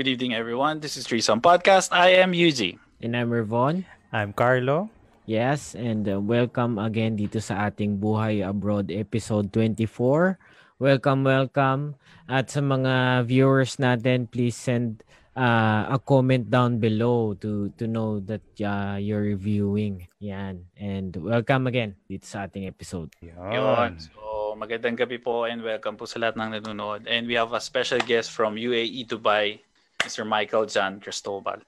Good 0.00 0.16
evening, 0.16 0.32
everyone. 0.32 0.80
This 0.80 0.96
is 0.96 1.04
Threesome 1.04 1.44
Podcast. 1.44 1.92
I 1.92 2.24
am 2.24 2.32
Yuji. 2.32 2.80
And 3.04 3.12
I'm 3.12 3.28
Revon. 3.28 3.84
I'm 4.16 4.32
Carlo. 4.32 4.88
Yes, 5.28 5.76
and 5.76 6.08
uh, 6.08 6.16
welcome 6.16 6.80
again 6.80 7.20
dito 7.20 7.36
sa 7.36 7.68
ating 7.68 8.00
Buhay 8.00 8.40
Abroad 8.40 8.88
episode 8.88 9.52
24. 9.52 10.40
Welcome, 10.80 11.28
welcome. 11.28 12.00
At 12.32 12.48
sa 12.48 12.64
mga 12.64 13.28
viewers 13.28 13.76
natin, 13.76 14.24
please 14.24 14.56
send 14.56 15.04
uh, 15.36 15.92
a 15.92 16.00
comment 16.00 16.48
down 16.48 16.80
below 16.80 17.36
to 17.44 17.68
to 17.76 17.84
know 17.84 18.24
that 18.24 18.48
uh, 18.64 18.96
you're 18.96 19.28
reviewing. 19.28 20.08
Yan. 20.24 20.64
And 20.80 21.12
welcome 21.20 21.68
again 21.68 22.00
dito 22.08 22.24
sa 22.24 22.48
ating 22.48 22.64
episode. 22.64 23.12
Yun. 23.20 24.00
So, 24.00 24.56
magandang 24.56 24.96
gabi 24.96 25.20
po 25.20 25.44
and 25.44 25.60
welcome 25.60 26.00
po 26.00 26.08
sa 26.08 26.24
lahat 26.24 26.40
ng 26.40 26.56
nanonood. 26.56 27.04
And 27.04 27.28
we 27.28 27.36
have 27.36 27.52
a 27.52 27.60
special 27.60 28.00
guest 28.00 28.32
from 28.32 28.56
UAE 28.56 29.04
Dubai, 29.04 29.60
Mr. 30.00 30.24
Michael 30.24 30.66
John 30.66 30.98
Cristobal. 30.98 31.60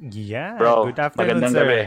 Yeah. 0.00 0.58
Bro, 0.58 0.90
Good 0.90 1.00
afternoon, 1.00 1.18
magandang 1.40 1.52
sir. 1.52 1.64
gabi. 1.64 1.82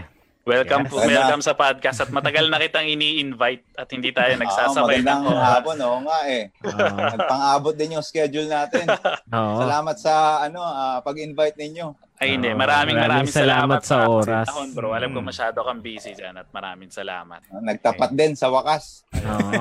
Welcome 0.48 0.82
Yes. 0.82 0.90
po, 0.90 0.98
welcome 1.04 1.42
sa 1.44 1.54
podcast 1.54 1.98
at 2.00 2.10
matagal 2.10 2.48
na 2.48 2.56
kitang 2.56 2.88
ini-invite 2.88 3.68
at 3.76 3.92
hindi 3.92 4.16
tayo 4.16 4.32
Oo, 4.32 4.40
nagsasabay 4.40 4.98
ng 4.98 5.04
magandang 5.04 5.24
oras. 5.28 5.44
hapon, 5.46 5.76
oo 5.78 5.98
nga 6.02 6.20
eh. 6.26 6.44
Ah, 6.64 7.12
Nagpang-abot 7.12 7.76
din 7.76 7.90
yung 7.92 8.06
schedule 8.06 8.48
natin. 8.48 8.88
oo. 9.28 9.60
Salamat 9.60 9.96
sa 9.98 10.14
ano 10.42 10.64
ah, 10.64 11.04
pag-invite 11.04 11.60
ninyo. 11.60 11.92
Ay 12.18 12.34
hindi, 12.34 12.48
maraming 12.50 12.96
maraming, 12.96 13.28
maraming 13.28 13.30
salamat 13.30 13.82
sa 13.84 14.08
oras. 14.08 14.48
Tahon, 14.48 14.72
bro. 14.72 14.90
Alam 14.90 15.12
ko 15.12 15.20
Mm. 15.20 15.28
masyado 15.28 15.60
kang 15.62 15.84
busy 15.84 16.16
dyan 16.16 16.34
at 16.34 16.48
maraming 16.50 16.90
salamat. 16.90 17.44
Nagtapat 17.54 18.10
din 18.10 18.32
sa 18.34 18.48
wakas. 18.48 19.04
Oo. 19.14 19.52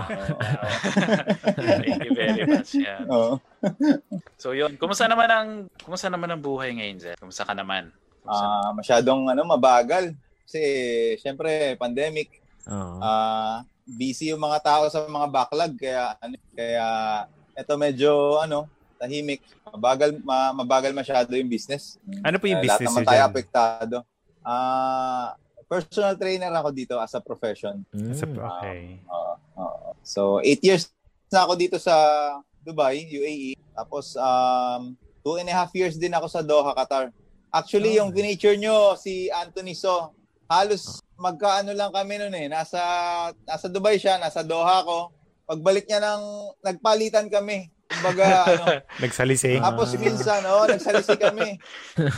Thank 1.83 2.01
you 2.01 2.15
very 2.15 2.47
much. 2.47 2.73
Yeah. 2.73 3.03
Oo. 3.11 3.43
So 4.43 4.53
yun, 4.53 4.77
kumusta 4.77 5.09
naman 5.09 5.29
ang 5.33 5.49
kumusta 5.81 6.13
naman 6.13 6.29
ang 6.31 6.43
buhay 6.43 6.77
ngayon, 6.77 6.99
Zen? 7.01 7.19
Kumusta 7.19 7.49
ka 7.49 7.57
naman? 7.57 7.91
Ah, 8.27 8.75
masyadong 8.75 9.31
ano 9.31 9.43
mabagal 9.47 10.13
kasi 10.47 10.63
syempre 11.23 11.75
pandemic. 11.79 12.43
Oo. 12.67 12.99
Ah, 13.01 13.63
busy 13.87 14.35
yung 14.35 14.43
mga 14.43 14.59
tao 14.63 14.85
sa 14.91 15.07
mga 15.07 15.29
backlog 15.31 15.73
kaya 15.79 16.19
ano 16.19 16.35
kaya 16.53 16.87
eto 17.55 17.79
medyo 17.79 18.43
ano 18.43 18.67
tahimik. 18.97 19.45
Mabagal 19.71 20.11
ma- 20.25 20.55
mabagal 20.57 20.93
masyado 20.93 21.33
yung 21.37 21.49
business. 21.49 22.01
Ano 22.25 22.41
po 22.41 22.49
yung 22.49 22.65
lahat 22.65 22.81
business 22.81 22.89
naman 22.93 23.05
tayo 23.07 23.21
dyan? 23.21 23.31
apektado. 23.31 23.97
Ah, 24.47 25.37
personal 25.67 26.15
trainer 26.15 26.51
ako 26.55 26.71
dito 26.71 26.95
as 26.99 27.13
a 27.15 27.21
profession. 27.21 27.83
Mm. 27.91 28.15
Okay. 28.39 29.03
Oo, 29.11 29.35
oo. 29.59 29.89
So, 30.07 30.39
eight 30.41 30.63
years 30.63 30.87
na 31.31 31.43
ako 31.43 31.59
dito 31.59 31.77
sa 31.83 31.95
Dubai, 32.67 33.07
UAE. 33.07 33.55
Tapos, 33.71 34.19
um, 34.19 34.99
two 35.23 35.39
and 35.39 35.47
a 35.47 35.55
half 35.55 35.71
years 35.71 35.95
din 35.95 36.11
ako 36.11 36.27
sa 36.27 36.43
Doha, 36.43 36.75
Qatar. 36.75 37.15
Actually, 37.55 38.03
yung 38.03 38.11
furniture 38.11 38.59
nyo, 38.59 38.99
si 38.99 39.31
Anthony 39.31 39.79
So, 39.79 40.11
halos 40.51 40.99
magkaano 41.17 41.71
lang 41.73 41.95
kami 41.95 42.19
noon 42.19 42.35
eh. 42.35 42.47
Nasa, 42.51 42.81
nasa 43.47 43.67
Dubai 43.71 43.97
siya, 43.97 44.19
nasa 44.19 44.43
Doha 44.43 44.83
ko. 44.83 45.15
Pagbalik 45.47 45.87
niya 45.87 46.03
ng, 46.03 46.23
nagpalitan 46.61 47.31
kami. 47.31 47.71
Kumbaga, 47.87 48.27
ano, 48.51 48.65
Nagsalisi. 48.99 49.63
tapos 49.63 49.95
Ah. 49.95 50.01
minsan, 50.03 50.41
oh, 50.51 50.67
nagsalisi 50.67 51.15
kami. 51.15 51.55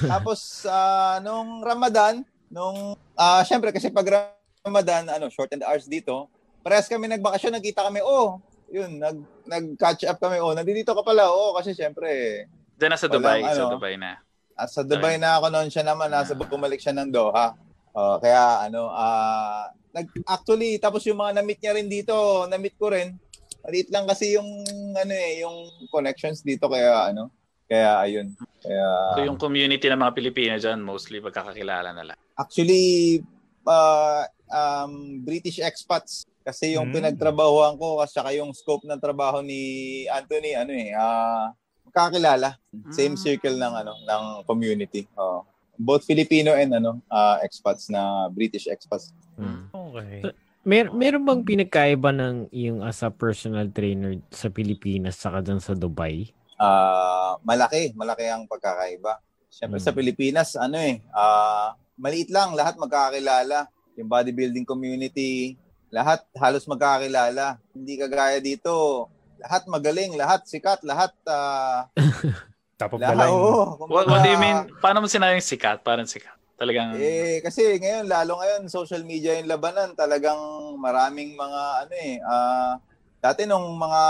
Tapos 0.08 0.64
ah, 0.64 1.20
nung 1.20 1.60
Ramadan, 1.60 2.24
nung 2.48 2.96
ah 3.12 3.44
syempre 3.44 3.68
kasi 3.68 3.92
pag 3.92 4.32
Ramadan, 4.64 5.12
ano, 5.12 5.28
short 5.28 5.52
and 5.52 5.60
hours 5.60 5.84
dito, 5.84 6.32
parehas 6.64 6.88
kami 6.88 7.06
nagbakasyon, 7.12 7.60
nagkita 7.60 7.84
kami, 7.84 8.00
oh, 8.00 8.40
yun, 8.68 9.00
nag 9.00 9.18
nag-catch 9.44 10.04
up 10.04 10.20
kami, 10.20 10.38
oh, 10.38 10.52
nandito 10.52 10.92
ka 10.92 11.02
pala, 11.02 11.32
oh, 11.32 11.56
kasi 11.56 11.72
syempre, 11.72 12.44
Diyan 12.78 12.94
na 12.94 13.00
sa 13.00 13.10
Walang 13.10 13.18
Dubai, 13.18 13.40
sa 13.42 13.52
ano. 13.58 13.74
Dubai 13.74 13.94
na. 13.98 14.10
ah, 14.54 14.68
sa 14.68 14.82
Dubai 14.86 15.16
na 15.18 15.38
ako 15.40 15.46
noon 15.50 15.70
siya 15.72 15.82
naman, 15.82 16.12
nasa 16.12 16.34
Ah. 16.34 16.38
bumalik 16.38 16.78
siya 16.78 16.94
ng 16.94 17.10
Doha. 17.10 17.56
Oh, 17.96 18.20
kaya 18.22 18.62
ano, 18.62 18.92
ah 18.92 19.66
nag 19.90 20.06
actually 20.28 20.76
tapos 20.78 21.02
yung 21.08 21.18
mga 21.18 21.40
na-meet 21.40 21.58
niya 21.58 21.74
rin 21.74 21.88
dito, 21.88 22.14
na-meet 22.46 22.76
ko 22.78 22.92
rin. 22.92 23.16
Maliit 23.64 23.88
lang 23.90 24.06
kasi 24.06 24.36
yung 24.38 24.46
ano 24.94 25.10
eh, 25.10 25.42
yung 25.42 25.56
connections 25.90 26.44
dito 26.46 26.70
kaya 26.70 27.10
ano, 27.10 27.32
kaya 27.66 27.98
ayun. 28.04 28.36
Kaya 28.62 28.86
So 29.16 29.26
yung 29.26 29.40
community 29.40 29.90
ng 29.90 29.98
mga 29.98 30.14
Pilipino 30.14 30.54
dyan, 30.54 30.84
mostly 30.84 31.18
magkakakilala 31.18 31.90
na 31.90 32.04
lang. 32.12 32.18
Actually, 32.38 33.18
uh, 33.66 34.22
um, 34.46 35.18
British 35.24 35.58
expats. 35.58 36.27
Kasi 36.48 36.80
yung 36.80 36.88
Hmm. 36.88 36.96
pinagtrabahuan 36.96 37.76
ko, 37.76 38.00
at 38.00 38.08
saka 38.08 38.32
yung 38.32 38.56
scope 38.56 38.88
ng 38.88 38.96
trabaho 38.96 39.44
ni 39.44 39.60
Anthony, 40.08 40.56
ano 40.56 40.72
eh, 40.72 40.96
ah, 40.96 41.52
magkakilala. 41.84 42.56
Same 42.88 43.12
Mm. 43.12 43.20
circle 43.20 43.56
ng 43.60 43.74
ano 43.76 43.92
ng 44.00 44.24
community. 44.48 45.04
Oh. 45.12 45.44
Both 45.76 46.08
Filipino 46.08 46.56
and 46.56 46.72
ano 46.72 47.04
ah, 47.12 47.36
expats 47.44 47.92
na 47.92 48.32
British 48.32 48.64
expats. 48.64 49.12
Mm. 49.36 49.68
Okay. 49.68 50.24
Mer 50.64 50.88
meron 50.90 51.24
bang 51.28 51.44
pinagkaiba 51.44 52.16
ng 52.16 52.48
yung 52.50 52.80
as 52.80 53.04
a 53.04 53.12
personal 53.12 53.68
trainer 53.68 54.16
sa 54.32 54.48
Pilipinas 54.48 55.20
saka 55.20 55.44
dyan 55.44 55.60
sa 55.60 55.76
Dubai? 55.76 56.32
Ah, 56.56 57.36
malaki, 57.44 57.92
malaki 57.92 58.24
ang 58.24 58.48
pagkakaiba. 58.48 59.20
Siyempre 59.52 59.80
Hmm. 59.80 59.84
sa 59.84 59.92
Pilipinas, 59.92 60.56
ano 60.56 60.80
eh, 60.80 61.04
ah, 61.12 61.76
maliit 62.00 62.32
lang, 62.32 62.56
lahat 62.56 62.80
magkakilala. 62.80 63.68
Yung 64.00 64.08
bodybuilding 64.08 64.64
community, 64.64 65.58
lahat 65.88 66.24
halos 66.36 66.68
magkakilala. 66.68 67.56
Hindi 67.72 67.94
kagaya 67.96 68.38
dito, 68.40 69.08
lahat 69.40 69.64
magaling, 69.70 70.18
lahat 70.18 70.44
sikat, 70.44 70.82
lahat 70.84 71.12
ah, 71.28 71.88
Top 72.78 72.94
of 72.94 73.02
the 73.02 73.10
lahat, 73.10 73.26
line. 73.26 73.34
oo. 73.34 73.90
What, 73.90 74.06
what 74.06 74.22
do 74.22 74.30
you 74.30 74.38
mean? 74.38 74.70
Paano 74.78 75.02
mo 75.02 75.10
sinabing 75.10 75.42
sikat? 75.42 75.82
Parang 75.82 76.06
sikat. 76.06 76.38
Talagang... 76.54 76.94
Eh, 76.94 77.42
kasi 77.42 77.78
ngayon, 77.78 78.06
lalo 78.06 78.38
ngayon, 78.38 78.70
social 78.70 79.02
media 79.02 79.34
yung 79.38 79.50
labanan, 79.50 79.98
talagang 79.98 80.38
maraming 80.78 81.34
mga, 81.34 81.62
ano 81.86 81.94
eh, 81.98 82.18
ah, 82.22 82.78
dati 83.18 83.46
nung 83.46 83.74
mga, 83.78 84.02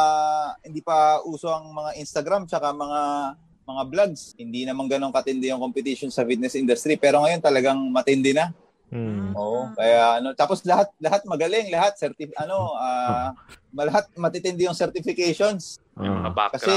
hindi 0.69 0.81
pa 0.84 1.25
uso 1.25 1.49
ang 1.49 1.72
mga 1.72 1.97
Instagram, 1.97 2.44
tsaka 2.44 2.72
mga, 2.77 3.00
mga 3.69 3.83
vlogs, 3.88 4.33
hindi 4.37 4.65
naman 4.65 4.88
ganun 4.88 5.12
katindi 5.12 5.53
yung 5.53 5.61
competition 5.61 6.09
sa 6.12 6.25
fitness 6.25 6.56
industry, 6.56 6.97
pero 6.97 7.21
ngayon 7.25 7.41
talagang 7.41 7.81
matindi 7.88 8.33
na. 8.33 8.53
Mm. 8.88 9.37
Oo, 9.37 9.69
kaya 9.76 10.16
ano, 10.21 10.32
tapos 10.32 10.65
lahat, 10.65 10.88
lahat 10.97 11.21
magaling, 11.28 11.69
lahat, 11.69 12.00
certif, 12.00 12.32
ano, 12.41 12.72
ah, 12.81 13.37
lahat 13.76 14.09
matitindi 14.16 14.65
yung 14.65 14.76
certifications. 14.76 15.76
yung 15.99 16.22
mga 16.22 16.31
Ah. 16.31 16.37
background. 16.47 16.62
Kasi, 16.62 16.75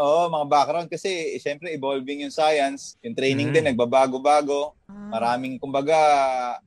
oo, 0.00 0.20
mga 0.32 0.46
background 0.48 0.88
kasi, 0.88 1.36
eh, 1.36 1.40
syempre, 1.44 1.76
evolving 1.76 2.24
yung 2.24 2.32
science. 2.32 2.96
Yung 3.04 3.12
training 3.12 3.52
Mhm. 3.52 3.54
din, 3.54 3.64
nagbabago-bago. 3.68 4.72
Maraming, 5.12 5.60
kumbaga, 5.60 5.98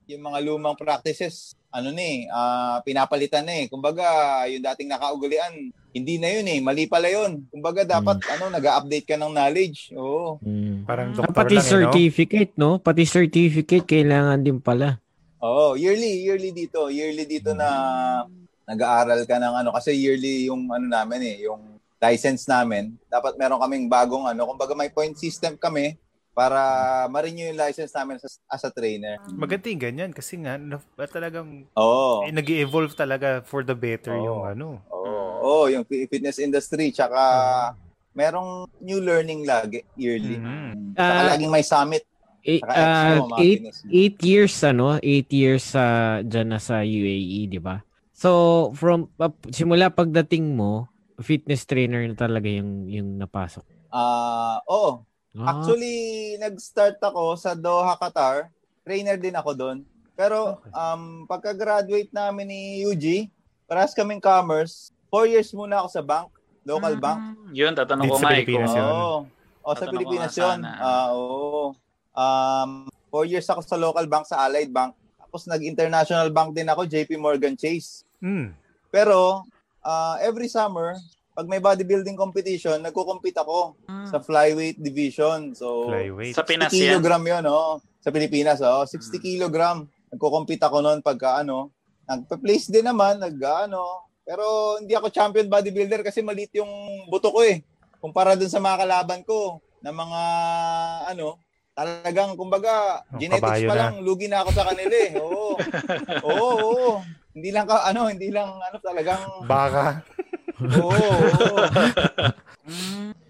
yung 0.05 0.21
mga 0.21 0.39
lumang 0.45 0.77
practices, 0.77 1.57
ano 1.73 1.89
ni, 1.89 2.29
ah, 2.29 2.77
pinapalitan 2.85 3.41
na 3.43 3.65
eh. 3.65 3.65
Kumbaga, 3.67 4.05
yung 4.53 4.61
dating 4.61 4.93
nakaugulian, 4.93 5.73
hindi 5.93 6.17
na 6.17 6.29
yun 6.33 6.47
eh. 6.49 6.59
Mali 6.59 6.89
pala 6.89 7.05
yun. 7.05 7.45
Kumbaga, 7.53 7.85
dapat, 7.85 8.17
ano, 8.33 8.49
nag-update 8.49 9.05
ka 9.05 9.15
ng 9.15 9.29
knowledge. 9.29 9.93
Oo. 9.93 10.41
Mm. 10.41 10.89
Parang 10.89 11.13
Ah, 11.13 11.21
doktor 11.21 11.37
Pati 11.45 11.55
lang, 11.55 11.61
eh, 11.61 11.69
no? 11.69 11.73
certificate, 11.77 12.53
no? 12.57 12.71
Pati 12.81 13.03
certificate 13.05 13.85
kailangan 13.85 14.41
din 14.41 14.57
pala. 14.57 14.97
Oo, 15.39 15.77
yearly, 15.77 16.25
yearly 16.25 16.49
dito. 16.49 16.89
Yearly 16.89 17.29
dito 17.29 17.53
na 17.53 17.69
nag-aaral 18.65 19.21
ka 19.29 19.37
ng 19.37 19.55
ano. 19.61 19.69
Kasi 19.69 19.93
yearly 19.93 20.49
yung 20.49 20.65
ano 20.73 20.89
namin 20.89 21.21
eh, 21.21 21.37
yung 21.45 21.77
license 22.01 22.49
namin. 22.49 22.97
Dapat 23.07 23.37
meron 23.37 23.61
kaming 23.61 23.85
bagong 23.85 24.25
ano. 24.25 24.49
Kumbaga 24.49 24.73
may 24.73 24.89
point 24.89 25.13
system 25.13 25.55
kami 25.55 25.95
para 26.33 27.05
ma-renew 27.13 27.53
yung 27.53 27.61
license 27.61 27.93
namin 27.93 28.17
as, 28.17 28.41
as 28.49 28.63
a 28.65 28.71
trainer. 28.73 29.21
Maganda 29.37 29.69
yung 29.69 29.83
ganyan 29.85 30.11
kasi 30.11 30.41
nga 30.41 30.57
na, 30.57 30.81
talagang 31.05 31.69
Oo. 31.77 32.25
eh, 32.25 32.33
nag 32.33 32.49
evolve 32.49 32.97
talaga 32.97 33.45
for 33.45 33.61
the 33.61 33.77
better 33.77 34.17
Oo. 34.17 34.25
yung 34.25 34.41
ano. 34.49 34.81
Oo, 34.89 35.02
Oo, 35.43 35.67
yung 35.67 35.83
fi- 35.83 36.07
fitness 36.07 36.39
industry. 36.39 36.89
Tsaka 36.89 37.19
merong 38.15 38.65
new 38.79 39.03
learning 39.03 39.43
lagi, 39.43 39.83
yearly. 39.93 40.39
Mhm. 40.39 40.95
Tsaka 40.95 41.19
Ah, 41.19 41.27
laging 41.35 41.51
may 41.51 41.65
summit. 41.65 42.03
Eh, 42.43 42.59
ah, 42.61 43.19
expo, 43.19 43.27
mga 43.29 43.39
eight, 43.39 43.61
eight 43.87 44.17
years, 44.19 44.55
ano? 44.63 44.99
Eight 44.99 45.31
years 45.31 45.63
sa 45.63 45.83
dyan 46.19 46.51
na 46.51 46.59
sa 46.59 46.83
UAE, 46.83 47.47
di 47.47 47.59
ba? 47.59 47.83
So, 48.11 48.29
from, 48.73 49.11
pap- 49.13 49.47
simula 49.49 49.87
pagdating 49.87 50.51
mo, 50.53 50.87
fitness 51.19 51.63
trainer 51.63 52.03
na 52.03 52.15
talaga 52.15 52.47
yung, 52.47 52.87
yung 52.87 53.09
napasok. 53.15 53.63
Ah, 53.89 54.63
oo, 54.65 55.03
Ah, 55.33 55.49
Actually, 55.49 55.97
nag-start 56.37 57.01
ako 57.01 57.33
sa 57.33 57.57
Doha, 57.57 57.97
Qatar. 57.97 58.53
Trainer 58.85 59.17
din 59.17 59.33
ako 59.33 59.57
doon. 59.57 59.77
Pero 60.13 60.61
Okay. 60.61 60.69
um, 60.69 61.25
pagka-graduate 61.25 62.13
namin 62.13 62.45
ni 62.45 62.61
UG, 62.85 63.33
parehas 63.65 63.97
kaming 63.97 64.21
commerce. 64.21 64.93
Four 65.13 65.29
years 65.29 65.53
muna 65.53 65.85
ako 65.85 65.93
sa 65.93 66.01
bank, 66.01 66.33
local 66.65 66.97
bank. 66.97 67.37
Yun, 67.53 67.77
tatanong 67.77 68.09
Dito 68.09 68.17
ko 68.17 68.17
sa 68.17 68.25
nga 68.25 68.33
eh, 68.33 68.41
Pilipinas 68.41 68.73
yun. 68.73 68.89
Oo. 68.89 69.17
O, 69.61 69.75
sa 69.77 69.85
Pilipinas 69.85 70.33
yun. 70.33 70.59
Ah, 70.65 71.07
oo. 71.13 71.77
Um, 72.17 72.89
four 73.13 73.29
years 73.29 73.45
ako 73.45 73.61
sa 73.61 73.77
local 73.77 74.09
bank, 74.09 74.25
sa 74.25 74.41
Allied 74.41 74.73
Bank. 74.73 74.97
Tapos 75.21 75.45
nag-international 75.45 76.33
bank 76.33 76.57
din 76.57 76.65
ako, 76.65 76.89
JP 76.89 77.21
Morgan 77.21 77.53
Chase. 77.53 78.01
Mm. 78.25 78.57
Pero 78.89 79.45
uh, 79.85 80.15
every 80.17 80.49
summer, 80.49 80.97
pag 81.37 81.45
may 81.45 81.61
bodybuilding 81.61 82.17
competition, 82.17 82.81
nagko-compete 82.81 83.37
ako 83.37 83.77
sa 84.09 84.17
flyweight 84.17 84.81
division. 84.81 85.53
So, 85.53 85.93
Flyweight. 85.93 86.33
Sa 86.33 86.41
Pinas 86.41 86.73
60 86.73 86.73
yan. 86.73 86.81
kilogram 86.97 87.21
yun, 87.21 87.45
oh. 87.53 87.77
Sa 88.01 88.09
Pilipinas, 88.09 88.65
oh. 88.65 88.81
60 88.81 89.21
kilogram. 89.21 89.85
Nagko-compete 90.09 90.65
ako 90.65 90.81
noon 90.81 91.05
pagka 91.05 91.45
ano. 91.45 91.69
Nagpa-place 92.09 92.73
din 92.73 92.89
naman, 92.89 93.21
nag 93.21 93.37
ano. 93.37 94.09
Pero 94.23 94.43
hindi 94.79 94.95
ako 94.95 95.07
champion 95.09 95.47
bodybuilder 95.47 96.01
kasi 96.01 96.19
maliit 96.19 96.55
yung 96.55 96.69
buto 97.07 97.29
ko 97.29 97.43
eh. 97.43 97.59
Kumpara 97.99 98.35
dun 98.35 98.47
sa 98.47 98.59
mga 98.59 98.83
kalaban 98.83 99.21
ko 99.23 99.59
na 99.79 99.91
mga 99.91 100.21
ano, 101.09 101.35
talagang 101.73 102.35
kumbaga 102.35 103.03
Oh, 103.05 103.19
genetics 103.19 103.63
pa 103.63 103.75
na. 103.75 103.79
lang 103.89 103.93
lugi 103.99 104.27
na 104.27 104.41
ako 104.41 104.49
sa 104.51 104.63
kanila 104.65 104.95
eh. 104.95 105.11
Oo. 105.17 105.59
Oo, 106.27 106.47
oo. 106.63 106.91
Hindi 107.33 107.49
lang 107.49 107.65
ka 107.65 107.83
ano, 107.83 108.07
hindi 108.07 108.29
lang 108.29 108.47
ano 108.53 108.77
talagang 108.79 109.23
Baka. 109.43 109.99
Oo. 110.61 110.87
oo. 110.87 111.57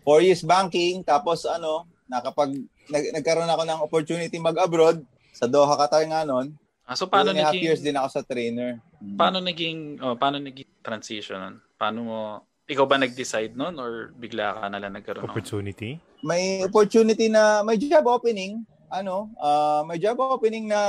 Four 0.03 0.19
years 0.21 0.43
banking, 0.43 1.01
tapos 1.01 1.47
ano, 1.47 1.87
nakapag 2.05 2.53
nag, 2.91 3.05
nagkaroon 3.15 3.47
ako 3.47 3.63
ng 3.63 3.81
opportunity 3.81 4.35
mag-abroad 4.37 5.01
sa 5.31 5.47
Doha, 5.47 5.73
Qatar 5.73 6.03
nga 6.03 6.21
noon. 6.21 6.51
Ah, 6.83 6.99
so 6.99 7.07
Paano 7.07 7.31
a 7.31 7.39
half 7.39 7.55
naging 7.55 7.63
years 7.63 7.79
din 7.79 7.95
ako 7.95 8.09
sa 8.11 8.21
trainer. 8.27 8.79
Mm. 8.99 9.15
paano 9.15 9.39
naging 9.39 10.03
oh, 10.03 10.15
paano 10.19 10.39
naging 10.39 10.67
transition 10.83 11.39
nun? 11.39 11.55
Paano 11.79 11.99
mo 12.03 12.19
ikaw 12.67 12.87
ba 12.87 12.99
nag-decide 12.99 13.55
noon 13.55 13.75
or 13.79 14.11
bigla 14.15 14.55
ka 14.55 14.67
na 14.71 14.79
lang 14.79 14.95
nagkaroon 14.95 15.27
ng 15.27 15.31
Opportunity. 15.31 15.99
May 16.23 16.63
opportunity 16.63 17.27
na 17.27 17.59
may 17.63 17.75
job 17.75 18.07
opening, 18.07 18.63
ano, 18.87 19.31
ah, 19.39 19.83
may 19.87 19.99
job 19.99 20.19
opening 20.19 20.71
na 20.71 20.79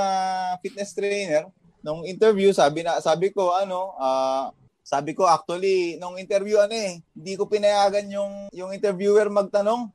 fitness 0.63 0.95
trainer. 0.95 1.51
Nung 1.83 2.07
interview, 2.07 2.51
sabi 2.55 2.83
na 2.83 2.99
sabi 2.99 3.31
ko 3.31 3.55
ano, 3.55 3.95
ah, 3.99 4.51
sabi 4.85 5.15
ko 5.15 5.27
actually 5.31 5.97
nung 5.99 6.19
interview 6.19 6.59
ano 6.59 6.75
eh, 6.75 6.99
hindi 7.15 7.33
ko 7.39 7.47
pinayagan 7.47 8.07
yung 8.11 8.33
yung 8.51 8.71
interviewer 8.75 9.31
magtanong. 9.31 9.91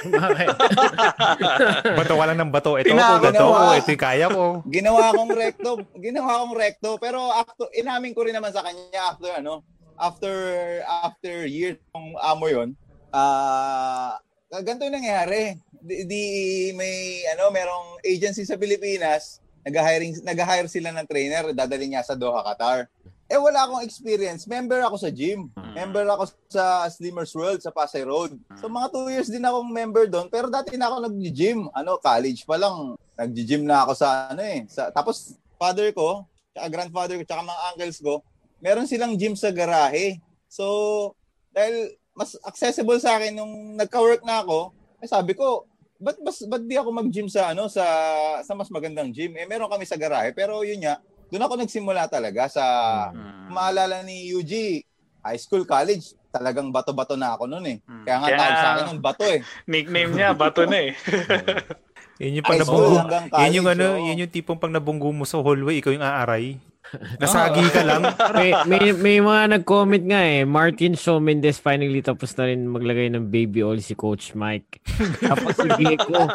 Bakit? 0.00 0.48
Bato 2.00 2.14
ka 2.16 2.24
lang 2.24 2.38
ng 2.40 2.50
bato. 2.50 2.80
Ito 2.80 2.88
Pina- 2.88 3.20
ako, 3.20 3.24
bato. 3.28 3.46
Ito 3.76 3.90
yung 3.92 4.00
kaya 4.00 4.26
ko. 4.32 4.44
ginawa 4.64 5.12
akong 5.12 5.32
recto, 5.36 5.70
ginawa 5.96 6.30
akong 6.40 6.54
recto, 6.56 6.90
pero 6.96 7.18
after, 7.30 7.68
inamin 7.76 8.16
ko 8.16 8.24
rin 8.24 8.32
naman 8.32 8.52
sa 8.52 8.64
kanya 8.64 9.12
after 9.12 9.30
ano, 9.36 9.60
after 10.00 10.34
after 11.04 11.34
years 11.44 11.76
ng 11.92 12.16
amo 12.16 12.46
yon. 12.48 12.72
Ah, 13.12 14.16
ganito 14.48 14.88
yung 14.88 14.96
nangyari. 14.96 15.58
Di, 15.80 16.04
di 16.04 16.24
may 16.72 17.24
ano, 17.32 17.52
merong 17.52 18.00
agency 18.04 18.44
sa 18.44 18.56
Pilipinas, 18.56 19.40
nag-hiring 19.64 20.24
nag-hire 20.24 20.68
sila 20.68 20.92
ng 20.92 21.06
trainer, 21.08 21.52
dadali 21.52 21.92
niya 21.92 22.04
sa 22.04 22.16
Doha, 22.16 22.40
Qatar. 22.44 22.88
Eh 23.30 23.38
wala 23.38 23.62
akong 23.62 23.86
experience. 23.86 24.50
Member 24.50 24.82
ako 24.82 24.98
sa 24.98 25.06
gym. 25.14 25.54
Member 25.54 26.02
ako 26.10 26.34
sa 26.50 26.90
Slimmers 26.90 27.30
World 27.30 27.62
sa 27.62 27.70
Pasay 27.70 28.02
Road. 28.02 28.34
So 28.58 28.66
mga 28.66 28.90
two 28.90 29.06
years 29.06 29.30
din 29.30 29.46
akong 29.46 29.70
member 29.70 30.10
doon. 30.10 30.26
Pero 30.26 30.50
dati 30.50 30.74
na 30.74 30.90
ako 30.90 31.06
nag-gym. 31.06 31.70
Ano, 31.70 32.02
college 32.02 32.42
pa 32.42 32.58
lang. 32.58 32.98
Nag-gym 33.14 33.62
na 33.62 33.86
ako 33.86 33.92
sa 33.94 34.34
ano 34.34 34.42
eh. 34.42 34.66
Sa, 34.66 34.90
tapos 34.90 35.38
father 35.62 35.94
ko, 35.94 36.26
tsaka 36.50 36.66
grandfather 36.74 37.14
ko, 37.22 37.24
tsaka 37.24 37.46
mga 37.46 37.62
uncles 37.70 37.98
ko, 38.02 38.14
meron 38.58 38.90
silang 38.90 39.14
gym 39.14 39.38
sa 39.38 39.54
garahe. 39.54 40.18
So, 40.50 41.14
dahil 41.54 41.94
mas 42.18 42.34
accessible 42.42 42.98
sa 42.98 43.14
akin 43.14 43.38
nung 43.38 43.78
nagka-work 43.78 44.26
na 44.26 44.42
ako, 44.42 44.74
eh 44.98 45.06
sabi 45.06 45.38
ko, 45.38 45.70
ba't, 46.02 46.18
bas, 46.18 46.42
ba't 46.50 46.66
di 46.66 46.74
ako 46.74 46.90
mag-gym 46.90 47.28
sa 47.30 47.54
ano 47.54 47.68
sa 47.70 47.84
sa 48.42 48.58
mas 48.58 48.72
magandang 48.72 49.14
gym? 49.14 49.38
Eh 49.38 49.46
meron 49.46 49.70
kami 49.70 49.86
sa 49.86 50.00
garahe, 50.00 50.34
pero 50.34 50.64
yun 50.66 50.82
nga, 50.82 50.98
doon 51.30 51.46
ako 51.46 51.54
nagsimula 51.56 52.10
talaga 52.10 52.50
sa 52.50 52.64
Mm. 53.14 53.54
maalala 53.54 54.02
ni 54.02 54.30
UG, 54.30 54.82
high 55.22 55.38
school, 55.38 55.62
college, 55.64 56.14
talagang 56.30 56.70
bato-bato 56.70 57.14
na 57.18 57.34
ako 57.34 57.46
noon 57.46 57.66
eh. 57.66 57.78
Mm. 57.82 58.04
Kaya 58.06 58.16
nga 58.18 58.28
Kaya 58.30 58.38
tawag 58.38 58.54
sa 58.56 58.68
akin 58.70 58.84
nun, 58.86 58.98
bato 59.02 59.24
eh. 59.26 59.40
nickname 59.70 60.10
niya 60.14 60.28
bato 60.34 60.62
na 60.66 60.78
eh. 60.78 60.92
Yun 62.20 62.38
yung 62.38 62.46
pag 62.46 62.60
nabunggo. 62.60 62.96
Yun 63.32 63.56
yung 63.56 63.68
ano, 63.72 63.86
oo. 63.96 64.04
yun 64.04 64.20
yung 64.20 64.32
tipong 64.32 64.60
pag 64.60 64.68
nabunggo 64.68 65.08
mo 65.08 65.24
sa 65.24 65.40
hallway, 65.40 65.80
ikaw 65.80 65.88
yung 65.96 66.04
aaray. 66.04 66.60
Nasagi 67.22 67.64
ka 67.72 67.80
lang. 67.80 68.02
may, 68.36 68.50
may, 68.68 68.84
may 68.92 69.18
mga 69.24 69.56
nag-comment 69.56 70.04
nga 70.04 70.20
eh. 70.20 70.44
Martin 70.44 70.92
Shaw 70.98 71.16
Mendez 71.16 71.56
finally 71.56 72.04
tapos 72.04 72.36
na 72.36 72.52
rin 72.52 72.68
maglagay 72.68 73.08
ng 73.08 73.32
baby 73.32 73.64
oil 73.64 73.80
si 73.80 73.96
Coach 73.96 74.36
Mike. 74.36 74.84
tapos 75.30 75.56
si 75.56 75.68
Gecko. 75.80 76.28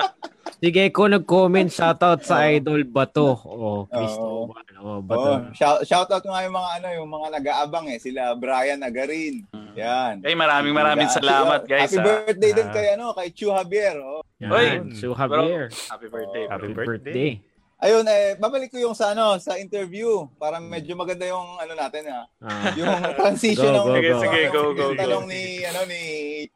Si 0.57 0.67
Gecko 0.73 1.05
nag-comment, 1.05 1.69
shoutout 1.69 2.25
sa 2.25 2.49
idol 2.49 2.81
Bato. 2.87 3.37
Oh, 3.45 3.85
Cristoban. 3.85 4.65
Oh, 4.81 4.99
Bato. 5.05 5.21
Oh, 5.21 5.39
shout, 5.53 5.85
shout 5.85 6.09
out 6.09 6.25
nga 6.25 6.41
yung 6.41 6.55
mga 6.55 6.69
ano, 6.81 6.87
yung 6.97 7.09
mga 7.13 7.27
nag-aabang 7.37 7.85
eh, 7.93 8.01
sila 8.01 8.33
Brian 8.33 8.81
Agarin. 8.81 9.45
Yan. 9.77 10.23
Ay, 10.25 10.33
maraming 10.33 10.73
maraming 10.73 11.11
Happy- 11.11 11.21
salamat 11.21 11.61
guys. 11.69 11.93
Happy 11.93 12.01
ah. 12.01 12.05
birthday 12.07 12.51
din 12.55 12.67
Ah. 12.69 12.73
kay 12.73 12.85
ano, 12.97 13.05
kay 13.13 13.27
Chu 13.35 13.53
Javier. 13.53 13.99
Oh. 14.01 14.24
Yan. 14.37 14.51
Oy, 14.51 14.67
So, 14.93 15.15
Javier. 15.15 15.71
Happy 15.87 16.07
birthday. 16.07 16.43
Happy 16.45 16.67
Happy 16.67 16.73
birthday. 16.73 16.99
birthday. 17.01 17.31
Ayun 17.77 18.07
eh, 18.07 18.35
babalik 18.35 18.71
ko 18.71 18.79
yung 18.79 18.95
sa 18.95 19.11
ano, 19.11 19.35
sa 19.37 19.55
interview 19.55 20.07
para 20.35 20.57
medyo 20.57 20.95
maganda 20.95 21.23
yung 21.23 21.55
ano 21.55 21.73
natin 21.73 22.07
ah. 22.07 22.23
Ah. 22.39 22.71
Yung 22.73 22.87
transition 23.19 23.67
Go, 23.69 23.83
ng 23.83 23.85
go, 23.85 23.93
Sige, 23.93 24.09
go. 24.09 24.19
sige, 24.21 24.41
go, 24.49 24.61
go, 24.71 24.85
tanong 24.95 25.27
ni 25.27 25.43
ano 25.61 25.83
ni 25.83 26.01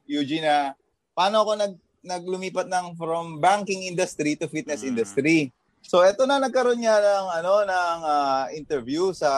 Eugene 0.05 0.43
na 0.43 0.57
paano 1.11 1.43
ako 1.43 1.51
nag 1.55 1.73
naglumipat 2.01 2.65
ng 2.65 2.95
from 2.95 3.37
banking 3.37 3.83
industry 3.83 4.39
to 4.39 4.47
fitness 4.47 4.79
Mm. 4.81 4.95
industry. 4.95 5.51
So 5.81 5.99
eto 6.01 6.23
na 6.23 6.39
nagkaroon 6.39 6.79
niya 6.79 6.95
ng 6.95 7.25
ano 7.35 7.53
ng 7.63 7.99
ah, 8.01 8.47
interview 8.49 9.11
sa 9.11 9.29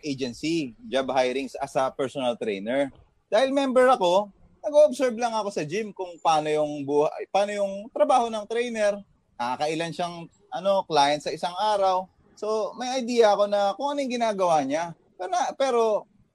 agency, 0.00 0.70
job 0.80 1.10
hirings 1.10 1.54
as 1.56 1.74
a 1.74 1.90
personal 1.90 2.34
trainer. 2.34 2.94
Dahil 3.26 3.50
member 3.50 3.90
ako, 3.90 4.30
nag-observe 4.64 5.16
lang 5.20 5.36
ako 5.36 5.52
sa 5.52 5.62
gym 5.68 5.92
kung 5.92 6.16
paano 6.24 6.48
yung 6.48 6.88
buhay, 6.88 7.28
paano 7.28 7.52
yung 7.52 7.72
trabaho 7.92 8.32
ng 8.32 8.48
trainer, 8.48 8.96
nakakailan 9.36 9.92
siyang 9.92 10.16
ano 10.48 10.82
client 10.88 11.20
sa 11.20 11.30
isang 11.30 11.52
araw. 11.52 12.08
So 12.34 12.72
may 12.80 12.96
idea 12.98 13.36
ako 13.36 13.44
na 13.46 13.76
kung 13.76 13.92
ano 13.92 14.00
yung 14.00 14.14
ginagawa 14.16 14.64
niya. 14.64 14.96
Pero, 15.20 15.28
na, 15.30 15.40
pero 15.54 15.82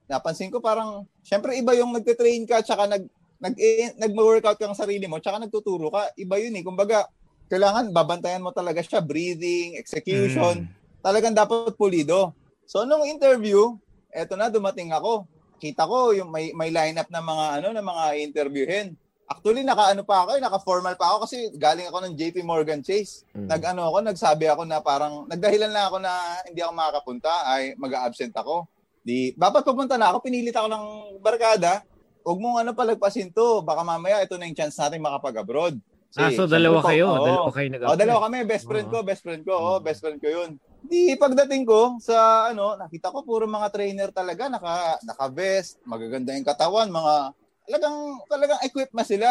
napansin 0.05 0.53
ko 0.53 0.61
parang 0.61 1.09
syempre 1.25 1.57
iba 1.57 1.73
yung 1.73 1.89
nagte-train 1.91 2.45
ka 2.45 2.61
tsaka 2.61 2.85
nag 2.85 3.03
nag 3.39 3.55
eh, 3.55 3.95
nagmo-workout 3.95 4.59
ka 4.59 4.67
ng 4.67 4.77
sarili 4.77 5.07
mo 5.07 5.17
tsaka 5.17 5.39
nagtuturo 5.41 5.89
ka. 5.89 6.11
Iba 6.19 6.35
yun 6.37 6.59
eh. 6.59 6.63
Kumbaga, 6.63 7.07
kailangan 7.47 7.95
babantayan 7.95 8.43
mo 8.43 8.51
talaga 8.51 8.83
siya 8.83 8.99
breathing, 8.99 9.79
execution. 9.79 10.67
Talagang 10.99 11.33
dapat 11.33 11.73
pulido. 11.79 12.35
So 12.67 12.83
nung 12.83 13.07
interview, 13.07 13.79
eto 14.11 14.35
na 14.35 14.51
dumating 14.51 14.91
ako. 14.91 15.23
Kita 15.59 15.83
ko 15.83 16.15
yung 16.15 16.31
may 16.31 16.55
may 16.55 16.71
lineup 16.71 17.11
ng 17.11 17.21
mga 17.21 17.45
ano 17.59 17.67
ng 17.75 17.85
mga 17.85 18.03
interviewin. 18.23 18.87
Actually 19.29 19.61
naka-ano 19.61 20.01
pa 20.01 20.25
ako, 20.25 20.29
eh, 20.35 20.41
naka-formal 20.41 20.97
pa 20.97 21.13
ako 21.13 21.29
kasi 21.29 21.53
galing 21.53 21.85
ako 21.85 22.01
ng 22.01 22.17
JP 22.17 22.41
Morgan 22.41 22.81
Chase. 22.81 23.21
Mm. 23.29 23.45
Nag-ano 23.45 23.85
ako, 23.85 23.97
nagsabi 24.01 24.49
ako 24.49 24.65
na 24.65 24.81
parang 24.81 25.29
nagdahilan 25.29 25.69
na 25.69 25.85
ako 25.85 25.97
na 26.01 26.13
hindi 26.49 26.65
ako 26.65 26.73
makakapunta 26.73 27.31
ay 27.45 27.77
mag-absent 27.77 28.33
ako. 28.33 28.65
Di 28.99 29.37
dapat 29.37 29.61
pupunta 29.61 30.01
na 30.01 30.09
ako, 30.09 30.25
pinilit 30.25 30.57
ako 30.57 30.65
ng 30.65 30.85
barkada. 31.21 31.85
Huwag 32.25 32.41
mong 32.41 32.57
ano 32.59 32.71
palagpasin 32.73 33.29
to, 33.29 33.61
baka 33.61 33.85
mamaya 33.85 34.25
ito 34.25 34.33
na 34.33 34.49
yung 34.49 34.57
chance 34.57 34.75
natin 34.75 34.97
makapag-abroad. 34.97 35.77
Kasi, 36.09 36.25
Ah, 36.25 36.31
so 36.33 36.49
dalawa 36.49 36.81
kayo. 36.81 37.05
oo. 37.05 37.21
Dalawa 37.21 37.49
kayo 37.53 37.67
nag 37.69 37.81
Oh, 37.85 37.93
dalawa 37.93 38.19
kami, 38.25 38.37
best 38.49 38.65
friend 38.65 38.87
ko, 38.89 38.97
best 39.05 39.21
friend 39.21 39.41
ko, 39.45 39.53
oh, 39.53 39.77
best 39.77 40.01
friend 40.01 40.17
ko 40.17 40.25
'yun. 40.25 40.57
Di 40.79 41.13
pagdating 41.19 41.67
ko 41.67 41.99
sa 41.99 42.49
ano, 42.49 42.79
nakita 42.79 43.11
ko 43.11 43.21
puro 43.27 43.43
mga 43.45 43.67
trainer 43.69 44.09
talaga 44.15 44.47
naka 44.47 44.95
naka-vest, 45.03 45.77
magaganda 45.83 46.31
yung 46.31 46.47
katawan, 46.47 46.87
mga 46.87 47.35
talagang 47.67 47.97
talagang 48.31 48.61
equipped 48.63 48.95
na 48.95 49.05
sila. 49.05 49.29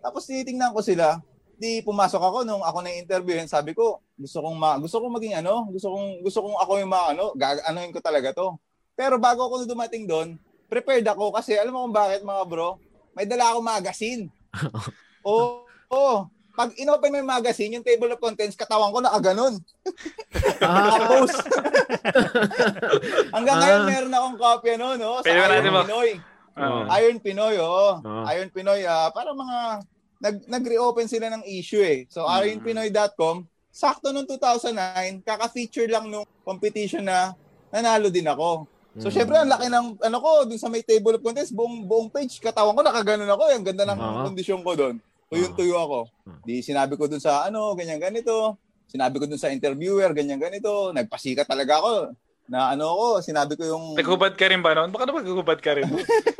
Tapos 0.00 0.24
tinitingnan 0.24 0.72
ko 0.72 0.80
sila, 0.80 1.20
di 1.60 1.84
pumasok 1.84 2.22
ako 2.22 2.38
nung 2.48 2.64
ako 2.64 2.78
na 2.80 2.96
interviewin, 2.96 3.48
sabi 3.48 3.76
ko, 3.76 4.00
gusto 4.16 4.40
kong 4.40 4.56
ma, 4.56 4.80
gusto 4.80 4.96
kong 4.98 5.14
maging 5.20 5.36
ano, 5.40 5.68
gusto 5.68 5.92
kong 5.92 6.24
gusto 6.24 6.38
kong 6.40 6.58
ako 6.64 6.72
yung 6.80 6.92
mga 6.92 7.06
ano, 7.16 7.24
gaganohin 7.36 7.92
ko 7.92 8.00
talaga 8.00 8.28
'to. 8.32 8.48
Pero 8.96 9.20
bago 9.20 9.44
ako 9.44 9.68
dumating 9.68 10.08
doon, 10.08 10.40
prepared 10.72 11.04
ako 11.04 11.30
kasi 11.36 11.54
alam 11.60 11.76
mo 11.76 11.84
kung 11.84 11.94
bakit 11.94 12.24
mga 12.24 12.42
bro, 12.48 12.80
may 13.12 13.28
dala 13.28 13.52
akong 13.52 13.66
magazine. 13.66 14.22
Oo. 15.28 15.68
Oh, 15.86 16.26
pag 16.56 16.72
inopen 16.74 17.08
mo 17.08 17.16
yung 17.20 17.28
magazine, 17.30 17.76
yung 17.76 17.84
table 17.84 18.08
of 18.08 18.18
contents, 18.18 18.56
katawan 18.56 18.88
ko 18.88 18.98
nakaganon. 18.98 19.60
Ah, 20.58 20.88
Nakapost. 20.88 21.36
Hanggang 23.34 23.56
ngayon, 23.60 23.80
Ah. 23.80 23.86
meron 23.86 24.14
akong 24.14 24.36
kopya 24.36 24.74
no, 24.74 24.96
no? 24.96 25.20
Sa 25.20 25.28
natin 25.28 25.62
Iron 25.62 25.84
Pinoy. 25.84 26.10
Oo. 26.56 26.78
Iron 26.90 27.18
Pinoy, 27.20 27.54
oo. 27.60 27.86
Ah. 28.00 28.24
Iron 28.32 28.48
Pinoy, 28.48 28.80
ah, 28.82 29.08
para 29.12 29.30
mga, 29.30 29.56
nag, 30.16 30.36
nag-reopen 30.48 31.06
sila 31.06 31.28
ng 31.28 31.44
issue 31.44 31.78
eh. 31.78 32.08
So, 32.08 32.24
Mm. 32.24 32.58
ironpinoy.com, 32.58 33.44
sakto 33.68 34.08
nung 34.10 34.24
2009, 34.24 35.20
kaka-feature 35.20 35.86
lang 35.86 36.08
nung 36.08 36.24
competition 36.40 37.04
na 37.04 37.36
nanalo 37.68 38.08
din 38.08 38.24
ako. 38.24 38.64
So, 38.96 39.06
Mm. 39.06 39.12
syempre, 39.12 39.36
ang 39.36 39.50
laki 39.52 39.66
ng, 39.68 39.86
ano 40.00 40.16
ko, 40.16 40.30
dun 40.48 40.56
sa 40.56 40.72
may 40.72 40.80
table 40.80 41.12
of 41.12 41.20
contents, 41.20 41.52
buong, 41.52 41.84
buong 41.84 42.08
page, 42.08 42.40
katawan 42.40 42.72
ko, 42.72 42.80
nakaganon 42.80 43.28
ako. 43.28 43.42
Ang 43.52 43.64
ganda 43.66 43.84
ng 43.84 43.98
Ah. 44.00 44.24
kondisyon 44.24 44.64
ko 44.64 44.72
doon. 44.72 44.96
Tuyong-tuyo 45.26 45.76
ako. 45.76 46.00
Ah. 46.24 46.38
Di 46.42 46.60
sinabi 46.60 46.94
ko 46.94 47.06
dun 47.06 47.18
sa, 47.18 47.44
ano, 47.44 47.74
ganyan 47.74 47.98
ganito. 47.98 48.56
Sinabi 48.86 49.18
ko 49.18 49.26
dun 49.26 49.36
sa 49.36 49.50
interviewer, 49.50 50.14
ganyan 50.14 50.38
ganito. 50.38 50.94
Nagpasika 50.94 51.42
talaga 51.42 51.78
ako. 51.78 52.14
na 52.46 52.70
ano 52.70 52.86
ko, 52.94 53.06
sinabi 53.18 53.58
ko 53.58 53.66
yung 53.66 53.98
Naghubad 53.98 54.38
ka 54.38 54.46
rin 54.46 54.62
ba 54.62 54.70
noon? 54.70 54.94
Baka 54.94 55.10
naman 55.10 55.26
naghubad 55.26 55.58
ka 55.58 55.74
rin. 55.74 55.82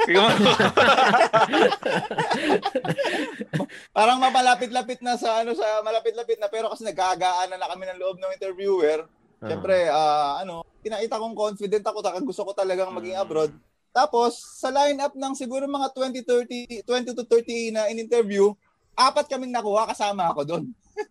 Parang 3.91 4.23
mapalapit-lapit 4.23 5.03
na 5.03 5.19
sa 5.19 5.43
ano 5.43 5.55
sa 5.55 5.83
malapit-lapit 5.83 6.39
na 6.39 6.47
pero 6.47 6.71
kasi 6.71 6.87
nagkaagaan 6.87 7.51
na, 7.51 7.59
na 7.59 7.67
kami 7.67 7.91
ng 7.91 7.99
loob 7.99 8.23
ng 8.23 8.35
interviewer. 8.39 9.11
Ah. 9.43 9.51
Siyempre, 9.51 9.91
ah, 9.91 10.39
ano, 10.41 10.63
kinakita 10.81 11.19
kong 11.19 11.35
confident 11.35 11.83
ako, 11.83 11.99
taka 12.01 12.23
gusto 12.23 12.47
ko 12.47 12.55
talagang 12.55 12.95
maging 12.95 13.19
Mm. 13.19 13.25
abroad. 13.27 13.51
Tapos, 13.91 14.39
sa 14.39 14.71
lineup 14.71 15.11
ng 15.11 15.35
siguro 15.35 15.65
mga 15.65 15.89
20, 15.91 16.23
30, 16.23 16.85
20 16.85 17.17
to 17.17 17.25
30 17.25 17.73
na 17.73 17.89
in-interview, 17.89 18.53
apat 18.97 19.29
kaming 19.29 19.53
nakuha, 19.53 19.87
kasama 19.87 20.33
ako 20.33 20.41
doon. 20.43 20.65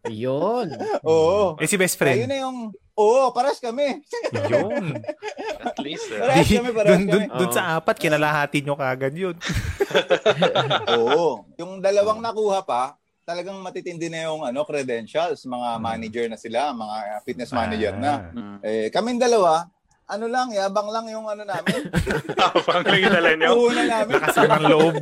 Yun. 0.09 0.67
Oo. 1.07 1.55
Eh 1.61 1.69
si 1.69 1.77
best 1.77 1.93
friend. 1.95 2.25
na 2.25 2.41
yung, 2.41 2.73
oo, 2.97 3.23
pares 3.29 3.61
kami. 3.61 4.01
Yun. 4.49 4.97
At 5.69 5.77
least. 5.77 6.09
eh. 6.09 6.19
Parehas 6.19 6.45
Di, 6.49 6.57
kami, 6.57 6.69
parehas 6.73 6.97
dun, 6.97 7.01
dun, 7.05 7.23
kami. 7.29 7.37
dun 7.37 7.49
Oo. 7.49 7.55
sa 7.55 7.77
apat, 7.77 7.95
kinalahati 8.01 8.65
nyo 8.65 8.73
kagad 8.73 9.13
yun. 9.13 9.37
Oo. 10.97 11.45
Yung 11.57 11.79
dalawang 11.79 12.21
nakuha 12.21 12.65
pa, 12.65 12.97
talagang 13.25 13.57
matitindi 13.61 14.09
na 14.09 14.29
yung 14.29 14.45
ano 14.45 14.61
credentials, 14.65 15.45
mga 15.45 15.69
manager 15.77 16.25
na 16.29 16.37
sila, 16.37 16.73
mga 16.73 16.97
fitness 17.25 17.51
manager 17.51 17.93
na. 17.97 18.11
Ah. 18.11 18.19
Mm. 18.33 18.57
Eh, 18.61 18.87
kaming 18.89 19.17
dalawa, 19.17 19.65
ano 20.05 20.25
lang, 20.25 20.47
yabang 20.49 20.85
lang 20.87 21.05
yung 21.09 21.25
ano 21.25 21.41
namin. 21.41 21.89
Pang 22.67 22.85
lang 22.85 22.99
yung 22.99 23.09
dala 23.11 23.31
niyo. 23.33 23.49
Una 23.57 23.81
namin. 23.83 24.13
Lakas 24.13 24.37
ng 24.37 24.65
loob. 24.67 24.95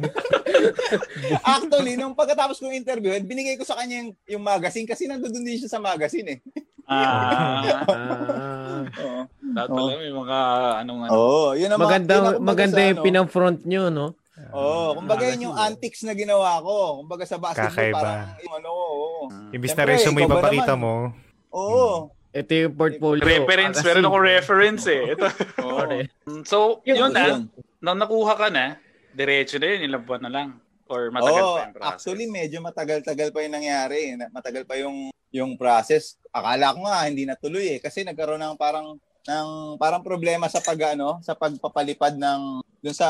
Actually, 1.53 1.93
nung 1.95 2.15
pagkatapos 2.15 2.55
kong 2.57 2.72
interview, 2.72 3.12
binigay 3.19 3.60
ko 3.60 3.67
sa 3.67 3.75
kanya 3.75 4.00
yung, 4.00 4.12
yung 4.29 4.43
magazine 4.43 4.88
kasi 4.88 5.05
nandoon 5.05 5.43
din 5.43 5.60
siya 5.60 5.72
sa 5.72 5.83
magazine 5.83 6.27
eh. 6.29 6.39
Ah, 6.83 7.63
Ah. 7.88 8.83
Oo. 8.83 9.24
lahat 9.55 9.69
pala 9.69 9.91
may 9.95 10.12
mga 10.12 10.39
anong 10.83 11.00
ano. 11.03 11.12
Oo, 11.13 11.48
yun 11.55 11.67
ang 11.67 11.79
mga- 11.79 11.86
maganda 11.86 12.13
yun 12.13 12.24
ang 12.25 12.36
maganda 12.43 12.75
sa 12.75 12.83
yung 12.83 12.98
ano. 12.98 13.05
pinang-front 13.05 13.60
nyo, 13.63 13.83
no? 13.88 14.07
Oo, 14.51 14.98
kumbaga 14.98 15.24
yun 15.25 15.48
yung 15.48 15.55
antics 15.55 16.03
na 16.03 16.12
ginawa 16.12 16.60
ko. 16.60 17.00
Kumbaga 17.00 17.24
sa 17.24 17.38
basketball, 17.38 17.72
Kakaiba. 17.72 17.95
parang 17.98 18.39
yung 18.39 18.55
ano, 18.55 18.69
oo. 18.69 19.07
Imbis 19.51 19.72
na 19.74 19.83
resume 19.86 20.19
ba 20.22 20.39
ipapakita 20.39 20.74
mo. 20.75 21.12
Oo. 21.51 22.12
Ito 22.34 22.52
yung 22.52 22.74
portfolio. 22.74 23.22
Reference, 23.22 23.78
Magazine. 23.78 23.88
meron 23.88 24.06
ako 24.06 24.18
reference 24.20 24.84
eh. 24.86 25.02
Ito. 25.13 25.25
Correct. 25.62 26.10
So, 26.44 26.82
Yun, 26.82 26.98
yun 26.98 27.12
na. 27.13 27.24
Yun. 27.30 27.42
Nung 27.78 28.00
nakuha 28.00 28.34
ka 28.34 28.48
na, 28.50 28.82
diretso 29.13 29.62
na 29.62 29.70
yun, 29.70 29.86
ilang 29.86 30.02
buwan 30.02 30.22
na 30.22 30.32
lang. 30.32 30.50
Or 30.86 31.08
matagal 31.10 31.30
Oo, 31.40 31.54
pa 31.54 31.62
yung 31.62 31.74
process. 31.74 31.90
actually 31.96 32.25
medyo 32.28 32.58
matagal-tagal 32.60 33.30
pa 33.30 33.40
yung 33.40 33.56
nangyari. 33.56 34.00
Na- 34.13 34.30
Matagal 34.30 34.66
pa 34.66 34.75
yung 34.75 34.98
yung 35.30 35.52
process. 35.56 36.18
Akala 36.30 36.74
ko 36.74 36.84
nga 36.84 37.06
hindi 37.06 37.24
natuloy 37.24 37.78
eh 37.78 37.80
kasi 37.80 38.02
nagkaroon 38.02 38.38
ng 38.40 38.58
parang 38.58 38.98
ng 39.24 39.48
parang 39.78 40.04
problema 40.04 40.46
sa 40.46 40.60
pag 40.60 40.94
ano, 40.94 41.18
sa 41.24 41.34
pagpapalipad 41.34 42.13
ng 42.13 42.42
dun 42.78 42.92
sa 42.92 43.08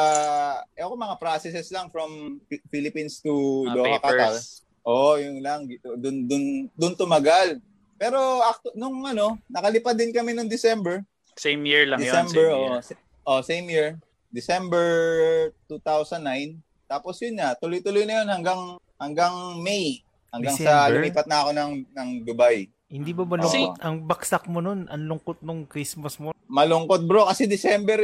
eh 0.71 0.85
ako 0.85 0.93
mga 0.95 1.17
processes 1.17 1.67
lang 1.73 1.89
from 1.89 2.37
P- 2.45 2.61
Philippines 2.69 3.17
to 3.19 3.33
Mga 3.65 3.75
Doha, 3.75 3.97
Qatar. 3.97 4.33
Oo, 4.83 5.17
yung 5.17 5.41
lang 5.41 5.65
dun 5.97 6.23
dun 6.23 6.43
dun 6.71 6.93
tumagal. 6.93 7.57
Pero 8.03 8.19
actu- 8.43 8.75
nung 8.75 8.99
ano, 9.07 9.39
nakalipad 9.47 9.95
din 9.95 10.11
kami 10.11 10.35
nung 10.35 10.51
December. 10.51 11.07
Same 11.39 11.63
year 11.63 11.87
lang 11.87 12.03
December, 12.03 12.51
yun. 12.51 12.83
Same 12.83 12.99
oh, 13.23 13.39
oh, 13.39 13.41
same 13.41 13.67
year. 13.71 13.95
December 14.27 14.83
2009. 15.71 16.59
Tapos 16.83 17.15
yun 17.23 17.39
na, 17.39 17.55
tuloy-tuloy 17.55 18.03
na 18.03 18.19
yun 18.19 18.27
hanggang 18.27 18.61
hanggang 18.99 19.33
May. 19.63 20.03
Hanggang 20.35 20.59
sa 20.59 20.91
December? 20.91 20.99
lumipat 20.99 21.25
na 21.31 21.37
ako 21.47 21.49
ng 21.55 21.71
ng 21.95 22.09
Dubai. 22.27 22.67
Hindi 22.91 23.11
ba 23.15 23.23
ba 23.23 23.39
Kasi- 23.39 23.71
lungkot? 23.71 23.79
Ang 23.79 23.95
baksak 24.03 24.43
mo 24.51 24.59
nun, 24.59 24.83
ang 24.91 25.03
lungkot 25.07 25.39
nung 25.39 25.63
Christmas 25.63 26.19
mo. 26.19 26.35
Malungkot 26.51 27.07
bro 27.07 27.25
kasi 27.31 27.47
December 27.47 28.03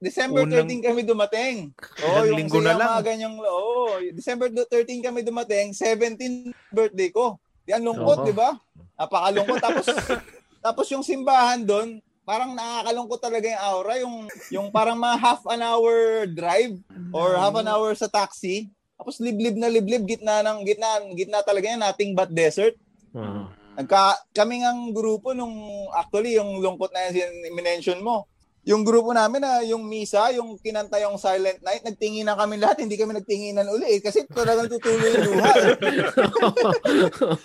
December 0.00 0.48
Unang- 0.48 0.64
13 0.64 0.86
kami 0.86 1.02
dumating. 1.02 1.74
Oh, 2.06 2.24
yung 2.24 2.38
linggo 2.38 2.62
na 2.62 2.78
lang. 2.78 2.88
mga 2.96 3.04
ganyang 3.04 3.34
oh, 3.36 3.98
December 4.14 4.46
13 4.48 5.04
kami 5.04 5.26
dumating, 5.26 5.74
17 5.74 6.54
birthday 6.70 7.10
ko. 7.12 7.36
Di 7.70 7.76
ang 7.76 7.84
lungkot, 7.84 8.24
Oo. 8.24 8.26
di 8.26 8.32
ba? 8.32 8.56
Napakalungkot 9.00 9.58
tapos 9.64 9.86
tapos 10.64 10.86
yung 10.92 11.00
simbahan 11.00 11.64
doon, 11.64 12.04
parang 12.28 12.52
nakakalungkot 12.54 13.18
talaga 13.18 13.48
yung 13.48 13.62
aura, 13.64 13.94
yung 13.98 14.16
yung 14.52 14.68
parang 14.68 15.00
mga 15.00 15.16
half 15.18 15.42
an 15.48 15.64
hour 15.64 16.28
drive 16.28 16.76
or 17.10 17.34
half 17.34 17.56
an 17.58 17.66
hour 17.66 17.90
sa 17.98 18.06
taxi. 18.06 18.70
Tapos 18.94 19.18
liblib 19.18 19.58
na 19.58 19.66
liblib 19.66 20.06
gitna 20.06 20.44
ng 20.46 20.62
gitna 20.62 21.00
gitna 21.18 21.40
talaga 21.42 21.66
yan 21.72 21.82
nating 21.82 22.12
but 22.14 22.30
desert. 22.30 22.78
Ah. 23.16 23.50
Nagka, 23.74 24.20
kami 24.30 24.62
ng 24.62 24.94
grupo 24.94 25.34
nung 25.34 25.56
actually 25.96 26.38
yung 26.38 26.62
lungkot 26.62 26.94
na 26.94 27.10
yan 27.10 27.32
mention 27.50 27.98
mo. 27.98 28.29
Yung 28.68 28.84
grupo 28.84 29.16
namin 29.16 29.40
na 29.40 29.64
yung 29.64 29.88
misa, 29.88 30.28
yung 30.36 30.60
kinanta 30.60 31.00
yung 31.00 31.16
Silent 31.16 31.64
Night, 31.64 31.80
nagtinginan 31.80 32.36
kami 32.36 32.60
lahat, 32.60 32.84
hindi 32.84 33.00
kami 33.00 33.16
nagtinginan 33.16 33.64
uli 33.66 33.96
eh, 33.96 34.04
kasi 34.04 34.28
talagang 34.28 34.68
tutuloy 34.68 35.16
yung 35.16 35.32
luha. 35.32 35.48
eh. 35.48 35.80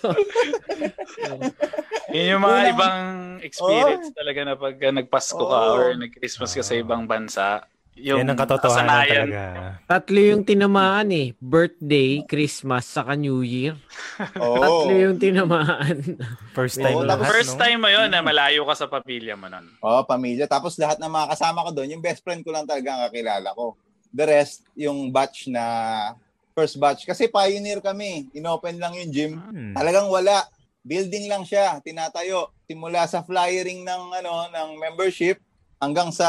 Yun 2.12 2.36
yung 2.36 2.42
mga 2.44 2.58
Unang- 2.60 2.72
ibang 2.72 2.98
experience 3.42 4.08
talaga 4.12 4.40
na 4.44 4.54
pag 4.54 4.76
nagpasko 4.76 5.40
ka 5.40 5.58
Oo. 5.58 5.72
or 5.74 5.84
nag-Christmas 5.96 6.52
ka 6.52 6.62
sa 6.62 6.76
ibang 6.76 7.08
bansa. 7.08 7.64
Yung 7.96 8.20
Yan 8.20 8.28
ang 8.28 8.36
katotohanan 8.36 9.08
kasanayan. 9.08 9.26
talaga. 9.32 9.42
Tatlo 9.88 10.20
yung 10.20 10.42
tinamaan 10.44 11.08
eh. 11.16 11.32
Birthday, 11.40 12.20
Christmas, 12.28 12.84
saka 12.84 13.16
New 13.16 13.40
Year. 13.40 13.72
Oo. 14.44 14.60
Tatlo 14.60 14.92
yung 14.92 15.16
tinamaan. 15.16 16.20
First 16.52 16.76
time 16.76 16.92
tapos 16.92 17.08
lahat, 17.08 17.32
First 17.32 17.54
no? 17.56 17.60
time 17.64 17.80
mo 17.80 17.88
yun 17.88 18.08
na 18.12 18.20
malayo 18.20 18.68
ka 18.68 18.74
sa 18.76 18.86
pamilya 18.92 19.32
mo 19.32 19.48
nun. 19.48 19.66
Oh, 19.80 20.04
pamilya. 20.04 20.44
Tapos 20.44 20.76
lahat 20.76 21.00
ng 21.00 21.08
mga 21.08 21.26
kasama 21.32 21.64
ko 21.64 21.70
doon, 21.72 21.96
yung 21.96 22.04
best 22.04 22.20
friend 22.20 22.44
ko 22.44 22.52
lang 22.52 22.68
talaga 22.68 22.88
ang 22.92 23.02
kakilala 23.08 23.48
ko. 23.56 23.80
The 24.12 24.24
rest, 24.28 24.68
yung 24.76 25.08
batch 25.08 25.48
na 25.48 25.64
first 26.52 26.76
batch. 26.76 27.08
Kasi 27.08 27.32
pioneer 27.32 27.80
kami. 27.80 28.28
Inopen 28.36 28.76
lang 28.76 28.92
yung 28.92 29.08
gym. 29.08 29.32
Hmm. 29.40 29.72
Talagang 29.72 30.12
wala. 30.12 30.44
Building 30.84 31.32
lang 31.32 31.48
siya, 31.48 31.80
tinatayo. 31.80 32.52
Simula 32.68 33.08
sa 33.08 33.24
flyering 33.24 33.88
ng 33.88 34.02
ano 34.20 34.52
ng 34.52 34.68
membership 34.76 35.40
hanggang 35.80 36.12
sa 36.12 36.28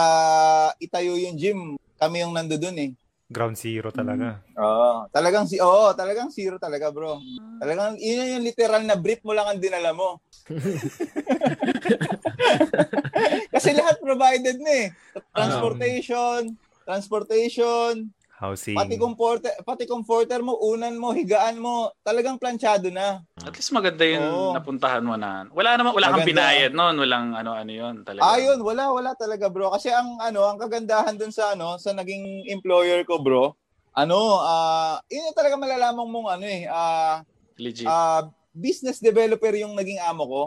itayo 0.79 1.15
yung 1.15 1.37
gym. 1.37 1.59
Kami 1.97 2.21
yung 2.21 2.33
nandoon 2.35 2.77
eh. 2.77 2.91
Ground 3.27 3.59
zero 3.59 3.91
talaga. 3.91 4.39
Oo, 4.55 5.11
talagang 5.11 5.43
si 5.49 5.59
Oo, 5.59 5.91
talagang 5.91 6.31
zero 6.31 6.55
talaga, 6.55 6.87
bro. 6.93 7.19
Talagang 7.59 7.99
yun 7.99 8.39
yung 8.39 8.45
literal 8.47 8.87
na 8.87 8.95
brief 8.95 9.19
mo 9.25 9.35
lang 9.35 9.51
ang 9.51 9.59
dinala 9.59 9.91
mo. 9.91 10.21
Kasi 13.53 13.73
lahat 13.75 13.99
provided 13.99 14.57
na 14.61 14.71
eh. 14.87 14.87
Transportation, 15.33 16.55
transportation, 16.87 18.07
Housing. 18.37 18.77
pati 18.77 19.01
comforter, 19.01 19.49
pati 19.65 19.89
comforter 19.89 20.45
mo, 20.45 20.61
unan 20.61 20.93
mo, 20.93 21.09
higaan 21.09 21.57
mo, 21.57 21.89
talagang 22.05 22.37
planchado 22.37 22.93
na. 22.93 23.25
At 23.41 23.57
least 23.57 23.73
maganda 23.73 24.05
yung 24.05 24.21
Oo. 24.21 24.53
napuntahan 24.53 25.01
mo 25.01 25.17
na. 25.17 25.49
Wala 25.49 25.73
naman 25.73 25.97
wala 25.97 26.13
kang 26.13 26.21
Maganda. 26.21 26.29
binayad 26.37 26.71
noon, 26.77 26.95
walang 27.01 27.33
ano-ano 27.33 27.71
yun 27.73 27.95
talaga. 28.05 28.37
Ayun, 28.37 28.61
wala 28.61 28.93
wala 28.93 29.11
talaga, 29.17 29.49
bro. 29.49 29.73
Kasi 29.73 29.89
ang 29.89 30.21
ano, 30.21 30.45
ang 30.45 30.61
kagandahan 30.61 31.17
dun 31.17 31.33
sa 31.33 31.57
ano, 31.57 31.81
sa 31.81 31.97
naging 31.97 32.45
employer 32.53 33.01
ko, 33.09 33.17
bro. 33.17 33.57
Ano, 33.97 34.37
ah, 34.45 35.01
yun 35.09 35.33
yung 35.33 35.37
talaga 35.37 35.57
malalaman 35.57 36.05
mong 36.05 36.37
ano 36.37 36.45
eh, 36.45 36.69
ah, 36.69 37.25
Legit. 37.57 37.89
ah, 37.89 38.29
business 38.53 39.01
developer 39.01 39.57
yung 39.57 39.73
naging 39.73 39.97
amo 40.05 40.23
ko. 40.29 40.43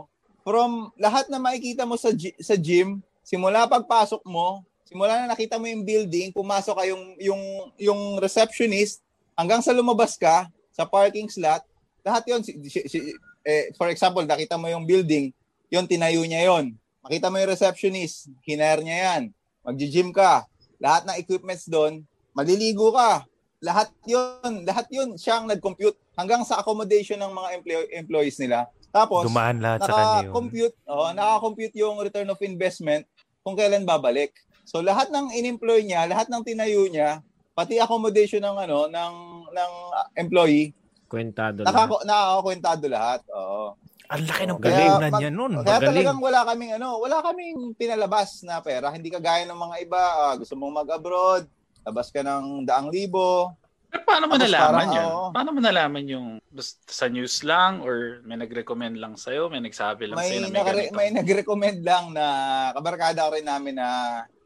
From 0.47 0.95
lahat 0.95 1.27
na 1.27 1.43
makikita 1.43 1.83
mo 1.83 1.99
sa 1.99 2.15
gy- 2.15 2.39
sa 2.39 2.55
gym, 2.55 3.03
simula 3.27 3.67
pagpasok 3.67 4.23
mo, 4.23 4.63
simula 4.91 5.23
na 5.23 5.31
nakita 5.31 5.55
mo 5.55 5.71
yung 5.71 5.87
building, 5.87 6.35
pumasok 6.35 6.75
ka 6.75 6.85
yung 6.91 7.15
yung 7.23 7.43
yung 7.79 8.01
receptionist 8.19 8.99
hanggang 9.39 9.63
sa 9.63 9.71
lumabas 9.71 10.19
ka 10.19 10.51
sa 10.75 10.83
parking 10.83 11.31
slot, 11.31 11.63
lahat 12.03 12.27
'yon 12.27 12.43
si, 12.43 12.59
si- 12.67 12.87
si- 12.91 13.15
eh, 13.47 13.71
for 13.79 13.87
example, 13.87 14.27
nakita 14.27 14.59
mo 14.59 14.67
yung 14.67 14.83
building, 14.85 15.31
yon 15.71 15.87
tinayo 15.87 16.27
niya 16.27 16.51
yon. 16.51 16.75
Makita 17.01 17.31
mo 17.31 17.39
yung 17.41 17.49
receptionist, 17.55 18.29
hinire 18.45 18.85
niya 18.85 18.99
yan. 19.09 19.23
Magji-gym 19.65 20.13
ka. 20.13 20.45
Lahat 20.77 21.09
ng 21.09 21.17
equipments 21.17 21.65
doon, 21.65 22.05
maliligo 22.37 22.93
ka. 22.93 23.25
Lahat 23.61 23.89
yon, 24.05 24.69
lahat 24.69 24.85
yon 24.93 25.17
siyang 25.17 25.49
nag-compute 25.49 25.97
hanggang 26.17 26.45
sa 26.45 26.61
accommodation 26.61 27.17
ng 27.17 27.33
mga 27.33 27.49
employ- 27.57 27.91
employees 27.97 28.37
nila. 28.37 28.69
Tapos, 28.91 29.25
Dumaan 29.25 29.63
lahat 29.63 29.81
sa 29.81 29.93
kanya 29.93 30.01
yun. 30.03 30.13
naka-compute, 30.29 30.77
oh, 30.85 31.11
naka-compute 31.15 31.75
yung 31.79 31.97
return 32.03 32.29
of 32.29 32.41
investment 32.43 33.07
kung 33.41 33.57
kailan 33.57 33.87
babalik. 33.87 34.35
So 34.71 34.79
lahat 34.79 35.11
ng 35.11 35.35
in-employ 35.35 35.83
niya, 35.83 36.07
lahat 36.07 36.31
ng 36.31 36.47
tinayo 36.47 36.87
niya, 36.87 37.19
pati 37.53 37.83
accommodation 37.83 38.39
ng 38.39 38.57
ano 38.61 38.87
ng 38.87 39.15
ng 39.51 39.73
employee, 40.15 40.71
Kwentado 41.11 41.67
nakako 41.67 42.07
nakakakwentado 42.07 42.87
lahat. 42.87 43.21
Oo. 43.35 43.75
Ang 44.07 44.23
laki 44.27 44.43
ng 44.47 44.59
pagkunan 44.59 45.11
mag- 45.11 45.19
niya 45.19 45.31
nun. 45.31 45.53
Kaya 45.59 45.67
Magaling. 45.77 45.87
talagang 45.91 46.19
wala 46.19 46.41
kaming 46.47 46.73
ano, 46.79 46.89
wala 46.99 47.19
kaming 47.19 47.59
pinalabas 47.75 48.43
na 48.43 48.59
pera. 48.59 48.91
Hindi 48.91 49.11
kagaya 49.11 49.43
ng 49.43 49.59
mga 49.59 49.77
iba, 49.83 49.99
ah, 49.99 50.35
gusto 50.35 50.55
mong 50.55 50.83
mag-abroad, 50.83 51.51
labas 51.83 52.11
ka 52.11 52.23
ng 52.23 52.63
daang 52.63 52.91
libo, 52.91 53.55
Pero 53.91 54.07
paano 54.07 54.31
mo 54.31 54.39
nalaman 54.39 54.71
parang, 54.87 54.91
yun? 54.95 55.03
oo. 55.05 55.27
Paano 55.35 55.49
mo 55.51 55.59
nalaman 55.59 56.05
yung 56.07 56.27
basta 56.47 56.79
sa 56.87 57.07
news 57.07 57.43
lang 57.43 57.83
or 57.83 58.23
may 58.23 58.39
nag-recommend 58.39 58.95
lang 58.95 59.15
sa'yo? 59.15 59.51
May 59.51 59.59
nagsabi 59.61 60.07
lang 60.07 60.15
may, 60.15 60.31
sa'yo 60.31 60.41
na 60.41 60.47
may 60.47 60.55
nakare- 60.55 60.79
ganito? 60.85 60.95
may 60.95 61.09
nag-recommend 61.11 61.79
lang 61.83 62.05
na 62.11 62.25
kabarkada 62.71 63.27
ko 63.27 63.35
rin 63.35 63.47
namin 63.47 63.75
na 63.75 63.89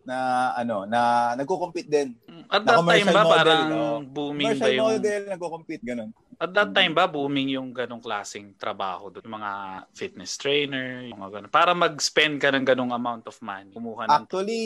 na 0.04 0.52
ano 0.56 0.84
na 0.84 1.32
nagko-compete 1.37 1.90
din. 1.90 2.08
At 2.49 2.64
na 2.64 2.78
that 2.78 2.84
time 2.84 3.08
ba 3.08 3.23
model, 3.25 3.32
parang 3.32 3.66
oo. 3.73 3.96
booming 4.04 4.56
ba 4.56 4.68
yung... 4.70 4.88
model 4.96 5.23
nagko-compete 5.32 5.84
ganun. 5.84 6.11
At 6.37 6.50
that 6.52 6.70
time 6.76 6.92
ba 6.92 7.08
booming 7.08 7.56
yung 7.56 7.73
ganong 7.73 8.04
klaseng 8.04 8.52
trabaho 8.61 9.08
doon? 9.08 9.25
Yung 9.25 9.37
mga 9.40 9.52
fitness 9.96 10.37
trainer, 10.37 11.08
yung 11.08 11.20
mga 11.20 11.40
ganun. 11.40 11.50
Para 11.50 11.73
mag-spend 11.73 12.37
ka 12.38 12.52
ng 12.52 12.66
ganong 12.66 12.92
amount 12.92 13.25
of 13.26 13.37
money. 13.40 13.73
Kumuha 13.73 14.06
ng... 14.06 14.12
Actually, 14.12 14.64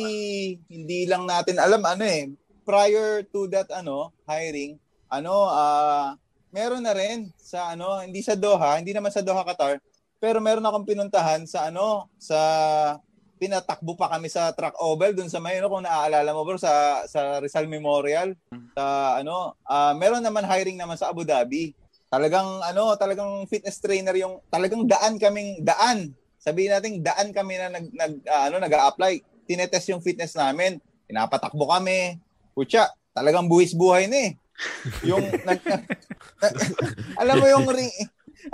hindi 0.67 1.07
lang 1.07 1.25
natin 1.25 1.57
alam 1.63 1.81
ano 1.87 2.05
eh. 2.05 2.33
Prior 2.67 3.25
to 3.33 3.49
that 3.49 3.71
ano, 3.73 4.13
hiring, 4.29 4.77
ano 5.09 5.49
ah 5.49 6.13
meron 6.53 6.85
na 6.85 6.97
rin 6.97 7.29
sa 7.37 7.73
ano, 7.77 8.01
hindi 8.01 8.25
sa 8.25 8.37
Doha, 8.37 8.81
hindi 8.81 8.97
naman 8.97 9.13
sa 9.13 9.25
Doha 9.25 9.45
Qatar, 9.45 9.81
pero 10.19 10.41
meron 10.41 10.65
akong 10.65 10.89
pinuntahan 10.89 11.45
sa 11.45 11.69
ano, 11.69 12.09
sa 12.17 12.39
pinatakbo 13.39 13.95
pa 13.95 14.11
kami 14.11 14.27
sa 14.27 14.51
track 14.51 14.75
oval 14.83 15.15
dun 15.15 15.31
sa 15.31 15.39
may 15.39 15.63
ano 15.63 15.71
kung 15.71 15.87
naaalala 15.87 16.35
mo 16.35 16.43
bro 16.43 16.59
sa 16.59 17.07
sa 17.07 17.39
Rizal 17.39 17.71
Memorial. 17.71 18.35
Sa 18.75 19.17
ano 19.23 19.55
ah 19.65 19.95
meron 19.95 20.21
naman 20.21 20.43
hiring 20.45 20.77
naman 20.77 20.99
sa 20.99 21.15
Abu 21.15 21.23
Dhabi. 21.23 21.73
Talagang 22.11 22.61
ano 22.67 22.99
talagang 22.99 23.47
fitness 23.47 23.79
trainer 23.79 24.17
yung 24.19 24.43
talagang 24.51 24.85
daan 24.85 25.17
kaming 25.17 25.63
daan. 25.63 26.13
Sabihin 26.43 26.75
natin 26.75 27.01
daan 27.01 27.31
kami 27.31 27.55
na 27.57 27.69
nag, 27.71 27.87
nag 27.95 28.13
ah, 28.27 28.51
ano 28.51 28.59
nag-a-apply. 28.59 29.47
Tinetest 29.47 29.95
yung 29.95 30.03
fitness 30.03 30.35
namin. 30.35 30.83
Pinapatakbo 31.07 31.71
kami. 31.71 32.19
Putya 32.53 32.91
talagang 33.15 33.47
buwis 33.47 33.73
buhay 33.73 34.11
na 34.11 34.19
eh. 34.29 34.31
Yung 35.07 35.23
nag, 35.49 35.61
alam 37.23 37.37
mo 37.39 37.47
yung 37.47 37.67
ring 37.71 37.93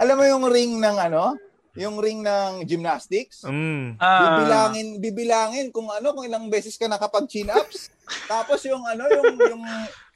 alam 0.00 0.16
mo 0.16 0.24
yung 0.24 0.44
ring 0.48 0.80
ng 0.80 0.96
ano 0.96 1.36
yung 1.74 1.98
ring 1.98 2.22
ng 2.22 2.62
gymnastics? 2.64 3.42
Mm. 3.42 3.98
Ah, 3.98 4.20
bibilangin 4.22 4.88
bibilangin 5.02 5.66
kung 5.74 5.90
ano 5.90 6.14
kung 6.14 6.24
ilang 6.26 6.46
beses 6.46 6.78
ka 6.78 6.86
nakapag 6.86 7.26
chin 7.26 7.50
ups 7.50 7.90
tapos 8.32 8.62
yung 8.66 8.82
ano 8.86 9.04
yung 9.10 9.34
yung 9.38 9.64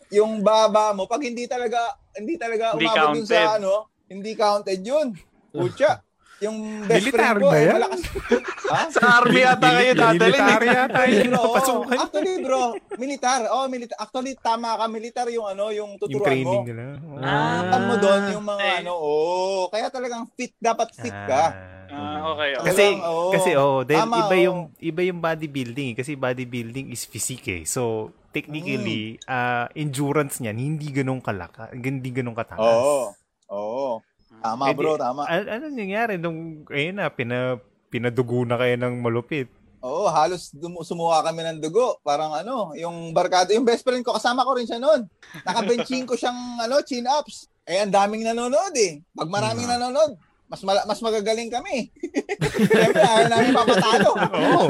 yung 0.09 0.33
baba 0.41 0.95
mo 0.95 1.05
pag 1.05 1.21
hindi 1.21 1.45
talaga 1.51 1.99
hindi 2.17 2.39
talaga 2.39 2.75
Hindi 2.75 2.87
umabot 2.87 3.15
dun 3.19 3.27
sa 3.27 3.59
ano 3.59 3.91
hindi 4.09 4.33
counted 4.33 4.81
yun. 4.81 5.13
Pucha, 5.53 6.01
yung 6.41 6.87
best 6.89 7.05
Militar 7.05 7.37
friend 7.37 7.39
ko 7.43 7.47
ba 7.51 7.57
eh, 7.59 7.67
yan? 7.67 7.75
malakas 7.77 8.01
ha 8.69 8.83
Sa 8.89 9.01
army 9.19 9.43
ata 9.43 9.69
kayo 9.71 9.93
dadalhin. 9.93 10.21
Military 10.39 10.67
eh. 10.67 10.77
yata 10.77 10.93
Actually, 10.95 11.17
yun. 11.17 11.29
bro, 11.29 11.39
oo. 11.39 11.47
Papasukan. 11.49 11.97
actually 11.99 12.35
bro 12.39 12.63
militar 12.95 13.39
oh 13.49 13.65
militar 13.67 13.97
actually 13.97 14.35
tama 14.37 14.71
ka 14.75 14.85
militar 14.87 15.27
yung 15.29 15.47
ano 15.47 15.65
yung 15.71 15.91
Yung 15.91 16.01
tuturuan 16.01 16.27
training 16.27 16.61
mo 16.61 16.69
nila. 16.69 16.85
Ah. 17.19 17.61
Alam 17.63 17.81
mo 17.83 17.95
doon 17.97 18.23
yung 18.31 18.45
mga 18.45 18.63
Eh. 18.63 18.75
ano 18.83 18.93
oh 18.93 19.63
kaya 19.69 19.87
talagang 19.89 20.29
fit 20.33 20.53
dapat 20.59 20.89
fit 20.93 21.15
ka 21.25 21.45
Ah, 21.89 22.21
okay, 22.29 22.53
okay. 22.53 22.67
Kasi 22.69 22.85
oo. 23.01 23.33
kasi 23.33 23.51
oh, 23.57 23.81
dahil 23.81 24.05
Tama, 24.05 24.21
iba 24.21 24.29
oo. 24.31 24.45
yung 24.45 24.59
iba 24.79 25.01
yung 25.03 25.19
bodybuilding 25.19 25.89
eh. 25.89 25.97
kasi 25.97 26.13
bodybuilding 26.15 26.93
is 26.93 27.03
physique 27.03 27.49
eh. 27.49 27.63
So 27.65 28.13
technically, 28.29 29.17
Mm. 29.17 29.25
ah, 29.27 29.67
endurance 29.73 30.37
niyan 30.37 30.57
hindi 30.59 30.93
ganun 30.93 31.19
kalaka, 31.19 31.73
hindi 31.73 32.13
ganun 32.13 32.33
kataas. 32.33 32.61
oo 32.61 33.17
oo 33.49 34.05
tama 34.39 34.69
Eh, 34.69 34.71
di- 34.71 34.79
bro 34.79 34.95
tama 34.95 35.25
An- 35.25 35.49
ano 35.49 35.65
nangyari 35.67 36.15
nung 36.15 36.63
ayun 36.69 36.95
na 36.95 37.09
pina 37.09 37.57
pinadugo 37.89 38.45
na 38.45 38.57
kayo 38.57 38.77
ng 38.77 39.01
malupit? 39.01 39.49
Oo, 39.79 40.11
halos 40.11 40.51
dum- 40.51 40.83
sumuha 40.83 41.23
kami 41.23 41.41
ng 41.45 41.59
dugo. 41.61 42.03
Parang 42.03 42.35
ano, 42.35 42.75
yung 42.75 43.13
barkada, 43.13 43.55
yung 43.55 43.63
best 43.63 43.83
friend 43.83 44.03
ko, 44.03 44.11
kasama 44.13 44.43
ko 44.43 44.53
rin 44.53 44.67
siya 44.67 44.77
noon. 44.77 45.07
Nakabenching 45.43 46.03
ko 46.03 46.15
siyang 46.15 46.35
ano, 46.59 46.83
chin-ups. 46.83 47.47
Eh, 47.63 47.79
ang 47.79 47.93
daming 47.93 48.25
nanonood 48.25 48.75
eh. 48.75 48.99
Pag 49.13 49.29
maraming 49.29 49.65
Hmm. 49.65 49.79
nanonood, 49.79 50.19
mas 50.49 50.65
mala- 50.65 50.83
mas 50.83 50.99
magagaling 50.99 51.47
kami. 51.47 51.93
Siyempre, 52.73 53.05
ayaw 53.05 53.29
namin 53.29 53.53
papatalo. 53.53 54.11
Oo. 54.17 54.63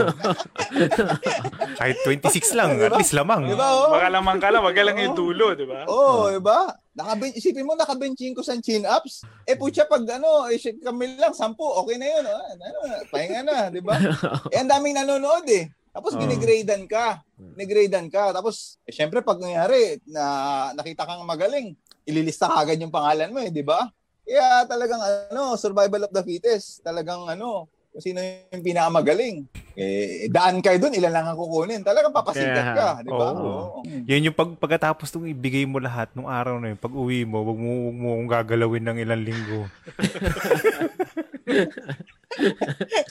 Kahit 1.79 1.97
26 2.03 2.53
lang, 2.53 2.75
Diba? 2.75 2.87
at 2.89 2.99
least 2.99 3.15
lamang. 3.15 3.47
Di 3.47 3.55
ba? 3.55 3.69
Oh? 3.71 3.95
Baka 3.95 4.09
lamang 4.11 4.39
ka 4.39 4.49
lang, 4.51 4.63
wag 4.63 4.75
lang 4.75 4.99
yung 4.99 5.15
dulo, 5.15 5.55
di 5.55 5.65
ba? 5.65 5.87
Oo, 5.87 6.27
oh, 6.27 6.35
iba? 6.35 6.75
Nakaben 6.99 7.31
isipin 7.31 7.63
mo, 7.63 7.79
nakabenching 7.79 8.35
ko 8.35 8.43
sa 8.43 8.59
chin-ups. 8.59 9.23
Eh, 9.47 9.55
putya, 9.55 9.87
pag 9.87 10.03
ano, 10.03 10.51
eh, 10.51 10.59
kami 10.59 11.15
lang, 11.15 11.31
sampu, 11.31 11.63
okay 11.63 11.95
na 11.95 12.11
yun. 12.11 12.25
Oh. 12.27 12.43
Ano, 12.59 12.79
pahinga 13.15 13.41
na, 13.47 13.57
di 13.71 13.79
ba? 13.79 13.95
eh, 14.53 14.59
ang 14.59 14.67
daming 14.67 14.99
nanonood 14.99 15.47
eh. 15.47 15.71
Tapos 15.95 16.19
Oo. 16.19 16.21
ginigradean 16.27 16.91
ka. 16.91 17.23
Ginigradean 17.39 18.11
ka. 18.11 18.35
Tapos, 18.35 18.83
eh, 18.83 18.91
syempre, 18.91 19.23
pag 19.23 19.39
nangyari, 19.39 20.03
na 20.11 20.75
nakita 20.75 21.07
kang 21.07 21.23
magaling, 21.23 21.79
ililista 22.03 22.51
ka 22.51 22.67
agad 22.67 22.83
yung 22.83 22.91
pangalan 22.91 23.31
mo 23.31 23.39
eh, 23.47 23.55
di 23.55 23.63
ba? 23.63 23.87
Kaya 24.27 24.67
talagang 24.67 24.99
ano, 25.01 25.55
survival 25.55 26.11
of 26.11 26.13
the 26.13 26.23
fittest. 26.27 26.83
Talagang 26.83 27.31
ano, 27.31 27.71
kung 27.99 28.15
sino 28.15 28.23
yung 28.23 28.63
pinakamagaling. 28.63 29.43
Eh, 29.75 30.31
daan 30.31 30.63
kayo 30.63 30.79
dun, 30.79 30.95
ilan 30.95 31.11
lang 31.11 31.27
ang 31.27 31.35
kukunin. 31.35 31.83
Talagang 31.83 32.15
papasikat 32.15 32.67
ka, 32.71 33.03
di 33.03 33.11
ba? 33.11 33.35
Oo. 33.35 33.83
Oo. 33.83 33.83
Yun 34.07 34.31
yung 34.31 34.39
pag, 34.39 34.55
pagkatapos 34.55 35.11
nung 35.11 35.27
ibigay 35.27 35.67
mo 35.67 35.83
lahat 35.83 36.07
nung 36.15 36.31
araw 36.31 36.63
na 36.63 36.71
yun, 36.71 36.79
pag 36.79 36.95
uwi 36.95 37.27
mo, 37.27 37.43
wag 37.43 37.59
mo, 37.59 37.91
wag 37.91 37.99
mo 37.99 38.09
akong 38.15 38.31
gagalawin 38.31 38.87
ng 38.87 38.99
ilang 39.03 39.27
linggo. 39.27 39.67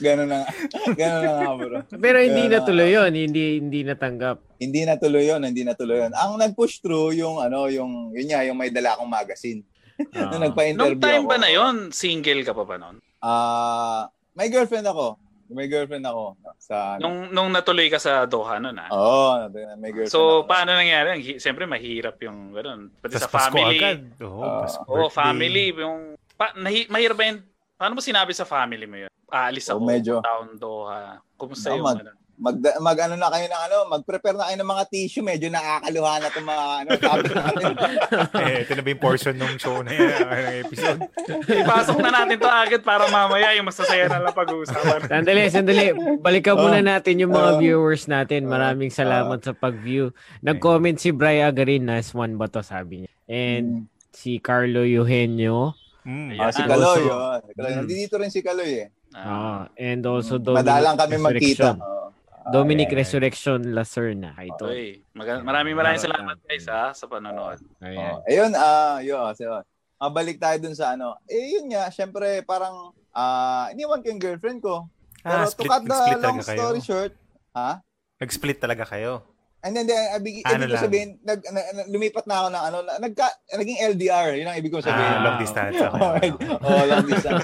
Ganun 0.00 0.32
na 0.32 0.40
nga. 0.40 0.48
Ganun 0.96 1.20
na 1.20 1.32
nga, 1.36 1.52
bro. 1.52 1.78
Pero 1.92 2.16
hindi 2.24 2.42
Kaya- 2.48 2.54
natuloy 2.56 2.88
yun. 2.88 3.12
Hindi, 3.12 3.44
hindi 3.60 3.80
natanggap. 3.84 4.36
Hindi 4.56 4.80
natuloy 4.88 5.24
yun, 5.28 5.44
hindi 5.44 5.68
natuloy 5.68 6.00
yun. 6.00 6.16
Ang 6.16 6.40
nag-push 6.40 6.80
through 6.80 7.12
yung 7.12 7.44
ano, 7.44 7.68
yung 7.68 8.16
yun 8.16 8.24
nga, 8.32 8.40
yung 8.40 8.56
may 8.56 8.72
dala 8.72 8.96
akong 8.96 9.12
magazine. 9.12 9.60
Ah. 10.16 10.28
Nung 10.32 10.48
nagpa-interview 10.48 10.96
Nung 10.96 11.04
time 11.04 11.28
ako. 11.28 11.30
ba 11.30 11.36
na 11.36 11.50
yon 11.52 11.76
single 11.92 12.40
ka 12.40 12.56
pa 12.56 12.64
ba 12.64 12.80
nun? 12.80 12.96
Ah, 13.20 14.08
may 14.38 14.48
girlfriend 14.48 14.86
ako. 14.86 15.18
May 15.48 15.64
girlfriend 15.64 16.04
ako 16.04 16.36
sa 16.56 16.94
ano. 16.94 17.00
Nung, 17.02 17.18
nung 17.32 17.48
natuloy 17.48 17.88
ka 17.88 17.96
sa 17.96 18.22
Doha 18.24 18.56
nun, 18.58 18.76
ah. 18.76 18.86
Oo, 18.88 19.48
may 19.76 19.90
girlfriend. 19.90 20.12
So, 20.12 20.20
ako. 20.38 20.46
paano 20.46 20.70
nangyari? 20.72 21.08
Siyempre, 21.34 21.64
mahirap 21.64 22.20
yung 22.20 22.52
gano'n. 22.52 22.92
Pati 22.94 23.10
Tapos 23.10 23.22
sa 23.22 23.32
Pasko 23.32 23.56
family. 23.56 23.78
agad. 23.80 23.98
Oo, 24.20 24.38
Ah. 24.38 24.60
Pasko 24.62 24.80
Oo, 24.84 24.94
birthday. 25.02 25.16
family. 25.16 25.64
Yung, 25.74 25.98
pa, 26.36 26.52
nahi, 26.54 26.84
mahirap 26.86 27.16
ba 27.16 27.24
yun? 27.26 27.38
Paano 27.74 27.92
mo 27.94 28.00
sinabi 28.00 28.30
sa 28.30 28.44
family 28.44 28.84
mo 28.84 28.96
yun? 28.98 29.10
Aalis 29.26 29.66
Oh, 29.66 29.76
ako, 29.76 29.80
medyo. 29.82 30.14
town 30.20 30.48
Doha. 30.54 31.16
Kumusta 31.34 31.68
No, 31.68 31.74
yung 31.74 31.86
mag- 31.86 32.00
ano? 32.02 32.12
Mag, 32.38 32.56
mag 32.78 32.98
ano 33.02 33.14
na 33.18 33.28
kayo 33.28 33.46
ng 33.46 33.62
ano, 33.66 33.76
mag-prepare 33.90 34.38
na 34.38 34.46
kayo 34.46 34.56
ng 34.56 34.70
mga 34.70 34.84
tissue, 34.88 35.26
medyo 35.26 35.50
nakakaluha 35.50 36.12
na 36.16 36.28
'tong 36.30 36.46
mga 36.46 36.64
ano, 36.78 36.90
topic 36.96 37.32
natin. 37.34 37.72
eh, 38.46 38.56
ito 38.62 38.72
na 38.72 38.82
ba 38.82 38.88
yung 38.88 39.02
portion 39.02 39.34
ng 39.34 39.54
show 39.58 39.82
na 39.82 39.90
yan, 39.90 40.22
ng 40.22 40.58
episode? 40.62 40.98
Ipasok 41.44 41.98
na 41.98 42.10
natin 42.14 42.36
to 42.38 42.48
agad 42.48 42.82
para 42.82 43.10
mamaya 43.10 43.52
yung 43.52 43.66
masasaya 43.66 44.06
na 44.06 44.22
lang 44.22 44.32
pag-uusapan. 44.32 45.10
Sandali, 45.10 45.50
sandali. 45.50 45.86
Balikan 46.18 46.54
muna 46.54 46.78
natin 46.78 47.18
yung 47.18 47.34
mga 47.34 47.50
Oh. 47.50 47.58
viewers 47.58 48.06
natin. 48.06 48.46
Maraming 48.46 48.88
salamat 48.88 49.42
sa 49.42 49.50
pag-view. 49.50 50.14
Nag-comment 50.40 50.94
si 50.94 51.10
Bri 51.10 51.42
Agarin, 51.42 51.82
nice 51.82 52.14
one 52.14 52.38
ba 52.38 52.46
to, 52.46 52.62
sabi 52.62 53.02
niya. 53.02 53.10
And 53.26 53.68
si 54.08 54.38
Carlo 54.38 54.86
Eugenio. 54.86 55.74
Mm. 56.06 56.40
Ah, 56.40 56.48
si 56.48 56.62
Yan. 56.62 56.68
Kaloy, 56.70 57.02
oh. 57.04 57.36
Mm. 57.52 57.84
Nandito 57.84 58.14
rin 58.16 58.30
si 58.30 58.40
Kaloy 58.40 58.86
eh. 58.86 58.88
Ah, 59.10 59.26
Ah, 59.28 59.62
and 59.74 60.04
also 60.04 60.36
Dominic 60.36 60.64
Madalang 60.64 60.96
kami 60.96 61.16
magkita. 61.16 61.74
Resurrection. 61.74 62.07
Ah, 62.48 62.50
Dominic 62.50 62.88
Ayan. 62.88 62.98
Resurrection 62.98 63.60
Lacerna. 63.68 64.32
Tol. 64.56 64.72
okay. 64.72 65.04
Maga- 65.12 65.44
maraming 65.44 65.76
maraming 65.76 66.00
salamat 66.00 66.40
guys 66.40 66.64
ha, 66.64 66.96
sa 66.96 67.04
panonood. 67.04 67.60
Ayan. 67.78 68.16
Oh, 68.16 68.24
ayun, 68.24 68.50
ah, 68.56 68.98
yun, 68.98 69.20
so, 69.36 69.60
mabalik 70.00 70.40
tayo 70.40 70.56
dun 70.56 70.72
sa 70.72 70.96
ano. 70.96 71.20
Eh, 71.28 71.52
yun 71.52 71.68
nga, 71.68 71.92
syempre, 71.92 72.40
parang, 72.42 72.96
ah, 73.12 73.68
iniwan 73.70 74.00
ko 74.00 74.08
yung 74.08 74.22
girlfriend 74.22 74.58
ko. 74.58 74.88
Pero 75.20 75.34
Ah, 75.34 75.44
to 75.44 75.52
split, 75.52 75.68
cut 75.68 75.82
the 75.82 75.92
long 76.16 76.40
talaga 76.40 76.42
kayo. 76.46 76.56
story 76.56 76.80
short, 76.80 77.12
ha? 77.52 77.84
Nag-split 78.16 78.58
talaga 78.58 78.88
kayo. 78.88 79.20
And 79.58 79.74
then, 79.74 79.90
then 79.90 79.98
ibig, 80.14 80.46
Ano 80.46 80.64
ibig 80.64 80.70
ko 80.70 80.74
lang? 80.78 80.84
sabihin, 80.86 81.08
nag, 81.20 81.40
na, 81.44 81.60
na- 81.74 81.88
lumipat 81.90 82.30
na 82.30 82.34
ako 82.38 82.48
ng 82.48 82.62
ano, 82.62 82.76
nagka, 83.02 83.26
naging 83.52 83.78
LDR, 83.90 84.38
yun 84.38 84.46
ang 84.46 84.54
ibig 84.54 84.70
ko 84.70 84.78
sabihin. 84.78 85.10
Ah, 85.10 85.20
long 85.20 85.36
distance. 85.36 85.74
Okay. 85.74 85.90
oh, 85.98 86.10
okay. 86.14 86.30
oh, 86.62 86.82
long 86.86 87.04
distance. 87.04 87.42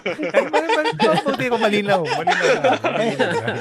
Mabuti 1.03 1.45
ko 1.51 1.57
malinaw. 1.59 2.01
Malinaw. 2.07 2.47
na, 2.55 2.71
malinaw 2.95 3.31
na. 3.35 3.55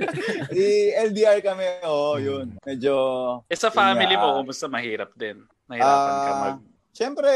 Di 0.54 0.90
LDR 0.96 1.40
kami, 1.44 1.64
oh, 1.84 2.16
yun. 2.16 2.56
Medyo, 2.64 2.94
Eh 3.46 3.58
sa 3.58 3.68
Yun 3.70 3.76
family 3.76 4.14
nga. 4.16 4.22
mo, 4.22 4.40
kumusta 4.42 4.66
mahirap 4.66 5.12
din? 5.14 5.44
Nahirapan 5.68 6.16
ka 6.20 6.30
Ah, 6.32 6.40
mag... 6.40 6.56
Siyempre, 6.90 7.32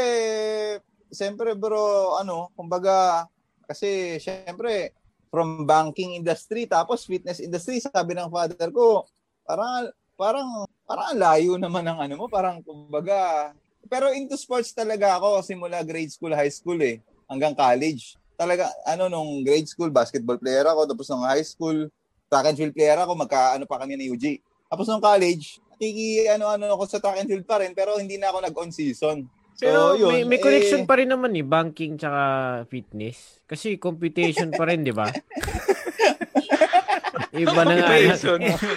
siyempre 1.09 1.55
bro, 1.55 2.19
ano, 2.19 2.51
kumbaga, 2.53 3.25
kasi 3.65 4.19
siyempre, 4.19 4.91
from 5.31 5.63
banking 5.63 6.15
industry, 6.19 6.67
tapos 6.67 7.07
fitness 7.07 7.39
industry, 7.39 7.79
sabi 7.79 8.15
ng 8.15 8.31
father 8.31 8.69
ko, 8.71 9.07
parang, 9.47 9.91
parang, 10.15 10.47
parang 10.83 11.07
ang 11.15 11.19
layo 11.19 11.53
naman 11.55 11.83
ng 11.87 11.99
ano 12.07 12.13
mo, 12.19 12.25
parang, 12.27 12.59
kumbaga, 12.63 13.51
pero 13.85 14.11
into 14.11 14.35
sports 14.35 14.73
talaga 14.73 15.15
ako, 15.19 15.45
simula 15.45 15.85
grade 15.85 16.11
school, 16.11 16.33
high 16.33 16.51
school 16.51 16.77
eh, 16.81 16.99
hanggang 17.29 17.53
college. 17.53 18.17
Talaga, 18.35 18.67
ano, 18.83 19.07
nung 19.07 19.39
grade 19.45 19.69
school, 19.69 19.87
basketball 19.87 20.35
player 20.35 20.67
ako, 20.67 20.91
tapos 20.91 21.07
nung 21.07 21.23
high 21.23 21.45
school, 21.45 21.87
track 22.29 22.45
and 22.51 22.57
field 22.57 22.73
player 22.73 22.97
ako, 22.99 23.13
magka, 23.15 23.55
ano 23.55 23.65
pa 23.65 23.81
kami 23.81 23.97
ni 23.97 24.09
UG. 24.11 24.41
Tapos 24.69 24.85
nung 24.89 25.03
college, 25.03 25.61
nakiki 25.75 26.25
ano-ano 26.31 26.75
ako 26.75 26.83
sa 26.87 26.99
track 26.99 27.21
and 27.21 27.29
field 27.29 27.45
pa 27.45 27.59
rin 27.59 27.75
pero 27.75 27.99
hindi 27.99 28.15
na 28.15 28.31
ako 28.31 28.37
nag-on 28.43 28.71
season. 28.71 29.27
So, 29.55 29.63
Pero 29.63 29.95
yun, 29.95 30.11
may, 30.11 30.35
may 30.35 30.39
connection 30.43 30.83
eh, 30.83 30.87
pa 30.87 30.99
rin 30.99 31.07
naman 31.07 31.31
eh, 31.31 31.45
banking 31.47 31.95
tsaka 31.95 32.23
fitness. 32.67 33.39
Kasi 33.47 33.79
computation 33.79 34.51
pa 34.51 34.67
rin, 34.67 34.83
di 34.83 34.91
ba? 34.91 35.07
Iba 37.35 37.61
na 37.67 37.73
nga. 37.79 37.95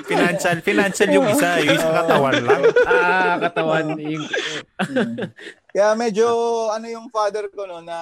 Financial, 0.06 0.58
financial 0.62 1.08
yung 1.14 1.26
isa, 1.30 1.62
yung 1.62 1.78
isa 1.78 1.90
katawan 1.94 2.36
lang. 2.42 2.62
ah, 2.86 3.34
katawan. 3.42 3.86
Yung, 3.98 4.26
mm. 4.26 5.16
Kaya 5.74 5.94
medyo 5.94 6.26
ano 6.74 6.86
yung 6.90 7.06
father 7.10 7.46
ko 7.54 7.66
no 7.70 7.78
na 7.78 7.98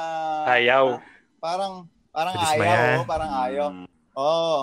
Ayaw. 0.49 0.97
parang 1.37 1.85
parang 2.09 2.33
Bilis 2.41 2.57
ayaw, 2.57 3.05
oh, 3.05 3.05
parang 3.05 3.33
ayaw. 3.45 3.69
Oo. 4.17 4.57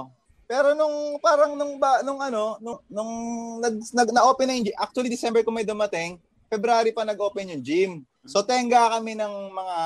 Pero 0.54 0.78
nung 0.78 1.18
parang 1.18 1.58
nung 1.58 1.82
ba 1.82 2.06
nung 2.06 2.22
ano 2.22 2.62
nung, 2.62 2.78
nung 2.86 3.12
nag, 3.58 3.74
nag 3.90 4.10
na-open 4.14 4.46
na 4.46 4.54
yung 4.54 4.66
gym, 4.70 4.78
actually 4.78 5.10
December 5.10 5.42
ko 5.42 5.50
may 5.50 5.66
dumating, 5.66 6.22
February 6.46 6.94
pa 6.94 7.02
nag-open 7.02 7.58
yung 7.58 7.64
gym. 7.66 7.92
So 8.24 8.46
tenga 8.46 8.94
kami 8.94 9.18
ng 9.18 9.34
mga 9.50 9.78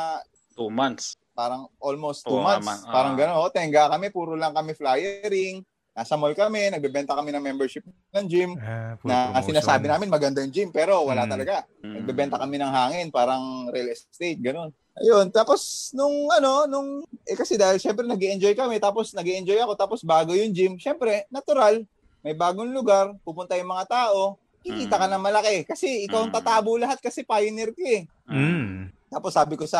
Two 0.51 0.67
months. 0.67 1.15
parang 1.31 1.71
almost 1.79 2.27
two 2.27 2.35
Oo, 2.35 2.43
months. 2.43 2.83
Parang 2.83 3.15
Ah. 3.15 3.19
gano'n. 3.23 3.37
Oh, 3.39 3.47
tenga 3.47 3.87
kami, 3.87 4.11
puro 4.11 4.35
lang 4.35 4.51
kami 4.51 4.73
flyering. 4.73 5.61
Nasa 5.93 6.17
mall 6.17 6.33
kami, 6.33 6.67
nagbebenta 6.67 7.13
kami 7.13 7.29
ng 7.31 7.45
membership 7.45 7.85
ng 8.11 8.25
gym. 8.25 8.51
Ah, 8.57 8.97
Na 9.05 9.31
promotion. 9.31 9.45
sinasabi 9.47 9.85
namin 9.87 10.09
maganda 10.09 10.41
yung 10.41 10.49
gym, 10.51 10.69
pero 10.73 11.05
wala 11.05 11.23
Mm. 11.23 11.31
talaga. 11.31 11.55
Mm. 11.79 11.93
Nagbebenta 11.95 12.35
kami 12.35 12.55
ng 12.57 12.71
hangin, 12.73 13.07
parang 13.07 13.69
real 13.69 13.87
estate, 13.87 14.41
gano'n. 14.41 14.73
Ayun, 14.97 15.29
tapos 15.29 15.93
nung 15.93 16.25
ano, 16.33 16.65
nung, 16.65 16.89
eh 17.21 17.37
kasi 17.37 17.53
dahil 17.53 17.77
syempre 17.77 18.01
nag 18.01 18.17
enjoy 18.17 18.57
kami, 18.57 18.81
tapos 18.81 19.13
nag 19.13 19.29
enjoy 19.29 19.57
ako, 19.61 19.77
tapos 19.77 20.01
bago 20.01 20.33
yung 20.33 20.49
gym, 20.49 20.73
syempre, 20.81 21.29
natural, 21.29 21.85
may 22.25 22.33
bagong 22.33 22.73
lugar, 22.73 23.13
pupunta 23.21 23.53
yung 23.53 23.69
mga 23.69 23.85
tao, 23.85 24.41
kikita 24.65 24.97
ka 24.97 25.05
Mm. 25.05 25.13
ng 25.13 25.23
malaki. 25.23 25.57
Kasi 25.69 26.09
ikaw 26.09 26.25
ang 26.25 26.33
Mm. 26.33 26.37
tatabo 26.41 26.75
lahat 26.75 26.97
kasi 26.97 27.21
pioneer 27.21 27.71
ka 27.77 27.85
eh. 27.85 28.03
Mm. 28.25 28.89
Tapos 29.07 29.31
sabi 29.31 29.53
ko 29.55 29.63
sa 29.69 29.79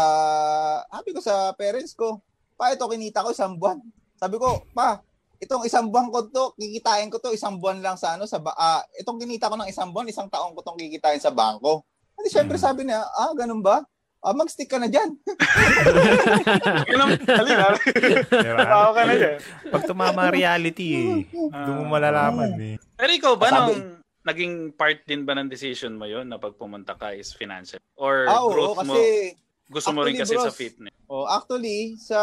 sabi 0.88 1.10
ko 1.12 1.20
sa 1.20 1.52
parents 1.58 1.98
ko, 1.98 2.22
pa 2.54 2.72
ito 2.72 2.86
kinita 2.86 3.26
ko 3.26 3.34
isang 3.34 3.58
buwan. 3.58 3.82
Sabi 4.16 4.38
ko, 4.38 4.70
pa, 4.72 5.02
itong 5.42 5.66
isang 5.66 5.90
buwan 5.90 6.14
ko 6.14 6.30
to, 6.30 6.46
kikitain 6.56 7.10
ko 7.10 7.18
to 7.18 7.34
isang 7.34 7.58
buwan 7.58 7.82
lang 7.82 7.98
sa 7.98 8.16
ano 8.16 8.30
sa 8.30 8.38
ba- 8.40 8.56
ah, 8.56 8.86
itong 9.02 9.18
kinita 9.20 9.50
ko 9.50 9.58
ng 9.58 9.68
isang 9.68 9.90
buwan, 9.92 10.08
isang 10.08 10.30
taon 10.30 10.54
ko 10.54 10.62
tong 10.62 10.78
kikitain 10.78 11.20
sa 11.20 11.34
bangko. 11.34 11.82
Hindi 12.16 12.30
syempre 12.32 12.56
Mm. 12.56 12.64
sabi 12.64 12.82
niya, 12.86 13.02
ah, 13.04 13.34
ganun 13.36 13.60
ba? 13.60 13.82
Ah, 14.20 14.34
mag-stick 14.34 14.66
ka 14.66 14.76
na 14.76 14.86
diyan. 14.86 15.14
Yun 16.90 17.00
ang, 17.00 17.12
halika. 17.22 17.68
Diba? 18.28 18.60
Tao 18.60 18.90
ka 18.92 19.02
na 19.04 19.14
dyan. 19.14 19.38
Pag 19.70 19.84
tumama 19.86 20.22
reality 20.28 20.88
eh, 20.96 21.12
doon 21.32 21.86
mo 21.86 21.96
malalaman 21.96 22.52
eh. 22.58 22.76
Pero 22.94 23.12
ikaw 23.14 23.34
ba, 23.36 23.48
Sabi- 23.48 23.78
nung 23.78 24.02
naging 24.24 24.54
part 24.74 25.00
din 25.06 25.24
ba 25.24 25.32
ng 25.32 25.48
decision 25.48 25.96
mo 25.96 26.04
yun 26.04 26.26
na 26.26 26.36
pag 26.36 26.52
pumunta 26.54 26.92
ka 26.92 27.14
is 27.14 27.32
financial? 27.32 27.80
Or 27.96 28.28
Ah, 28.28 28.42
oo, 28.42 28.52
growth 28.52 28.84
mo, 28.84 28.92
kasi 28.92 29.38
gusto 29.68 29.90
mo 29.92 30.04
rin 30.04 30.16
kasi 30.16 30.34
actually, 30.34 30.42
sa 30.42 30.50
bros, 30.50 30.60
fitness? 30.60 30.94
oh, 31.08 31.26
actually 31.26 31.80
sa 31.96 32.20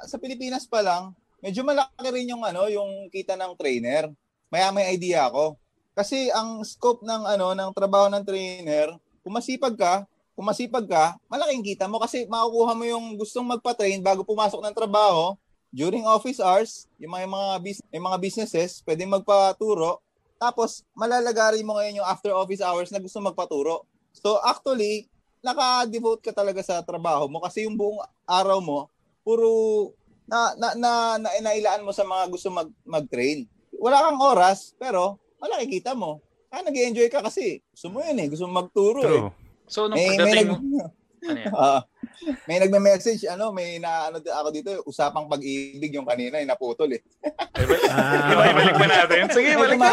sa 0.00 0.16
Pilipinas 0.16 0.64
pa 0.64 0.80
lang, 0.80 1.12
medyo 1.38 1.60
malaki 1.60 2.08
rin 2.08 2.30
yung 2.30 2.40
ano, 2.40 2.64
yung 2.66 3.10
kita 3.10 3.34
ng 3.34 3.52
trainer. 3.54 4.08
Maya 4.48 4.70
may 4.70 4.88
idea 4.88 5.26
ako. 5.26 5.58
Kasi 5.92 6.30
ang 6.30 6.62
scope 6.62 7.02
ng 7.02 7.22
ano 7.26 7.52
ng 7.52 7.70
trabaho 7.72 8.08
ng 8.08 8.22
trainer, 8.22 8.94
kung 9.20 9.34
masipag 9.34 9.74
ka, 9.74 9.94
kung 10.36 10.44
masipag 10.44 10.84
ka, 10.84 11.16
malaking 11.32 11.64
kita 11.64 11.88
mo 11.88 11.96
kasi 11.96 12.28
makukuha 12.28 12.76
mo 12.76 12.84
yung 12.84 13.16
gustong 13.16 13.48
magpa-train 13.48 14.04
bago 14.04 14.20
pumasok 14.20 14.60
ng 14.60 14.76
trabaho. 14.76 15.32
During 15.72 16.04
office 16.04 16.44
hours, 16.44 16.84
yung 17.00 17.16
mga, 17.16 17.24
yung 17.24 17.34
mga, 17.36 17.48
yung 17.96 18.06
mga 18.12 18.18
businesses, 18.20 18.84
pwedeng 18.84 19.16
magpaturo. 19.16 20.04
Tapos, 20.36 20.84
malalagari 20.92 21.64
mo 21.64 21.80
ngayon 21.80 22.04
yung 22.04 22.08
after 22.08 22.36
office 22.36 22.60
hours 22.60 22.92
na 22.92 23.00
gusto 23.00 23.16
magpaturo. 23.24 23.88
So, 24.12 24.36
actually, 24.44 25.08
naka-devote 25.40 26.20
ka 26.20 26.32
talaga 26.36 26.60
sa 26.60 26.84
trabaho 26.84 27.28
mo 27.32 27.40
kasi 27.40 27.64
yung 27.64 27.76
buong 27.76 28.04
araw 28.28 28.60
mo, 28.60 28.92
puro 29.24 29.48
na, 30.28 30.52
na, 30.60 30.68
na, 30.76 30.90
na, 31.16 31.28
nailaan 31.40 31.84
mo 31.84 31.96
sa 31.96 32.04
mga 32.04 32.28
gusto 32.28 32.52
mag, 32.52 32.68
mag-train. 32.84 33.48
Wala 33.80 34.04
kang 34.04 34.20
oras, 34.20 34.76
pero 34.76 35.16
malaki 35.40 35.80
kita 35.80 35.96
mo. 35.96 36.20
Kaya 36.52 36.60
nag-enjoy 36.68 37.08
ka 37.08 37.24
kasi 37.24 37.64
gusto 37.72 37.88
mo 37.88 38.04
yun 38.04 38.20
eh. 38.20 38.28
Gusto 38.28 38.44
mo 38.48 38.60
magturo 38.60 39.00
eh. 39.04 39.45
So, 39.66 39.90
nung 39.90 39.98
May, 39.98 40.14
may, 40.14 40.18
pagdating 40.18 40.48
nag, 40.48 40.62
mo, 40.62 40.78
ano 41.26 41.38
yan? 41.42 41.52
Ah, 41.58 41.82
may 42.46 42.62
nagme-message, 42.62 43.26
ano, 43.26 43.50
may 43.50 43.82
na 43.82 44.08
ano 44.08 44.22
ako 44.22 44.48
dito, 44.54 44.70
usapang 44.86 45.26
pag-ibig 45.26 45.90
yung 45.90 46.06
kanina, 46.06 46.38
yung 46.38 46.50
naputol 46.50 46.90
eh. 46.94 47.02
Ah. 47.90 48.30
Iba, 48.30 48.42
ibalik 48.54 48.76
ba 48.78 48.86
natin? 48.86 49.22
Sige, 49.34 49.58
May 49.58 49.74
balik 49.74 49.78
na. 49.78 49.90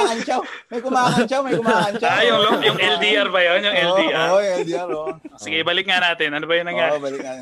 may 0.69 0.79
kumakantsaw, 0.81 1.41
may 1.41 1.57
kumakantsaw. 1.57 2.09
Ah, 2.09 2.21
yung, 2.21 2.39
lo- 2.41 2.62
yung 2.62 2.79
LDR 2.79 3.27
ba 3.33 3.41
yun? 3.41 3.59
Yung 3.65 3.77
LDR? 3.77 4.27
Oo, 4.29 4.38
oh, 4.38 4.41
LDR, 4.62 4.89
oh. 4.93 5.13
Sige, 5.41 5.65
balik 5.65 5.86
nga 5.89 5.99
natin. 6.05 6.38
Ano 6.38 6.45
ba 6.45 6.53
yung 6.53 6.69
nangyari? 6.69 6.91
Oo, 6.95 7.01
balik 7.01 7.21
na. 7.25 7.41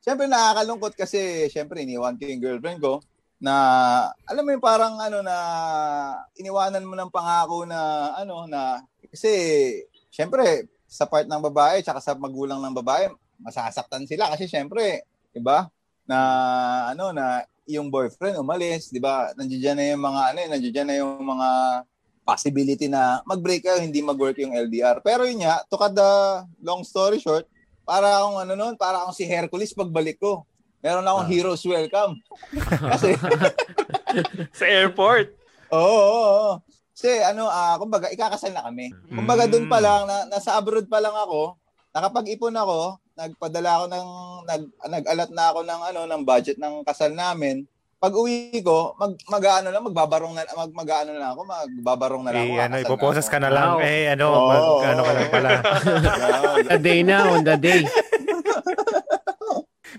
Siyempre 0.00 0.26
nakakalungkot 0.26 0.96
kasi 0.96 1.46
siyempre 1.52 1.84
iniwan 1.84 2.16
ko 2.16 2.24
yung 2.24 2.42
girlfriend 2.42 2.80
ko 2.80 3.04
na 3.40 3.54
alam 4.28 4.44
mo 4.44 4.50
yung 4.52 4.64
parang 4.64 5.00
ano 5.00 5.20
na 5.24 5.36
iniwanan 6.36 6.84
mo 6.84 6.92
ng 6.96 7.12
pangako 7.12 7.64
na 7.64 8.12
ano 8.16 8.44
na 8.48 8.80
kasi 9.08 9.32
siyempre 10.12 10.68
sa 10.90 11.06
part 11.06 11.22
ng 11.24 11.42
babae 11.46 11.80
tsaka 11.80 12.02
sa 12.02 12.18
magulang 12.18 12.58
ng 12.58 12.74
babae 12.74 13.06
masasaktan 13.38 14.02
sila 14.04 14.26
kasi 14.28 14.44
siyempre 14.44 15.06
'di 15.30 15.38
ba 15.38 15.70
na 16.02 16.18
ano 16.90 17.14
na 17.14 17.46
yung 17.64 17.86
boyfriend 17.86 18.36
umalis 18.36 18.90
'di 18.90 18.98
ba 18.98 19.30
nandiyan 19.32 19.78
na 19.78 19.84
yung 19.94 20.02
mga 20.02 20.20
ano 20.34 20.38
eh, 20.42 20.48
nandiyan 20.50 20.86
na 20.90 20.96
yung 20.98 21.14
mga 21.22 21.48
possibility 22.20 22.86
na 22.86 23.22
mag-break 23.22 23.62
kayo 23.62 23.78
hindi 23.78 24.02
mag-work 24.02 24.34
yung 24.38 24.50
LDR 24.52 24.98
pero 25.00 25.22
yun 25.22 25.40
nga 25.40 25.62
to 25.64 25.78
cut 25.78 25.94
the 25.94 26.10
long 26.60 26.82
story 26.82 27.16
short 27.16 27.46
para 27.80 28.22
akong 28.22 28.38
ano 28.38 28.52
noon, 28.54 28.74
para 28.74 29.02
akong 29.02 29.16
si 29.16 29.26
Hercules 29.26 29.74
pagbalik 29.74 30.14
ko. 30.14 30.46
Meron 30.78 31.02
akong 31.02 31.26
Ah. 31.26 31.30
hero's 31.30 31.64
welcome. 31.66 32.14
Kasi, 32.94 33.18
Sa 34.54 34.62
airport. 34.62 35.34
oo, 35.68 35.82
oo, 35.82 36.22
oo. 36.22 36.52
Kasi 37.00 37.16
ano, 37.24 37.48
ah, 37.48 37.80
kumbaga, 37.80 38.12
ikakasal 38.12 38.52
na 38.52 38.60
kami. 38.60 38.92
Kumbaga 39.08 39.48
doon 39.48 39.72
pa 39.72 39.80
lang, 39.80 40.04
na, 40.04 40.28
nasa 40.28 40.52
abroad 40.60 40.84
pa 40.84 41.00
lang 41.00 41.16
ako, 41.16 41.56
nakapag-ipon 41.96 42.52
ako, 42.52 43.00
nagpadala 43.16 43.70
ako 43.72 43.84
ng, 43.88 44.08
nag, 44.44 44.62
nag-alat 44.84 45.30
na 45.32 45.44
ako 45.48 45.60
ng, 45.64 45.80
ano, 45.80 46.00
ng 46.04 46.22
budget 46.28 46.60
ng 46.60 46.84
kasal 46.84 47.16
namin. 47.16 47.64
Pag 47.96 48.12
uwi 48.12 48.52
ko, 48.60 48.92
mag, 49.00 49.16
mag 49.32 49.44
ano 49.48 49.72
lang, 49.72 49.80
magbabarong 49.88 50.36
na, 50.36 50.44
mag, 50.52 50.72
mag 50.76 50.90
ano 50.92 51.10
na 51.16 51.32
ako, 51.32 51.40
magbabarong 51.48 52.22
na 52.28 52.30
lang 52.36 52.44
ako. 52.44 52.52
Eh, 52.52 52.64
ano, 52.68 52.74
ipoposas 52.84 53.26
ka 53.32 53.40
na 53.40 53.48
lang. 53.48 53.80
Wow. 53.80 53.88
Eh, 53.88 54.04
ano, 54.12 54.26
Oo, 54.28 54.44
mag, 54.44 54.60
oo, 54.60 54.80
ano 54.84 55.00
ka 55.00 55.12
lang 55.16 55.28
pala. 55.32 55.50
ako. 56.36 56.48
the 56.68 56.78
day 56.84 57.00
na, 57.00 57.16
on 57.32 57.40
the 57.48 57.56
day. 57.56 57.80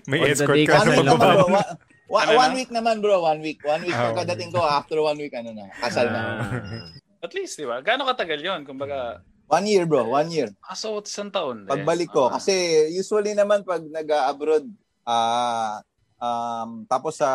May 0.06 0.22
On 0.22 0.30
escort 0.30 0.54
day 0.54 0.70
ka 0.70 0.86
sa 0.86 0.94
ano 0.94 1.82
One, 2.12 2.28
Ano 2.28 2.36
one 2.36 2.52
na? 2.52 2.56
week 2.60 2.68
naman 2.70 3.00
bro, 3.00 3.24
one 3.24 3.40
week. 3.40 3.64
One 3.64 3.80
week 3.80 3.96
Ah, 3.96 4.12
pagkadating 4.12 4.52
ko, 4.52 4.60
after 4.60 5.00
one 5.00 5.16
week, 5.16 5.32
ano 5.32 5.56
na, 5.56 5.72
kasal 5.72 6.12
na. 6.12 6.20
Ah. 6.20 7.24
At 7.24 7.32
least, 7.32 7.56
di 7.56 7.64
ba? 7.64 7.80
Gaano 7.80 8.04
katagal 8.04 8.36
yun? 8.38 8.60
Kumbaga, 8.62 9.24
One 9.48 9.64
year 9.64 9.84
bro, 9.84 10.04
one 10.06 10.28
year. 10.28 10.48
ah, 10.60 10.72
so 10.72 11.00
isang 11.00 11.28
taon 11.28 11.64
din. 11.64 11.72
Pagbalik 11.72 12.08
ko. 12.08 12.28
Ah. 12.28 12.36
Kasi 12.36 12.52
usually 12.90 13.32
naman 13.32 13.64
pag 13.64 13.80
nag-abroad, 13.82 14.68
ah 15.02 15.80
um, 16.16 16.84
tapos 16.84 17.16
sa 17.16 17.28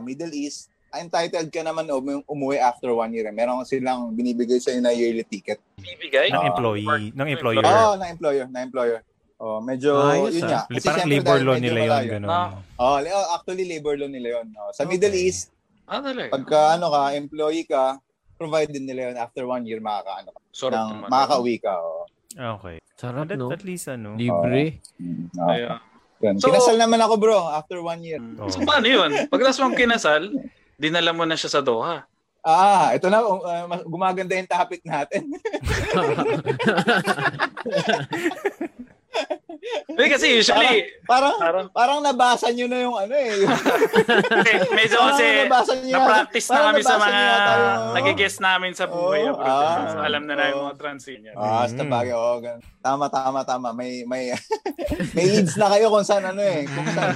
Middle 0.00 0.32
East, 0.32 0.68
entitled 0.92 1.48
ka 1.48 1.60
naman 1.60 1.88
um- 1.88 2.24
umuwi 2.24 2.56
after 2.56 2.88
one 2.90 3.12
year. 3.12 3.28
Meron 3.30 3.64
silang 3.64 4.12
binibigay 4.12 4.56
sa'yo 4.56 4.80
na 4.80 4.92
yearly 4.92 5.24
ticket. 5.24 5.60
bibigay? 5.76 6.28
Ng 6.28 6.36
Ah. 6.38 6.48
employee, 6.48 6.88
ng 7.10 7.28
employer. 7.30 7.60
Oo, 7.62 7.68
oh, 7.68 7.94
na 7.96 8.08
employer, 8.08 8.44
na 8.48 8.60
employer. 8.60 9.00
Oh, 9.42 9.58
medyo 9.58 9.98
Ayos, 9.98 10.32
yun 10.32 10.46
ah. 10.46 10.62
nga. 10.62 10.70
Kasi 10.70 10.86
Parang 10.86 11.10
labor 11.10 11.38
law 11.42 11.56
nila 11.58 11.74
yun. 11.76 11.90
malayo. 11.90 12.10
Ganun. 12.14 12.30
Ah. 12.30 12.48
Oh, 12.78 12.96
oh, 12.96 13.26
actually 13.34 13.66
labor 13.66 13.98
law 13.98 14.06
nila 14.06 14.38
yun. 14.38 14.46
Oh, 14.54 14.70
sa 14.70 14.86
Middle 14.86 15.10
Okay. 15.10 15.26
East, 15.26 15.50
Ah, 15.82 15.98
talaga? 15.98 16.30
pagka 16.30 16.78
ano 16.78 16.86
ka, 16.88 17.02
employee 17.12 17.66
ka, 17.66 17.98
provide 18.38 18.70
din 18.70 18.86
nila 18.86 19.10
yun 19.10 19.16
after 19.18 19.42
one 19.44 19.66
year 19.66 19.82
makakaano 19.82 20.30
ka. 20.30 20.38
Sarap 20.48 20.78
Nang, 20.78 20.90
naman. 20.96 21.08
makaka-uwi 21.10 21.58
ka. 21.58 21.74
Oh. 21.74 22.06
Okay. 22.56 22.78
Sarap, 22.94 23.26
At, 23.26 23.34
no? 23.34 23.50
at 23.50 23.62
least 23.62 23.90
ano. 23.90 24.14
Libre. 24.14 24.78
Mm, 24.96 25.26
oh. 25.34 25.42
Kaya, 25.44 25.82
Yun. 26.22 26.38
So- 26.38 26.46
Kinasal 26.46 26.78
naman 26.78 27.02
ako 27.02 27.14
bro 27.18 27.50
after 27.50 27.82
one 27.82 27.98
year. 28.00 28.22
mm. 28.22 28.38
Oo. 28.38 28.46
So, 28.46 28.62
paano 28.62 28.86
yun? 28.86 29.10
Pagkatapos 29.26 29.58
mong 29.58 29.74
kinasal, 29.74 30.30
dinala 30.76 31.10
mo 31.10 31.26
na 31.26 31.34
siya 31.34 31.50
sa 31.50 31.58
Doha. 31.58 32.06
Ah, 32.40 32.90
ito 32.90 33.06
na, 33.06 33.22
uh, 33.22 33.38
gumaganda 33.84 34.34
yung 34.34 34.46
topic 34.46 34.82
natin. 34.82 35.26
Hindi 40.02 40.18
kasi 40.18 40.26
usually, 40.34 40.98
parang, 41.06 41.38
parang, 41.38 41.66
parang 41.70 41.98
nabasa 42.02 42.50
nyo 42.50 42.66
na 42.66 42.78
yung 42.82 42.96
ano 42.98 43.14
eh. 43.14 43.30
Yung, 43.38 43.54
medyo 44.74 44.98
parang 44.98 45.14
kasi, 45.14 45.24
nabasa 45.46 45.72
nyo 45.78 45.94
na-practice 45.94 46.48
na 46.50 46.60
kami 46.66 46.80
sa 46.82 46.96
mga 46.98 47.20
yung- 47.22 47.94
nag-guess 47.94 48.36
namin 48.42 48.72
sa 48.74 48.90
buhay. 48.90 49.30
Abroad. 49.30 49.46
ah, 49.46 49.86
so, 49.86 50.02
alam 50.02 50.26
na 50.26 50.34
namin 50.34 50.58
oo. 50.58 50.66
mga 50.66 50.76
transition. 50.76 51.34
Ah, 51.38 51.70
sa 51.70 51.78
Mm. 51.78 51.86
bagay, 51.88 52.12
oh, 52.12 52.42
gan- 52.42 52.58
Tama, 52.82 53.06
tama, 53.06 53.46
tama. 53.46 53.70
May, 53.70 54.02
may, 54.02 54.34
may 55.14 55.26
leads 55.30 55.54
na 55.54 55.70
kayo 55.70 55.86
kung 55.86 56.02
saan 56.02 56.26
ano 56.26 56.42
eh. 56.42 56.66
Kung 56.66 56.88
saan, 56.90 57.14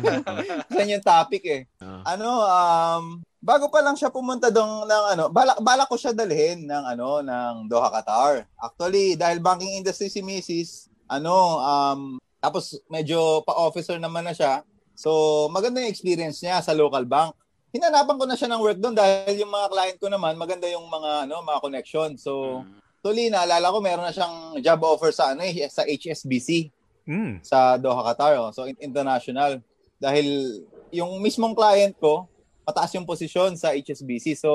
saan 0.70 0.86
yung 0.86 1.02
topic 1.02 1.42
eh. 1.42 1.60
Ah. 1.82 2.14
Ano, 2.14 2.30
um, 2.38 3.02
bago 3.42 3.66
pa 3.66 3.82
lang 3.82 3.98
siya 3.98 4.14
pumunta 4.14 4.46
doon 4.46 4.86
ng 4.86 5.04
ano, 5.10 5.24
balak 5.26 5.58
balak 5.58 5.90
ko 5.90 5.98
siya 5.98 6.14
dalhin 6.14 6.66
ng 6.66 6.84
ano 6.86 7.18
ng 7.18 7.66
Doha 7.66 7.90
Qatar. 7.90 8.46
Actually, 8.56 9.14
dahil 9.14 9.38
banking 9.38 9.74
industry 9.76 10.06
si 10.06 10.22
Mrs. 10.22 10.86
ano 11.06 11.34
um 11.58 12.00
tapos 12.46 12.78
medyo 12.86 13.42
pa-officer 13.42 13.98
naman 13.98 14.22
na 14.22 14.30
siya. 14.30 14.62
So, 14.94 15.10
maganda 15.50 15.82
yung 15.82 15.90
experience 15.90 16.38
niya 16.38 16.62
sa 16.62 16.70
local 16.70 17.02
bank. 17.02 17.34
Hinanapan 17.74 18.16
ko 18.16 18.24
na 18.24 18.38
siya 18.38 18.46
ng 18.48 18.62
work 18.62 18.78
doon 18.78 18.94
dahil 18.94 19.42
yung 19.42 19.50
mga 19.50 19.66
client 19.66 19.98
ko 19.98 20.06
naman 20.06 20.38
maganda 20.38 20.70
yung 20.70 20.86
mga 20.86 21.26
ano 21.26 21.42
mga 21.42 21.60
connection. 21.60 22.10
So, 22.14 22.62
Mm. 22.62 22.78
tuloy 23.02 23.26
naalala 23.26 23.68
ko 23.68 23.78
meron 23.82 24.06
na 24.06 24.14
siyang 24.14 24.62
job 24.62 24.80
offer 24.86 25.10
sa 25.10 25.34
ano 25.34 25.42
eh, 25.42 25.66
sa 25.66 25.82
HSBC 25.82 26.70
Mm. 27.02 27.42
sa 27.42 27.74
Doha, 27.76 28.06
Qatar. 28.06 28.38
Oh. 28.38 28.54
So, 28.54 28.66
in- 28.66 28.78
international. 28.78 29.58
Dahil 29.98 30.58
yung 30.90 31.18
mismong 31.18 31.54
client 31.54 31.94
ko, 31.98 32.26
mataas 32.62 32.94
yung 32.94 33.06
posisyon 33.06 33.54
sa 33.54 33.74
HSBC. 33.74 34.34
So, 34.34 34.50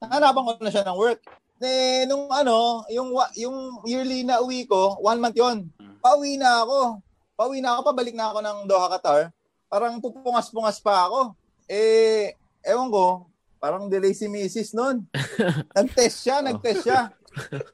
nahanapan 0.00 0.44
ko 0.44 0.50
na 0.60 0.72
siya 0.72 0.84
ng 0.84 0.96
work. 0.96 1.20
Eh, 1.60 2.04
nung 2.08 2.28
ano, 2.28 2.84
yung, 2.88 3.12
wa- 3.12 3.32
yung 3.36 3.84
yearly 3.84 4.24
na 4.24 4.40
uwi 4.40 4.64
ko, 4.64 4.96
one 5.00 5.20
month 5.20 5.36
yon 5.36 5.68
Pauwi 6.00 6.36
na 6.36 6.64
ako. 6.64 7.03
Pauwi 7.34 7.58
na 7.58 7.74
ako, 7.74 7.90
pabalik 7.90 8.14
na 8.14 8.30
ako 8.30 8.38
ng 8.46 8.58
Doha, 8.70 8.86
Qatar. 8.94 9.34
Parang 9.66 9.98
pupungas-pungas 9.98 10.78
pa 10.78 11.10
ako. 11.10 11.34
Eh, 11.66 12.30
ewan 12.62 12.94
ko, 12.94 13.26
parang 13.58 13.90
delay 13.90 14.14
si 14.14 14.30
Mrs. 14.30 14.70
noon. 14.78 15.02
nag-test 15.76 16.22
siya, 16.22 16.46
nag-test 16.46 16.86
siya. 16.86 17.10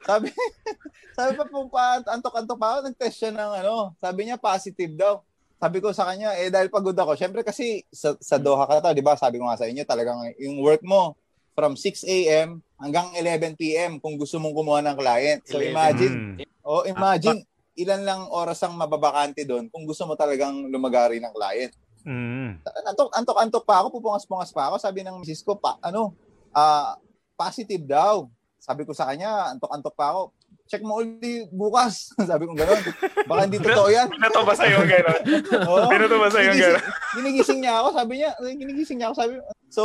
Sabi, 0.09 0.33
sabi 1.17 1.33
pa 1.37 1.45
po 1.45 1.69
pa, 1.69 2.01
antok-antok 2.01 2.57
pa 2.57 2.67
ako, 2.73 2.79
nag-test 2.89 3.17
siya 3.21 3.33
ng 3.37 3.53
ano, 3.61 3.93
sabi 4.01 4.25
niya 4.25 4.41
positive 4.41 4.97
daw. 4.97 5.21
Sabi 5.61 5.77
ko 5.85 5.93
sa 5.93 6.09
kanya, 6.09 6.33
eh 6.41 6.49
dahil 6.49 6.73
pagod 6.73 6.97
ako, 6.97 7.21
syempre 7.21 7.45
kasi 7.45 7.85
sa, 7.93 8.17
sa 8.17 8.41
Doha 8.41 8.65
ka 8.65 8.81
to, 8.81 8.97
di 8.97 9.05
ba? 9.05 9.13
Sabi 9.13 9.37
ko 9.37 9.45
nga 9.45 9.61
sa 9.61 9.69
inyo, 9.69 9.85
talagang 9.85 10.25
yung 10.41 10.57
work 10.65 10.81
mo 10.81 11.21
from 11.53 11.77
6 11.77 12.09
a.m. 12.09 12.65
hanggang 12.81 13.13
11 13.13 13.61
p.m. 13.61 14.01
kung 14.01 14.17
gusto 14.17 14.41
mong 14.41 14.57
kumuha 14.57 14.81
ng 14.81 14.97
client. 14.97 15.45
So 15.45 15.61
11. 15.61 15.69
imagine, 15.69 16.15
Mm. 16.17 16.37
oh 16.65 16.89
imagine, 16.89 17.45
ilan 17.81 18.03
lang 18.05 18.21
oras 18.29 18.61
ang 18.63 18.77
mababakante 18.77 19.43
doon 19.49 19.67
kung 19.73 19.89
gusto 19.89 20.05
mo 20.05 20.15
talagang 20.15 20.69
lumagari 20.69 21.19
ng 21.19 21.33
client. 21.33 21.73
Mm. 22.05 22.61
Antok, 22.65 23.09
antok, 23.13 23.39
antok 23.41 23.65
pa 23.65 23.85
ako, 23.85 24.01
pupungas-pungas 24.01 24.53
pa 24.53 24.73
ako. 24.73 24.81
Sabi 24.81 25.05
ng 25.05 25.21
misis 25.21 25.45
ko, 25.45 25.57
pa, 25.57 25.77
ano, 25.85 26.17
ah, 26.53 26.97
positive 27.37 27.85
daw. 27.85 28.29
Sabi 28.61 28.85
ko 28.85 28.93
sa 28.93 29.09
kanya, 29.09 29.53
antok, 29.53 29.73
antok 29.73 29.95
pa 29.97 30.13
ako. 30.13 30.23
Check 30.71 30.85
mo 30.85 31.01
uli 31.03 31.49
bukas. 31.51 32.13
Sabi 32.31 32.47
ko 32.47 32.55
gano'n. 32.55 32.81
Baka 33.27 33.41
hindi 33.49 33.59
totoo 33.59 33.89
yan. 33.91 34.07
Pinato 34.15 34.45
ba 34.45 34.55
sa'yo 34.55 34.85
gano'n? 34.87 35.21
Oo. 35.67 35.89
Pinato 35.93 36.17
ba 36.21 36.29
sa'yo 36.31 36.53
gano'n? 36.55 36.85
ginigising 37.11 37.59
niya 37.59 37.83
ako, 37.83 37.89
sabi 37.99 38.13
niya, 38.23 38.31
ginigising 38.39 38.99
niya 39.03 39.11
ako, 39.11 39.17
sabi 39.19 39.33
So, 39.67 39.85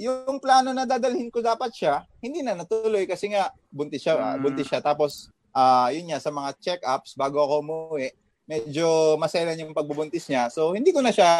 yung 0.00 0.40
plano 0.40 0.72
na 0.72 0.88
dadalhin 0.88 1.28
ko 1.28 1.44
dapat 1.44 1.76
siya, 1.76 2.08
hindi 2.24 2.40
na 2.40 2.56
natuloy 2.56 3.04
kasi 3.04 3.28
nga 3.28 3.52
buntis 3.68 4.00
siya, 4.00 4.16
Mm. 4.16 4.40
buntis 4.40 4.66
siya. 4.72 4.80
Tapos, 4.80 5.28
ah 5.52 5.88
yun 5.90 6.10
nga, 6.10 6.18
sa 6.18 6.30
mga 6.30 6.50
check-ups, 6.58 7.14
bago 7.14 7.38
ako 7.38 7.54
umuwi, 7.60 8.10
medyo 8.44 9.14
maselan 9.14 9.54
yung 9.54 9.70
pagbubuntis 9.70 10.26
niya. 10.26 10.50
So, 10.50 10.74
hindi 10.74 10.90
ko 10.90 10.98
na 10.98 11.14
siya, 11.14 11.30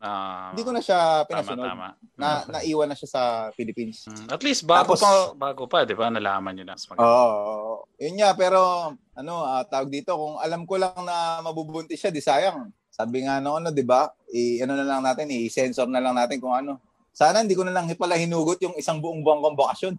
Ah, 0.00 0.48
hindi 0.56 0.64
ko 0.64 0.72
na 0.72 0.80
siya 0.80 1.22
tama, 1.22 1.28
pinasunod. 1.28 1.66
tama. 1.68 1.88
Na, 2.16 2.28
naiwan 2.48 2.88
na 2.88 2.96
siya 2.96 3.08
sa 3.12 3.22
Philippines. 3.52 4.08
Mm, 4.08 4.32
At 4.32 4.40
least 4.40 4.64
bago 4.64 4.96
Tapos- 4.96 5.04
pa, 5.04 5.12
bago 5.36 5.68
pa, 5.68 5.84
di 5.84 5.92
ba? 5.92 6.08
Nalaman 6.08 6.56
nyo 6.56 6.64
na. 6.64 6.76
Oo. 6.96 7.84
yun 8.00 8.16
nga, 8.16 8.32
pero, 8.32 8.92
ano, 9.12 9.34
ah, 9.44 9.64
tawag 9.68 9.92
dito, 9.92 10.16
kung 10.16 10.40
alam 10.40 10.64
ko 10.64 10.80
lang 10.80 10.96
na 11.04 11.44
mabubuntis 11.44 12.00
siya, 12.00 12.08
di 12.08 12.24
sayang. 12.24 12.72
Sabi 12.88 13.28
nga 13.28 13.36
no, 13.44 13.60
ano, 13.60 13.68
di 13.68 13.84
ba? 13.84 14.08
I, 14.32 14.64
ano 14.64 14.72
na 14.72 14.88
lang 14.88 15.04
natin, 15.04 15.28
i-sensor 15.28 15.84
na 15.84 16.00
lang 16.00 16.16
natin 16.16 16.40
kung 16.40 16.56
ano. 16.56 16.80
Sana 17.12 17.44
hindi 17.44 17.52
ko 17.52 17.60
na 17.64 17.72
lang 17.76 17.88
pala 17.92 18.16
hinugot 18.16 18.56
yung 18.64 18.72
isang 18.80 18.96
buong 19.04 19.20
buwang 19.20 19.44
kong 19.44 19.56
bakasyon. 19.60 19.94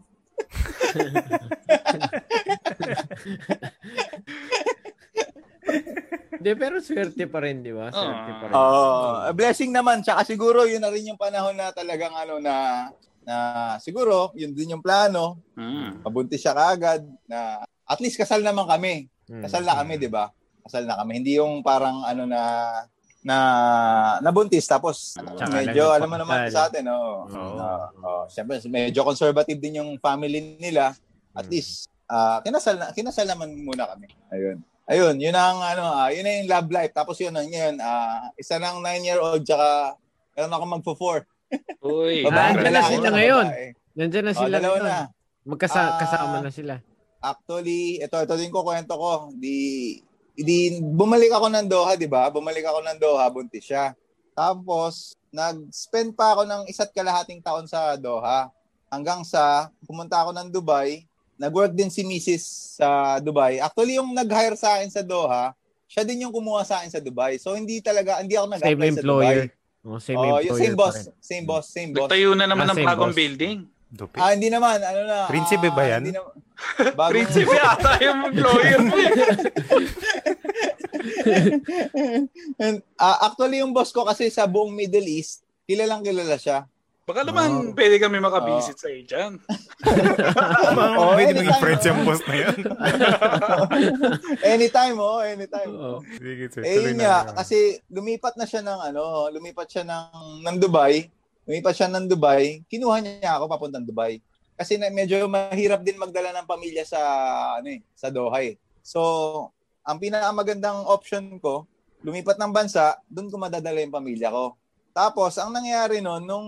Hindi, 6.37 6.51
pero 6.53 6.79
swerte 6.79 7.25
pa 7.27 7.39
rin, 7.43 7.65
di 7.65 7.73
ba? 7.73 7.91
Swerte 7.91 8.31
pa 8.39 8.45
rin. 8.47 8.53
Oo. 8.55 9.33
blessing 9.33 9.73
naman. 9.73 10.05
Tsaka 10.05 10.23
siguro, 10.23 10.63
yun 10.63 10.79
na 10.79 10.93
rin 10.93 11.09
yung 11.09 11.19
panahon 11.19 11.57
na 11.57 11.73
talagang 11.73 12.13
ano 12.13 12.39
na, 12.39 12.87
na 13.25 13.35
siguro, 13.81 14.31
yun 14.37 14.53
din 14.53 14.77
yung 14.77 14.83
plano. 14.85 15.41
Mm. 15.57 16.05
Mabuntis 16.05 16.39
siya 16.39 16.55
kaagad. 16.55 17.03
Na, 17.27 17.65
at 17.87 17.99
least 17.99 18.19
kasal 18.19 18.43
naman 18.43 18.67
kami. 18.67 19.07
Hmm. 19.27 19.43
Kasal 19.43 19.63
na 19.63 19.79
kami, 19.79 19.99
di 19.99 20.11
ba? 20.11 20.31
Kasal 20.63 20.83
na 20.87 20.99
kami. 20.99 21.23
Hindi 21.23 21.39
yung 21.39 21.63
parang 21.63 22.03
ano 22.03 22.23
na 22.27 22.41
na 23.27 23.37
nabuntis 24.19 24.63
tapos 24.63 25.19
Tsaka 25.35 25.51
medyo 25.51 25.91
alam 25.91 26.07
mo 26.07 26.15
naman 26.15 26.47
sa 26.47 26.71
atin 26.71 26.87
oh. 26.87 27.27
Oo. 27.27 27.59
oh, 27.99 28.23
syempre 28.25 28.63
medyo 28.65 29.03
conservative 29.03 29.59
din 29.59 29.77
yung 29.77 29.99
family 29.99 30.55
nila. 30.57 30.95
At 31.31 31.43
Mm. 31.43 31.51
least 31.51 31.91
ah 32.07 32.39
kinasal 32.39 32.79
na 32.79 32.87
kinasal 32.89 33.27
naman 33.27 33.51
muna 33.57 33.83
kami. 33.85 34.07
Ayun. 34.31 34.63
Ayun, 34.87 35.19
yun 35.19 35.35
ang 35.35 35.59
ano, 35.59 35.83
ah, 35.83 36.07
yun 36.07 36.23
na 36.23 36.31
yung 36.33 36.47
love 36.47 36.71
life. 36.71 36.95
Tapos 36.95 37.19
yun, 37.19 37.35
ngayon, 37.35 37.75
ah, 37.77 38.31
isa 38.33 38.55
lang 38.55 38.79
9-year-old 38.79 39.43
tsaka 39.43 39.99
meron 40.31 40.55
ako 40.55 40.63
magpo-4. 40.71 41.17
Uy, 41.83 42.23
Ah, 42.31 42.55
andyan 42.55 42.71
na 42.71 42.83
sila 42.85 43.07
ngayon. 43.11 43.45
babae. 43.45 43.67
Nandyan 43.93 44.23
na 44.23 44.31
Oh, 44.31 44.39
sila. 44.39 44.55
dalawa 44.55 44.75
ngayon. 44.77 44.87
na. 44.87 44.99
Magkasa- 45.43 45.91
Ah, 45.91 45.99
kasama 45.99 46.35
na 46.39 46.47
sila. 46.49 46.75
Actually, 47.19 47.99
ito 47.99 48.15
ito 48.15 48.35
din 48.35 48.47
ko 48.47 48.63
kwento 48.63 48.95
ko. 48.95 49.11
Di 49.33 49.57
di 50.37 50.57
bumalik 50.79 51.29
ako 51.29 51.49
ng 51.49 51.65
Doha, 51.65 51.93
'di 51.93 52.05
ba? 52.05 52.29
Bumalik 52.29 52.61
ako 52.61 52.79
ng 52.81 52.97
Doha, 52.97 53.25
buntis 53.27 53.65
siya. 53.65 53.97
Tapos 54.31 55.17
nag-spend 55.27 56.13
pa 56.13 56.33
ako 56.33 56.45
ng 56.45 56.61
isa't 56.65 56.89
kalahating 56.91 57.41
taon 57.41 57.65
sa 57.65 57.93
Doha 57.95 58.47
hanggang 58.87 59.21
sa 59.21 59.67
pumunta 59.83 60.17
ako 60.17 60.31
ng 60.31 60.47
Dubai. 60.47 61.03
Nag-work 61.37 61.69
din 61.71 61.89
si 61.89 62.01
Mrs. 62.01 62.43
sa 62.77 63.17
Dubai. 63.17 63.57
Actually, 63.57 63.97
yung 63.97 64.09
nag-hire 64.09 64.57
sa 64.57 64.77
akin 64.77 64.89
sa 64.89 65.01
Doha, 65.01 65.53
siya 65.85 66.01
din 66.01 66.25
yung 66.25 66.33
kumuha 66.33 66.61
sa 66.61 66.81
akin 66.81 66.91
sa 66.91 67.01
Dubai. 67.01 67.37
So 67.37 67.53
hindi 67.53 67.77
talaga 67.79 68.21
hindi 68.21 68.33
ako 68.33 68.45
Same 68.47 68.53
nag-apply 68.57 68.87
sa 68.87 68.93
employer. 68.95 69.37
Dubai. 69.45 69.55
Oh, 69.83 69.99
same 70.01 70.17
Oh, 70.17 70.23
employer 70.35 70.43
yung 70.43 70.57
same 70.57 70.75
boss, 70.75 70.95
same 71.17 71.45
boss, 71.45 71.65
same 71.67 71.91
boss. 71.91 72.09
nagtayo 72.09 72.29
na 72.33 72.45
naman 72.45 72.65
Ah, 72.65 72.69
ng 72.73 72.77
same 72.77 72.87
bagong 72.87 73.09
boss. 73.09 73.17
building. 73.17 73.57
Dupi. 73.87 74.19
Ah, 74.19 74.35
hindi 74.35 74.51
naman, 74.51 74.83
ano 74.83 75.01
na. 75.07 75.17
Prinsipe 75.31 75.71
ba 75.71 75.83
ah, 75.87 75.91
yan? 75.95 76.11
Bagong, 76.99 77.11
Prinsipe 77.13 77.55
ata 77.55 77.91
yung 78.03 78.19
employer 78.27 78.79
mo. 78.83 78.95
And, 82.59 82.83
ah, 82.99 83.31
actually, 83.31 83.63
yung 83.63 83.71
boss 83.71 83.95
ko 83.95 84.03
kasi 84.03 84.27
sa 84.27 84.43
buong 84.43 84.75
Middle 84.75 85.07
East, 85.07 85.47
kilalang 85.63 86.03
kilala 86.03 86.35
siya. 86.35 86.67
Baka 87.07 87.23
naman 87.23 87.71
pwede 87.71 88.03
kami 88.03 88.19
makabisit 88.19 88.75
sa 88.75 88.91
iyo 88.91 89.07
dyan. 89.07 89.31
Oh, 90.97 91.15
pwede 91.15 91.31
maging 91.31 91.47
anytime, 91.47 91.63
friends 91.63 91.83
oh. 91.85 91.87
yung 91.87 92.01
boss 92.03 92.21
na 92.27 92.35
yan. 92.35 92.57
anytime, 94.57 94.95
oh, 94.99 95.19
anytime. 95.23 95.71
Oo. 95.71 96.03
Sige, 96.19 96.45
sir. 96.51 96.61
Eh, 96.67 96.91
yun 96.91 96.99
nga, 96.99 97.31
kasi 97.31 97.79
lumipat 97.87 98.35
na 98.35 98.43
siya 98.43 98.59
ng, 98.59 98.79
ano, 98.91 99.31
lumipat 99.31 99.71
siya 99.71 99.87
ng, 99.87 100.43
ng 100.43 100.55
Dubai. 100.59 101.07
Lumipat 101.47 101.73
siya 101.79 101.87
ng 101.87 102.11
Dubai. 102.11 102.61
Kinuha 102.67 102.99
niya 102.99 103.39
ako 103.39 103.47
papuntang 103.47 103.87
Dubai. 103.87 104.19
Kasi 104.59 104.75
na, 104.75 104.91
medyo 104.91 105.23
mahirap 105.31 105.79
din 105.79 105.95
magdala 105.95 106.35
ng 106.35 106.49
pamilya 106.49 106.83
sa, 106.83 106.99
ano 107.55 107.71
eh, 107.71 107.79
sa 107.95 108.11
Doha 108.11 108.43
eh. 108.43 108.59
So, 108.83 108.99
ang 109.87 109.97
pinakamagandang 110.03 110.83
option 110.91 111.39
ko, 111.39 111.63
lumipat 112.03 112.35
ng 112.35 112.51
bansa, 112.51 112.99
doon 113.07 113.31
ko 113.31 113.39
madadala 113.39 113.79
yung 113.79 113.95
pamilya 113.95 114.27
ko. 114.27 114.59
Tapos, 114.91 115.39
ang 115.39 115.55
nangyari 115.55 116.03
noon, 116.03 116.27
nung 116.27 116.47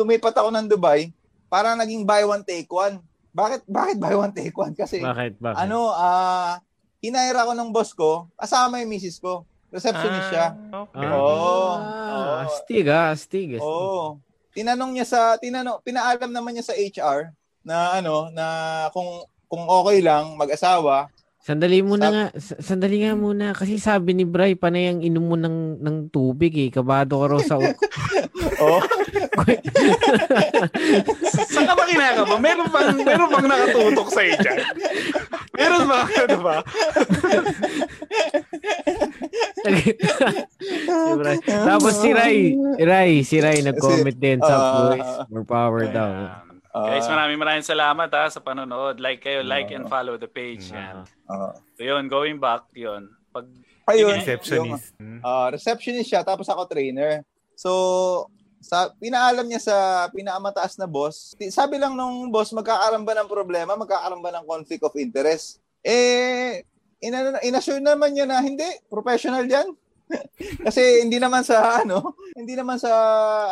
lumipat 0.00 0.32
ako 0.32 0.48
ng 0.54 0.70
Dubai, 0.70 1.12
parang 1.52 1.76
naging 1.76 2.08
buy 2.08 2.24
one, 2.24 2.40
take 2.46 2.70
one. 2.72 3.02
Bakit, 3.34 3.68
bakit 3.68 3.96
buy 4.00 4.14
one, 4.16 4.32
take 4.32 4.56
one? 4.56 4.72
Kasi, 4.72 5.04
Bakit? 5.04 5.36
Bakit? 5.42 5.58
ano, 5.68 5.92
ah, 5.92 6.56
hinire 7.04 7.36
ako 7.36 7.52
ng 7.52 7.70
boss 7.74 7.90
ko, 7.92 8.32
kasama 8.38 8.80
yung 8.80 8.96
misis 8.96 9.20
ko. 9.20 9.44
Receptionist 9.68 10.32
siya. 10.32 10.56
Ah, 10.72 10.88
okay. 10.88 11.04
Ah, 11.04 11.12
Oo. 11.12 11.68
ah, 11.76 12.08
Oo. 12.08 12.34
astig 12.48 12.86
ah, 12.88 13.12
astig. 13.12 13.48
astig. 13.58 13.66
Oo. 13.66 14.16
Tinanong 14.58 14.98
niya 14.98 15.06
sa, 15.06 15.20
tinanong, 15.38 15.78
pinaalam 15.86 16.34
naman 16.34 16.58
niya 16.58 16.66
sa 16.66 16.74
HR 16.74 17.30
na 17.62 17.94
ano, 17.94 18.26
na 18.34 18.46
kung 18.90 19.22
kung 19.46 19.62
okay 19.70 20.02
lang 20.02 20.34
mag-asawa. 20.34 21.06
Sandali 21.38 21.80
muna 21.86 22.10
Sab- 22.10 22.14
nga, 22.14 22.26
sa- 22.36 22.60
sandali 22.60 23.06
nga 23.06 23.14
muna 23.14 23.54
kasi 23.54 23.78
sabi 23.78 24.10
ni 24.12 24.26
Bray 24.26 24.58
panay 24.58 24.90
ang 24.90 25.00
inom 25.00 25.22
mo 25.22 25.36
ng 25.38 25.78
ng 25.80 25.96
tubig 26.10 26.52
eh. 26.58 26.68
Kabado 26.68 27.22
ka 27.22 27.26
raw 27.30 27.40
sa 27.40 27.56
Oh, 28.58 28.82
Saan 31.50 31.66
ka 31.66 31.74
ba 31.78 31.86
kinakaba? 31.86 32.42
Meron 32.42 32.66
bang, 32.70 32.98
meron 33.06 33.30
bang 33.30 33.46
nakatutok 33.46 34.08
sa 34.10 34.22
iyo? 34.26 34.34
Meron 35.54 35.86
ba? 35.86 35.98
Ano 36.06 36.38
ba? 36.42 36.56
si 40.58 41.12
Bray. 41.18 41.38
Tapos 41.46 41.94
si 41.98 42.10
Ray, 42.10 42.38
Ray, 42.78 43.12
si 43.22 43.36
Ray 43.38 43.62
nag-comment 43.62 44.18
din 44.18 44.38
sa 44.42 44.54
ah, 44.54 44.70
voice. 44.90 45.12
More 45.30 45.46
power 45.46 45.82
daw. 45.86 46.10
Ayan. 46.78 46.90
Guys, 46.94 47.06
ah, 47.10 47.12
maraming 47.18 47.40
maraming 47.42 47.66
salamat 47.66 48.08
ha 48.14 48.30
sa 48.30 48.38
panonood. 48.38 49.02
Like 49.02 49.26
kayo, 49.26 49.42
like 49.42 49.74
and 49.74 49.90
follow 49.90 50.14
the 50.14 50.30
page. 50.30 50.70
Yan. 50.70 51.02
ah. 51.26 51.58
So 51.74 51.82
yun, 51.82 52.06
going 52.06 52.38
back, 52.38 52.70
yun. 52.70 53.10
Pag 53.34 53.50
ayun, 53.90 54.14
yung, 54.14 54.22
Receptionist. 54.22 54.94
Hmm. 55.00 55.20
ah, 55.26 55.50
receptionist 55.50 56.06
siya, 56.06 56.22
tapos 56.22 56.46
ako 56.46 56.70
trainer. 56.70 57.26
So, 57.58 58.30
sa 58.62 58.90
pinaalam 58.94 59.46
niya 59.46 59.62
sa 59.62 59.76
pinakamataas 60.14 60.78
na 60.78 60.86
boss, 60.86 61.34
sabi 61.50 61.78
lang 61.78 61.98
nung 61.98 62.30
boss 62.30 62.54
magkakaroon 62.54 63.06
ba 63.06 63.14
ng 63.18 63.30
problema, 63.30 63.74
magkakaroon 63.74 64.22
ba 64.22 64.34
ng 64.34 64.46
conflict 64.46 64.82
of 64.86 64.94
interest. 64.98 65.58
Eh 65.82 66.62
ina 66.98 67.38
inassure 67.46 67.78
naman 67.78 68.14
niya 68.14 68.26
na 68.26 68.42
hindi, 68.42 68.66
professional 68.90 69.46
'yan. 69.46 69.70
Kasi 70.66 71.04
hindi 71.04 71.22
naman 71.22 71.46
sa 71.46 71.82
ano, 71.82 72.18
hindi 72.34 72.58
naman 72.58 72.80
sa 72.82 72.90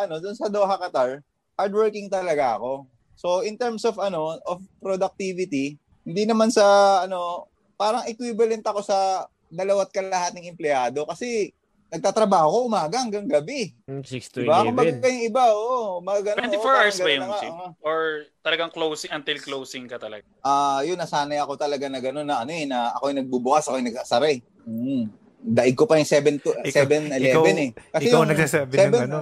ano, 0.02 0.18
doon 0.18 0.34
sa 0.34 0.50
Doha 0.50 0.74
Qatar, 0.78 1.22
hardworking 1.54 2.10
talaga 2.10 2.58
ako. 2.58 2.86
So 3.16 3.40
in 3.40 3.56
terms 3.56 3.82
of 3.82 3.96
ano, 3.98 4.36
of 4.44 4.60
productivity, 4.78 5.74
hindi 6.02 6.22
naman 6.22 6.48
sa 6.48 6.62
ano, 7.02 7.48
parang 7.74 8.04
equivalent 8.04 8.62
ako 8.62 8.80
sa 8.80 9.24
dalawat 9.46 9.90
kalahating 9.90 10.46
empleyado 10.46 11.02
kasi 11.02 11.50
nagtatrabaho 11.86 12.50
ko 12.50 12.58
umaga 12.66 12.98
hanggang 12.98 13.24
gabi. 13.24 13.70
6 13.86 13.86
Hmm, 13.86 14.02
to 14.02 14.38
Diba? 14.42 14.58
11. 14.60 14.68
Kumbaga 14.68 15.06
yung 15.06 15.24
iba, 15.24 15.42
oo. 15.48 15.78
Umaga, 15.96 16.28
24 16.34 16.58
oo, 16.58 16.76
hours 16.76 16.96
ba 16.98 17.08
yung 17.08 17.30
shift? 17.32 17.54
oo. 17.54 17.68
Or 17.80 17.98
talagang 18.42 18.70
closing 18.70 19.12
until 19.12 19.38
closing 19.38 19.86
ka 19.86 19.96
talaga? 19.96 20.26
Ah, 20.42 20.82
yun 20.82 20.98
nasanay 20.98 21.38
ako 21.38 21.54
talaga 21.54 21.86
na 21.86 22.02
gano'n 22.02 22.26
na 22.26 22.42
ano 22.42 22.50
eh, 22.50 22.66
na 22.66 22.90
ako 22.92 23.04
yung 23.06 23.20
nagbubukas, 23.22 23.64
ako 23.64 23.78
yung 23.78 23.88
nag-asara 23.88 24.26
eh. 24.28 24.42
Mm. 24.66 25.04
Daig 25.46 25.78
ko 25.78 25.86
pa 25.86 25.94
yung 25.96 26.10
7 26.10 26.36
to 26.36 26.50
Ikaw- 26.58 26.74
7 26.90 27.06
11 27.06 27.22
ikaw- 27.22 27.46
eh. 27.46 27.70
Kasi 27.70 28.02
ikaw 28.04 28.18
yung 28.18 28.30
nagsasabi 28.34 28.72
ng 28.72 28.82
seven, 28.82 29.06
ano. 29.06 29.18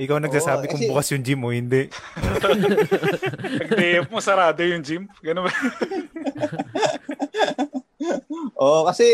Ikaw 0.00 0.16
nagsasabi 0.16 0.64
Oo, 0.64 0.70
kung 0.72 0.80
kasi- 0.80 0.88
bukas 0.88 1.08
yung 1.12 1.20
gym 1.20 1.44
o 1.44 1.52
hindi. 1.52 1.92
Nag-day 3.60 4.00
mo, 4.08 4.16
sarado 4.18 4.64
yung 4.64 4.80
gym. 4.80 5.04
Ganun 5.20 5.44
ba? 5.44 5.52
Oo, 8.56 8.84
kasi 8.84 9.04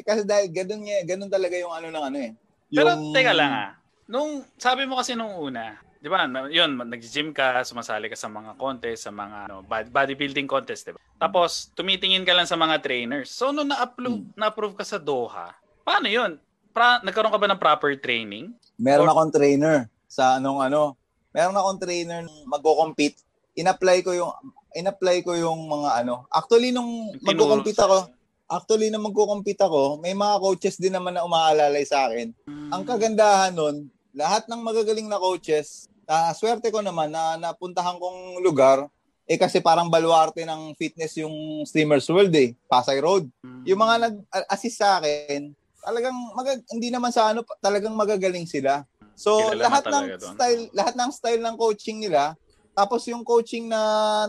kasi 0.00 0.24
dahil 0.24 0.48
ganun 0.48 0.80
ganun 1.04 1.28
talaga 1.28 1.56
yung 1.56 1.72
ano 1.72 1.88
ng 1.88 2.04
ano 2.04 2.18
eh. 2.18 2.32
Yung, 2.72 2.78
Pero 2.80 2.88
teka 3.12 3.32
lang 3.32 3.52
ah. 3.52 3.70
Nung 4.08 4.44
sabi 4.56 4.84
mo 4.84 4.96
kasi 4.96 5.12
nung 5.12 5.36
una, 5.36 5.76
'di 6.00 6.08
ba? 6.08 6.24
Yun, 6.48 6.76
nag-gym 6.80 7.32
ka, 7.32 7.60
sumasali 7.62 8.08
ka 8.08 8.16
sa 8.16 8.28
mga 8.28 8.56
contest, 8.56 9.04
sa 9.04 9.12
mga 9.12 9.48
ano, 9.48 9.60
bod- 9.60 9.92
bodybuilding 9.92 10.48
contest, 10.48 10.88
'di 10.88 10.92
ba? 10.96 11.00
Tapos 11.16 11.68
tumitingin 11.72 12.24
ka 12.24 12.32
lang 12.32 12.48
sa 12.48 12.56
mga 12.56 12.80
trainers. 12.80 13.28
So 13.28 13.52
nung 13.52 13.68
na-upload, 13.68 14.32
na-approve 14.32 14.76
ka 14.76 14.84
sa 14.84 14.96
Doha, 14.96 15.52
paano 15.80 16.08
'yun? 16.08 16.40
Pra, 16.70 17.00
nagkaroon 17.00 17.32
ka 17.32 17.40
ba 17.40 17.48
ng 17.50 17.60
proper 17.60 17.92
training? 17.96 18.52
Meron 18.76 19.04
Or- 19.04 19.12
akong 19.12 19.32
trainer 19.32 19.88
sa 20.10 20.42
anong 20.42 20.66
ano. 20.66 20.98
Meron 21.30 21.54
akong 21.54 21.78
trainer 21.78 22.26
nung 22.26 22.42
magko-compete. 22.50 23.22
In-apply 23.54 24.02
ko 24.02 24.10
yung 24.10 24.34
in-apply 24.74 25.22
ko 25.22 25.38
yung 25.38 25.70
mga 25.70 26.02
ano. 26.02 26.26
Actually 26.26 26.74
nung 26.74 27.14
magko-compete 27.22 27.78
ako, 27.78 28.10
actually 28.50 28.90
nung 28.90 29.06
magko-compete 29.06 29.62
ako, 29.62 30.02
may 30.02 30.10
mga 30.10 30.42
coaches 30.42 30.74
din 30.82 30.90
naman 30.90 31.14
na 31.14 31.22
umaalalay 31.22 31.86
sa 31.86 32.10
akin. 32.10 32.34
Hmm. 32.50 32.70
Ang 32.74 32.82
kagandahan 32.82 33.54
nun, 33.54 33.86
lahat 34.10 34.50
ng 34.50 34.58
magagaling 34.58 35.06
na 35.06 35.22
coaches, 35.22 35.86
na 36.10 36.34
swerte 36.34 36.74
ko 36.74 36.82
naman 36.82 37.14
na 37.14 37.38
napuntahan 37.38 37.94
kong 37.94 38.42
lugar, 38.42 38.90
eh 39.30 39.38
kasi 39.38 39.62
parang 39.62 39.86
baluarte 39.86 40.42
ng 40.42 40.74
fitness 40.74 41.14
yung 41.22 41.62
Streamers 41.62 42.10
World 42.10 42.34
eh, 42.34 42.58
Pasay 42.66 42.98
Road. 42.98 43.30
Hmm. 43.46 43.62
Yung 43.62 43.78
mga 43.78 44.10
nag-assist 44.10 44.82
sa 44.82 44.98
akin, 44.98 45.54
talagang 45.78 46.18
magag- 46.34 46.66
hindi 46.74 46.90
naman 46.90 47.14
sa 47.14 47.30
ano, 47.30 47.46
talagang 47.62 47.94
magagaling 47.94 48.50
sila. 48.50 48.82
So 49.16 49.52
Kilala 49.52 49.62
lahat 49.68 49.84
ng 49.86 50.04
doon. 50.16 50.34
style, 50.36 50.62
lahat 50.72 50.94
ng 50.96 51.10
style 51.12 51.42
ng 51.44 51.56
coaching 51.56 51.98
nila, 52.00 52.34
tapos 52.72 53.04
yung 53.10 53.22
coaching 53.26 53.68
na 53.68 53.80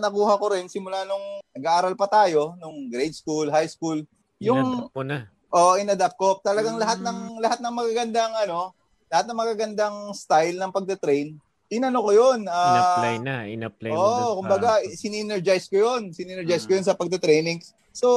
nakuha 0.01 0.35
ko 0.35 0.45
rin 0.51 0.67
simula 0.67 1.05
nung 1.07 1.39
nag-aaral 1.55 1.95
pa 1.95 2.07
tayo, 2.09 2.55
nung 2.59 2.89
grade 2.91 3.15
school, 3.15 3.47
high 3.51 3.69
school, 3.69 4.01
yung 4.41 4.67
Inadapt 4.67 4.95
mo 4.95 5.03
na. 5.05 5.19
Oh, 5.51 5.75
in-adapt 5.75 6.15
ko. 6.15 6.39
Talagang 6.39 6.79
Mm. 6.79 6.83
lahat 6.83 6.99
ng 7.03 7.19
lahat 7.43 7.59
ng 7.59 7.73
magagandang 7.75 8.31
ano, 8.47 8.71
lahat 9.11 9.25
ng 9.27 9.35
magagandang 9.35 9.95
style 10.15 10.55
ng 10.55 10.71
pagte-train, 10.71 11.35
inano 11.67 11.99
ko 12.07 12.11
'yun. 12.15 12.39
ah, 12.47 12.71
In-apply 12.71 13.15
na. 13.19 13.35
In-apply 13.51 13.91
mo 13.91 13.99
Oo, 13.99 14.07
doon. 14.15 14.27
oh, 14.31 14.33
kumbaga 14.39 14.79
sinergize 14.95 15.67
ko 15.67 15.75
'yun. 15.75 16.15
Sinergize 16.15 16.63
ko 16.63 16.71
Mm. 16.71 16.77
'yun 16.79 16.87
sa 16.87 16.95
pagte-training. 16.95 17.59
So, 17.91 18.07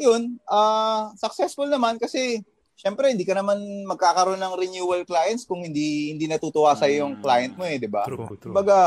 'yun, 0.00 0.40
ah 0.48 1.12
successful 1.20 1.68
naman 1.68 2.00
kasi 2.00 2.40
Siyempre, 2.74 3.12
hindi 3.12 3.22
ka 3.22 3.36
naman 3.36 3.58
magkakaroon 3.86 4.40
ng 4.40 4.54
renewal 4.58 5.02
clients 5.06 5.46
kung 5.46 5.62
hindi 5.62 6.12
hindi 6.16 6.26
natutuwa 6.26 6.74
sa 6.74 6.88
yung 6.88 7.18
Mm. 7.18 7.22
client 7.22 7.54
mo 7.54 7.64
eh, 7.68 7.76
'di 7.78 7.88
ba? 7.90 8.02
True, 8.08 8.26
true. 8.36 8.50
Kumbaga, 8.50 8.78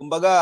kumbaga, 0.00 0.32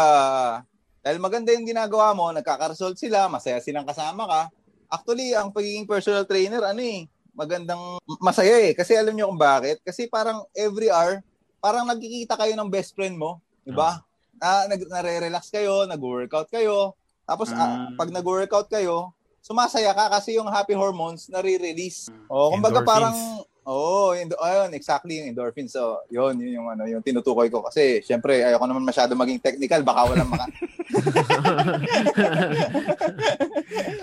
dahil 1.01 1.19
maganda 1.21 1.53
yung 1.53 1.69
ginagawa 1.69 2.13
mo, 2.13 2.29
nagkaka-result 2.33 2.97
sila, 2.97 3.29
masaya 3.29 3.61
silang 3.61 3.89
kasama 3.89 4.25
ka. 4.29 4.43
Actually, 4.91 5.33
ang 5.33 5.53
pagiging 5.53 5.89
personal 5.89 6.25
trainer, 6.27 6.61
ano 6.61 6.81
eh, 6.83 7.07
magandang, 7.33 8.01
masaya 8.21 8.59
eh. 8.69 8.73
Kasi 8.77 8.97
alam 8.99 9.15
nyo 9.15 9.31
kung 9.31 9.41
bakit? 9.41 9.81
Kasi 9.81 10.11
parang 10.11 10.45
every 10.53 10.91
hour, 10.93 11.23
parang 11.57 11.89
nagkikita 11.89 12.37
kayo 12.37 12.53
ng 12.53 12.69
best 12.69 12.93
friend 12.93 13.17
mo, 13.17 13.41
di 13.65 13.73
ba? 13.73 14.03
Na, 14.37 14.69
nag, 14.69 14.81
nare-relax 14.89 15.49
kayo, 15.49 15.85
nag-workout 15.89 16.49
kayo. 16.53 16.93
Tapos, 17.25 17.53
ah, 17.55 17.89
Mm. 17.89 17.97
pag 17.97 18.11
nag-workout 18.11 18.69
kayo, 18.69 19.15
sumasaya 19.41 19.93
ka 19.93 20.09
kasi 20.13 20.37
yung 20.37 20.49
happy 20.49 20.73
hormones 20.73 21.29
nare-release. 21.29 22.09
O, 22.29 22.53
kumbaga 22.53 22.81
Endorphins. 22.81 22.89
parang 22.89 23.17
Oo, 23.61 24.11
oh, 24.11 24.17
endo- 24.17 24.41
ayun, 24.41 24.73
exactly 24.73 25.21
yung 25.21 25.31
endorphins. 25.31 25.71
So, 25.71 26.01
yun, 26.09 26.41
yun 26.41 26.59
yung 26.59 26.67
ano, 26.67 26.89
yung 26.89 27.05
tinutukoy 27.05 27.53
ko 27.53 27.61
kasi 27.61 28.01
syempre 28.01 28.41
ayoko 28.41 28.65
naman 28.65 28.83
masyado 28.83 29.13
maging 29.15 29.39
technical, 29.39 29.85
baka 29.85 30.11
walang 30.11 30.33
maka 30.33 30.49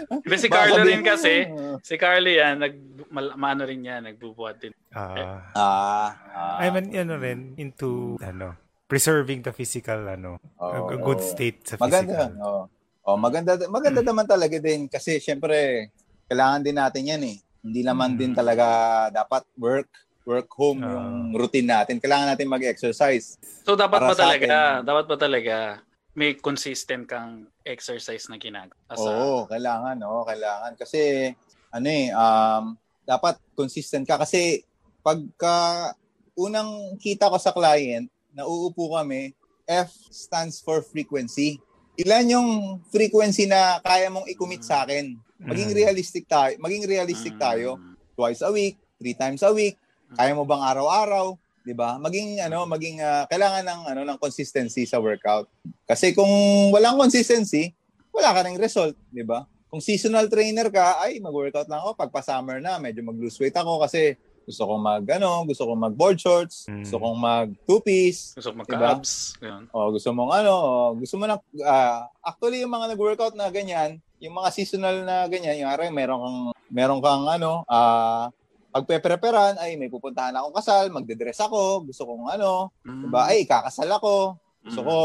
Hindi, 0.07 0.35
si 0.37 0.47
baka 0.47 0.71
Carlo 0.71 0.81
rin 0.83 1.01
kasi, 1.03 1.33
"Ah, 1.47 1.75
si 1.81 1.95
Carlo 1.97 2.29
yan, 2.29 2.55
nag, 2.59 2.73
mal, 3.09 3.33
maano 3.35 3.65
rin 3.65 3.81
yan, 3.81 4.05
nagbubuhat 4.05 4.61
din. 4.61 4.71
Ah, 4.93 5.41
Ah, 5.51 6.09
ah, 6.31 6.57
I 6.61 6.69
mean, 6.69 6.93
ano 6.93 7.17
rin, 7.17 7.57
into, 7.57 8.15
ano, 8.21 8.55
preserving 8.87 9.41
the 9.41 9.51
physical, 9.51 9.99
ano, 10.07 10.39
oo, 10.61 10.71
a, 10.87 10.95
a 10.95 10.97
good 10.97 11.19
oo. 11.19 11.27
state 11.27 11.65
sa 11.65 11.75
Maganda. 11.75 12.29
physical. 12.29 12.31
Oh. 12.39 12.63
Oh, 13.07 13.15
maganda 13.15 13.55
maganda 13.71 14.03
naman 14.03 14.27
talaga 14.27 14.59
din 14.59 14.91
kasi 14.91 15.23
syempre 15.23 15.87
kailangan 16.27 16.59
din 16.59 16.75
natin 16.75 17.07
'yan 17.07 17.23
eh. 17.23 17.37
Hindi 17.63 17.79
naman 17.79 18.13
Mm. 18.13 18.19
din 18.19 18.31
talaga 18.35 18.67
dapat 19.15 19.47
work 19.55 19.87
work 20.27 20.51
home 20.59 20.83
Ah. 20.83 20.91
yung 20.91 21.31
routine 21.39 21.71
natin. 21.71 22.03
Kailangan 22.03 22.35
natin 22.35 22.51
mag-exercise. 22.51 23.39
So 23.63 23.79
dapat 23.79 24.03
ba 24.03 24.11
talaga, 24.11 24.83
atin. 24.83 24.83
dapat 24.83 25.05
ba 25.07 25.15
talaga 25.15 25.79
may 26.19 26.35
consistent 26.35 27.07
kang 27.07 27.47
exercise 27.63 28.27
na 28.27 28.35
ginagawa? 28.35 28.75
Oo, 28.91 29.47
kailangan, 29.47 29.95
oo, 30.03 30.27
kailangan 30.27 30.75
kasi 30.75 31.31
ano 31.71 31.87
eh 31.87 32.11
um 32.11 32.75
dapat 33.07 33.39
consistent 33.55 34.03
ka 34.03 34.19
kasi 34.19 34.67
pagka 34.99 35.95
unang 36.35 36.99
kita 36.99 37.31
ko 37.31 37.39
sa 37.39 37.55
client, 37.55 38.11
nauupo 38.35 38.91
kami, 38.99 39.31
F 39.63 39.95
stands 40.11 40.59
for 40.59 40.83
frequency. 40.83 41.63
Ilan 41.97 42.29
yung 42.29 42.49
frequency 42.93 43.49
na 43.49 43.81
kaya 43.81 44.13
mong 44.13 44.29
i-commit 44.29 44.61
sa 44.61 44.85
akin? 44.85 45.17
Maging 45.41 45.73
Mm. 45.73 45.77
realistic 45.81 46.29
tayo, 46.29 46.53
maging 46.61 46.85
realistic 46.85 47.33
Mm. 47.33 47.41
tayo. 47.41 47.69
Twice 48.13 48.45
a 48.45 48.53
week, 48.53 48.77
three 49.01 49.17
times 49.17 49.41
a 49.41 49.49
week. 49.49 49.81
Kaya 50.13 50.37
mo 50.37 50.45
bang 50.45 50.61
araw-araw? 50.61 51.33
'Di 51.65 51.73
ba? 51.73 51.97
Maging 51.97 52.39
ano, 52.39 52.69
maging 52.69 53.01
ah, 53.01 53.25
kailangan 53.25 53.65
ng 53.65 53.81
ano 53.91 54.01
ng 54.07 54.17
consistency 54.21 54.85
sa 54.85 55.01
workout. 55.01 55.49
Kasi 55.83 56.13
kung 56.13 56.29
walang 56.69 56.95
consistency, 56.95 57.73
wala 58.13 58.31
ka 58.31 58.45
ring 58.45 58.61
result, 58.61 58.93
'di 59.09 59.25
ba? 59.25 59.43
Kung 59.67 59.83
seasonal 59.83 60.31
trainer 60.31 60.71
ka, 60.71 61.01
ay 61.03 61.19
mag-workout 61.19 61.67
lang 61.67 61.83
ako 61.83 61.97
pag 61.97 62.13
pa-summer 62.13 62.63
na, 62.63 62.79
medyo 62.79 63.03
mag-lose 63.03 63.35
weight 63.41 63.57
ako 63.57 63.83
kasi 63.83 64.15
gusto 64.47 64.63
kong 64.63 64.79
mag 64.79 65.03
ano, 65.11 65.43
gusto 65.43 65.67
kong 65.67 65.81
mag 65.81 65.91
board 65.91 66.15
shorts, 66.15 66.65
Mm. 66.65 66.81
gusto 66.81 66.97
kong 66.97 67.17
mag 67.17 67.47
two 67.61 67.79
piece, 67.79 68.31
Gusto 68.33 68.49
ko 68.49 68.55
Diba? 68.55 68.61
magka-abs. 68.63 69.35
Ganun. 69.37 69.63
o 69.69 69.91
gusto 69.91 70.09
mong 70.09 70.31
ano, 70.33 70.53
o 70.55 70.69
gusto 70.95 71.15
mo 71.15 71.27
na 71.27 71.35
ah, 71.61 72.07
actually 72.21 72.63
yung 72.63 72.71
mga 72.71 72.95
nag-workout 72.95 73.35
na 73.35 73.47
ganyan, 73.49 73.99
yung 74.17 74.33
mga 74.33 74.49
seasonal 74.49 75.03
na 75.03 75.27
ganyan, 75.27 75.59
yung 75.59 75.69
araw 75.69 75.91
meron 75.91 76.17
kang 76.17 76.39
meron 76.69 77.01
kang 77.01 77.27
ano, 77.27 77.67
ah 77.67 78.31
pagpe-preparan, 78.69 79.57
ay 79.57 79.73
may 79.73 79.87
pupuntahan 79.87 80.31
akong 80.31 80.53
kasal, 80.53 80.87
magde-dress 80.89 81.41
ako, 81.41 81.83
gusto 81.83 82.03
kong 82.03 82.29
ano, 82.29 82.69
Mm. 82.81 83.03
diba? 83.03 83.21
Ay, 83.25 83.43
kakasal 83.43 83.89
ako, 83.89 84.37
gusto 84.63 84.81
ko 84.81 84.95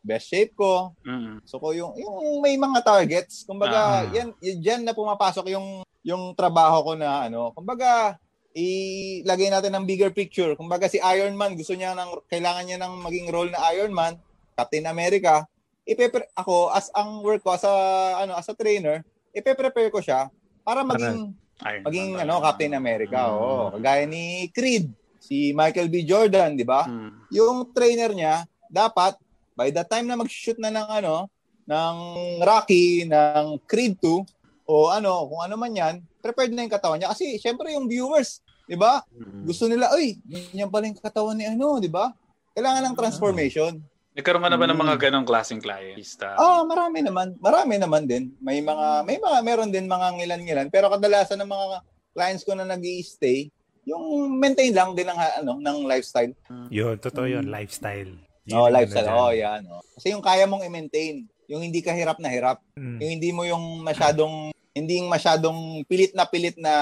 best 0.00 0.26
shape 0.26 0.52
ko, 0.52 0.92
Mm. 1.00 1.40
So 1.44 1.56
ko 1.56 1.70
yung 1.70 1.94
yung 1.94 2.12
may 2.40 2.56
mga 2.56 2.82
targets, 2.82 3.46
kumbaga 3.46 4.02
Ah. 4.02 4.10
yan, 4.10 4.34
yan 4.38 4.56
diyan 4.58 4.80
na 4.82 4.92
pumapasok 4.92 5.48
yung 5.48 5.80
yung 6.02 6.34
trabaho 6.34 6.82
ko 6.82 6.92
na 6.92 7.24
ano, 7.24 7.54
kumbaga 7.54 8.18
ilagay 8.52 9.48
natin 9.48 9.72
ng 9.76 9.84
bigger 9.88 10.12
picture. 10.12 10.52
Kumbaga 10.56 10.88
si 10.88 11.00
Iron 11.00 11.36
Man 11.36 11.56
gusto 11.56 11.72
niya 11.72 11.96
ng 11.96 12.24
kailangan 12.28 12.64
niya 12.68 12.78
ng 12.80 12.94
maging 13.00 13.28
role 13.32 13.50
na 13.52 13.60
Iron 13.72 13.92
Man, 13.92 14.20
Captain 14.54 14.84
America. 14.88 15.44
Ipe 15.82 16.12
ako 16.38 16.70
as 16.70 16.92
ang 16.94 17.24
work 17.24 17.42
ko 17.42 17.56
as 17.56 17.64
a 17.66 17.74
ano 18.22 18.38
as 18.38 18.46
a 18.46 18.54
trainer, 18.54 19.02
ipe-prepare 19.34 19.90
ko 19.90 19.98
siya 19.98 20.30
para 20.62 20.86
maging 20.86 21.34
Iron 21.66 21.82
maging 21.88 22.08
Man 22.14 22.28
ano. 22.28 22.44
Captain 22.44 22.74
America. 22.76 23.18
Mm. 23.18 23.32
Oo, 23.34 23.64
kagaya 23.74 24.04
ni 24.06 24.46
Creed, 24.54 24.92
si 25.18 25.50
Michael 25.56 25.90
B. 25.90 26.06
Jordan, 26.06 26.54
di 26.54 26.66
ba? 26.66 26.86
Mm. 26.86 27.10
yung 27.32 27.72
trainer 27.72 28.12
niya 28.12 28.44
dapat 28.68 29.16
by 29.56 29.72
the 29.72 29.84
time 29.84 30.06
na 30.06 30.16
mag-shoot 30.20 30.56
na 30.60 30.68
ng 30.72 30.88
ano 31.02 31.28
ng 31.66 31.96
Rocky 32.42 33.06
ng 33.06 33.62
Creed 33.64 33.96
2 34.00 34.66
o 34.66 34.90
ano 34.90 35.26
kung 35.30 35.40
ano 35.42 35.54
man 35.54 35.72
yan 35.72 35.94
prepared 36.22 36.50
na 36.54 36.66
yung 36.66 36.74
katawan 36.74 36.98
niya 36.98 37.10
kasi 37.14 37.38
syempre 37.38 37.70
yung 37.74 37.86
viewers 37.86 38.41
di 38.62 38.74
ba 38.74 39.02
gusto 39.42 39.66
nila 39.66 39.90
ay 39.90 40.16
ganyan 40.22 40.68
pala 40.68 40.86
yung 40.86 40.96
katawan 40.96 41.34
ni 41.34 41.44
ano 41.44 41.78
di 41.78 41.88
ba 41.88 42.12
Kailangan 42.52 42.84
ng 42.84 42.96
transformation. 42.96 43.72
Nagkaroon 44.12 44.44
ka 44.44 44.52
na 44.52 44.60
ba 44.60 44.68
ng 44.68 44.76
mga 44.76 45.08
ganong 45.08 45.24
klaseng 45.24 45.56
clients? 45.56 46.20
Ah, 46.20 46.36
Ah, 46.36 46.62
marami 46.68 47.00
naman. 47.00 47.32
Marami 47.40 47.80
naman 47.80 48.04
din. 48.04 48.28
May 48.44 48.60
mga 48.60 49.08
may 49.08 49.16
mga 49.16 49.38
meron 49.40 49.72
din 49.72 49.88
mga 49.88 50.20
ngilan-ngilan, 50.20 50.68
pero 50.68 50.92
kadalasan 50.92 51.40
ng 51.40 51.48
mga 51.48 51.80
clients 52.12 52.44
ko 52.44 52.52
na 52.52 52.68
nag-i-stay, 52.68 53.48
yung 53.88 54.04
maintain 54.36 54.68
lang 54.68 54.92
din 54.92 55.08
ng 55.08 55.16
ano, 55.16 55.56
ng 55.56 55.88
lifestyle. 55.88 56.36
Yun, 56.68 57.00
totoo 57.00 57.24
yun. 57.24 57.48
Mm. 57.48 57.56
Lifestyle. 57.56 58.12
Yun 58.44 58.52
Oh, 58.52 58.68
lifestyle. 58.68 59.08
dyan. 59.08 59.16
Oh, 59.16 59.32
yan. 59.32 59.62
Oh. 59.72 59.80
Kasi 59.96 60.12
yung 60.12 60.20
kaya 60.20 60.44
mong 60.44 60.60
i-maintain, 60.60 61.24
yung 61.48 61.64
hindi 61.64 61.80
ka 61.80 61.96
hirap 61.96 62.20
na 62.20 62.28
hirap, 62.28 62.60
Mm. 62.76 63.00
yung 63.00 63.10
hindi 63.16 63.30
mo 63.32 63.48
yung 63.48 63.80
masyadong 63.80 64.52
hindi 64.76 65.00
yung 65.00 65.08
masyadong 65.08 65.88
pilit 65.88 66.12
na 66.12 66.28
pilit 66.28 66.60
na 66.60 66.74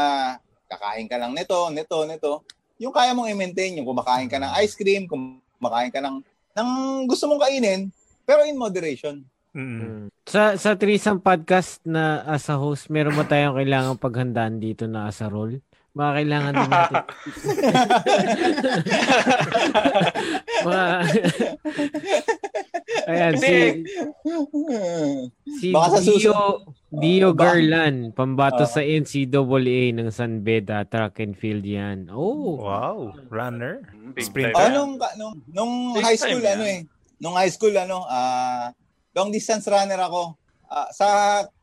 kakain 0.70 1.10
ka 1.10 1.18
lang 1.18 1.34
nito, 1.34 1.66
nito, 1.74 2.06
nito. 2.06 2.32
Yung 2.78 2.94
kaya 2.94 3.10
mong 3.10 3.26
i-maintain, 3.26 3.74
yung 3.74 3.90
kumakain 3.90 4.30
ka 4.30 4.38
ng 4.38 4.54
ice 4.62 4.78
cream, 4.78 5.10
kumakain 5.10 5.90
ka 5.90 5.98
ng 5.98 6.22
ng 6.54 6.70
gusto 7.10 7.26
mong 7.26 7.42
kainin, 7.42 7.90
pero 8.22 8.46
in 8.46 8.54
moderation. 8.54 9.26
Mm. 9.50 10.14
Sa 10.30 10.54
sa 10.54 10.78
Threesome 10.78 11.18
Podcast 11.18 11.82
na 11.82 12.22
as 12.22 12.46
a 12.46 12.54
host, 12.54 12.86
meron 12.86 13.18
ba 13.18 13.26
tayong 13.26 13.58
kailangang 13.58 13.98
paghandaan 13.98 14.62
dito 14.62 14.86
na 14.86 15.10
as 15.10 15.18
a 15.18 15.26
role? 15.26 15.58
Mga 15.90 16.12
kailangan 16.14 16.52
din 16.54 16.70
natin. 16.70 17.02
Mga... 20.60 20.84
Ayan, 23.06 23.34
si, 23.34 23.50
si 25.58 25.66
Baka 25.70 25.98
sa 25.98 26.02
Dio, 26.04 26.34
Dio 26.92 27.28
baka- 27.32 27.38
Garland, 27.54 28.14
pambato 28.14 28.62
Oh. 28.62 28.70
sa 28.70 28.80
NCAA 28.80 29.90
ng 29.94 30.10
San 30.10 30.42
Beda 30.42 30.82
Track 30.84 31.18
and 31.20 31.34
Field 31.34 31.62
yan. 31.62 32.06
Oh, 32.08 32.60
Wow. 32.60 33.14
Runner. 33.26 33.82
Mm, 33.90 34.10
big 34.12 34.24
Sprinter. 34.24 34.54
Oh, 34.56 34.70
nung, 34.70 34.92
nung, 35.16 35.34
nung 35.48 35.72
Big 35.94 36.04
high 36.04 36.18
school, 36.18 36.38
yan. 36.38 36.54
ano 36.54 36.64
eh. 36.66 36.80
Nung 37.18 37.34
high 37.34 37.50
school, 37.50 37.74
ano, 37.74 38.06
ah 38.06 38.70
long 39.10 39.28
distance 39.28 39.66
runner 39.66 39.98
ako. 39.98 40.38
Ah, 40.64 40.86
sa 40.90 41.06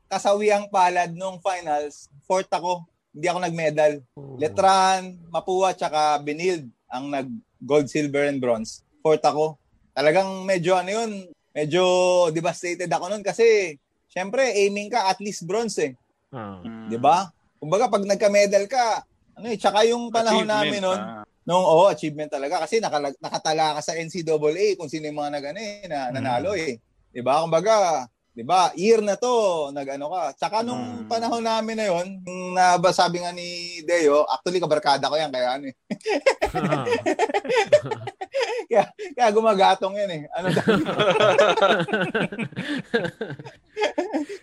kasawiang 0.06 0.68
palad 0.68 1.16
nung 1.16 1.40
finals, 1.40 2.12
fourth 2.24 2.52
ako. 2.52 2.84
Hindi 3.18 3.34
ako 3.34 3.40
nag-medal. 3.42 3.92
Letran, 4.38 5.18
Mapua, 5.34 5.74
tsaka 5.74 6.22
Benild 6.22 6.70
ang 6.86 7.10
nag-gold, 7.10 7.90
silver, 7.90 8.30
and 8.30 8.38
bronze. 8.38 8.86
Fourth 9.02 9.26
ako. 9.26 9.58
Talagang 9.98 10.46
medyo 10.46 10.78
ano 10.78 10.94
yun, 10.94 11.26
medyo 11.50 11.82
devastated 12.30 12.86
ako 12.86 13.10
nun 13.10 13.26
kasi 13.26 13.74
syempre 14.06 14.54
aiming 14.54 14.94
ka 14.94 15.10
at 15.10 15.18
least 15.18 15.50
bronze 15.50 15.82
eh. 15.82 15.94
Ah. 16.30 16.62
Mm. 16.62 16.94
'Di 16.94 16.98
ba? 17.02 17.34
Kumbaga 17.58 17.90
pag 17.90 18.06
nagka-medal 18.06 18.70
ka, 18.70 19.02
ano 19.34 19.50
eh, 19.50 19.58
tsaka 19.58 19.82
yung 19.90 20.14
panahon 20.14 20.46
namin 20.46 20.78
nun, 20.78 21.02
ah. 21.02 21.26
nung 21.42 21.66
oh, 21.66 21.90
achievement 21.90 22.30
talaga 22.30 22.62
kasi 22.62 22.78
nakalag, 22.78 23.18
nakatala 23.18 23.74
ka 23.74 23.82
sa 23.82 23.98
NCAA 23.98 24.78
kung 24.78 24.86
sino 24.94 25.10
yung 25.10 25.18
mga 25.18 25.34
nag 25.34 25.46
ano, 25.50 25.60
eh, 25.66 25.90
na, 25.90 26.14
nanalo 26.14 26.54
eh. 26.54 26.78
'Di 27.10 27.26
ba? 27.26 27.42
Kumbaga, 27.42 28.06
'di 28.38 28.46
ba? 28.46 28.70
Year 28.78 29.02
na 29.02 29.18
'to, 29.18 29.74
nag-ano 29.74 30.14
ka. 30.14 30.38
Tsaka 30.38 30.62
nung 30.62 30.78
Mm. 30.78 31.10
panahon 31.10 31.42
namin 31.42 31.74
na 31.74 31.90
'yon, 31.90 32.22
naba 32.54 32.94
sabi 32.94 33.26
nga 33.26 33.34
ni 33.34 33.82
Deo, 33.82 34.30
actually 34.30 34.62
kabarkada 34.62 35.10
ko 35.10 35.18
yan 35.18 35.34
kaya 35.34 35.58
ano 35.58 35.74
eh. 35.74 35.76
Kaya 39.18 39.34
gumagatong 39.34 39.98
yan 39.98 40.12
eh. 40.14 40.22
Ano 40.38 40.54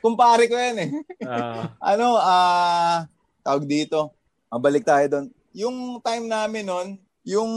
Kumpare 0.02 0.50
ko 0.50 0.58
yan 0.58 0.78
eh. 0.82 0.90
Ah. 1.22 1.70
ano, 1.78 2.18
ah, 2.18 3.06
tawag 3.46 3.62
dito. 3.68 4.10
Mabalik 4.50 4.82
tayo 4.82 5.06
doon. 5.06 5.30
Yung 5.54 6.02
time 6.02 6.26
namin 6.26 6.66
noon, 6.66 6.98
yung 7.22 7.52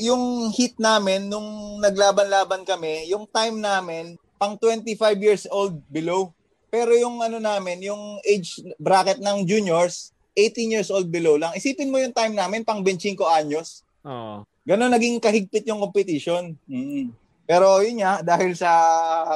yung 0.00 0.50
hit 0.50 0.74
namin 0.82 1.30
nung 1.30 1.78
naglaban-laban 1.78 2.66
kami, 2.66 3.06
yung 3.06 3.30
time 3.30 3.62
namin 3.62 4.18
pang 4.38 4.54
25 4.54 4.94
years 5.18 5.44
old 5.50 5.82
below. 5.90 6.30
Pero 6.70 6.94
yung 6.94 7.18
ano 7.20 7.42
namin, 7.42 7.82
yung 7.82 8.22
age 8.22 8.62
bracket 8.78 9.18
ng 9.18 9.42
juniors, 9.44 10.14
18 10.38 10.74
years 10.78 10.88
old 10.94 11.10
below 11.10 11.34
lang. 11.34 11.50
Isipin 11.58 11.90
mo 11.90 11.98
yung 11.98 12.14
time 12.14 12.38
namin 12.38 12.62
pang 12.62 12.78
25 12.78 13.18
anyos. 13.42 13.82
Oo. 14.06 14.46
Ganon 14.62 14.92
naging 14.92 15.18
kahigpit 15.18 15.66
yung 15.66 15.82
competition. 15.82 16.54
Mm. 16.70 17.10
Pero 17.48 17.80
yun 17.82 18.04
nga, 18.04 18.20
dahil 18.36 18.54
sa 18.54 18.70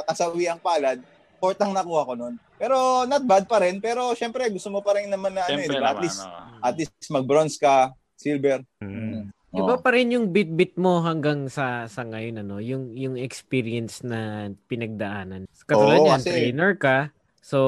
kasawiang 0.07 0.61
palad, 0.61 1.01
fourth 1.41 1.59
ang 1.59 1.75
nakuha 1.75 2.07
ko 2.07 2.13
noon. 2.15 2.39
Pero 2.55 3.03
not 3.09 3.25
bad 3.25 3.49
pa 3.49 3.59
rin. 3.59 3.83
Pero 3.83 4.15
syempre, 4.15 4.47
gusto 4.47 4.69
mo 4.71 4.79
pa 4.79 4.95
rin 4.95 5.11
naman 5.11 5.35
na 5.35 5.43
ano, 5.43 5.59
eh, 5.59 5.67
Siyempre 5.67 5.81
di 5.81 5.83
ba? 5.83 5.91
At 5.91 5.99
least, 5.99 6.21
oh. 6.23 6.67
at 6.69 6.75
least 6.79 6.95
mag-bronze 7.09 7.57
ka, 7.59 7.91
silver. 8.15 8.61
Mm. 8.79 9.32
Iba 9.53 9.77
pa 9.77 9.89
rin 9.93 10.13
yung 10.17 10.33
bit-bit 10.33 10.73
mo 10.81 11.05
hanggang 11.05 11.45
sa 11.45 11.85
sa 11.85 12.01
ngayon 12.01 12.41
ano, 12.41 12.57
yung 12.57 12.89
yung 12.97 13.15
experience 13.21 14.01
na 14.01 14.49
pinagdaanan. 14.65 15.45
Katulad 15.69 15.97
Oo, 16.01 16.05
niyan, 16.09 16.21
kasi- 16.21 16.31
trainer 16.33 16.73
ka. 16.75 16.97
So 17.43 17.59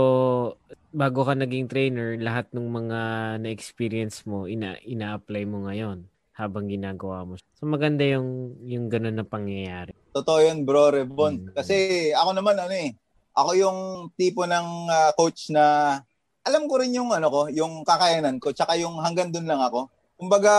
bago 0.95 1.27
ka 1.27 1.35
naging 1.35 1.67
trainer, 1.67 2.17
lahat 2.17 2.49
ng 2.55 2.65
mga 2.65 2.99
na-experience 3.43 4.23
mo 4.25 4.49
ina 4.49 4.79
ina-apply 4.81 5.43
mo 5.45 5.67
ngayon 5.69 6.07
habang 6.35 6.67
ginagawa 6.67 7.23
mo. 7.23 7.39
So 7.55 7.63
maganda 7.67 8.03
yung 8.03 8.59
yung 8.65 8.91
ganun 8.91 9.15
na 9.15 9.27
pangyayari. 9.27 9.95
Totoo 10.11 10.39
yun, 10.43 10.67
bro, 10.67 10.91
Rebon. 10.91 11.47
Mm. 11.47 11.53
Kasi 11.55 11.75
ako 12.11 12.31
naman, 12.35 12.59
ano 12.59 12.75
eh, 12.75 12.95
ako 13.35 13.51
yung 13.55 13.79
tipo 14.15 14.47
ng 14.47 14.67
ah, 14.91 15.11
coach 15.15 15.51
na 15.51 15.99
alam 16.45 16.69
ko 16.69 16.77
rin 16.77 16.93
yung 16.93 17.09
ano 17.09 17.27
ko, 17.31 17.41
yung 17.49 17.81
kakayanan 17.81 18.37
ko, 18.37 18.53
tsaka 18.53 18.77
yung 18.77 19.01
hanggang 19.01 19.33
dun 19.33 19.49
lang 19.49 19.59
ako. 19.59 19.89
Kumbaga, 20.15 20.55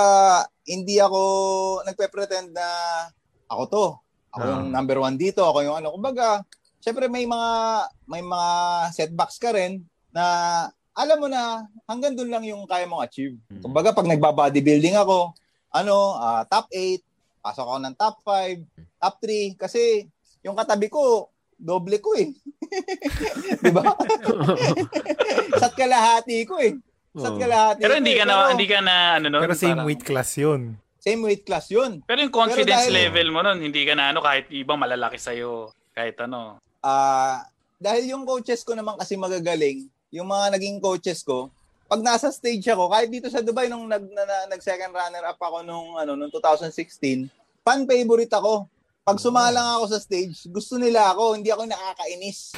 hindi 0.69 1.01
ako 1.01 1.21
nagpe-pretend 1.85 2.53
na 2.53 2.69
ako 3.49 3.63
to. 3.69 3.85
Ako 4.37 4.43
Ah. 4.45 4.51
yung 4.53 4.69
number 4.69 5.01
one 5.01 5.17
dito, 5.17 5.41
ako 5.41 5.65
yung 5.65 5.77
ano. 5.81 5.89
Kumbaga, 5.91 6.45
syempre 6.79 7.09
may 7.09 7.25
mga 7.25 7.51
may 8.05 8.21
mga 8.21 8.51
setbacks 8.93 9.41
ka 9.41 9.51
rin 9.57 9.81
na 10.13 10.25
alam 10.93 11.19
mo 11.21 11.29
na 11.29 11.65
hanggang 11.85 12.17
dun 12.17 12.33
lang 12.33 12.45
yung 12.45 12.65
kaya 12.65 12.89
mong 12.89 13.05
achieve. 13.05 13.37
Mm. 13.53 13.61
Kumbaga, 13.61 13.93
pag 13.93 14.09
nagba-bodybuilding 14.09 14.97
ako, 14.97 15.33
ano, 15.69 15.97
ah, 16.17 16.45
top 16.49 16.73
8, 16.73 17.05
pasok 17.45 17.65
ako 17.69 17.79
ng 17.85 17.95
top 18.01 18.17
5, 18.25 18.65
top 18.97 19.15
3, 19.21 19.61
kasi 19.61 20.09
yung 20.41 20.57
katabi 20.57 20.89
ko, 20.89 21.29
doble 21.53 22.01
ko 22.01 22.17
eh. 22.17 22.33
Di 23.65 23.71
ba? 23.73 23.93
Sat 25.61 25.73
kalahati 25.73 26.45
ko 26.45 26.61
eh. 26.61 26.77
Sat 27.17 27.33
Oo. 27.33 27.41
kalahati 27.41 27.81
Pero 27.81 27.95
hindi 27.97 28.13
eh. 28.13 28.19
ka 28.21 28.25
na, 28.25 28.35
Pero 28.37 28.51
hindi 28.53 28.69
ka 28.69 28.81
na, 28.81 28.95
ano 29.17 29.27
nun? 29.27 29.41
Pero 29.41 29.55
same 29.57 29.73
parang- 29.73 29.87
weight 29.89 30.05
class 30.05 30.31
yun. 30.37 30.61
Same 31.01 31.21
weight 31.23 31.43
class 31.43 31.67
yun. 31.71 31.93
Pero 32.05 32.19
yung 32.21 32.35
confidence 32.35 32.67
Pero 32.67 32.93
dahil- 32.93 32.97
level 33.09 33.29
mo 33.31 33.41
nun, 33.41 33.59
hindi 33.59 33.83
ka 33.83 33.95
na 33.95 34.13
ano, 34.13 34.21
kahit 34.21 34.51
ibang 34.51 34.77
malalaki 34.77 35.17
sa'yo, 35.17 35.73
kahit 35.91 36.21
ano. 36.21 36.61
Ah, 36.79 37.49
dahil 37.77 38.13
yung 38.13 38.23
coaches 38.23 38.61
ko 38.61 38.77
naman 38.77 38.95
kasi 38.95 39.17
magagaling, 39.17 39.89
yung 40.11 40.29
mga 40.29 40.53
naging 40.53 40.77
coaches 40.77 41.23
ko, 41.23 41.49
pag 41.87 42.03
nasa 42.03 42.29
stage 42.29 42.67
ako, 42.67 42.91
kahit 42.91 43.09
dito 43.09 43.31
sa 43.31 43.41
Dubai 43.41 43.71
nung 43.71 43.87
nag, 43.87 44.03
na, 44.03 44.23
na- 44.23 44.47
nag 44.51 44.61
second 44.61 44.91
runner 44.91 45.25
up 45.25 45.39
ako 45.39 45.63
nung 45.63 45.95
ano 45.95 46.19
nung 46.19 46.29
2016, 46.29 47.31
fan 47.63 47.87
favorite 47.87 48.31
ako. 48.31 48.67
Pag 49.07 49.23
sumalang 49.23 49.79
ako 49.79 49.85
sa 49.95 50.03
stage, 50.03 50.51
gusto 50.51 50.83
nila 50.83 51.15
ako, 51.15 51.39
hindi 51.39 51.47
ako 51.55 51.63
nakakainis. 51.63 52.51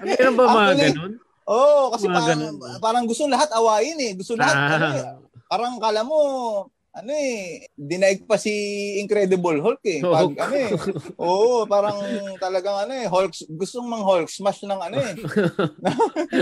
Meron 0.00 0.34
ba 0.40 0.44
mga 0.48 0.64
Actually, 0.72 0.88
ganun? 0.88 1.12
Oo, 1.44 1.60
oh, 1.60 1.84
kasi 1.92 2.08
Mga 2.08 2.16
parang, 2.16 2.28
ganun 2.32 2.54
parang 2.80 3.04
gusto 3.04 3.28
lahat 3.28 3.52
awayin 3.52 4.00
eh. 4.00 4.12
Gusto 4.16 4.40
lahat, 4.40 4.56
Ah. 4.56 4.72
ano 4.72 4.86
eh, 4.96 5.04
parang 5.52 5.76
kala 5.76 6.00
mo, 6.00 6.18
ano 6.96 7.10
eh, 7.12 7.68
dinaig 7.76 8.24
pa 8.24 8.40
si 8.40 8.48
Incredible 9.04 9.60
Hulk 9.60 9.84
eh. 9.84 10.00
Pag, 10.00 10.16
Hulk. 10.32 10.36
ano 10.40 10.54
eh, 10.56 10.70
oo, 11.20 11.68
parang 11.68 12.00
talagang 12.40 12.88
ano 12.88 12.92
eh, 12.96 13.04
Hulk, 13.04 13.36
gustong 13.52 13.84
mang 13.84 14.00
Hulk 14.00 14.32
smash 14.32 14.64
ng 14.64 14.80
ano 14.80 14.96
eh. 14.96 15.12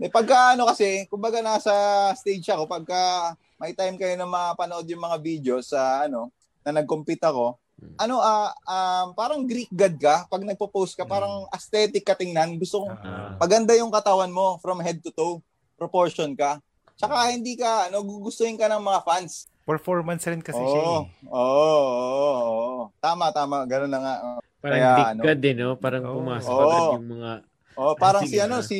eh 0.08 0.08
pagka 0.08 0.56
ano 0.56 0.72
kasi, 0.72 1.04
kumbaga 1.12 1.44
nasa 1.44 1.76
stage 2.16 2.48
ako, 2.48 2.64
pagka 2.64 3.36
may 3.58 3.74
time 3.74 3.98
kayo 3.98 4.14
na 4.14 4.24
mapanood 4.24 4.86
yung 4.86 5.02
mga 5.02 5.18
videos 5.18 5.74
sa 5.74 6.06
ano, 6.06 6.30
na 6.62 6.78
nag-compete 6.78 7.22
ako, 7.22 7.58
ano, 7.94 8.18
ah 8.18 8.50
um, 8.66 9.14
parang 9.14 9.42
Greek 9.46 9.70
god 9.70 9.94
ka, 9.98 10.26
pag 10.26 10.42
nagpo-post 10.42 10.94
ka, 10.94 11.06
parang 11.06 11.46
aesthetic 11.50 12.02
ka 12.02 12.14
tingnan, 12.14 12.58
gusto 12.58 12.86
kong 12.86 12.94
Ah. 12.98 13.34
Maganda 13.38 13.74
yung 13.74 13.90
katawan 13.90 14.30
mo 14.30 14.58
from 14.58 14.82
head 14.82 14.98
to 14.98 15.14
toe. 15.14 15.38
Proportion 15.78 16.34
ka. 16.34 16.58
Tsaka 16.98 17.30
hindi 17.30 17.54
ka, 17.54 17.86
ano, 17.86 18.02
gugustuhin 18.02 18.58
ka 18.58 18.66
ng 18.66 18.82
mga 18.82 19.00
fans. 19.06 19.46
Performance 19.62 20.26
rin 20.26 20.42
kasi 20.42 20.58
siya 20.58 20.82
Oo, 20.82 21.06
eh. 21.06 21.30
oo, 21.30 21.78
oo, 21.78 22.34
oo. 22.50 22.82
Tama, 22.98 23.30
tama. 23.30 23.62
Ganun 23.70 23.92
na 23.94 24.00
nga. 24.02 24.14
Parang 24.58 24.74
Kaya, 24.82 24.90
big 24.98 25.10
ano, 25.14 25.22
god 25.22 25.38
din, 25.38 25.56
no? 25.62 25.70
Parang 25.78 26.02
Oo. 26.02 26.14
pumasok 26.18 26.50
agad 26.50 26.86
yung 26.98 27.08
mga 27.14 27.30
Oh, 27.78 27.94
parang 27.94 28.26
si 28.26 28.34
Sige, 28.34 28.42
ano, 28.42 28.58
ah. 28.58 28.66
si 28.66 28.78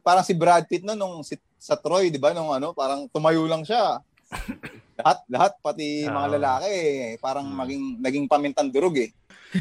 parang 0.00 0.24
si 0.24 0.32
Brad 0.32 0.64
Pitt 0.64 0.80
no 0.80 0.96
nung 0.96 1.20
si, 1.20 1.36
sa 1.60 1.76
Troy, 1.76 2.08
'di 2.08 2.16
ba? 2.16 2.32
Nung 2.32 2.48
ano, 2.48 2.72
parang 2.72 3.04
tumayo 3.12 3.44
lang 3.44 3.60
siya. 3.60 4.00
lahat, 4.98 5.18
lahat 5.30 5.52
pati 5.62 6.04
mga 6.04 6.28
Oo. 6.28 6.34
lalaki, 6.36 6.74
eh, 6.74 7.16
parang 7.18 7.46
Hmm. 7.48 7.58
maging 7.58 7.82
naging 8.02 8.26
pamintang 8.28 8.68
durog 8.68 8.96
eh. 8.98 9.10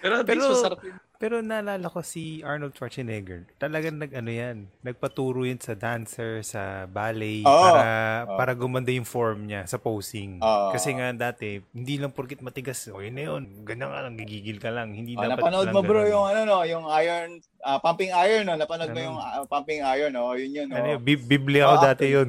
Pero 0.00 0.14
Pero- 0.24 0.46
yun. 0.54 1.09
Pero 1.20 1.44
naalala 1.44 1.84
ko 1.84 2.00
si 2.00 2.40
Arnold 2.40 2.72
Schwarzenegger. 2.72 3.44
Talagang 3.60 4.00
nag 4.00 4.08
ano 4.10 4.32
yan, 4.32 4.72
nagpaturo 4.80 5.44
yan 5.44 5.60
sa 5.60 5.76
dancer, 5.76 6.40
sa 6.40 6.88
ballet 6.88 7.44
Oo. 7.44 7.60
para 7.60 7.84
para 8.24 8.52
gumanda 8.56 8.88
yung 8.88 9.04
form 9.04 9.44
niya 9.44 9.68
sa 9.68 9.76
posing. 9.76 10.40
Oo. 10.40 10.72
Kasi 10.72 10.96
nga 10.96 11.12
dati, 11.12 11.60
hindi 11.76 12.00
lang 12.00 12.16
porkit 12.16 12.40
matigas, 12.40 12.88
o 12.88 13.04
yun 13.04 13.12
na 13.12 13.28
yun, 13.28 13.42
ganyan 13.68 13.92
ka 13.92 14.00
lang, 14.00 14.14
gigigil 14.16 14.56
ka 14.56 14.72
lang. 14.72 14.96
Hindi 14.96 15.12
Oh, 15.12 15.20
dapat 15.20 15.44
napanood 15.44 15.68
mo 15.68 15.80
bro 15.84 16.00
ganun. 16.00 16.08
yung 16.08 16.24
ano 16.24 16.40
no, 16.42 16.58
yung 16.64 16.84
iron 16.88 17.28
ah, 17.60 17.76
pumping 17.76 18.16
iron 18.16 18.48
no, 18.48 18.56
napanood 18.56 18.88
mo 18.88 18.96
Ano? 18.96 19.08
yung 19.12 19.18
ah, 19.20 19.44
pumping 19.44 19.84
iron 19.84 20.16
no, 20.16 20.32
yun 20.32 20.56
yun 20.56 20.66
no. 20.72 20.80
Ano 20.80 20.96
yun, 20.96 21.00
Bi- 21.04 21.20
Biblia 21.20 21.68
ako 21.68 21.76
Oo, 21.76 21.84
dati 21.84 22.04
yun. 22.08 22.28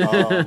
Oo. 0.00 0.28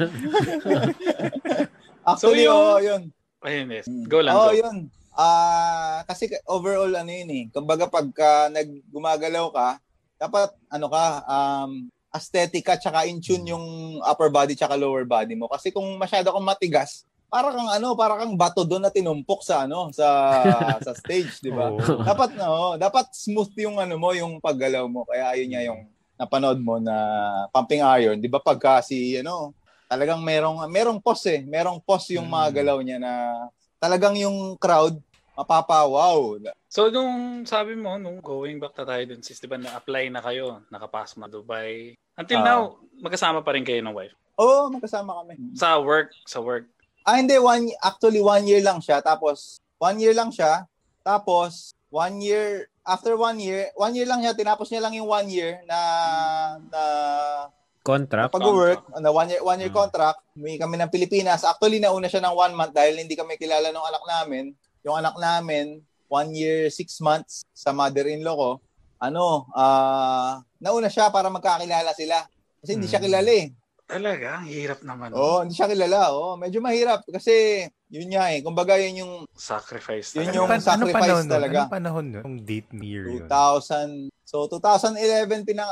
Actually, 2.10 2.18
So, 2.42 2.50
yung- 2.50 2.66
oh, 2.66 2.82
yun. 2.82 3.02
Ayun, 3.46 3.68
yes. 3.70 3.86
Go 4.10 4.26
lang, 4.26 4.34
Oo, 4.34 4.50
go. 4.50 4.58
yun. 4.58 4.90
Ah, 5.14 6.02
kasi 6.10 6.26
ka- 6.26 6.42
overall 6.50 6.90
ano 6.90 7.10
yun 7.12 7.30
eh. 7.30 7.44
Kumbaga 7.54 7.86
pagka 7.86 8.50
naggumagalaw 8.50 9.48
ka, 9.54 9.70
dapat 10.18 10.50
ano 10.70 10.88
ka, 10.90 11.04
um 11.26 11.72
aesthetic 12.14 12.62
ka 12.62 12.78
tsaka 12.78 13.10
in 13.10 13.18
tune 13.18 13.50
yung 13.50 13.66
upper 14.06 14.30
body 14.30 14.54
tsaka 14.54 14.78
lower 14.78 15.06
body 15.06 15.34
mo. 15.34 15.50
Kasi 15.50 15.74
kung 15.74 15.86
masyado 15.98 16.30
kang 16.30 16.46
matigas, 16.46 17.06
para 17.26 17.50
kang 17.50 17.66
ano, 17.66 17.98
para 17.98 18.22
kang 18.22 18.38
bato 18.38 18.62
doon 18.62 18.86
na 18.86 18.94
tinumpok 18.94 19.42
sa 19.42 19.66
ano, 19.66 19.90
sa 19.90 20.06
sa 20.86 20.94
stage, 20.94 21.42
di 21.42 21.50
ba? 21.50 21.70
Dapat 22.06 22.38
no, 22.38 22.78
dapat 22.78 23.10
smooth 23.14 23.54
yung 23.58 23.78
ano 23.82 23.98
mo, 23.98 24.14
yung 24.14 24.38
paggalaw 24.38 24.86
mo. 24.86 25.06
Kaya 25.10 25.34
ayun 25.34 25.50
nga 25.54 25.62
yung 25.66 25.82
napanood 26.14 26.62
mo 26.62 26.78
na 26.78 26.94
pumping 27.50 27.82
iron, 27.82 28.22
'di 28.22 28.30
ba? 28.30 28.38
Pagka 28.38 28.86
si 28.86 29.18
ano, 29.18 29.54
talagang 29.90 30.22
merong 30.22 30.66
merong 30.70 31.02
pose 31.02 31.42
eh, 31.42 31.44
merong 31.46 31.82
pose 31.82 32.18
yung 32.18 32.30
mga 32.30 32.48
Mm. 32.50 32.56
galaw 32.62 32.78
niya 32.86 32.98
na 33.02 33.14
talagang 33.84 34.16
yung 34.16 34.56
crowd 34.56 34.96
mapapawaw. 35.36 36.40
So, 36.72 36.88
nung 36.88 37.44
sabi 37.44 37.76
mo, 37.76 38.00
nung 38.00 38.24
going 38.24 38.62
back 38.62 38.80
na 38.80 38.86
tayo 38.88 39.04
dun, 39.12 39.20
sis, 39.20 39.44
di 39.44 39.50
ba 39.50 39.60
na-apply 39.60 40.08
na 40.08 40.24
kayo, 40.24 40.64
nakapasok 40.72 41.20
na 41.20 41.28
Dubai. 41.28 41.98
Until 42.16 42.40
Ah. 42.40 42.48
now, 42.48 42.60
magkasama 43.02 43.44
pa 43.44 43.52
rin 43.52 43.66
kayo 43.66 43.82
ng 43.84 43.92
wife. 43.92 44.16
Oo, 44.40 44.70
magkasama 44.72 45.20
kami. 45.20 45.36
Sa 45.58 45.82
work, 45.84 46.14
sa 46.24 46.40
work. 46.40 46.70
Ah, 47.04 47.20
hindi 47.20 47.36
one 47.36 47.68
actually 47.84 48.24
one 48.24 48.48
year 48.48 48.64
lang 48.64 48.80
siya 48.80 49.04
tapos 49.04 49.60
one 49.76 50.00
year 50.00 50.16
lang 50.16 50.32
siya 50.32 50.64
tapos 51.04 51.76
one 51.92 52.24
year 52.24 52.72
after 52.88 53.20
one 53.20 53.44
year, 53.44 53.68
one 53.76 53.92
year 53.92 54.08
lang 54.08 54.24
siya 54.24 54.32
tinapos 54.32 54.72
niya 54.72 54.88
lang 54.88 54.96
yung 54.96 55.12
one 55.12 55.28
year 55.28 55.60
na 55.68 55.80
na 56.72 56.84
Contract. 57.84 58.32
pag-work, 58.32 58.88
na 58.96 59.12
one 59.12 59.28
year, 59.28 59.44
one 59.44 59.60
year 59.60 59.68
Hmm. 59.68 59.84
contract, 59.84 60.24
may 60.34 60.56
kami 60.56 60.80
ng 60.80 60.88
Pilipinas. 60.88 61.44
Actually, 61.44 61.78
nauna 61.78 62.08
siya 62.08 62.24
ng 62.24 62.32
one 62.34 62.54
month 62.54 62.72
dahil 62.72 62.96
hindi 62.96 63.12
kami 63.12 63.36
kilala 63.36 63.70
ng 63.70 63.84
anak 63.86 64.04
namin. 64.04 64.56
Yung 64.82 64.96
anak 64.96 65.16
namin, 65.16 65.84
one 66.08 66.32
year, 66.32 66.68
six 66.70 66.98
months 66.98 67.44
sa 67.52 67.70
mother-in-law 67.70 68.34
ko, 68.34 68.52
ano, 68.98 69.52
ah 69.52 70.40
nauna 70.58 70.88
siya 70.88 71.12
para 71.12 71.28
magkakilala 71.28 71.92
sila. 71.92 72.24
Kasi 72.64 72.72
hindi 72.74 72.88
siya 72.88 72.98
Hmm. 72.98 73.08
kilala 73.12 73.32
eh. 73.34 73.48
Talaga, 73.84 74.40
ang 74.40 74.48
hirap 74.48 74.80
naman. 74.80 75.12
Oo, 75.12 75.44
hindi 75.44 75.52
siya 75.52 75.68
kilala. 75.68 76.16
Oo, 76.16 76.40
medyo 76.40 76.64
mahirap 76.64 77.04
kasi 77.06 77.68
yun 77.90 78.08
nga 78.10 78.32
eh. 78.32 78.40
Kumbaga 78.40 78.80
yun 78.80 78.96
yung 78.98 79.14
Sacrifice. 79.36 80.16
Yun 80.16 80.32
yung 80.34 80.48
Pan- 80.48 80.64
sacrifice 80.64 81.04
panahon 81.04 81.28
nun? 81.28 81.36
talaga. 81.36 81.58
Anong 81.60 81.76
panahon 81.76 82.06
nun? 82.08 82.24
Anong 82.24 82.40
date 82.42 82.72
year 82.80 83.12
yun? 83.12 83.28
2000. 83.28 84.08
So 84.24 84.48
2011 84.48 85.44
pinang 85.44 85.68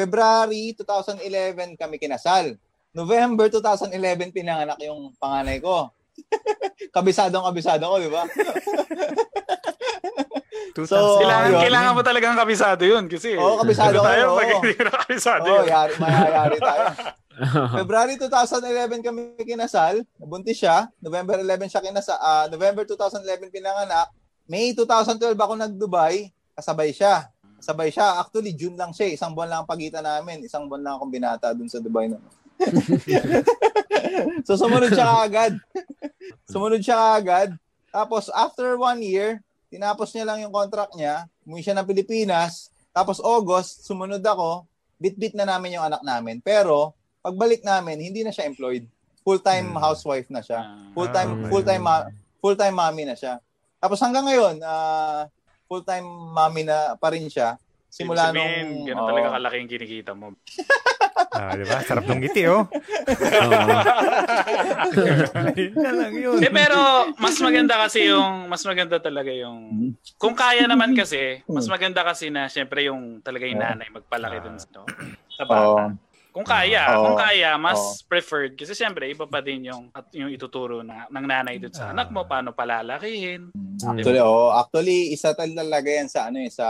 February 0.00 0.72
2011 0.72 1.76
kami 1.76 2.00
kinasal. 2.00 2.56
November 2.90 3.52
2011 3.52 4.32
pinanganak 4.32 4.80
yung 4.80 5.12
panganay 5.20 5.60
ko. 5.60 5.92
kabisadong 6.96 7.44
kabisado 7.44 7.84
ko, 7.84 7.96
di 8.00 8.08
ba? 8.08 8.24
So, 10.80 11.18
Kailangan, 11.20 11.50
yun. 11.50 11.60
kailangan 11.60 11.92
mo 11.92 12.00
talagang 12.00 12.38
kabisado 12.38 12.86
yun 12.86 13.04
kasi. 13.04 13.36
Oo, 13.36 13.58
kabisado 13.60 14.00
Ano 14.00 14.06
tayo 14.06 14.22
ko, 14.24 14.32
pag 14.32 14.48
oo. 14.48 14.54
hindi 14.56 14.72
ko 14.72 14.82
na 14.86 14.92
kabisado 14.96 15.44
yun. 15.44 15.66
yari, 15.66 15.92
mayayari 15.98 16.56
tayo. 16.56 16.84
February 17.82 18.14
2011 18.16 19.04
kami 19.04 19.20
kinasal, 19.42 20.00
nabuntis 20.16 20.56
siya. 20.56 20.88
November 20.96 21.42
11 21.42 21.68
siya 21.68 21.82
kinasal. 21.84 22.16
ah, 22.16 22.46
November 22.48 22.86
2011 22.86 23.50
pinanganak. 23.50 24.08
May 24.46 24.72
2012 24.72 25.36
ako 25.36 25.52
nag-Dubai, 25.58 26.32
kasabay 26.54 26.94
siya. 26.94 27.28
Kasabay 27.60 27.88
siya. 27.88 28.18
Actually, 28.18 28.52
June 28.52 28.74
lang 28.74 28.90
siya. 28.90 29.06
eh. 29.06 29.14
Isang 29.14 29.30
buwan 29.30 29.46
lang 29.46 29.58
ang 29.62 29.68
pagitan 29.68 30.00
namin. 30.00 30.40
Isang 30.40 30.64
buwan 30.64 30.80
lang 30.80 30.94
akong 30.96 31.12
binata 31.12 31.52
dun 31.52 31.68
sa 31.68 31.78
Dubai 31.78 32.08
noon. 32.08 32.24
so, 34.42 34.56
sumunod 34.56 34.90
siya 34.90 35.08
agad. 35.20 35.52
sumunod 36.44 36.80
siya 36.80 36.96
agad. 37.14 37.52
Tapos, 37.88 38.28
after 38.30 38.76
one 38.76 39.00
year, 39.00 39.38
tinapos 39.68 40.10
niya 40.10 40.24
lang 40.24 40.40
yung 40.40 40.50
contract 40.50 40.94
niya. 40.94 41.28
Umuwi 41.42 41.60
siya 41.60 41.76
ng 41.76 41.86
Pilipinas. 41.86 42.68
Tapos, 42.90 43.18
August, 43.18 43.84
sumunod 43.84 44.20
ako. 44.20 44.64
Bit-bit 44.96 45.32
na 45.32 45.44
namin 45.46 45.76
yung 45.76 45.84
anak 45.84 46.00
namin. 46.00 46.40
Pero, 46.40 46.92
pagbalik 47.20 47.60
namin, 47.60 47.98
hindi 47.98 48.20
na 48.20 48.30
siya 48.30 48.44
employed. 48.44 48.84
Full-time 49.20 49.70
Hmm. 49.70 49.78
housewife 49.78 50.28
na 50.28 50.40
siya. 50.40 50.60
Ah, 50.60 50.88
Full-time 50.92 51.30
full-time 51.46 51.82
ma- 51.82 52.08
full-time 52.40 52.72
mommy 52.72 53.04
na 53.04 53.12
siya. 53.12 53.36
Tapos 53.76 53.96
hanggang 53.98 54.24
ngayon, 54.24 54.60
ah, 54.60 55.28
full-time 55.70 56.02
mommy 56.34 56.66
na 56.66 56.98
pa 56.98 57.14
rin 57.14 57.30
siya. 57.30 57.54
Simula 57.86 58.34
sabihin, 58.34 58.66
nung 58.82 58.90
ganun 58.90 59.02
oo. 59.06 59.08
talaga 59.14 59.28
kalaki 59.38 59.56
yung 59.62 59.70
kinikita 59.70 60.12
mo. 60.18 60.34
Ah, 61.30 61.54
di 61.54 61.62
ba? 61.62 61.78
Sarap 61.86 62.10
ng 62.10 62.20
ngiti, 62.26 62.42
oh. 62.50 62.66
Oo. 62.66 63.70
Yun 65.54 65.78
na 65.78 65.92
lang 65.94 66.12
yun. 66.16 66.42
Eh, 66.42 66.50
pero 66.50 67.06
mas 67.22 67.38
maganda 67.38 67.78
kasi 67.78 68.10
yung, 68.10 68.50
mas 68.50 68.66
maganda 68.66 68.98
talaga 68.98 69.30
yung, 69.30 69.94
kung 70.18 70.34
kaya 70.34 70.66
naman 70.66 70.90
kasi, 70.90 71.44
mas 71.46 71.70
maganda 71.70 72.02
kasi 72.02 72.34
na 72.34 72.50
syempre 72.50 72.82
yung 72.90 73.22
talaga 73.22 73.46
yung 73.46 73.62
nanay 73.62 73.88
magpalaki 73.94 74.42
dun 74.42 74.58
sa, 74.58 74.68
no, 74.74 74.82
sa 75.30 75.44
bata. 75.46 75.94
Kung 76.40 76.56
kaya, 76.56 76.96
Oo. 76.96 77.02
kung 77.04 77.20
kaya, 77.20 77.60
mas 77.60 77.76
Oo. 77.76 78.08
preferred. 78.08 78.56
Kasi 78.56 78.72
syempre, 78.72 79.12
iba 79.12 79.28
pa 79.28 79.44
din 79.44 79.68
yung, 79.68 79.92
at 79.92 80.08
yung 80.16 80.32
ituturo 80.32 80.80
na, 80.80 81.04
ng 81.12 81.26
nanay 81.28 81.60
dun 81.60 81.68
sa 81.68 81.88
Ah. 81.88 81.92
anak 81.92 82.08
mo, 82.08 82.24
paano 82.24 82.56
palalakihin. 82.56 83.52
Actually, 83.84 84.24
oh, 84.24 84.48
actually 84.48 85.12
isa 85.12 85.36
tal- 85.36 85.52
talaga 85.52 85.92
'yan 85.92 86.08
sa 86.08 86.32
ano 86.32 86.40
eh 86.40 86.48
sa 86.48 86.64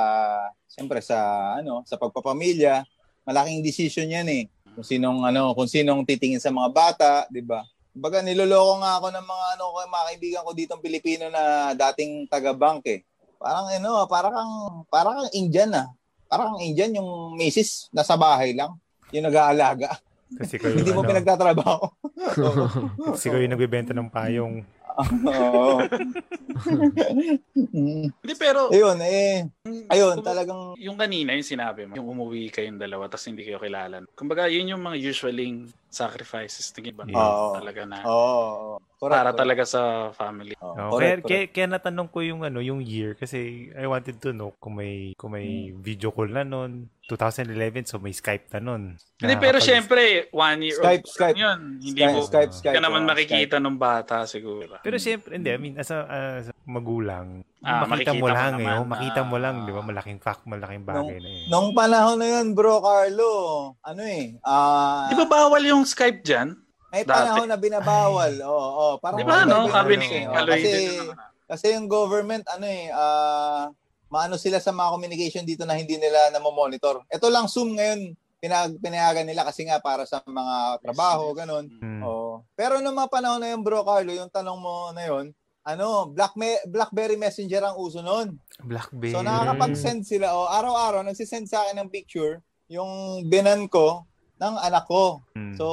siyempre 0.66 0.98
sa 0.98 1.18
ano, 1.54 1.86
sa 1.86 1.94
pagpapamilya. 1.94 2.82
Malaking 3.22 3.62
decision 3.62 4.10
'yan 4.10 4.26
eh. 4.26 4.42
Kung 4.74 4.82
sinong 4.82 5.22
ano, 5.22 5.54
kung 5.54 5.70
sinong 5.70 6.02
titingin 6.02 6.42
sa 6.42 6.50
mga 6.50 6.70
bata, 6.74 7.10
'di 7.30 7.46
ba? 7.46 7.62
Kumbaga 7.94 8.26
niloloko 8.26 8.82
nga 8.82 8.98
ako 8.98 9.06
ng 9.14 9.26
mga 9.26 9.46
ano 9.54 9.64
ko, 9.70 9.78
mga 9.86 10.06
kaibigan 10.10 10.42
ko 10.42 10.50
ditong 10.50 10.82
Pilipino 10.82 11.24
na 11.30 11.42
dating 11.78 12.26
taga-bank 12.26 12.82
eh. 12.90 13.00
Parang 13.38 13.70
ano, 13.70 14.02
parang 14.10 14.34
kang 14.34 14.54
parang 14.90 15.14
kang 15.22 15.32
Indian 15.32 15.70
ah. 15.78 15.86
Parang 16.26 16.58
Indian 16.58 16.98
yung 16.98 17.34
misis 17.34 17.86
nasa 17.90 18.14
bahay 18.14 18.50
lang, 18.50 18.74
yung 19.12 19.26
nag-aalaga. 19.26 19.98
Kasi 20.30 20.62
kayo, 20.62 20.78
Hindi 20.78 20.94
mo 20.94 21.02
ano, 21.02 21.10
pinagtatrabaho. 21.10 21.84
kasi 23.18 23.26
kayo 23.28 23.42
yung 23.42 23.54
nagbebenta 23.54 23.90
ng 23.90 24.10
payong. 24.10 24.62
Oo. 25.26 25.80
Hindi, 27.54 28.34
pero, 28.38 28.70
Ayun, 28.70 28.98
eh, 29.02 29.48
ayun, 29.90 30.20
kung- 30.20 30.26
talagang 30.26 30.60
yung 30.78 30.98
kanina, 30.98 31.34
yung 31.34 31.46
sinabi 31.46 31.86
mo, 31.88 31.98
yung 31.98 32.08
umuwi 32.10 32.50
kayong 32.50 32.78
dalawa, 32.78 33.10
tapos 33.10 33.26
hindi 33.26 33.42
kayo 33.42 33.58
kilala. 33.58 34.02
Kumbaga, 34.14 34.46
yun 34.46 34.70
yung 34.70 34.82
mga 34.82 34.98
usually 35.00 35.66
sacrifices 35.90 36.70
ng 36.72 36.86
iba. 36.88 37.02
Oo. 37.04 37.54
Talaga 37.54 37.82
na. 37.84 37.98
Oo. 38.02 38.14
oo. 38.14 38.74
Correct, 38.96 39.16
para 39.16 39.30
correct. 39.30 39.40
talaga 39.40 39.62
sa 39.64 39.82
family. 40.12 40.52
Oh, 40.60 40.72
kaya, 40.72 40.88
correct, 40.88 41.22
kaya, 41.22 41.38
correct. 41.40 41.52
kaya 41.52 41.66
natanong 41.68 42.08
ko 42.08 42.18
yung 42.20 42.40
ano 42.42 42.60
yung 42.60 42.80
year 42.80 43.16
kasi 43.16 43.38
I 43.72 43.84
wanted 43.84 44.20
to 44.20 44.30
know 44.30 44.52
kung 44.56 44.76
may 44.76 45.16
kung 45.16 45.32
may 45.32 45.72
Hmm. 45.72 45.80
video 45.80 46.12
call 46.12 46.28
na 46.28 46.44
noon 46.44 46.86
2011 47.06 47.88
so 47.88 47.96
may 47.96 48.12
Skype 48.12 48.52
na 48.52 48.60
noon. 48.60 49.00
Hindi, 49.16 49.34
pero 49.34 49.56
Nakakapag- 49.56 49.66
syempre, 49.66 50.02
one 50.30 50.58
year 50.62 50.76
Skype, 50.76 51.00
old 51.00 51.10
Skype. 51.10 51.34
yun. 51.34 51.60
Hindi 51.80 51.96
Skype, 51.98 52.12
mo 52.12 52.20
Skype, 52.22 52.52
Skype. 52.52 52.74
ka 52.76 52.80
naman 52.80 53.02
makikita 53.02 53.56
ng 53.56 53.76
bata 53.76 54.16
siguro. 54.24 54.76
Pero 54.78 54.96
syempre 54.96 55.34
hindi 55.34 55.48
I 55.48 55.58
mean 55.58 55.74
as 55.74 55.88
a, 55.88 55.98
as 56.38 56.46
a 56.48 56.54
magulang 56.64 57.40
Ah, 57.60 57.84
makita 57.84 58.10
makikita 58.10 58.12
mo 58.14 58.20
mo 58.20 58.28
lang 58.30 58.40
eh 58.50 58.56
naman. 58.58 58.74
oh, 58.74 58.86
makita 58.86 59.20
mo 59.20 59.36
lang 59.36 59.54
Ah. 59.54 59.62
'di 59.62 59.72
ba 59.72 59.82
malaking 59.84 60.16
fact 60.18 60.42
malaking 60.44 60.80
bagay 60.82 61.16
na 61.16 61.28
eh. 61.28 61.36
Skype. 61.36 61.48
Nung 61.48 61.68
panahon 61.70 62.16
na 62.16 62.26
yun, 62.30 62.46
bro, 62.50 62.80
Carlo, 62.80 63.32
ano 63.80 64.02
eh, 64.02 64.40
ah, 64.42 65.06
Di 65.06 65.14
ba 65.14 65.26
bawal 65.26 65.62
yung 65.62 65.84
Skype 65.84 66.20
dyan? 66.20 66.56
may 66.88 67.04
dati? 67.04 67.20
panahon 67.22 67.46
na 67.46 67.54
binabawal. 67.54 68.32
Oo, 68.42 68.50
oo. 68.72 68.88
Parang 68.98 69.16
Di 69.16 69.24
ba, 69.24 69.44
no? 69.44 69.68
Sabi 69.68 69.94
ni 69.94 70.08
eh. 70.10 70.24
Aloy 70.26 70.58
Kasi, 70.58 70.72
kasi 71.46 71.66
yung 71.70 71.86
government, 71.86 72.42
ano 72.48 72.64
eh, 72.64 72.88
ah, 72.90 73.68
maano 74.08 74.34
sila 74.34 74.56
sa 74.56 74.72
mga 74.72 74.90
communication 74.90 75.44
dito 75.44 75.62
na 75.62 75.76
hindi 75.76 75.94
nila 75.94 76.32
namomonitor. 76.32 77.06
Ito 77.06 77.28
lang 77.28 77.46
Zoom 77.46 77.76
ngayon, 77.76 78.10
pinag 78.40 78.80
pinayagan 78.80 79.22
nila 79.22 79.44
kasi 79.44 79.62
nga 79.62 79.78
para 79.78 80.02
sa 80.02 80.18
mga 80.24 80.80
trabaho, 80.80 81.30
ganun. 81.30 81.68
Hmm. 81.76 82.02
Oo. 82.02 82.42
Pero 82.54 82.80
nung 82.80 82.96
mga 82.96 83.12
panahon 83.12 83.38
na 83.38 83.52
yun, 83.52 83.60
bro, 83.60 83.84
Carlo, 83.84 84.10
yung 84.10 84.26
tanong 84.28 84.56
mo 84.56 84.90
na 84.90 85.04
yun, 85.04 85.30
ano, 85.70 85.86
Black 86.08 86.34
Me- 86.34 86.62
BlackBerry 86.64 87.14
Messenger 87.14 87.62
ang 87.62 87.76
uso 87.76 88.00
noon. 88.00 88.34
Blackberry. 88.60 89.10
So 89.10 89.20
nakakapag-send 89.20 90.02
sila 90.02 90.32
o 90.32 90.46
araw-araw 90.46 91.00
nagsisend 91.02 91.46
sa 91.46 91.62
akin 91.62 91.78
ng 91.78 91.88
picture 91.88 92.38
yung 92.66 92.90
binan 93.26 93.66
ko 93.66 94.04
ng 94.36 94.54
anak 94.56 94.84
ko. 94.84 95.20
Hmm. 95.32 95.52
So 95.54 95.66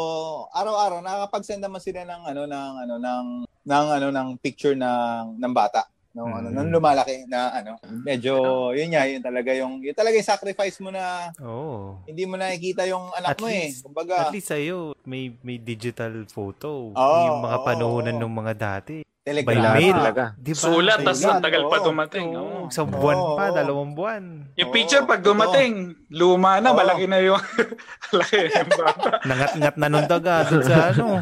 araw-araw 0.50 1.00
nakakapag-send 1.00 1.60
naman 1.60 1.80
sila 1.80 2.04
ng 2.04 2.22
ano 2.26 2.42
ng 2.44 2.74
ano 2.80 2.96
ng 2.98 3.26
ng 3.64 3.86
ano 3.92 4.08
ng 4.10 4.28
picture 4.38 4.74
ng 4.74 5.36
ng 5.36 5.54
bata 5.54 5.84
nung 6.14 6.34
ano 6.34 6.50
Mm. 6.50 6.56
nung 6.58 6.72
lumalaki 6.74 7.30
na 7.30 7.54
ano 7.54 7.78
medyo 8.02 8.34
yun 8.74 8.90
nga 8.90 9.06
yun 9.06 9.22
talaga 9.22 9.54
yung 9.54 9.78
yun 9.80 9.94
talaga 9.94 10.18
yung 10.18 10.26
sacrifice 10.26 10.82
mo 10.82 10.90
na 10.90 11.30
Oo. 11.38 12.02
hindi 12.04 12.26
mo 12.26 12.34
nakikita 12.34 12.90
yung 12.90 13.14
anak 13.14 13.38
At 13.38 13.40
mo 13.40 13.46
eh 13.46 13.70
least- 13.70 13.86
kumbaga 13.86 14.14
At 14.18 14.34
least 14.34 14.50
sa'yo, 14.50 14.98
may, 15.06 15.30
may 15.40 15.58
digital 15.58 16.26
photo. 16.26 16.90
Oo, 16.90 17.18
yung 17.22 17.40
mga 17.40 17.58
oo, 17.60 17.66
panuhunan 17.70 18.16
oo. 18.16 18.22
ng 18.24 18.34
mga 18.34 18.54
dati. 18.56 18.96
Telegram 19.28 19.60
By 19.60 19.76
mail. 19.76 19.96
talaga. 20.00 20.24
Di 20.40 20.54
ba? 20.56 20.62
Sulat, 20.64 21.00
tas 21.04 21.20
Sulat, 21.20 21.36
ang 21.36 21.44
tagal 21.44 21.64
pa 21.68 21.78
oo. 21.78 21.86
dumating. 21.86 22.28
Oo, 22.32 22.40
Oo. 22.40 22.72
isang 22.72 22.88
buwan 22.88 23.18
Oo, 23.18 23.36
pa, 23.36 23.44
oo. 23.44 23.56
dalawang 23.60 23.92
buwan. 23.92 24.24
Yung 24.56 24.70
Oo, 24.72 24.76
picture 24.76 25.04
pag 25.04 25.20
dumating, 25.20 25.74
luma 26.08 26.64
na, 26.64 26.72
Oo. 26.72 26.80
malaki 26.80 27.06
na 27.06 27.20
yung 27.20 27.36
malaki 28.08 28.36
na 28.40 28.50
yung 28.56 28.72
bata. 28.72 29.10
Nangat-ngat 29.28 29.76
na 29.76 29.88
nung 29.92 30.08
daga 30.08 30.48
dun 30.48 30.64
sa 30.64 30.96
ano. 30.96 31.06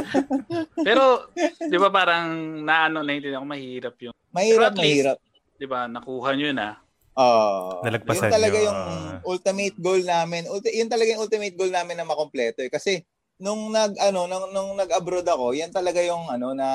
Pero, 0.86 1.28
di 1.60 1.76
ba 1.76 1.88
parang 1.92 2.26
naano 2.64 3.04
na 3.04 3.12
hindi 3.12 3.28
ako 3.28 3.44
mahirap 3.44 3.94
yung, 4.00 4.14
mahirap 4.32 4.72
least- 4.72 4.80
mahirap 4.80 5.18
di 5.60 5.68
ba, 5.68 5.84
nakuha 5.84 6.32
nyo 6.32 6.50
na. 6.56 6.68
Oh, 7.12 7.84
Nalagpasan 7.84 8.32
yun 8.32 8.36
talaga 8.40 8.56
nyo, 8.56 8.64
yung 8.64 8.78
ah. 8.80 9.16
ultimate 9.28 9.76
goal 9.76 10.00
namin. 10.00 10.48
Ulti- 10.48 10.72
yun 10.72 10.88
talaga 10.88 11.12
yung 11.12 11.20
ultimate 11.20 11.52
goal 11.52 11.68
namin 11.68 12.00
na 12.00 12.08
makompleto 12.08 12.64
eh. 12.64 12.72
Kasi 12.72 13.04
nung 13.40 13.72
nag 13.72 13.96
ano 13.96 14.28
nung, 14.28 14.52
nung 14.52 14.70
nag-abroad 14.76 15.24
ako, 15.24 15.56
yan 15.56 15.72
talaga 15.72 16.04
yung 16.04 16.28
ano 16.28 16.52
na 16.52 16.68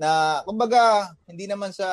na 0.00 0.40
kumbaga 0.42 1.12
hindi 1.28 1.44
naman 1.44 1.70
sa 1.70 1.86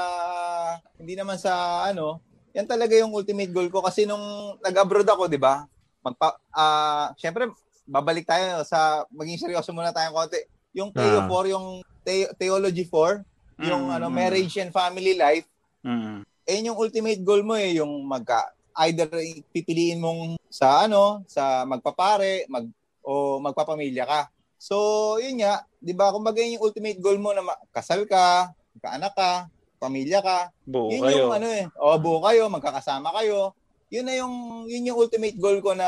hindi 0.96 1.14
naman 1.14 1.36
sa 1.36 1.84
ano, 1.86 2.24
yan 2.56 2.66
talaga 2.66 2.96
yung 2.96 3.12
ultimate 3.12 3.52
goal 3.52 3.68
ko 3.68 3.84
kasi 3.84 4.08
nung 4.08 4.56
nag-abroad 4.64 5.06
ako, 5.06 5.28
'di 5.28 5.38
ba? 5.38 5.68
Magpa 6.00 6.40
ah 6.50 7.12
syempre 7.20 7.52
babalik 7.84 8.24
tayo 8.24 8.64
sa 8.64 9.04
maging 9.12 9.38
seryoso 9.38 9.76
muna 9.76 9.92
tayong 9.92 10.16
konti. 10.16 10.40
Yung 10.72 10.96
Ah. 10.96 11.28
4, 11.28 11.52
yung 11.52 11.84
The- 12.06 12.32
Theology 12.40 12.88
4, 12.88 13.26
yung 13.60 13.92
Mm, 13.92 13.96
ano 14.00 14.08
mm. 14.08 14.16
marriage 14.16 14.56
and 14.58 14.72
family 14.72 15.20
life 15.20 15.44
Mm. 15.84 16.24
eh 16.48 16.60
yung 16.64 16.80
ultimate 16.80 17.20
goal 17.20 17.44
mo 17.44 17.60
eh 17.60 17.76
yung 17.76 17.92
magka 18.08 18.48
either 18.88 19.12
pipiliin 19.52 20.00
mong 20.00 20.40
sa 20.48 20.88
ano 20.88 21.20
sa 21.28 21.68
magpapare 21.68 22.48
mag 22.48 22.64
o 23.04 23.40
magpapamilya 23.44 24.04
ka. 24.06 24.22
So 24.60 25.16
yun 25.24 25.40
nga 25.40 25.64
'di 25.80 25.94
ba 25.96 26.12
kumbaga 26.12 26.44
yun 26.44 26.60
yung 26.60 26.66
ultimate 26.68 27.00
goal 27.00 27.18
mo 27.18 27.32
na 27.32 27.44
kasal 27.72 28.04
ka 28.04 28.52
magkaanak 28.76 29.14
ka 29.16 29.32
pamilya 29.80 30.20
ka. 30.20 30.52
Buo 30.68 30.92
yun 30.92 31.08
kayo. 31.08 31.18
yung 31.26 31.34
ano 31.40 31.48
eh. 31.48 31.66
O 31.80 31.96
buo 31.98 32.20
kayo 32.20 32.52
magkakasama 32.52 33.16
kayo. 33.16 33.56
Yun 33.90 34.06
na 34.06 34.14
yung 34.20 34.36
yun 34.68 34.92
yung 34.92 35.00
ultimate 35.00 35.40
goal 35.40 35.64
ko 35.64 35.72
na 35.72 35.88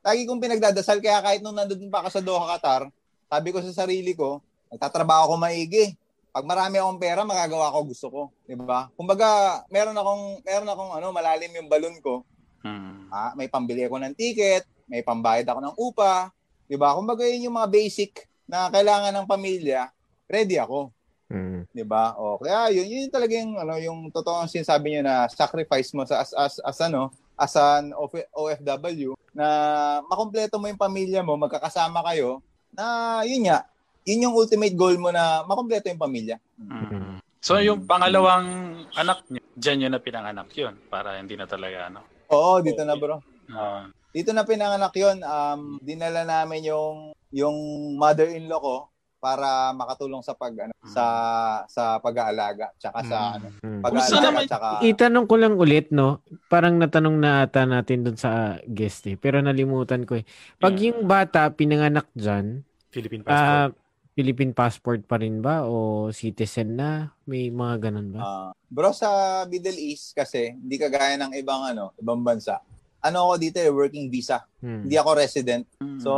lagi 0.00 0.24
kong 0.24 0.40
pinagdadasal. 0.40 1.02
Kaya 1.02 1.18
kahit 1.20 1.42
nung 1.42 1.58
nandun 1.58 1.90
pa 1.90 2.06
ako 2.06 2.08
sa 2.08 2.22
Doha 2.22 2.46
Qatar 2.56 2.88
sabi 3.30 3.48
ko 3.50 3.58
sa 3.62 3.86
sarili 3.86 4.14
ko 4.14 4.42
nagtatrabaho 4.70 5.30
ako 5.30 5.34
maigi. 5.36 5.98
Pag 6.30 6.46
marami 6.46 6.78
akong 6.78 7.02
pera, 7.02 7.26
magagawa 7.26 7.74
ko 7.74 7.90
gusto 7.90 8.06
ko, 8.06 8.22
'di 8.46 8.54
ba? 8.54 8.86
Kumbaga, 8.94 9.60
meron 9.66 9.98
akong 9.98 10.38
meron 10.46 10.70
akong 10.70 10.92
ano, 10.94 11.10
malalim 11.10 11.50
yung 11.58 11.66
balon 11.66 11.98
ko. 11.98 12.22
Mm. 12.60 13.08
Ah, 13.08 13.32
may 13.36 13.48
pambili 13.48 13.84
ako 13.88 13.96
ng 14.00 14.14
ticket, 14.16 14.68
may 14.84 15.00
pambayad 15.00 15.48
ako 15.48 15.60
ng 15.64 15.76
upa, 15.80 16.28
'di 16.68 16.76
ba? 16.76 16.92
Kumbaga, 16.92 17.24
yun 17.24 17.48
yung 17.48 17.56
mga 17.56 17.70
basic 17.72 18.28
na 18.44 18.68
kailangan 18.68 19.14
ng 19.14 19.26
pamilya, 19.30 19.88
ready 20.28 20.60
ako, 20.60 20.92
Mm. 21.30 21.62
'di 21.70 21.84
ba? 21.86 22.18
O 22.18 22.42
kaya 22.42 22.74
yun, 22.74 22.86
yun 22.90 23.06
yung 23.08 23.52
ano, 23.56 23.74
yung 23.78 23.98
totoong 24.10 24.50
sinasabi 24.50 24.98
niyo 24.98 25.02
na 25.06 25.30
sacrifice 25.30 25.94
mo 25.94 26.02
sa 26.04 26.20
as 26.20 26.34
as, 26.34 26.58
as 26.58 26.78
ano, 26.82 27.14
as 27.38 27.54
an 27.56 27.94
OF- 27.96 28.28
OFW 28.34 29.16
na 29.32 29.46
makompleto 30.10 30.58
mo 30.58 30.66
yung 30.66 30.80
pamilya 30.80 31.22
mo, 31.22 31.38
magkakasama 31.38 32.02
kayo 32.02 32.42
na 32.74 33.22
yun 33.22 33.46
nga, 33.46 33.64
yun 34.04 34.26
yung 34.28 34.34
ultimate 34.34 34.74
goal 34.74 34.98
mo 34.98 35.14
na 35.14 35.46
makompleto 35.46 35.86
yung 35.88 36.02
pamilya. 36.02 36.36
Mm. 36.58 37.22
So 37.40 37.56
yung 37.56 37.88
pangalawang 37.88 38.84
anak 38.92 39.24
nyo, 39.32 39.40
dyan 39.56 39.88
yun 39.88 39.92
na 39.96 40.02
pinanganak 40.02 40.52
yun 40.52 40.76
para 40.92 41.16
hindi 41.16 41.40
na 41.40 41.48
talaga 41.48 41.88
ano. 41.88 42.04
Oo, 42.30 42.60
dito 42.60 42.82
na 42.82 42.94
bro. 42.94 43.18
Ah, 43.48 43.90
Dito 44.10 44.30
na 44.30 44.42
pinanganak 44.42 44.90
yon. 44.92 45.22
Um, 45.22 45.78
dinala 45.78 46.22
namin 46.22 46.66
yung 46.66 47.14
yung 47.30 47.54
mother-in-law 47.94 48.58
ko 48.58 48.76
para 49.20 49.70
makatulong 49.70 50.18
sa 50.18 50.32
pag 50.32 50.50
ano, 50.56 50.74
sa 50.82 51.04
sa 51.68 52.00
pag-aalaga 52.00 52.74
tsaka 52.74 53.04
sa 53.04 53.16
Mm. 53.20 53.34
ano, 53.36 53.46
Mm. 53.52 53.60
Gusto 53.60 53.84
pag-aalaga 53.84 54.24
naman- 54.24 54.48
tsaka 54.48 54.66
Itanong 54.82 55.26
ko 55.26 55.34
lang 55.36 55.54
ulit, 55.54 55.86
no? 55.90 56.08
Parang 56.48 56.74
natanong 56.74 57.16
na 57.16 57.44
ata 57.44 57.62
natin 57.62 58.02
dun 58.02 58.16
sa 58.16 58.58
guest 58.64 59.06
eh. 59.06 59.14
Pero 59.14 59.38
nalimutan 59.38 60.02
ko 60.02 60.16
eh. 60.16 60.24
Pag 60.56 60.74
Yeah. 60.74 60.84
yung 60.90 61.06
bata 61.06 61.52
pinanganak 61.52 62.10
dyan, 62.12 62.64
Philippine 62.88 63.22
ah, 63.22 63.30
passport. 63.70 63.78
Philippine 64.10 64.50
passport 64.50 65.06
pa 65.06 65.16
rin 65.16 65.38
ba? 65.38 65.64
O 65.64 66.08
citizen 66.10 66.74
na? 66.74 67.14
May 67.24 67.48
mga 67.48 67.88
ganun 67.88 68.10
ba? 68.10 68.20
ah, 68.20 68.50
bro 68.66 68.90
sa 68.90 69.08
Middle 69.46 69.78
East 69.78 70.12
kasi 70.12 70.52
hindi 70.52 70.76
kagaya 70.76 71.14
ng 71.16 71.32
ibang 71.34 71.62
ano, 71.64 71.94
ibang 71.96 72.20
bansa. 72.20 72.58
Ano 73.00 73.26
ako 73.26 73.34
dito 73.40 73.56
eh, 73.56 73.72
working 73.72 74.12
visa. 74.12 74.44
Hmm. 74.60 74.84
Hindi 74.84 74.94
ako 74.94 75.10
resident. 75.16 75.64
mm. 75.80 76.04
So, 76.04 76.10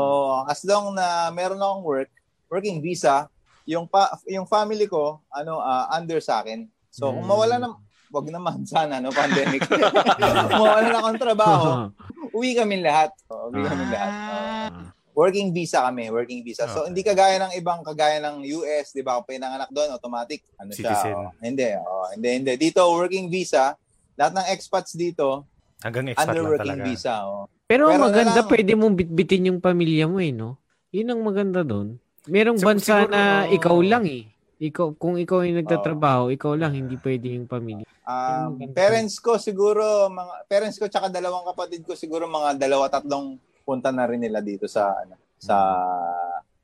as 0.44 0.58
long 0.66 0.90
na 0.92 1.30
meron 1.30 1.62
akong 1.62 1.84
work, 1.86 2.10
working 2.48 2.82
visa, 2.82 3.30
yung 3.62 3.86
pa, 3.86 4.10
yung 4.26 4.50
family 4.50 4.90
ko 4.90 5.22
ano 5.30 5.62
ah, 5.62 5.86
under 5.94 6.18
sa 6.18 6.42
akin. 6.42 6.66
So, 6.90 7.08
kung 7.08 7.22
Mm. 7.22 7.30
mawala 7.30 7.54
na 7.56 7.68
wag 8.12 8.28
naman 8.28 8.66
sana 8.66 8.98
no 8.98 9.08
pandemic. 9.08 9.62
kung 10.42 10.58
mawala 10.58 10.86
na 10.86 10.98
akong 10.98 11.20
trabaho, 11.22 11.66
uwi 12.36 12.52
kami 12.52 12.82
lahat. 12.82 13.14
O, 13.30 13.48
uwi 13.48 13.62
kami 13.62 13.84
lahat. 13.88 14.12
Oo. 14.12 14.91
Working 15.12 15.52
visa 15.52 15.82
kami, 15.82 16.08
working 16.08 16.40
visa. 16.40 16.64
So 16.66 16.82
Okay. 16.82 16.88
hindi 16.88 17.02
kagaya 17.02 17.36
ng 17.38 17.52
ibang 17.54 17.80
kagaya 17.80 18.16
ng 18.18 18.40
US, 18.54 18.90
'di 18.90 19.00
ba? 19.00 19.20
Kung 19.20 19.28
pinanganak 19.28 19.68
doon, 19.68 19.92
automatic 19.92 20.40
ano 20.56 20.72
Citizen. 20.72 21.12
siya. 21.12 21.12
oh. 21.14 21.32
hindi, 21.38 21.68
oh, 21.76 22.06
hindi, 22.10 22.28
hindi. 22.34 22.52
Dito 22.56 22.80
working 22.86 23.28
visa, 23.28 23.76
lahat 24.14 24.32
ng 24.34 24.46
expats 24.48 24.92
dito 24.92 25.44
Hanggang 25.78 26.08
expat 26.08 26.30
under 26.30 26.38
lang 26.38 26.50
working 26.50 26.72
talaga. 26.78 26.88
visa, 26.88 27.14
oh. 27.22 27.44
Pero, 27.64 27.88
Pero 27.88 28.00
maganda, 28.02 28.36
lang. 28.38 28.48
pwede 28.48 28.72
mong 28.72 28.94
bitbitin 28.94 29.48
yung 29.48 29.58
pamilya 29.58 30.04
mo 30.04 30.16
eh, 30.16 30.28
no? 30.28 30.60
Yun 30.90 31.08
ang 31.08 31.20
maganda 31.20 31.60
doon. 31.60 31.96
Merong 32.24 32.56
Sig- 32.56 32.66
bansa 32.66 32.94
siguro, 33.00 33.10
na 33.10 33.22
oo. 33.42 33.52
ikaw 33.52 33.76
lang 33.80 34.04
eh. 34.04 34.24
Ikaw, 34.62 34.94
kung 34.94 35.16
ikaw 35.16 35.42
yung 35.42 35.58
nagtatrabaho, 35.58 36.30
ikaw 36.30 36.54
lang, 36.54 36.70
hindi 36.70 36.94
pwede 36.94 37.32
yung 37.32 37.44
pamilya. 37.44 37.82
Um, 38.02 38.60
parents 38.70 39.18
ko 39.18 39.34
siguro 39.36 39.82
mga 40.06 40.34
parents 40.46 40.76
ko 40.76 40.86
tsaka 40.86 41.06
dalawang 41.08 41.46
kapatid 41.46 41.82
ko 41.82 41.94
siguro 41.94 42.26
mga 42.26 42.58
dalawa 42.58 42.86
tatlong 42.86 43.38
punta 43.62 43.88
na 43.88 44.04
rin 44.04 44.18
nila 44.18 44.38
dito 44.40 44.66
sa 44.66 44.92
ano 44.96 45.14
sa 45.34 45.56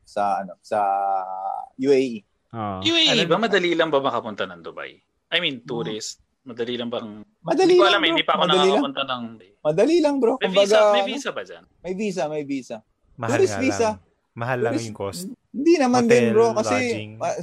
sa 0.02 0.22
ano 0.40 0.54
sa 0.60 0.80
UAE. 1.74 2.24
Oo. 2.48 2.78
UAE 2.80 3.12
Ano- 3.14 3.28
ba, 3.28 3.36
madali 3.38 3.70
lang 3.72 3.88
ba 3.88 4.00
makapunta 4.00 4.44
ng 4.44 4.60
Dubai? 4.60 4.96
I 5.28 5.38
mean, 5.38 5.60
tourist. 5.60 6.24
Madali 6.40 6.74
lang 6.74 6.88
bang... 6.88 7.20
Madali 7.38 7.60
Hindi 7.66 7.76
ko 7.76 7.82
lang, 7.82 7.90
alam, 7.90 8.00
bro. 8.00 8.08
hindi 8.08 8.24
pa 8.24 8.32
ako 8.32 8.40
Madali 8.40 8.56
lang. 8.56 8.64
nakakapunta 8.64 9.02
ng... 9.04 9.22
Madali 9.60 9.96
lang, 10.00 10.14
bro. 10.16 10.32
May 10.34 10.40
Kumbaga, 10.42 10.64
visa, 10.64 10.78
may 10.88 10.96
ano, 10.98 11.08
visa 11.10 11.30
ba 11.30 11.42
dyan? 11.44 11.64
may 11.78 11.92
visa, 11.94 12.22
may 12.24 12.42
visa. 12.42 12.76
Mahal 13.14 13.30
Tourist 13.34 13.52
nga 13.52 13.60
visa. 13.60 13.84
lang. 13.84 13.96
Mahal 14.32 14.58
lang 14.58 14.72
Tourist- 14.72 14.88
yung 14.88 14.96
cost. 14.96 15.22
Hindi 15.50 15.74
naman 15.76 16.02
Hotel, 16.02 16.16
din, 16.16 16.26
bro, 16.30 16.46
kasi 16.54 16.76
lodging. 16.78 17.12
ah, 17.18 17.34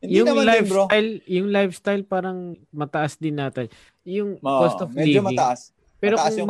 hindi 0.00 0.12
yung 0.14 0.26
naman 0.26 0.44
din, 0.46 0.64
bro. 0.64 0.82
lifestyle, 0.86 1.10
yung 1.28 1.48
lifestyle 1.50 2.02
parang 2.06 2.38
mataas 2.70 3.12
din 3.18 3.36
natin. 3.36 3.66
Yung 4.02 4.30
Oo, 4.38 4.58
cost 4.58 4.78
of 4.80 4.88
medyo 4.90 5.20
living. 5.20 5.28
mataas. 5.28 5.60
Pero 5.98 6.14
mataas 6.16 6.32
kung 6.32 6.40
yung 6.40 6.48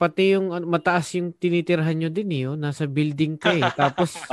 pati 0.00 0.32
yung 0.32 0.48
ano, 0.48 0.64
mataas 0.64 1.12
yung 1.14 1.36
tinitirhan 1.36 1.92
nyo 1.92 2.08
din 2.08 2.30
eh, 2.32 2.48
oh. 2.48 2.56
nasa 2.56 2.88
building 2.88 3.36
ka 3.36 3.52
eh. 3.52 3.64
Tapos. 3.76 4.16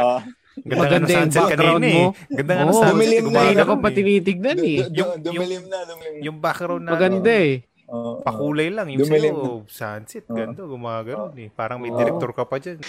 Ganda 0.58 0.74
Maganda 0.82 1.06
ng 1.06 1.12
yung 1.14 1.22
sunset 1.22 1.44
background 1.46 1.62
kanina 1.78 1.94
mo. 1.94 2.02
eh. 2.02 2.10
Ganda 2.34 2.52
nga 2.52 2.58
ng 2.58 2.66
Oo, 2.66 2.74
sunset. 2.74 2.90
dumilim 2.90 3.06
na, 3.06 3.14
hindi 3.14 3.30
gumagano 3.30 3.54
na 3.54 3.62
ko 3.62 3.74
eh. 3.76 3.82
pa 3.84 3.90
tinitignan 3.94 4.58
eh. 4.58 4.78
Yung- 4.80 4.90
du- 4.90 5.18
dumilim 5.22 5.64
na, 5.70 5.78
dumilim. 5.86 6.20
Yung 6.26 6.38
background 6.40 6.82
na 6.82 6.92
Maganda 6.96 7.34
eh. 7.36 7.56
Oo. 7.88 8.12
pakulay 8.20 8.68
lang. 8.68 8.88
Yung 8.90 9.00
Dumilim 9.00 9.34
sa'yo, 9.38 9.54
sunset. 9.70 10.24
Oo. 10.26 10.34
Ganda, 10.34 10.62
gumagano 10.66 11.30
eh. 11.38 11.54
Parang 11.54 11.78
may 11.78 11.94
director 11.94 12.34
ka 12.34 12.44
pa 12.44 12.58
dyan. 12.58 12.82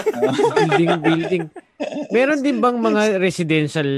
building, 0.62 0.92
building. 1.02 1.44
Meron 2.08 2.40
din 2.40 2.56
bang 2.58 2.78
mga 2.78 3.02
residential 3.18 3.90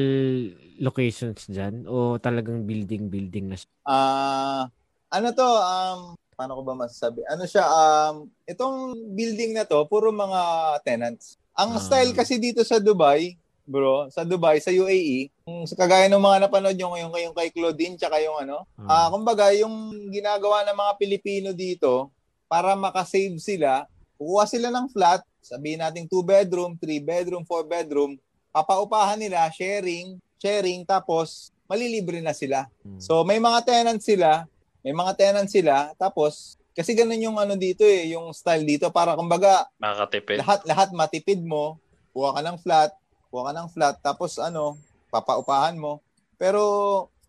locations 0.81 1.45
dyan? 1.45 1.85
O 1.87 2.17
talagang 2.17 2.65
building, 2.65 3.07
building 3.07 3.53
na 3.53 3.57
siya? 3.61 3.69
Ah, 3.85 4.65
ano 5.13 5.29
to, 5.31 5.45
um, 5.45 6.01
paano 6.41 6.57
ko 6.57 6.65
ba 6.65 6.73
masasabi? 6.73 7.21
Ano 7.29 7.45
siya, 7.45 7.69
um, 7.69 8.25
itong 8.49 8.97
building 9.13 9.53
na 9.53 9.69
to, 9.69 9.85
puro 9.85 10.09
mga 10.09 10.41
tenants. 10.81 11.37
Ang 11.53 11.77
Ah. 11.77 11.83
style 11.85 12.17
kasi 12.17 12.41
dito 12.41 12.65
sa 12.65 12.81
Dubai, 12.81 13.37
bro, 13.69 14.09
sa 14.09 14.25
Dubai, 14.25 14.57
sa 14.57 14.73
UAE, 14.73 15.29
sa 15.69 15.77
kagaya 15.77 16.09
ng 16.09 16.17
mga 16.17 16.49
napanood 16.49 16.73
nyo 16.81 16.97
yung, 16.97 17.13
yung 17.13 17.37
kay 17.37 17.53
Claudine, 17.53 18.01
tsaka 18.01 18.25
yung 18.25 18.41
ano, 18.41 18.65
ah, 18.89 19.13
kumbaga, 19.13 19.53
yung 19.53 19.93
ginagawa 20.09 20.65
ng 20.65 20.77
mga 20.81 20.93
Pilipino 20.97 21.49
dito, 21.53 22.09
para 22.49 22.73
makasave 22.73 23.37
sila, 23.37 23.85
kukuha 24.17 24.49
sila 24.49 24.73
ng 24.73 24.89
flat, 24.89 25.21
sabihin 25.45 25.85
natin 25.85 26.09
2 26.09 26.25
bedroom, 26.25 26.73
3 26.81 27.05
bedroom, 27.05 27.45
4 27.45 27.69
bedroom, 27.69 28.17
papaupahan 28.49 29.21
nila, 29.21 29.45
sharing, 29.53 30.17
sharing, 30.41 30.89
tapos 30.89 31.53
malilibre 31.69 32.19
na 32.25 32.33
sila. 32.33 32.65
Hmm. 32.83 32.99
So 32.99 33.23
may 33.23 33.39
mga 33.39 33.63
tenants 33.63 34.09
sila, 34.09 34.49
may 34.81 34.95
mga 34.97 35.13
tenants 35.17 35.53
sila, 35.53 35.93
tapos 35.97 36.57
kasi 36.71 36.95
ganun 36.95 37.21
yung 37.21 37.37
ano 37.37 37.59
dito 37.59 37.83
eh, 37.85 38.15
yung 38.15 38.31
style 38.33 38.65
dito 38.65 38.89
para 38.89 39.19
kumbaga 39.19 39.69
Makakatipid. 39.83 40.41
lahat 40.41 40.61
lahat 40.65 40.89
matipid 40.95 41.41
mo, 41.45 41.77
kuha 42.15 42.33
ka 42.33 42.41
ng 42.41 42.59
flat, 42.63 42.91
kuha 43.29 43.51
ka 43.51 43.53
ng 43.53 43.69
flat, 43.69 43.97
tapos 44.01 44.39
ano, 44.41 44.79
papaupahan 45.13 45.77
mo. 45.77 46.01
Pero 46.41 46.63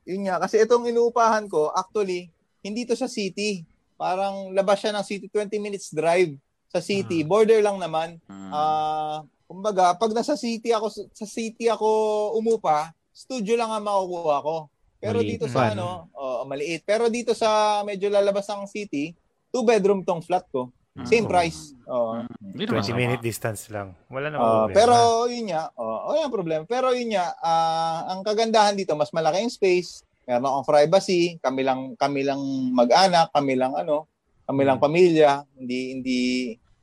yun 0.07 0.25
nga, 0.25 0.39
kasi 0.39 0.61
itong 0.61 0.87
inuupahan 0.87 1.45
ko, 1.51 1.69
actually, 1.75 2.31
hindi 2.63 2.87
to 2.87 2.95
sa 2.95 3.11
city. 3.11 3.65
Parang 3.99 4.49
labas 4.55 4.81
siya 4.81 4.95
ng 4.95 5.05
city, 5.05 5.27
20 5.29 5.61
minutes 5.61 5.93
drive 5.93 6.33
sa 6.71 6.79
city. 6.79 7.21
Border 7.21 7.59
lang 7.59 7.77
naman. 7.77 8.17
Mm. 8.25 8.49
Ah, 8.49 9.21
kumbaga, 9.45 9.93
pag 9.99 10.15
nasa 10.15 10.39
city 10.39 10.71
ako, 10.71 11.11
sa 11.11 11.27
city 11.27 11.67
ako 11.67 11.89
umupa, 12.39 12.95
studio 13.11 13.59
lang 13.59 13.69
ang 13.69 13.83
makukuha 13.83 14.37
ko. 14.39 14.57
Pero 15.01 15.17
Maliit 15.17 15.41
dito 15.41 15.45
sa 15.49 15.73
ano, 15.73 16.07
oh, 16.13 16.45
maliit. 16.45 16.85
Pero 16.85 17.09
dito 17.09 17.33
sa 17.33 17.81
medyo 17.81 18.05
lalabas 18.07 18.45
ng 18.45 18.69
city, 18.69 19.17
two 19.49 19.65
bedroom 19.65 20.05
tong 20.05 20.21
flat 20.21 20.45
ko. 20.47 20.69
Same 21.01 21.25
Mm. 21.25 21.31
price. 21.31 21.73
Hindi 22.37 22.63
naman 22.67 22.83
20 22.83 22.91
sama. 22.91 22.99
minute 22.99 23.23
distance 23.23 23.71
lang. 23.71 23.95
Wala 24.11 24.27
na 24.27 24.37
Ah, 24.37 24.43
problema. 24.67 24.75
pero 24.75 24.95
yun 25.25 25.45
nga, 25.49 25.63
oh, 25.73 26.11
wala 26.11 26.27
problema. 26.27 26.63
Pero 26.67 26.91
yun 26.91 27.15
nga, 27.15 27.31
ah, 27.39 28.11
ang 28.11 28.21
kagandahan 28.21 28.75
dito, 28.75 28.93
mas 28.93 29.09
malaki 29.09 29.41
yung 29.41 29.49
space, 29.49 30.03
meron 30.27 30.45
akong 30.45 30.67
privacy, 30.67 31.39
kami 31.41 31.63
lang 31.63 31.95
kami 31.95 32.21
lang 32.21 32.39
mag-anak, 32.75 33.31
kami 33.31 33.55
lang 33.55 33.73
ano, 33.73 34.05
kami 34.45 34.61
lang 34.61 34.77
pamilya, 34.77 35.43
hindi 35.57 35.79
hindi 35.97 36.19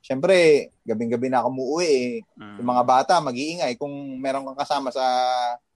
Siyempre, 0.00 0.72
gabing-gabi 0.88 1.28
na 1.28 1.44
ako 1.44 1.52
umuwi 1.52 1.84
eh. 1.84 2.12
Mm. 2.40 2.56
Yung 2.64 2.68
mga 2.72 2.84
bata 2.88 3.12
mag-iingay 3.20 3.76
kung 3.76 3.92
meron 4.16 4.40
kang 4.48 4.56
kasama 4.56 4.88
sa 4.88 5.04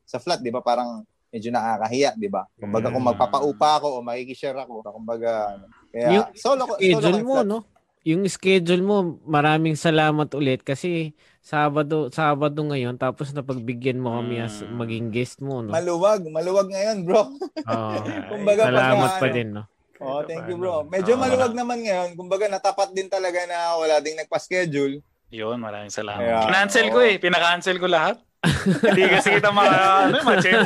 sa 0.08 0.16
flat, 0.16 0.40
'di 0.40 0.48
ba? 0.48 0.64
Parang 0.64 1.04
medyo 1.32 1.48
nakakahiya, 1.48 2.12
'di 2.14 2.28
ba? 2.28 2.44
Kumbaga 2.60 2.92
kung 2.92 3.02
Mm. 3.02 3.10
magpapaupa 3.16 3.68
ako 3.80 3.88
o 3.98 4.04
makikishare 4.04 4.58
ako, 4.60 4.84
kumbaga 4.84 5.56
ano. 5.56 5.66
Kaya 5.88 6.08
Yung 6.12 6.26
solo 6.36 6.62
ko, 6.68 6.74
solo 6.76 6.76
ko 6.76 6.76
schedule 6.78 7.16
yung 7.16 7.24
mo, 7.24 7.34
flat. 7.34 7.46
no? 7.48 7.58
Yung 8.02 8.22
schedule 8.26 8.82
mo, 8.82 8.96
maraming 9.24 9.78
salamat 9.78 10.28
ulit 10.34 10.60
kasi 10.66 11.14
Sabado, 11.38 12.10
Sabado 12.10 12.58
ngayon 12.66 12.98
tapos 12.98 13.30
napagbigyan 13.30 13.98
mo 13.98 14.18
kami 14.18 14.42
as 14.42 14.60
Mm. 14.62 14.74
maging 14.76 15.06
guest 15.14 15.38
mo, 15.42 15.62
no? 15.62 15.70
Maluwag, 15.72 16.20
maluwag 16.28 16.68
ngayon, 16.70 16.98
bro. 17.06 17.22
Oo. 17.64 17.98
Kumbaga, 18.30 18.68
salamat 18.68 19.06
pagka, 19.06 19.18
pa 19.18 19.26
ano, 19.26 19.34
din, 19.34 19.48
no? 19.54 19.62
Oh, 20.02 20.20
thank 20.26 20.42
you, 20.50 20.58
bro. 20.58 20.82
Medyo 20.90 21.14
maluwag 21.14 21.54
naman 21.54 21.78
ngayon. 21.86 22.18
Kumbaga, 22.18 22.50
natapat 22.50 22.90
din 22.90 23.06
talaga 23.06 23.46
na 23.46 23.78
wala 23.78 24.02
ding 24.02 24.18
nagpa-schedule. 24.18 24.98
Yun, 25.30 25.62
maraming 25.62 25.94
salamat. 25.94 26.26
Kaya, 26.26 26.42
Kinancel 26.42 26.86
ko 26.90 26.98
oo. 26.98 27.06
eh. 27.06 27.16
Pinakancel 27.22 27.78
ko 27.78 27.86
lahat. 27.86 28.18
Hindi 28.44 29.02
kasi 29.08 29.28
kita 29.32 29.50
mga, 29.50 29.76
ano, 30.02 30.16
ma-check 30.20 30.58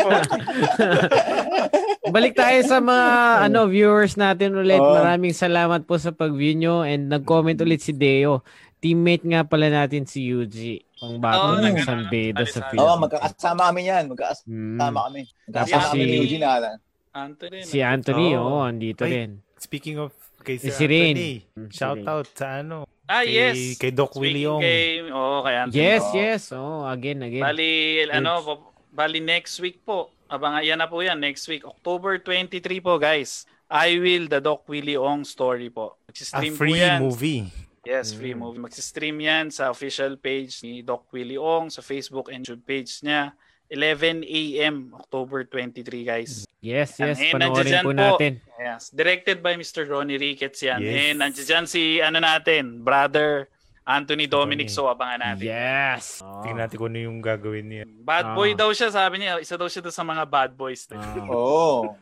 Balik 2.07 2.33
tayo 2.33 2.59
sa 2.63 2.79
mga 2.79 3.09
ano 3.47 3.67
viewers 3.67 4.15
natin 4.15 4.55
ulit. 4.55 4.79
Oo. 4.79 4.95
Maraming 4.95 5.35
salamat 5.35 5.83
po 5.83 5.97
sa 5.97 6.11
pag-view 6.11 6.55
nyo 6.55 6.77
and 6.81 7.07
nag-comment 7.07 7.59
ulit 7.59 7.79
si 7.79 7.93
Deo. 7.93 8.41
Teammate 8.79 9.27
nga 9.27 9.43
pala 9.43 9.69
natin 9.69 10.05
si 10.05 10.25
Yuji. 10.25 10.81
Ang 10.99 11.19
Oo, 11.19 11.21
batong 11.21 11.61
nag- 11.63 11.77
isang 11.77 12.03
beda 12.07 12.43
sa 12.45 12.71
film. 12.71 12.79
Oo, 12.79 12.95
magkakasama 12.97 13.63
kami 13.67 13.81
yan. 13.87 14.05
Magkakasama 14.07 14.49
Mm. 14.49 14.97
kami. 15.03 15.21
Tapos 15.23 15.69
Magkakasama 15.69 15.85
kami 15.87 15.99
si- 15.99 16.07
ni 16.07 16.17
Eugene 16.19 16.47
Alan. 16.47 16.77
Anthony. 17.13 17.59
Si 17.63 17.79
Anthony, 17.79 18.27
Oo. 18.33 18.45
oo, 18.55 18.61
andito 18.63 19.03
Ay, 19.03 19.11
rin. 19.11 19.31
Speaking 19.59 19.97
of 19.99 20.13
kay 20.39 20.57
Si 20.57 20.69
Sir 20.69 20.87
Sirin. 20.87 21.17
Anthony, 21.17 21.35
Mm, 21.59 21.69
si 21.69 21.75
shout 21.75 22.03
out 22.07 22.27
sa 22.31 22.61
ano, 22.61 22.85
Ah, 23.07 23.23
kay, 23.23 23.33
yes. 23.33 23.79
kay 23.79 23.91
Doc 23.91 24.11
Speaking 24.11 24.23
Willie 24.23 24.47
Ong. 24.47 24.63
Kay, 24.63 24.85
oo, 25.07 25.37
kay 25.41 25.55
Anthony. 25.57 25.79
Yes, 25.79 26.03
Oo. 26.03 26.15
yes. 26.19 26.43
Oh, 26.51 26.83
again, 26.85 27.23
again. 27.23 27.39
Bali, 27.41 27.71
ano, 28.11 28.31
po, 28.43 28.53
bali 28.91 29.23
next 29.23 29.63
week 29.63 29.79
po. 29.81 30.11
Abangan, 30.27 30.61
yan 30.61 30.75
na 30.77 30.91
po 30.91 30.99
yan, 30.99 31.15
next 31.17 31.47
week. 31.47 31.63
October 31.63 32.19
23 32.19 32.59
po, 32.83 32.99
guys. 32.99 33.47
I 33.67 33.95
Will, 33.97 34.27
the 34.27 34.39
Doc 34.39 34.67
Willie 34.67 34.99
Ong 34.99 35.23
story 35.23 35.71
po. 35.71 35.99
A 36.03 36.11
Mag-stream 36.11 36.51
po 36.51 36.59
free 36.59 36.79
yan. 36.83 36.99
movie. 36.99 37.47
Yes, 37.87 38.11
free 38.11 38.35
Mm. 38.35 38.43
movie. 38.43 38.59
Mag-stream 38.59 39.17
yan 39.23 39.55
sa 39.55 39.71
official 39.71 40.19
page 40.19 40.67
ni 40.67 40.83
Doc 40.83 41.07
Willie 41.15 41.39
Ong, 41.39 41.71
sa 41.71 41.83
Facebook 41.83 42.27
and 42.27 42.43
YouTube 42.43 42.67
page 42.67 43.07
niya. 43.07 43.31
11 43.69 44.23
a.m. 44.23 44.95
October 44.95 45.43
23, 45.45 46.05
guys. 46.05 46.47
Yes, 46.61 46.99
yes. 46.99 47.19
And 47.19 47.35
Panoorin 47.35 47.63
nandiyan 47.67 47.83
po 47.83 47.91
po. 47.91 47.99
natin. 47.99 48.33
Yes. 48.59 48.91
Directed 48.91 49.43
by 49.43 49.55
Mr. 49.55 49.87
Ronnie 49.87 50.19
Ricketts 50.19 50.63
yan. 50.63 50.83
Yes. 50.83 50.95
And 51.13 51.17
nandiyan 51.21 51.47
dyan 51.47 51.65
si, 51.67 51.83
ano 51.99 52.19
natin, 52.19 52.83
brother 52.83 53.47
Anthony 53.87 54.27
Dominic. 54.27 54.67
Anthony. 54.67 54.83
So, 54.83 54.91
abangan 54.91 55.23
natin. 55.23 55.47
Yes. 55.47 56.19
Oh. 56.19 56.43
Tingnan 56.43 56.67
natin 56.67 56.75
kung 56.75 56.91
ano 56.91 56.99
yung 57.07 57.19
gagawin 57.23 57.67
niya. 57.71 57.83
Bad 57.87 58.35
boy 58.35 58.51
Ah. 58.51 58.67
daw 58.67 58.71
siya, 58.75 58.91
sabi 58.91 59.23
niya. 59.23 59.39
Isa 59.39 59.55
daw 59.55 59.71
siya 59.71 59.87
sa 59.95 60.03
mga 60.03 60.27
bad 60.27 60.59
boys. 60.59 60.91
Ah. 60.91 61.23
Oo. 61.31 61.95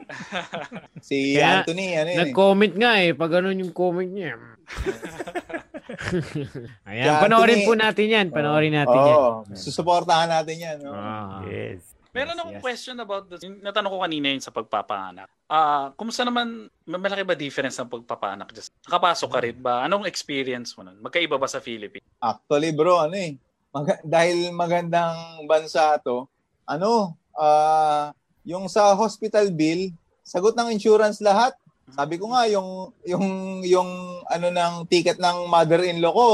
si 1.05 1.37
Kaya, 1.37 1.61
Anthony, 1.61 1.93
ano 1.93 2.09
yun 2.09 2.17
eh. 2.17 2.21
Nag-comment 2.25 2.75
nga 2.77 2.93
eh. 3.05 3.13
Pag 3.13 3.31
ganun 3.37 3.61
yung 3.61 3.73
comment 3.73 4.09
niya. 4.09 4.33
Ayan, 6.89 7.05
Kaya, 7.07 7.21
panoorin 7.21 7.61
Anthony- 7.61 7.69
po 7.69 7.73
natin 7.77 8.07
yan. 8.07 8.27
Panoorin 8.29 8.75
natin 8.75 8.99
yan. 8.99 9.17
Oo. 9.17 9.31
Susuportahan 9.53 10.29
natin 10.29 10.57
yan. 10.57 10.77
no? 10.81 10.93
Ah. 10.93 11.45
Yes. 11.45 11.93
Meron 12.11 12.31
Yes, 12.31 12.41
akong 12.41 12.55
yes. 12.55 12.63
question 12.63 12.97
about 12.97 13.25
this. 13.27 13.43
Yung 13.43 13.59
natanong 13.59 13.91
ko 13.91 13.99
kanina 14.01 14.31
yun 14.31 14.39
sa 14.39 14.49
pagpapanganak. 14.49 15.27
Ah, 15.45 15.91
kumusta 15.95 16.23
naman, 16.23 16.71
malaki 16.85 17.27
ba 17.27 17.35
difference 17.35 17.75
ng 17.77 17.91
pagpapanganak? 17.91 18.55
Just, 18.55 18.71
nakapasok 18.83 19.29
ka 19.29 19.39
rin 19.41 19.59
ba? 19.59 19.83
Anong 19.83 20.07
experience 20.07 20.73
mo 20.73 20.87
nun? 20.87 21.03
Magkaiba 21.03 21.35
ba 21.35 21.51
sa 21.51 21.59
Philippines? 21.59 22.07
Actually, 22.17 22.71
bro, 22.71 23.03
ano 23.03 23.19
eh. 23.19 23.35
Mag- 23.69 24.07
dahil 24.07 24.55
magandang 24.55 25.43
bansa 25.45 25.99
to, 25.99 26.31
ano, 26.65 27.19
ah, 27.35 28.15
yung 28.47 28.71
sa 28.71 28.95
hospital 28.95 29.51
bill, 29.51 29.91
sagot 30.23 30.55
ng 30.55 30.71
insurance 30.71 31.19
lahat. 31.19 31.53
Sabi 31.93 32.17
ko 32.17 32.33
nga, 32.33 32.49
yung, 32.49 32.95
yung, 33.05 33.27
yung, 33.61 33.91
ano 34.25 34.47
ng 34.49 34.75
ticket 34.89 35.21
ng 35.21 35.45
mother-in-law 35.53 36.13
ko, 36.17 36.29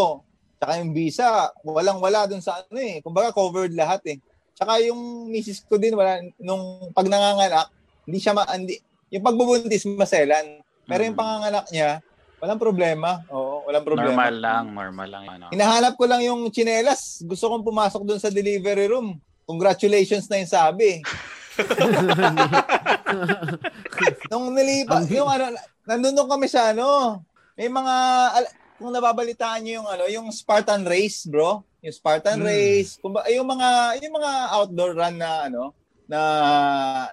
tsaka 0.62 0.78
yung 0.78 0.94
visa, 0.94 1.50
walang-wala 1.66 2.30
dun 2.30 2.38
sa 2.38 2.62
ano 2.62 2.78
eh. 2.78 3.02
Kumbaga, 3.02 3.34
covered 3.34 3.74
lahat 3.74 4.04
eh. 4.06 4.16
Tsaka 4.54 4.78
yung 4.84 5.26
misis 5.26 5.64
ko 5.66 5.80
din, 5.80 5.96
wala, 5.96 6.20
nung 6.38 6.92
pag 6.94 7.08
nanganganak, 7.10 7.66
hindi 8.06 8.18
siya, 8.20 8.36
ma, 8.36 8.46
hindi, 8.46 8.78
yung 9.10 9.24
pagbubuntis, 9.26 9.88
maselan. 9.90 10.62
Pero 10.86 11.00
yung 11.02 11.16
Mm. 11.16 11.22
panganganak 11.22 11.66
niya, 11.74 11.90
walang 12.38 12.60
problema. 12.60 13.10
Oo, 13.32 13.66
walang 13.66 13.84
problema. 13.84 14.10
Normal 14.14 14.34
lang, 14.38 14.64
normal 14.70 15.08
lang. 15.10 15.24
Ano. 15.28 15.44
Hinahanap 15.50 15.94
ko 15.98 16.04
lang 16.06 16.22
yung 16.24 16.46
chinelas. 16.48 17.20
Gusto 17.26 17.50
kong 17.50 17.66
pumasok 17.66 18.02
doon 18.06 18.20
sa 18.22 18.30
delivery 18.30 18.86
room. 18.86 19.18
Congratulations 19.44 20.30
na 20.30 20.38
yung 20.38 20.48
sabi. 20.50 21.02
Nung 24.30 24.54
nilipa, 24.54 25.02
yung 25.10 25.26
ano, 25.26 25.50
nandun 25.86 26.14
doon 26.14 26.30
kami 26.30 26.46
sa 26.46 26.70
ano, 26.70 27.20
may 27.58 27.68
mga, 27.68 27.94
al- 28.36 28.54
kung 28.80 28.94
nababalitaan 28.94 29.60
niyo 29.60 29.82
yung 29.82 29.88
ano, 29.88 30.04
yung 30.08 30.26
Spartan 30.32 30.86
Race, 30.86 31.28
bro. 31.28 31.62
Yung 31.84 31.94
Spartan 31.94 32.40
Hmm. 32.40 32.48
Race, 32.48 32.96
kumba, 33.00 33.24
yung 33.28 33.48
mga, 33.48 34.00
yung 34.00 34.14
mga 34.16 34.30
outdoor 34.56 34.92
run 34.96 35.16
na 35.20 35.50
ano, 35.50 35.74
na, 36.08 36.20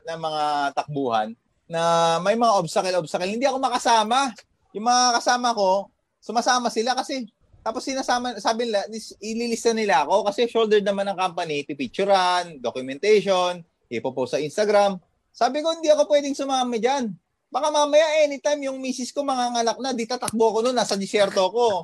na 0.08 0.14
mga 0.16 0.44
takbuhan, 0.74 1.36
na 1.68 2.16
may 2.24 2.40
mga 2.40 2.56
obstacle-obstacle. 2.64 3.28
Hindi 3.28 3.44
ako 3.44 3.60
makasama. 3.60 4.32
Yung 4.72 4.88
mga 4.88 5.20
kasama 5.20 5.52
ko, 5.52 5.92
sumasama 6.24 6.72
sila 6.72 6.96
kasi 6.96 7.28
tapos 7.68 7.84
sinasama, 7.84 8.40
sabi 8.40 8.64
nila, 8.64 8.88
ililista 9.20 9.76
nila 9.76 10.08
ako 10.08 10.32
kasi 10.32 10.48
shoulder 10.48 10.80
naman 10.80 11.04
ng 11.12 11.20
company, 11.20 11.68
pipicturan, 11.68 12.64
documentation, 12.64 13.60
ipopost 13.90 14.36
sa 14.36 14.42
Instagram. 14.42 15.00
Sabi 15.32 15.62
ko, 15.62 15.74
hindi 15.74 15.90
ako 15.92 16.10
pwedeng 16.10 16.34
sumama 16.34 16.76
dyan. 16.76 17.14
Baka 17.48 17.72
mamaya 17.72 18.28
anytime 18.28 18.68
yung 18.68 18.84
misis 18.84 19.16
ko 19.16 19.24
manganganak 19.24 19.80
na, 19.80 19.96
di 19.96 20.04
tatakbo 20.04 20.52
ko 20.52 20.60
noon, 20.60 20.76
nasa 20.76 21.00
disyerto 21.00 21.48
ko. 21.48 21.80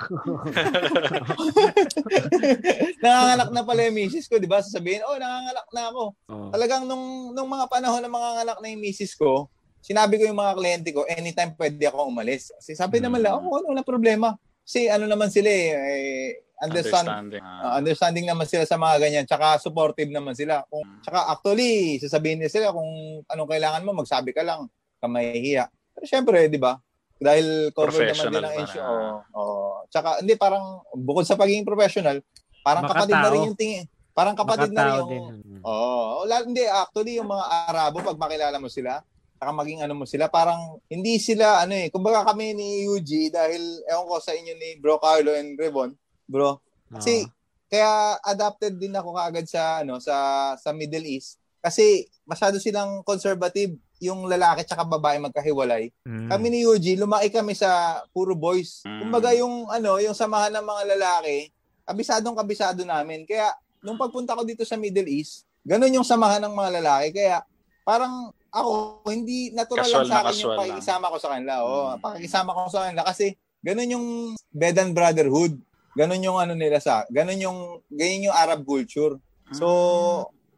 nanganganak 3.03 3.49
na 3.55 3.63
pala 3.63 3.87
yung 3.87 3.95
misis 3.95 4.27
ko, 4.27 4.43
di 4.43 4.49
ba? 4.49 4.59
Sasabihin, 4.59 5.07
oh, 5.07 5.15
nanganganak 5.15 5.67
na 5.71 5.83
ako. 5.87 6.03
Oh. 6.27 6.51
Talagang 6.51 6.83
nung, 6.83 7.31
nung 7.31 7.47
mga 7.47 7.71
panahon 7.71 8.03
na 8.03 8.11
manganganak 8.11 8.59
na 8.59 8.67
yung 8.75 8.83
misis 8.83 9.15
ko, 9.15 9.47
sinabi 9.79 10.19
ko 10.19 10.27
yung 10.27 10.39
mga 10.39 10.55
kliyente 10.59 10.89
ko, 10.91 11.07
anytime 11.07 11.55
pwede 11.55 11.87
ako 11.87 12.11
umalis. 12.11 12.51
Kasi 12.59 12.75
sabi 12.75 12.99
naman 12.99 13.23
lang, 13.23 13.39
oh, 13.39 13.47
wala 13.47 13.87
problema. 13.87 14.35
Kasi 14.67 14.91
ano 14.91 15.07
naman 15.07 15.31
sila 15.31 15.47
eh, 15.47 15.71
eh, 15.71 16.29
understand, 16.63 17.07
Understanding. 17.11 17.43
uh, 17.43 17.71
understanding 17.75 18.25
naman 18.25 18.47
sila 18.47 18.63
sa 18.63 18.79
mga 18.79 18.95
ganyan, 19.03 19.25
tsaka 19.27 19.59
supportive 19.59 20.07
naman 20.07 20.31
sila. 20.31 20.63
Kung, 20.71 20.81
tsaka 21.03 21.27
actually, 21.27 21.99
sasabihin 21.99 22.39
nila 22.39 22.51
sila 22.51 22.67
kung 22.71 22.87
anong 23.27 23.51
kailangan 23.51 23.83
mo, 23.83 23.91
magsabi 23.91 24.31
ka 24.31 24.41
lang, 24.47 24.71
ka 24.97 25.07
mahihiya. 25.11 25.67
Pero 25.93 26.05
syempre, 26.07 26.47
di 26.47 26.57
ba? 26.57 26.79
Dahil 27.19 27.71
cover 27.75 27.91
naman 27.91 27.99
din 27.99 28.07
Professional 28.15 28.43
ng 28.43 28.55
pa 28.55 28.63
issue. 28.63 28.79
na. 28.79 28.87
Oo. 28.89 29.11
oo. 29.35 29.71
Tsaka, 29.91 30.09
hindi, 30.23 30.33
parang, 30.39 30.65
bukod 30.95 31.27
sa 31.27 31.35
pagiging 31.35 31.67
professional, 31.67 32.17
parang 32.63 32.83
Makatao. 32.87 32.97
kapatid 33.03 33.15
na 33.19 33.29
rin 33.31 33.47
yung 33.51 33.59
tingin. 33.59 33.85
Parang 34.13 34.35
kapatid 34.37 34.71
na 34.71 34.83
rin 34.87 34.95
yung, 35.03 35.09
din. 35.11 35.23
Oo. 35.61 36.23
Wala, 36.23 36.47
hindi, 36.47 36.63
actually, 36.63 37.19
yung 37.19 37.27
mga 37.27 37.45
Arabo, 37.69 37.99
pag 38.01 38.19
makilala 38.19 38.57
mo 38.57 38.71
sila, 38.71 39.03
saka 39.43 39.51
maging 39.59 39.83
ano 39.83 39.93
mo 39.99 40.05
sila, 40.07 40.31
parang 40.31 40.79
hindi 40.87 41.19
sila, 41.19 41.67
ano 41.67 41.75
eh, 41.75 41.91
kumbaga 41.91 42.23
kami 42.31 42.55
ni 42.55 42.87
UG, 42.87 43.27
dahil, 43.27 43.59
ewan 43.91 44.07
ko 44.07 44.15
sa 44.23 44.31
inyo 44.31 44.53
ni 44.55 44.79
Bro 44.79 45.03
Carlo 45.03 45.35
and 45.35 45.59
Revon, 45.59 45.91
bro, 46.25 46.59
kasi, 46.89 47.25
kaya 47.67 47.89
adapted 48.21 48.77
din 48.77 48.93
ako 48.93 49.17
kaagad 49.17 49.49
sa, 49.49 49.81
ano, 49.81 49.97
sa, 49.97 50.13
sa 50.55 50.69
Middle 50.71 51.05
East, 51.09 51.41
kasi 51.57 52.05
masyado 52.23 52.59
silang 52.59 53.01
conservative, 53.01 53.73
yung 54.03 54.27
lalaki 54.27 54.67
tsaka 54.67 54.83
babae 54.83 55.15
magkahiwalay. 55.15 55.87
Mm. 56.03 56.27
Kami 56.27 56.47
ni 56.51 56.67
UG, 56.67 56.99
lumaki 56.99 57.31
kami 57.31 57.55
sa 57.55 58.03
puro 58.11 58.35
boys. 58.35 58.83
Mm. 58.83 58.99
Kumbaga 58.99 59.31
yung 59.31 59.71
ano, 59.71 59.95
yung 59.95 60.11
samahan 60.11 60.51
ng 60.51 60.65
mga 60.67 60.83
lalaki, 60.91 61.55
kabisadong 61.87 62.35
kabisado 62.35 62.83
namin. 62.83 63.23
Kaya 63.23 63.55
nung 63.79 63.95
pagpunta 63.95 64.35
ko 64.35 64.43
dito 64.43 64.67
sa 64.67 64.75
Middle 64.75 65.07
East, 65.07 65.47
ganun 65.63 65.95
yung 65.95 66.03
samahan 66.03 66.43
ng 66.43 66.51
mga 66.51 66.83
lalaki. 66.83 67.07
Kaya 67.15 67.47
parang 67.87 68.27
ako, 68.51 69.01
hindi 69.07 69.55
natural 69.55 69.87
Casual 69.87 70.03
lang 70.03 70.11
sa 70.11 70.19
akin 70.19 70.35
yung 70.35 70.51
lang. 70.51 70.59
pakikisama 70.67 71.05
ko 71.07 71.17
sa 71.17 71.29
kanila. 71.31 71.53
Oo, 71.63 71.79
Mm. 71.87 71.99
pakikisama 72.03 72.49
ko 72.51 72.59
sa 72.67 72.79
kanila 72.83 73.01
kasi 73.07 73.25
ganun 73.63 73.93
yung 73.95 74.07
bed 74.51 74.75
and 74.83 74.91
brotherhood. 74.91 75.55
Ganun 75.93 76.21
yung 76.21 76.37
ano 76.37 76.53
nila 76.53 76.77
sa, 76.77 77.05
ganun 77.07 77.37
yung, 77.37 77.57
ganyan 77.87 78.27
yung 78.27 78.35
Arab 78.35 78.61
culture. 78.63 79.17
So, 79.51 79.67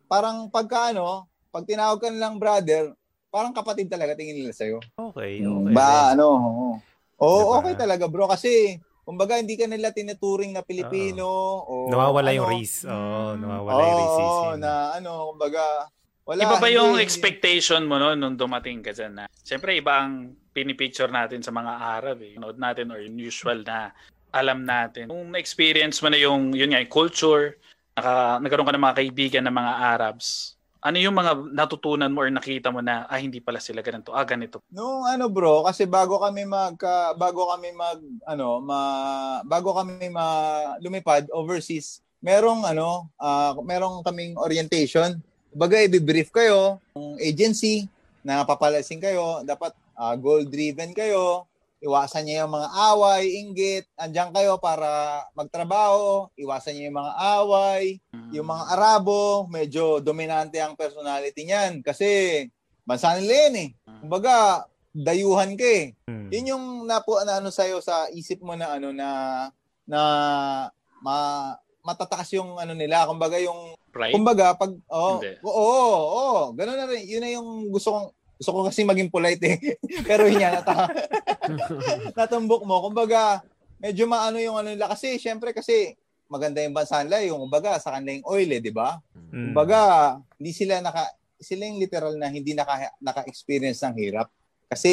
parang 0.06 0.48
pagka 0.48 0.92
ano, 0.92 1.28
pag 1.50 1.68
tinawag 1.68 2.00
ka 2.00 2.08
nilang 2.08 2.40
brother, 2.40 2.96
parang 3.28 3.52
kapatid 3.52 3.88
talaga 3.88 4.16
tingin 4.16 4.38
nila 4.38 4.56
sa'yo. 4.56 4.80
Okay, 4.94 5.44
Mm, 5.44 5.52
okay. 5.62 5.74
Ba, 5.76 6.16
ano, 6.16 6.26
oo. 6.32 6.68
Oo, 7.18 7.40
Diba? 7.42 7.56
okay 7.58 7.74
talaga 7.76 8.08
bro. 8.08 8.28
Kasi, 8.28 8.80
kumbaga, 9.04 9.36
hindi 9.36 9.56
ka 9.56 9.68
nila 9.68 9.92
tinuturing 9.92 10.52
na 10.52 10.64
Pilipino. 10.64 11.28
o 11.62 11.88
Nawawala 11.88 12.32
ano, 12.32 12.38
yung 12.38 12.50
race. 12.50 12.84
Oo, 12.84 13.36
nawawala 13.36 13.76
Oo, 13.76 13.84
yung 13.84 14.00
racism. 14.00 14.52
na 14.58 14.72
ano, 14.94 15.12
kumbaga, 15.32 15.64
wala. 16.24 16.42
Iba 16.42 16.56
ba 16.58 16.68
yung 16.68 16.96
hindi- 16.96 17.04
expectation 17.04 17.84
mo 17.84 18.00
no, 18.00 18.16
nung 18.16 18.34
dumating 18.34 18.80
ka 18.80 18.92
dyan 18.92 19.14
na? 19.14 19.26
Siyempre, 19.38 19.76
iba 19.76 20.00
ang 20.00 20.40
pinipicture 20.52 21.08
natin 21.08 21.40
sa 21.40 21.52
mga 21.52 21.72
Arab 21.94 22.18
eh. 22.22 22.36
Nood 22.36 22.56
natin 22.56 22.88
or 22.90 23.00
yung 23.00 23.16
usual 23.16 23.62
na 23.62 23.92
alam 24.36 24.68
natin. 24.68 25.08
Kung 25.08 25.32
na-experience 25.32 26.04
mo 26.04 26.12
na 26.12 26.20
yung, 26.20 26.52
yun 26.52 26.76
nga, 26.76 26.84
yung 26.84 26.92
culture, 26.92 27.56
naka, 27.96 28.44
nagkaroon 28.44 28.68
ka 28.68 28.76
ng 28.76 28.86
mga 28.86 28.98
kaibigan 29.00 29.44
ng 29.48 29.56
mga 29.56 29.74
Arabs, 29.96 30.56
ano 30.86 31.02
yung 31.02 31.18
mga 31.18 31.50
natutunan 31.50 32.14
mo 32.14 32.22
or 32.22 32.30
nakita 32.30 32.70
mo 32.70 32.78
na, 32.84 33.10
ah, 33.10 33.18
hindi 33.18 33.42
pala 33.42 33.58
sila 33.58 33.82
ganito, 33.82 34.14
ah, 34.14 34.22
ganito. 34.22 34.62
Nung 34.70 35.08
ano 35.08 35.26
bro, 35.32 35.66
kasi 35.66 35.90
bago 35.90 36.22
kami 36.22 36.46
mag 36.46 36.78
bago 37.18 37.50
kami 37.50 37.74
mag 37.74 37.98
ano, 38.28 38.62
ma, 38.62 38.80
bago 39.42 39.74
kami 39.74 40.14
ma, 40.14 40.28
lumipad 40.78 41.26
overseas, 41.34 42.06
merong 42.22 42.70
ano, 42.70 43.10
ah, 43.18 43.58
merong 43.66 44.06
kaming 44.06 44.38
orientation. 44.38 45.18
Baga 45.56 45.82
i-brief 45.82 46.30
kayo 46.30 46.78
ng 46.94 47.18
agency 47.18 47.90
na 48.22 48.46
papalasing 48.46 49.02
kayo, 49.02 49.42
dapat 49.42 49.74
ah, 49.98 50.14
goal-driven 50.14 50.94
kayo. 50.94 51.50
Iwasan 51.86 52.26
niyo 52.26 52.50
yung 52.50 52.54
mga 52.58 52.70
away, 52.74 53.24
inggit. 53.46 53.86
Andiyan 53.94 54.34
kayo 54.34 54.58
para 54.58 55.22
magtrabaho. 55.38 56.34
Iwasan 56.34 56.74
niyo 56.74 56.90
yung 56.90 56.98
mga 56.98 57.14
away. 57.38 58.02
Yung 58.34 58.50
mga 58.50 58.64
Arabo, 58.74 59.46
medyo 59.46 60.02
dominante 60.02 60.58
ang 60.58 60.74
personality 60.74 61.46
niyan. 61.46 61.86
Kasi 61.86 62.42
bansa 62.82 63.14
nila 63.22 63.34
yan 63.48 63.56
eh. 63.62 63.70
Kumbaga, 64.02 64.66
dayuhan 64.98 65.54
ka 65.54 65.68
eh. 65.70 65.94
Hmm. 66.10 66.34
Yun 66.34 66.52
yung 66.58 66.66
napo 66.90 67.22
na 67.22 67.38
ano 67.38 67.54
sa'yo 67.54 67.78
sa 67.86 68.10
isip 68.10 68.42
mo 68.42 68.58
na 68.58 68.82
ano 68.82 68.90
na 68.90 69.10
na 69.86 70.02
ma, 71.06 71.16
matataas 71.86 72.34
yung 72.34 72.58
ano 72.58 72.74
nila. 72.74 73.06
Kumbaga 73.06 73.38
yung 73.38 73.78
Right? 73.96 74.12
kumbaga 74.12 74.52
pag 74.60 74.76
oh, 74.92 75.24
oo, 75.24 75.56
oo, 75.56 75.96
oo, 76.04 76.42
ganoon 76.52 76.76
na 76.76 76.90
rin. 76.92 77.08
Yun 77.08 77.22
na 77.24 77.32
yung 77.32 77.72
gusto 77.72 77.96
kong 77.96 78.08
gusto 78.36 78.52
ko 78.52 78.60
kasi 78.68 78.84
maging 78.84 79.12
polite 79.12 79.44
eh. 79.48 79.58
Pero 80.10 80.28
yun 80.28 80.44
yan, 80.44 80.60
nata, 80.60 80.92
natumbok 82.20 82.68
mo. 82.68 82.84
Kumbaga, 82.84 83.44
medyo 83.80 84.04
maano 84.06 84.40
yung 84.40 84.60
ano 84.60 84.76
nila. 84.76 84.92
Kasi, 84.92 85.16
syempre 85.16 85.56
kasi, 85.56 85.96
maganda 86.28 86.60
yung 86.60 86.76
bansa 86.76 87.00
nila. 87.04 87.24
Yung, 87.24 87.48
kumbaga, 87.48 87.80
sa 87.80 87.96
kanila 87.96 88.12
yung 88.12 88.28
oil 88.28 88.50
eh, 88.52 88.62
di 88.62 88.74
ba? 88.76 89.00
Mm. 89.32 89.52
Kumbaga, 89.52 89.80
hindi 90.36 90.52
sila 90.52 90.84
naka, 90.84 91.16
sila 91.40 91.64
yung 91.64 91.80
literal 91.80 92.16
na 92.20 92.28
hindi 92.28 92.52
naka, 92.52 92.92
naka-experience 93.00 93.84
ng 93.88 93.96
hirap. 93.96 94.28
Kasi, 94.68 94.92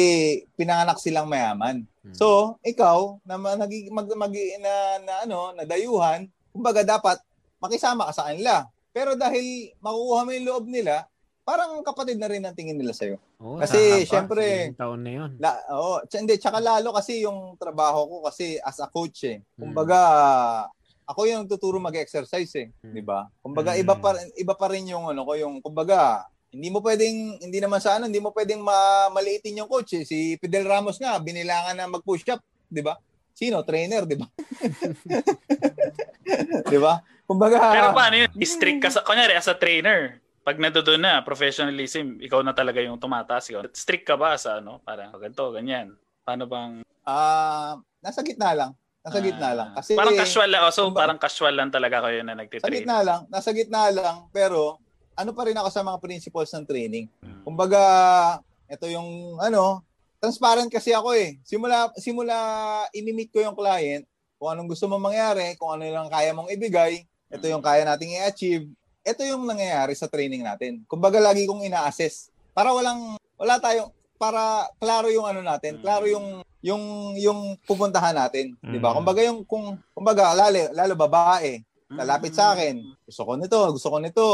pinanganak 0.55 1.01
silang 1.01 1.27
mayaman. 1.27 1.83
So, 2.15 2.59
ikaw, 2.63 3.19
na 3.27 3.35
nagi, 3.59 3.91
mag, 3.91 4.07
mag, 4.15 4.31
na, 4.59 4.73
na, 5.03 5.13
ano, 5.27 5.51
na 5.51 5.67
dayuhan, 5.67 6.29
kumbaga, 6.55 6.85
dapat 6.85 7.19
makisama 7.59 8.07
ka 8.07 8.13
sa 8.15 8.25
kanila. 8.31 8.67
Pero 8.93 9.17
dahil 9.17 9.73
makukuha 9.81 10.21
mo 10.23 10.31
yung 10.31 10.47
loob 10.47 10.65
nila, 10.69 11.09
parang 11.43 11.81
kapatid 11.81 12.15
na 12.15 12.25
rin 12.25 12.41
ang 12.41 12.51
tingin 12.51 12.73
nila 12.73 12.91
sa'yo. 12.91 13.15
Oo, 13.37 13.59
Kasi, 13.59 14.01
pa. 14.01 14.07
syempre, 14.09 14.69
Ilang 14.69 14.79
taon 14.79 14.99
na 14.99 15.11
yun. 15.13 15.29
La, 15.37 15.53
oo, 15.69 16.01
tsa- 16.03 16.17
hindi, 16.17 16.35
tsaka 16.35 16.57
lalo 16.57 16.89
kasi 16.89 17.19
yung 17.19 17.53
trabaho 17.55 18.05
ko 18.05 18.15
kasi 18.23 18.57
as 18.57 18.77
a 18.77 18.87
coach 18.87 19.25
eh. 19.25 19.37
Kumbaga, 19.53 20.65
ako 21.03 21.25
yung 21.25 21.45
tuturo 21.45 21.77
mag-exercise 21.77 22.49
eh, 22.57 22.67
Hmm. 22.79 22.89
'di 22.89 23.01
ba? 23.01 23.27
Kumbaga 23.37 23.71
Hmm. 23.71 23.77
iba 23.77 23.93
pa 23.93 24.09
iba 24.33 24.53
pa 24.55 24.65
rin 24.67 24.87
yung 24.87 25.05
ano 25.05 25.21
ko 25.21 25.35
yung 25.35 25.59
kumbaga 25.59 26.25
hindi 26.47 26.69
mo 26.69 26.79
pwedeng 26.79 27.37
hindi 27.41 27.57
naman 27.59 27.77
sa 27.77 27.99
ano, 27.99 28.07
hindi 28.07 28.17
mo 28.17 28.31
pwedeng 28.31 28.61
ma- 28.61 29.09
maliitin 29.09 29.59
yung 29.59 29.67
coach 29.67 29.93
eh. 29.93 30.03
Si 30.03 30.33
Fidel 30.39 30.63
Ramos 30.63 30.95
nga 30.95 31.17
binilangan 31.17 31.75
na 31.75 31.89
mag-push 31.89 32.23
up, 32.29 32.39
'di 32.65 32.79
ba? 32.79 32.95
Sino? 33.29 33.61
Trainer, 33.61 34.01
'di 34.01 34.15
ba? 34.15 34.25
'Di 36.65 36.77
ba? 36.79 37.01
Kumbaga 37.23 37.55
Pero 37.69 37.87
paano 37.91 38.15
yun? 38.17 38.29
Strict 38.39 38.79
ka 38.79 38.89
sa, 38.89 39.01
kunyari, 39.01 39.33
as 39.33 39.45
a 39.45 39.55
trainer, 39.55 40.17
pag 40.43 40.59
nandoon 40.59 40.99
na, 40.99 41.23
professionalism, 41.23 42.19
ikaw 42.19 42.43
na 42.43 42.51
talaga 42.51 42.83
yung 42.83 42.99
tumataas. 42.99 43.47
Ikaw. 43.47 43.71
Strict 43.71 44.03
ka 44.03 44.19
ba 44.19 44.35
sa 44.35 44.59
ano? 44.59 44.83
Parang 44.83 45.15
ganito, 45.15 45.47
ganyan. 45.55 45.95
Paano 46.27 46.43
bang... 46.47 46.83
ah 47.07 47.79
nasa 48.03 48.19
gitna 48.19 48.51
lang. 48.51 48.71
Nasa 49.03 49.19
gitna 49.23 49.49
lang. 49.55 49.69
Ah, 49.71 49.79
Kasi 49.79 49.95
parang 49.95 50.15
casual 50.19 50.49
lang. 50.51 50.61
Oh, 50.67 50.71
so, 50.75 50.91
parang 50.91 51.19
casual 51.19 51.55
lang 51.55 51.71
talaga 51.71 52.03
kayo 52.07 52.23
na 52.27 52.35
Sa 52.35 52.39
nagtitrain. 52.43 52.83
gitna 52.83 52.99
lang, 53.03 53.21
nasa 53.31 53.49
gitna 53.55 53.87
lang, 53.91 54.27
pero 54.35 54.79
ano 55.15 55.31
pa 55.31 55.47
rin 55.47 55.55
ako 55.55 55.69
sa 55.71 55.83
mga 55.83 55.99
principles 56.03 56.51
ng 56.51 56.67
training. 56.67 57.07
Mm. 57.23 57.43
Kumbaga, 57.47 57.81
ito 58.67 58.87
yung 58.91 59.39
ano, 59.39 59.83
transparent 60.19 60.67
kasi 60.71 60.95
ako 60.95 61.15
eh. 61.15 61.39
Simula 61.43 61.91
simula 61.99 62.35
inimit 62.95 63.31
ko 63.31 63.39
yung 63.43 63.55
client, 63.55 64.03
kung 64.39 64.51
anong 64.51 64.71
gusto 64.71 64.87
mong 64.91 65.11
mangyari, 65.11 65.55
kung 65.55 65.71
ano 65.71 65.83
lang 65.83 66.07
kaya 66.11 66.31
mong 66.35 66.51
ibigay, 66.51 67.03
ito 67.31 67.45
yung 67.47 67.63
kaya 67.63 67.87
nating 67.87 68.19
i-achieve. 68.19 68.67
Ito 69.03 69.21
yung 69.27 69.43
nangyayari 69.43 69.93
sa 69.93 70.07
training 70.07 70.43
natin. 70.47 70.87
Kumbaga 70.87 71.19
lagi 71.19 71.43
kong 71.43 71.67
ina-assess 71.67 72.31
para 72.55 72.71
walang 72.71 73.19
wala 73.35 73.59
tayong 73.59 73.91
para 74.15 74.71
klaro 74.79 75.11
yung 75.11 75.27
ano 75.27 75.43
natin, 75.43 75.83
klaro 75.83 76.07
yung 76.07 76.39
yung 76.63 77.13
yung 77.19 77.39
pupuntahan 77.67 78.15
natin, 78.15 78.55
'di 78.63 78.79
ba? 78.79 78.95
Mm. 78.95 78.97
Kumbaga 79.03 79.21
yung 79.27 79.39
kung 79.43 79.75
kumbaga 79.91 80.31
lalo 80.31 80.71
lalo 80.71 80.93
babae, 80.95 81.59
lalapit 81.91 82.31
sa 82.31 82.55
akin. 82.55 82.79
Gusto 83.03 83.21
ko 83.27 83.35
nito, 83.35 83.59
gusto 83.75 83.87
ko 83.91 83.97
nito. 83.99 84.27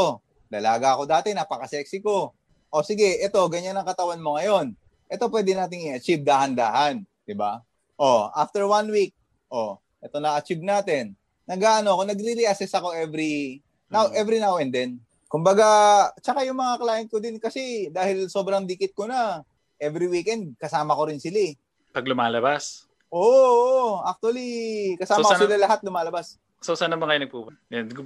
Dalaga 0.50 0.98
ako 0.98 1.06
dati, 1.06 1.30
napaka-sexy 1.30 2.02
ko. 2.02 2.34
O 2.70 2.82
sige, 2.82 3.18
ito, 3.22 3.38
ganyan 3.46 3.78
ang 3.78 3.86
katawan 3.86 4.18
mo 4.18 4.34
ngayon. 4.34 4.74
Ito 5.06 5.30
pwede 5.30 5.54
nating 5.54 5.90
i-achieve 5.90 6.26
dahan-dahan. 6.26 7.02
di 7.22 7.34
ba? 7.38 7.62
O, 7.94 8.30
after 8.34 8.66
one 8.66 8.90
week, 8.90 9.14
o, 9.46 9.78
ito 10.02 10.18
na-achieve 10.18 10.62
natin. 10.62 11.14
Nag-ano 11.46 11.94
ako, 11.94 12.02
nagre-reassess 12.10 12.74
ako 12.74 12.94
every, 12.94 13.62
now, 13.90 14.06
Mm. 14.06 14.14
every 14.16 14.38
now 14.38 14.56
and 14.56 14.70
then. 14.70 14.90
Kumbaga, 15.26 15.66
tsaka 16.16 16.42
yung 16.42 16.56
mga 16.56 16.74
client 16.78 17.08
ko 17.08 17.18
din 17.18 17.36
kasi 17.36 17.86
dahil 17.88 18.26
sobrang 18.26 18.64
dikit 18.64 18.90
ko 18.92 19.06
na, 19.06 19.42
every 19.76 20.06
weekend, 20.06 20.54
kasama 20.56 20.94
ko 20.94 21.06
rin 21.06 21.18
sila 21.18 21.38
eh. 21.40 21.54
Pag 21.90 22.06
lumalabas. 22.06 22.86
Oo, 23.10 23.26
oo, 23.26 23.86
actually, 24.02 24.50
kasama 24.96 25.18
So, 25.18 25.22
ko 25.22 25.30
sana- 25.32 25.42
sila 25.44 25.56
lahat 25.60 25.82
lumalabas. 25.82 26.38
So, 26.60 26.76
saan 26.76 26.92
naman 26.92 27.08
kayo 27.08 27.24
nagpupunta? 27.24 27.56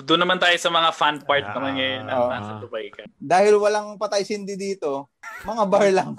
Doon 0.07 0.21
naman 0.23 0.39
tayo 0.39 0.55
sa 0.55 0.71
mga 0.71 0.95
fun 0.95 1.19
part 1.21 1.43
Ah. 1.43 1.59
naman 1.59 1.75
ngayon. 1.75 2.03
Ah. 2.07 2.29
na 2.31 2.39
nasa 2.39 2.53
Dubai 2.63 2.87
ka. 2.87 3.03
Dahil 3.19 3.59
walang 3.59 3.99
patay 3.99 4.23
sindi 4.23 4.55
dito, 4.55 5.11
mga 5.43 5.65
bar 5.67 5.87
lang. 5.91 6.13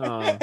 Oo. 0.00 0.22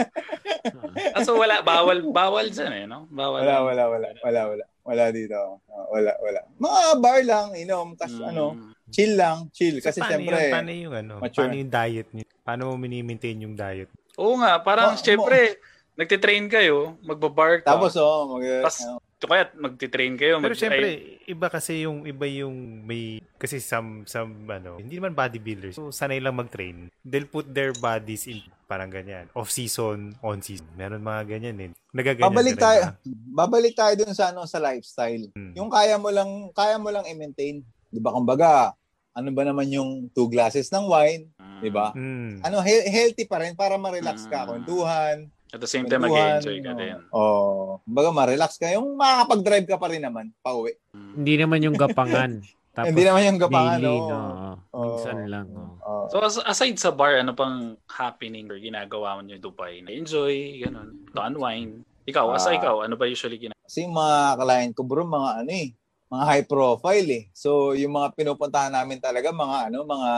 Ah, 1.12 1.22
so, 1.22 1.36
wala, 1.36 1.60
bawal, 1.60 2.00
bawal 2.08 2.48
dyan 2.48 2.72
eh, 2.74 2.86
no? 2.88 3.04
Bawal. 3.12 3.44
Wala, 3.44 3.56
wala, 3.66 3.84
wala, 3.90 4.08
wala, 4.24 4.42
wala. 4.48 4.66
Wala 4.84 5.10
dito. 5.10 5.64
Ah, 5.66 5.86
wala, 5.90 6.12
wala. 6.20 6.40
Mga 6.54 6.82
bar 7.00 7.20
lang, 7.24 7.48
inom, 7.56 7.96
kas, 7.96 8.12
Mm. 8.12 8.28
ano, 8.28 8.44
chill 8.88 9.16
lang, 9.16 9.48
chill. 9.50 9.80
So, 9.80 9.88
Kasi 9.90 9.98
paano 9.98 10.12
siyempre, 10.14 10.38
Yun, 10.38 10.52
paano 10.52 10.70
yung 10.72 10.94
ano? 10.94 11.14
mature. 11.18 11.40
Paano 11.42 11.56
yung 11.56 11.72
diet 11.72 12.08
niyo? 12.12 12.26
Paano 12.42 12.62
mo 12.68 12.74
mini-maintain 12.76 13.40
yung 13.40 13.56
diet? 13.56 13.88
Oo 14.16 14.36
nga, 14.38 14.60
parang 14.60 14.94
Mo- 14.94 15.00
syempre, 15.00 15.58
nagtitrain 15.94 16.46
kayo, 16.46 17.00
magbabar 17.02 17.64
ka. 17.64 17.72
tapos, 17.72 17.96
oh, 17.96 18.36
mag, 18.36 18.44
Tas, 18.62 18.84
ano, 18.84 19.00
Ito 19.00 19.32
kaya 19.32 19.48
magtitrain 19.56 20.20
kayo. 20.20 20.36
Pero 20.38 20.52
mag- 20.52 20.60
syempre, 20.60 20.84
ay, 20.86 21.32
iba 21.32 21.48
kasi 21.48 21.88
yung 21.88 22.04
iba 22.04 22.28
yung 22.28 22.52
may 22.84 23.24
kasi 23.40 23.56
some 23.58 24.04
some 24.04 24.44
ano, 24.46 24.76
hindi 24.76 25.00
naman 25.00 25.16
bodybuilders. 25.16 25.80
So 25.80 25.96
sanay 25.96 26.20
lang 26.20 26.36
mag-train. 26.36 26.92
They'll 27.00 27.32
put 27.32 27.48
their 27.48 27.72
bodies 27.72 28.28
in 28.28 28.44
parang 28.74 28.90
ganyan. 28.90 29.30
Off 29.38 29.54
season, 29.54 30.18
on 30.26 30.42
season. 30.42 30.66
Meron 30.74 31.06
mga 31.06 31.30
ganyan 31.30 31.58
eh. 31.62 31.70
Nagaganyan 31.94 32.26
babalik 32.26 32.58
tayo, 32.58 32.82
ba? 32.82 33.46
babalik 33.46 33.74
tayo 33.78 33.94
dun 34.02 34.18
sa, 34.18 34.34
ano, 34.34 34.50
sa 34.50 34.58
lifestyle. 34.58 35.30
Hmm. 35.38 35.54
Yung 35.54 35.70
kaya 35.70 36.02
mo 36.02 36.10
lang, 36.10 36.50
kaya 36.58 36.82
mo 36.82 36.90
lang 36.90 37.06
i-maintain. 37.06 37.62
Di 37.94 38.02
ba, 38.02 38.10
kumbaga, 38.10 38.74
ano 39.14 39.30
ba 39.30 39.46
naman 39.46 39.70
yung 39.70 40.10
two 40.10 40.26
glasses 40.26 40.74
ng 40.74 40.90
wine, 40.90 41.30
di 41.62 41.70
ba? 41.70 41.94
Mm. 41.94 42.42
Ano, 42.42 42.66
he- 42.66 42.90
healthy 42.90 43.30
pa 43.30 43.38
rin 43.46 43.54
para 43.54 43.78
ma-relax 43.78 44.26
ka, 44.26 44.42
Mm. 44.42 44.50
kwentuhan, 44.50 45.18
At 45.54 45.62
the 45.62 45.70
same 45.70 45.86
time, 45.86 46.02
mag-enjoy 46.02 46.66
ka 46.66 46.74
oh. 46.74 46.78
din. 46.82 46.98
Oh, 47.14 47.62
kumbaga 47.86 48.10
ma-relax 48.10 48.58
ka. 48.58 48.74
Yung 48.74 48.98
makakapag-drive 48.98 49.70
ka 49.70 49.78
pa 49.78 49.86
rin 49.94 50.02
naman, 50.02 50.34
pauwi. 50.42 50.74
Mm. 50.98 51.14
Hindi 51.22 51.34
naman 51.38 51.60
yung 51.62 51.78
gapangan. 51.78 52.42
Tapos 52.74 52.90
Hindi 52.90 53.06
naman 53.06 53.22
yung 53.30 53.38
gapangan, 53.40 53.78
daily, 53.78 53.86
no? 53.86 54.10
no? 54.10 54.54
Oo. 54.74 54.82
Minsan 54.98 55.18
lang. 55.30 55.48
oh. 55.54 55.78
Oh. 55.86 56.06
So 56.10 56.26
as- 56.26 56.42
aside 56.42 56.82
sa 56.82 56.90
bar, 56.90 57.22
ano 57.22 57.38
pang 57.38 57.78
happening 57.86 58.50
or 58.50 58.58
ginagawa 58.58 59.14
mo 59.14 59.22
niyo 59.22 59.38
in 59.38 59.46
Dubai? 59.46 59.74
Na-enjoy, 59.86 60.34
ganun, 60.60 60.90
to 61.14 61.22
unwind. 61.22 61.86
Ikaw, 62.04 62.26
asa 62.34 62.50
Ah. 62.50 62.58
ikaw, 62.58 62.76
ano 62.82 62.98
ba 62.98 63.06
usually 63.06 63.38
ginagawa? 63.38 63.62
Kasi 63.64 63.86
mga 63.86 64.18
client 64.36 64.72
ko 64.74 64.82
bro, 64.82 65.06
mga 65.06 65.46
ano 65.46 65.52
eh, 65.54 65.70
mga 66.10 66.24
high 66.26 66.46
profile 66.46 67.08
eh. 67.14 67.24
So 67.32 67.78
yung 67.78 67.94
mga 67.94 68.18
pinupuntahan 68.18 68.74
namin 68.74 68.98
talaga 68.98 69.30
mga 69.30 69.70
ano, 69.70 69.86
mga 69.86 70.12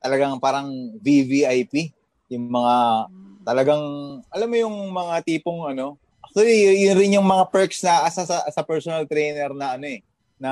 talagang 0.00 0.34
parang 0.40 0.68
VVIP. 0.98 1.92
Yung 2.32 2.48
mga 2.48 2.76
talagang, 3.44 3.82
alam 4.26 4.48
mo 4.48 4.56
yung 4.56 4.76
mga 4.90 5.14
tipong 5.22 5.70
ano, 5.70 5.94
actually, 6.24 6.82
yun 6.82 6.96
rin 6.98 7.14
yung 7.14 7.28
mga 7.28 7.46
perks 7.48 7.84
na 7.84 8.02
as 8.02 8.16
a, 8.18 8.24
as 8.42 8.56
a 8.56 8.64
personal 8.66 9.04
trainer 9.06 9.52
na 9.52 9.76
ano 9.78 9.86
eh, 9.86 10.00
na 10.36 10.50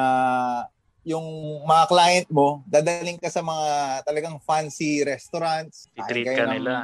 yung 1.05 1.25
mga 1.63 1.85
client 1.87 2.29
mo, 2.29 2.65
dadaling 2.67 3.17
ka 3.17 3.29
sa 3.29 3.41
mga 3.41 3.69
talagang 4.03 4.41
fancy 4.41 5.01
restaurants. 5.01 5.87
kain 5.91 6.01
I-treat 6.01 6.27
kayo 6.27 6.37
ka 6.37 6.45
ng- 6.45 6.55
nila. 6.55 6.75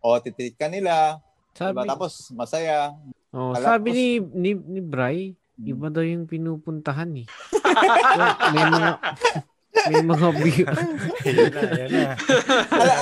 O, 0.00 0.16
titreat 0.16 0.56
ka 0.56 0.66
nila. 0.66 1.20
Sabi, 1.52 1.76
Diba? 1.76 1.84
Tapos, 1.86 2.12
masaya. 2.30 2.92
oh, 3.30 3.52
Tapos- 3.52 3.62
sabi 3.62 3.88
ni, 3.90 4.06
ni, 4.18 4.50
ni 4.52 4.80
Bry, 4.80 5.36
Hmm. 5.56 5.72
iba 5.72 5.88
daw 5.88 6.00
yung 6.00 6.24
pinupuntahan 6.24 7.08
eh. 7.16 7.24
may 8.52 8.64
mga, 8.66 8.90
may 9.88 10.02
mga 10.04 10.28
view. 10.36 10.66
Yan 11.24 11.48
na, 11.48 11.62
yan 11.74 11.90
na. 11.90 12.12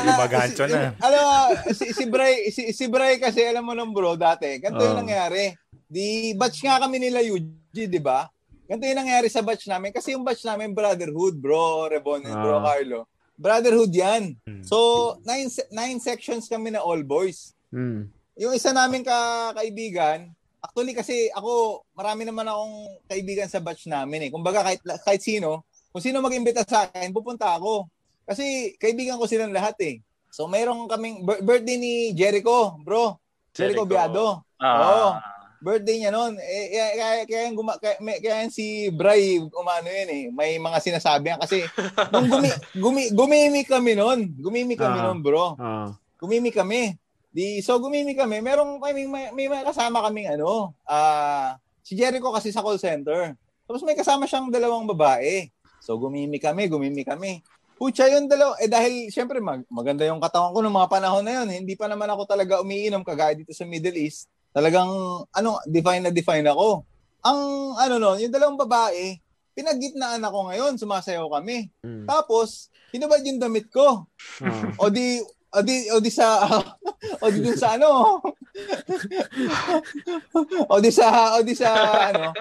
Gumagancho 0.07 0.65
na. 0.67 0.95
Alam 0.97 1.21
mo, 1.21 1.35
si, 1.73 1.91
si 1.91 2.05
Bray, 2.07 2.35
si, 2.51 2.71
si 2.71 2.87
Bray 2.87 3.19
kasi, 3.19 3.43
alam 3.43 3.67
mo 3.67 3.75
nung 3.75 3.91
bro, 3.91 4.15
dati, 4.15 4.59
ganito 4.59 4.81
yung 4.81 4.95
Oo. 4.95 5.03
nangyari. 5.03 5.51
Di, 5.85 6.31
batch 6.35 6.63
nga 6.63 6.79
kami 6.79 6.99
nila 6.99 7.21
UG, 7.21 7.75
di 7.87 7.99
ba? 7.99 8.31
Ganito 8.75 8.91
yung 8.91 9.01
nangyari 9.01 9.31
sa 9.31 9.39
batch 9.39 9.71
namin. 9.71 9.95
Kasi 9.95 10.19
yung 10.19 10.27
batch 10.27 10.43
namin, 10.43 10.75
brotherhood, 10.75 11.39
bro, 11.39 11.87
Rebon, 11.87 12.27
and 12.27 12.35
bro, 12.35 12.59
Ah. 12.59 12.67
Carlo. 12.67 13.07
Brotherhood 13.35 13.91
yan. 13.91 14.35
Hmm. 14.43 14.63
So, 14.63 14.79
nine, 15.23 15.47
nine 15.71 15.99
sections 15.99 16.51
kami 16.51 16.75
na 16.75 16.83
all 16.83 17.07
boys. 17.07 17.55
Hmm. 17.71 18.11
Yung 18.35 18.51
isa 18.51 18.75
namin 18.75 19.07
ka 19.07 19.15
kaibigan, 19.55 20.27
actually 20.59 20.91
kasi 20.91 21.31
ako, 21.31 21.83
marami 21.95 22.27
naman 22.27 22.43
akong 22.45 22.75
kaibigan 23.07 23.47
sa 23.47 23.63
batch 23.63 23.87
namin 23.87 24.27
eh. 24.27 24.31
Kumbaga 24.31 24.63
kahit, 24.65 24.83
kahit 24.83 25.23
sino, 25.23 25.63
kung 25.91 26.03
sino 26.03 26.19
mag-imbita 26.19 26.67
sa 26.67 26.91
akin, 26.91 27.15
pupunta 27.15 27.55
ako. 27.55 27.87
Kasi 28.27 28.75
kaibigan 28.75 29.15
ko 29.15 29.31
silang 29.31 29.55
lahat 29.55 29.79
eh. 29.79 30.03
So 30.35 30.51
mayroon 30.51 30.91
kaming 30.91 31.23
bir- 31.23 31.47
birthday 31.47 31.79
ni 31.79 31.93
Jericho, 32.11 32.75
bro. 32.83 33.23
Jericho, 33.55 33.87
Jericho. 33.87 33.87
Biado. 33.87 34.27
Ah, 34.59 34.75
Oo. 34.83 35.09
Birthday 35.65 35.97
niya 35.97 36.13
noon. 36.13 36.37
Eh, 36.37 36.65
kaya, 36.69 36.87
kaya, 36.93 37.23
kaya, 37.25 37.41
yung 37.49 37.57
guma, 37.57 37.81
kaya, 37.81 37.97
kaya 37.97 38.45
yan 38.45 38.53
si 38.53 38.93
Bray, 38.93 39.41
umano 39.41 39.89
yun 39.89 40.11
eh. 40.13 40.25
May 40.29 40.61
mga 40.61 40.77
sinasabi 40.77 41.33
yan. 41.33 41.41
Kasi 41.41 41.65
nung 42.13 42.29
gumi, 42.29 42.53
gumi, 42.77 43.03
gumimik 43.11 43.73
kami 43.73 43.97
noon. 43.97 44.29
Gumimik 44.37 44.77
kami 44.77 45.01
Ah. 45.01 45.05
noon, 45.09 45.25
bro 45.25 45.57
Ah. 45.57 45.97
gumimi 46.21 46.53
kami. 46.53 47.01
Di 47.33 47.59
so 47.59 47.81
gumimi 47.81 48.13
kami, 48.13 48.39
merong 48.39 48.77
may, 48.79 48.93
may, 49.03 49.33
may, 49.33 49.47
may 49.49 49.65
kasama 49.65 50.05
kaming 50.05 50.31
ano, 50.31 50.71
ah 50.85 51.59
si 51.83 51.93
Jericho 51.93 52.31
kasi 52.31 52.53
sa 52.53 52.63
call 52.63 52.79
center. 52.79 53.35
Tapos 53.65 53.83
may 53.83 53.97
kasama 53.97 54.25
siyang 54.25 54.49
dalawang 54.49 54.87
babae. 54.87 55.49
So 55.81 55.97
gumimi 55.97 56.37
kami, 56.39 56.69
gumimi 56.69 57.03
kami. 57.03 57.41
Pucha 57.75 58.07
yung 58.07 58.31
dalawa, 58.31 58.55
eh 58.57 58.71
dahil 58.71 59.11
syempre 59.11 59.43
mag, 59.43 59.67
maganda 59.67 60.07
yung 60.07 60.23
katawan 60.23 60.55
ko 60.55 60.63
noong 60.63 60.79
mga 60.79 60.93
panahon 60.93 61.25
na 61.27 61.43
yun. 61.43 61.49
Hindi 61.51 61.75
pa 61.75 61.91
naman 61.91 62.07
ako 62.07 62.23
talaga 62.25 62.63
umiinom 62.63 63.03
kagaya 63.03 63.35
dito 63.35 63.51
sa 63.51 63.67
Middle 63.67 63.99
East. 63.99 64.31
Talagang 64.55 64.91
ano, 65.35 65.59
define 65.67 66.07
na 66.07 66.15
define 66.15 66.47
ako. 66.47 66.87
Ang 67.27 67.41
ano 67.75 67.95
no, 67.99 68.15
yung 68.15 68.31
dalawang 68.31 68.61
babae, 68.61 69.19
pinagitnaan 69.59 70.23
ako 70.23 70.51
ngayon, 70.51 70.79
sumasayaw 70.79 71.27
kami. 71.27 71.75
Hmm. 71.83 72.07
Tapos, 72.07 72.71
hinubad 72.95 73.19
yung 73.27 73.43
damit 73.43 73.67
ko. 73.75 74.07
Ah. 74.39 74.71
O 74.79 74.87
di 74.95 75.19
o 75.55 75.63
di 75.63 75.87
o 75.95 76.03
di 76.03 76.11
sa 76.11 76.43
o 77.23 77.27
di 77.31 77.39
dun 77.39 77.55
sa 77.55 77.79
ano 77.79 77.91
o 80.73 80.75
di 80.83 80.91
sa 80.91 81.39
o 81.39 81.47
di 81.47 81.55
sa 81.55 81.71
ano 82.11 82.35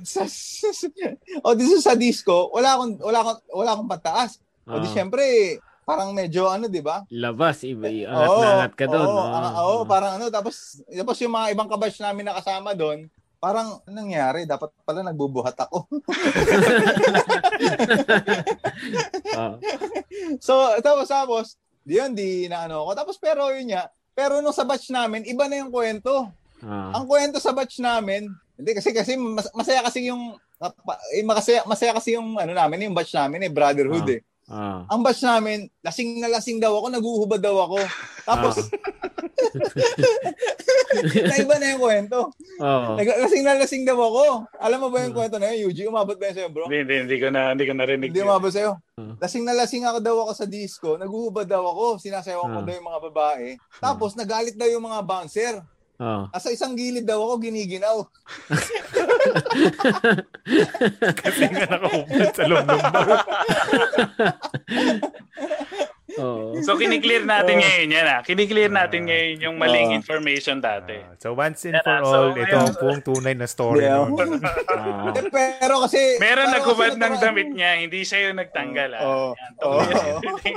sa, 0.00 0.24
o 1.46 1.52
di 1.52 1.64
sa, 1.68 1.92
sa 1.92 1.92
disco 1.92 2.48
wala 2.56 2.80
akong 2.80 2.96
wala 3.04 3.18
akong 3.20 3.40
wala 3.52 3.70
akong 3.76 3.92
pataas 3.92 4.40
o 4.64 4.80
di 4.80 4.88
Ah. 4.88 4.94
syempre 4.96 5.24
parang 5.86 6.10
medyo 6.10 6.50
ano 6.50 6.66
di 6.66 6.82
ba 6.82 7.06
Labas, 7.08 7.62
iba, 7.62 7.86
angat 7.86 8.26
na 8.34 8.48
angat 8.58 8.72
ka 8.74 8.86
doon. 8.86 9.06
oo, 9.06 9.22
Ah. 9.22 9.38
ang- 9.38 9.56
oo, 9.62 9.76
parang 9.84 10.12
ano 10.18 10.26
tapos 10.28 10.82
tapos 10.84 11.16
yung 11.16 11.30
mga 11.30 11.54
ibang 11.54 11.70
kabatch 11.70 12.02
namin 12.02 12.26
na 12.26 12.34
kasama 12.34 12.74
doon 12.74 13.06
parang 13.38 13.78
nangyari 13.86 14.42
dapat 14.42 14.74
pala 14.82 15.00
nagbubuhat 15.00 15.54
ako 15.56 15.86
Ah. 19.32 19.54
so 20.38 20.54
tapos 20.80 21.06
tapos 21.06 21.46
di 21.80 21.96
yun 21.96 22.10
di 22.10 22.50
na 22.50 22.66
ano 22.66 22.82
ako 22.82 22.90
tapos 22.96 23.16
pero 23.16 23.52
yun 23.52 23.70
nga 23.70 23.86
pero 24.10 24.40
nung 24.40 24.50
sa 24.50 24.64
batch 24.64 24.90
namin 24.90 25.22
iba 25.22 25.46
na 25.46 25.62
yung 25.62 25.70
kwento 25.70 26.26
Ah. 26.58 26.88
Ang 26.90 27.04
kwento 27.04 27.36
sa 27.36 27.52
batch 27.52 27.78
namin, 27.78 28.32
hindi 28.56 28.72
kasi 28.72 28.88
kasi 28.90 29.12
mas- 29.14 29.52
masaya 29.52 29.84
kasi 29.84 30.08
yung 30.08 30.40
eh, 31.12 31.20
masaya, 31.20 31.60
masaya 31.62 31.92
kasi 31.92 32.16
yung 32.16 32.32
ano 32.32 32.48
namin, 32.48 32.88
yung 32.88 32.96
batch 32.96 33.12
namin 33.12 33.44
eh, 33.44 33.52
brotherhood 33.52 34.08
Ah. 34.08 34.16
eh. 34.16 34.20
Ah. 34.46 34.86
Ang 34.86 35.02
batch 35.02 35.26
namin, 35.26 35.66
lasing 35.82 36.22
na 36.22 36.30
lasing 36.30 36.62
daw 36.62 36.70
ako, 36.72 36.86
naguhubad 36.88 37.42
daw 37.42 37.66
ako. 37.66 37.82
Tapos, 38.22 38.54
naiba 41.26 41.58
na 41.58 41.74
yung 41.74 41.82
kwento. 41.82 42.30
Oo. 42.62 42.90
Nag- 42.94 43.18
lasing 43.26 43.42
na 43.42 43.58
lasing 43.58 43.82
daw 43.82 43.98
ako. 43.98 44.46
Alam 44.56 44.78
mo 44.80 44.88
ba 44.88 45.02
yung 45.02 45.14
kwento 45.14 45.36
na 45.36 45.50
yun, 45.50 45.66
Yuji? 45.68 45.90
Umabot 45.90 46.14
ba 46.14 46.30
yun 46.30 46.36
sa'yo, 46.38 46.50
bro? 46.50 46.70
Hindi, 46.70 46.86
hindi, 46.86 46.94
hindi 47.02 47.16
ko 47.18 47.26
na, 47.28 47.40
hindi 47.52 47.64
ko 47.66 47.74
narinig. 47.74 48.08
Hindi 48.10 48.22
yun. 48.22 48.30
umabot 48.30 48.50
sa'yo. 48.50 48.72
Ah. 48.96 49.14
Lasing 49.18 49.42
na 49.42 49.52
lasing 49.52 49.82
ako 49.82 49.98
daw 49.98 50.16
ako 50.22 50.32
sa 50.32 50.46
disco, 50.46 50.94
naguhubad 50.94 51.44
daw 51.44 51.66
ako, 51.66 51.98
sinasayawan 51.98 52.46
ko 52.48 52.60
Ah. 52.62 52.66
daw 52.66 52.74
yung 52.74 52.88
mga 52.88 53.02
babae. 53.10 53.46
Tapos, 53.76 54.14
nagalit 54.14 54.54
daw 54.54 54.70
yung 54.70 54.86
mga 54.86 55.02
bouncer. 55.02 55.58
Ah. 55.96 56.28
Asa 56.28 56.52
isang 56.52 56.76
gilid 56.76 57.08
daw 57.08 57.16
ako, 57.18 57.40
giniginaw. 57.40 58.04
Kasi 61.16 61.42
nga 61.48 61.64
nakahubad 61.66 62.30
sa 62.30 62.44
loob 62.44 62.66
ng 62.66 62.82
bar. 62.84 63.08
Oo. 66.16 66.56
So, 66.64 66.80
kiniklear 66.80 67.28
natin 67.28 67.60
Oo. 67.60 67.62
ngayon 67.62 67.88
yan 67.92 68.06
ah. 68.08 68.20
Kiniklear 68.24 68.72
natin 68.72 69.04
Ah. 69.04 69.06
ngayon 69.12 69.36
yung 69.36 69.56
maling 69.60 69.92
Oo. 69.92 69.98
information 70.00 70.64
dati. 70.64 70.96
Ah, 70.96 71.12
so 71.16 71.36
once 71.36 71.68
and 71.68 71.76
Yan 71.76 71.84
for. 71.84 72.00
So, 72.00 72.08
all, 72.08 72.28
ito 72.32 72.40
ngayon- 72.40 72.56
ang 72.62 72.76
buong 72.78 73.02
tunay 73.04 73.34
na 73.34 73.44
story 73.44 73.84
Yeah. 73.84 74.08
nun. 74.08 74.40
Ah. 74.76 75.12
Eh, 75.12 75.28
pero 75.28 75.84
kasi... 75.84 76.16
Meron 76.16 76.52
nagkubad 76.52 76.96
ng 76.96 77.14
damit 77.18 77.48
niya, 77.50 77.76
hindi 77.76 78.00
siya 78.00 78.30
yung 78.30 78.38
nagtanggal 78.38 78.90
ah. 78.96 79.02
Oo. 79.02 79.28
Yan, 79.32 79.52
Oo. 79.60 79.80
tuloy. 79.82 80.52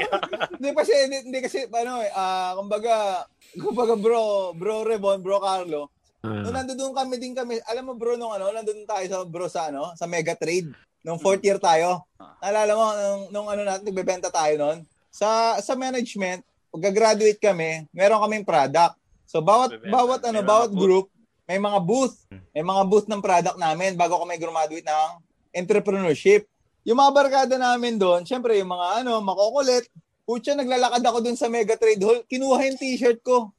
Hindi 0.55 0.69
kasi, 0.71 0.93
hindi, 1.07 1.17
hindi 1.27 1.39
kasi, 1.39 1.59
ano 1.65 1.93
eh, 1.99 2.11
ah, 2.13 2.55
kumbaga, 2.55 3.25
kumbaga 3.63 3.93
bro, 3.93 4.53
bro 4.53 4.83
Rebon, 4.83 5.19
bro 5.19 5.39
Carlo, 5.39 5.89
Ah. 6.19 6.43
nung 6.43 6.51
nandoon 6.51 6.91
kami 6.91 7.15
din 7.15 7.31
kami, 7.31 7.63
alam 7.63 7.87
mo 7.87 7.95
bro, 7.95 8.19
nung 8.19 8.29
ano, 8.29 8.51
nandoon 8.51 8.83
tayo 8.83 9.05
sa 9.07 9.17
bro 9.23 9.47
sa 9.47 9.71
ano, 9.71 9.95
sa 9.95 10.03
Mega 10.03 10.35
Trade, 10.35 10.67
nung 10.99 11.15
fourth 11.15 11.39
year 11.39 11.55
tayo. 11.55 12.03
Naalala 12.43 12.71
mo, 12.75 12.85
nung, 12.91 13.23
nung 13.31 13.47
ano 13.47 13.63
natin, 13.63 13.87
nagbebenta 13.87 14.27
tayo 14.27 14.51
noon. 14.59 14.77
Sa, 15.07 15.55
sa 15.57 15.73
management, 15.73 16.43
pag 16.69 16.91
graduate 16.91 17.39
kami, 17.39 17.87
meron 17.89 18.19
kaming 18.19 18.43
product. 18.43 18.99
So, 19.23 19.39
bawat, 19.39 19.71
Nagbebenta. 19.71 19.95
bawat 19.95 20.19
ano, 20.27 20.39
May 20.39 20.49
bawat 20.51 20.69
booth. 20.69 20.81
group, 20.81 21.07
may 21.47 21.55
mga 21.57 21.79
booth. 21.79 22.15
May 22.51 22.63
mga 22.63 22.83
booth 22.83 23.07
ng 23.07 23.23
product 23.23 23.55
namin 23.57 23.91
bago 23.95 24.19
kami 24.19 24.35
graduate 24.35 24.83
ng 24.83 25.09
entrepreneurship. 25.55 26.43
Yung 26.83 26.97
mga 26.97 27.11
barkada 27.11 27.55
namin 27.55 27.95
doon, 27.95 28.23
syempre 28.23 28.59
yung 28.59 28.67
mga 28.69 29.01
ano, 29.01 29.23
makukulit, 29.23 29.87
Pucha, 30.29 30.53
naglalakad 30.53 31.01
ako 31.01 31.25
dun 31.25 31.33
sa 31.33 31.49
Mega 31.49 31.73
Trade 31.73 32.05
Hall. 32.05 32.21
Kinuha 32.29 32.69
yung 32.69 32.77
t-shirt 32.77 33.17
ko. 33.25 33.49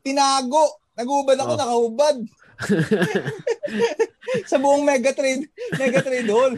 Tinago. 0.00 0.80
Nagubad 0.96 1.36
ako, 1.36 1.52
Oh. 1.52 1.60
nakahubad. 1.60 2.16
sa 4.50 4.56
buong 4.56 4.80
Mega 4.80 5.12
Trade, 5.12 5.44
Mega 5.76 6.00
Trade 6.00 6.30
Hall. 6.32 6.54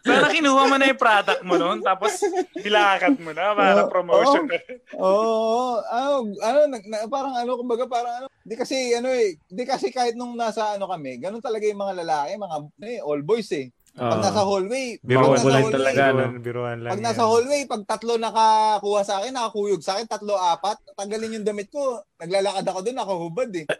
Sana 0.00 0.32
kinuha 0.32 0.62
mo 0.64 0.80
na 0.80 0.88
yung 0.88 0.96
product 0.96 1.42
mo 1.44 1.60
noon, 1.60 1.84
tapos 1.84 2.22
nilakat 2.56 3.20
mo 3.20 3.36
na 3.36 3.52
para 3.52 3.84
Oo. 3.84 3.90
promotion. 3.92 4.48
Oo, 4.96 5.82
ano, 5.84 6.10
ano, 6.38 6.58
nag- 6.70 6.88
na, 6.88 7.04
parang 7.04 7.34
ano, 7.36 7.58
kumbaga 7.58 7.84
parang 7.84 8.14
ano, 8.14 8.26
di 8.40 8.56
kasi 8.56 8.96
ano 8.96 9.12
eh, 9.12 9.36
di 9.44 9.68
kasi 9.68 9.92
kahit 9.92 10.16
nung 10.16 10.32
nasa 10.32 10.78
ano 10.78 10.88
kami, 10.88 11.20
ganun 11.20 11.44
talaga 11.44 11.68
yung 11.68 11.82
mga 11.82 12.00
lalaki, 12.00 12.30
mga 12.38 12.56
eh, 12.88 13.00
all 13.04 13.20
boys 13.20 13.50
eh. 13.52 13.68
Pag 13.98 14.22
nasa 14.22 14.40
hallway, 14.40 14.86
Biruan 15.00 15.18
pag 15.20 15.32
nasa 15.34 15.42
Makukulit 15.42 15.58
hallway, 15.58 15.74
talaga, 15.74 16.02
no? 16.04 16.14
Biruan, 16.14 16.38
biruan 16.40 16.78
lang 16.78 16.90
Pag 16.90 17.00
yan. 17.00 17.06
nasa 17.10 17.24
hallway, 17.24 17.60
pag 17.64 17.82
tatlo 17.84 18.12
nakakuha 18.16 19.00
sa 19.02 19.14
akin, 19.18 19.32
nakakuyog 19.32 19.82
sa 19.82 19.92
akin, 19.94 20.06
tatlo, 20.06 20.34
apat, 20.34 20.78
tanggalin 20.94 21.34
yung 21.34 21.44
damit 21.44 21.68
ko. 21.68 21.82
Naglalakad 22.16 22.64
ako 22.64 22.78
doon, 22.80 22.96
nakahubad 22.96 23.50
eh. 23.52 23.66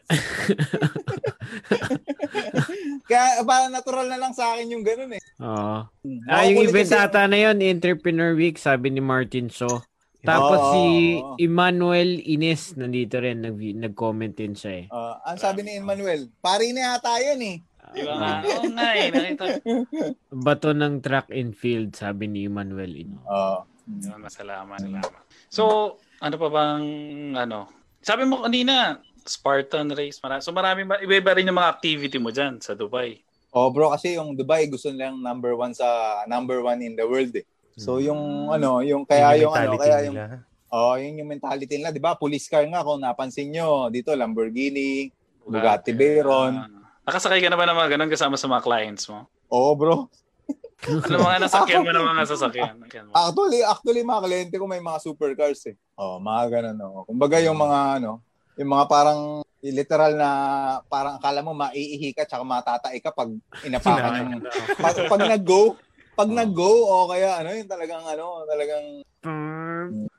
Kaya 3.09 3.41
parang 3.43 3.73
natural 3.73 4.07
na 4.07 4.19
lang 4.19 4.33
sa 4.33 4.53
akin 4.53 4.69
yung 4.69 4.85
ganun 4.85 5.14
eh. 5.14 5.23
Oo. 5.41 5.79
Ah, 6.27 6.45
yung 6.45 6.61
event 6.62 6.89
kasi- 6.89 7.01
ata 7.01 7.25
na 7.25 7.39
yun, 7.41 7.57
Entrepreneur 7.59 8.35
Week, 8.35 8.59
sabi 8.59 8.91
ni 8.91 9.01
Martin 9.01 9.49
So. 9.49 9.81
Tapos 10.19 10.59
Oo, 10.59 10.73
si. 10.75 10.83
Emmanuel 11.39 12.19
Ines 12.21 12.75
nandito 12.75 13.23
rin, 13.23 13.39
nag- 13.39 13.79
nag-comment 13.79 14.35
din 14.35 14.51
siya 14.53 14.73
eh. 14.83 14.85
Ah, 14.91 15.23
ang 15.25 15.39
sabi 15.39 15.62
ni 15.62 15.79
Emmanuel, 15.79 16.27
pari 16.43 16.75
na 16.75 16.93
yata 16.93 17.16
yun 17.23 17.39
eh. 17.41 17.57
Di 17.91 18.03
ba 18.03 18.14
nga? 18.14 18.32
Oo 18.43 18.64
nga 18.70 18.89
eh, 18.95 19.09
nakita. 19.09 19.45
Bato 20.47 20.70
ng 20.70 21.01
track 21.01 21.28
and 21.30 21.53
field, 21.53 21.95
sabi 21.95 22.26
ni 22.26 22.47
Emmanuel 22.47 22.93
Ines. 22.95 23.22
Oo. 23.24 23.64
Yun, 23.89 24.20
Masalamat, 24.20 24.78
salamat. 24.78 25.22
So, 25.49 25.97
ano 26.20 26.34
pa 26.36 26.49
bang, 26.49 26.84
ano, 27.32 27.68
sabi 27.99 28.28
mo 28.28 28.45
kanina, 28.45 29.01
Spartan 29.24 29.93
race. 29.93 30.20
Mara- 30.20 30.41
so 30.41 30.53
marami, 30.53 30.84
ba- 30.84 31.01
iba-iba 31.01 31.36
rin 31.36 31.49
yung 31.49 31.57
mga 31.57 31.72
activity 31.72 32.16
mo 32.16 32.28
dyan 32.28 32.57
sa 32.59 32.72
Dubai. 32.72 33.20
Oh, 33.53 33.68
bro, 33.68 33.93
kasi 33.93 34.16
yung 34.16 34.32
Dubai 34.32 34.68
gusto 34.68 34.89
nilang 34.89 35.20
number 35.20 35.53
one 35.53 35.72
sa 35.72 35.84
number 36.24 36.61
one 36.61 36.80
in 36.80 36.93
the 36.93 37.05
world 37.05 37.32
eh. 37.32 37.45
So 37.76 37.97
yung 37.97 38.51
ano, 38.51 38.82
yung 38.82 39.05
kaya 39.05 39.39
yung, 39.39 39.55
ano, 39.55 39.72
mentality 39.72 39.80
kaya 39.80 39.99
yung 40.03 40.16
nila. 40.16 40.36
oh, 40.68 40.95
yun 40.97 41.14
yung 41.16 41.30
mentality 41.30 41.74
nila, 41.76 41.89
'di 41.89 42.03
ba? 42.03 42.18
Police 42.18 42.45
car 42.45 42.66
nga 42.66 42.82
kung 42.82 42.99
napansin 42.99 43.49
nyo 43.49 43.86
dito 43.89 44.12
Lamborghini, 44.12 45.09
Bugatti 45.47 45.95
Veyron. 45.95 46.55
Nakasakay 47.09 47.40
ka 47.40 47.48
na 47.48 47.56
ba 47.56 47.64
ng 47.64 47.78
mga 47.80 47.90
ganun 47.96 48.12
kasama 48.12 48.36
sa 48.36 48.52
mga 48.52 48.61
clients 48.68 49.09
mo? 49.09 49.24
Oo, 49.48 49.72
bro. 49.72 50.12
Ano 50.84 51.24
mga 51.24 51.40
nasakyan 51.40 51.80
mo 51.80 51.90
ng 51.90 52.04
mga 52.04 52.24
sasakyan? 52.28 52.74
Mo? 52.76 52.84
Actually, 53.16 53.64
actually 53.64 54.04
mga 54.04 54.22
kliyente 54.28 54.54
ko 54.61 54.68
may 54.68 54.84
mga 54.84 55.00
supercars 55.00 55.64
eh. 55.72 55.74
Oh, 55.96 56.20
mga 56.20 56.44
ganun 56.52 56.78
oh. 56.84 57.09
Kumbaga 57.09 57.40
yung 57.40 57.56
mga 57.56 57.96
ano, 57.96 58.20
yung 58.61 58.70
mga 58.76 58.84
parang 58.92 59.40
literal 59.64 60.20
na 60.20 60.30
parang 60.86 61.16
akala 61.16 61.40
mo 61.40 61.56
maiihi 61.56 62.12
ka 62.12 62.28
tsaka 62.28 62.44
matatay 62.44 63.00
ka 63.00 63.11
pag 63.11 63.32
inapakan 63.64 64.12
yung 64.22 64.44
pag, 64.84 64.96
pag 65.09 65.22
nag-go, 65.24 65.74
pag 66.12 66.30
nag-go 66.30 66.72
o 66.86 67.09
kaya 67.09 67.40
ano, 67.40 67.56
yung 67.56 67.66
talagang 67.72 68.04
ano, 68.04 68.44
talagang 68.44 68.86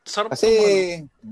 Sarap 0.10 0.34
kasi 0.34 0.50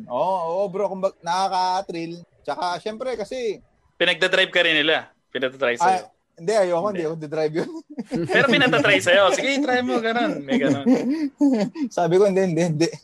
oo, 0.06 0.38
oh, 0.62 0.70
bro, 0.70 0.86
kumbaga 0.86 1.18
nakaka-thrill. 1.26 2.22
Tsaka 2.46 2.78
syempre 2.78 3.18
kasi 3.18 3.58
Pinagdadrive 3.98 4.54
ka 4.54 4.62
rin 4.62 4.86
nila. 4.86 5.17
Pinagdadrive 5.38 5.78
ay, 5.78 5.86
sa'yo. 5.86 6.06
hindi 6.38 6.54
ayoko, 6.54 6.88
hindi 6.90 7.06
ako 7.06 7.16
drive 7.26 7.54
yun. 7.54 7.72
Pero 8.34 8.46
pinagdadrive 8.46 9.04
sa'yo. 9.06 9.24
Sige, 9.34 9.62
try 9.62 9.82
mo. 9.82 10.02
Ganun. 10.02 10.32
May 10.42 10.58
ganun. 10.58 10.86
Sabi 11.98 12.14
ko 12.18 12.26
hindi, 12.26 12.42
hindi, 12.46 12.64
hindi. 12.66 12.90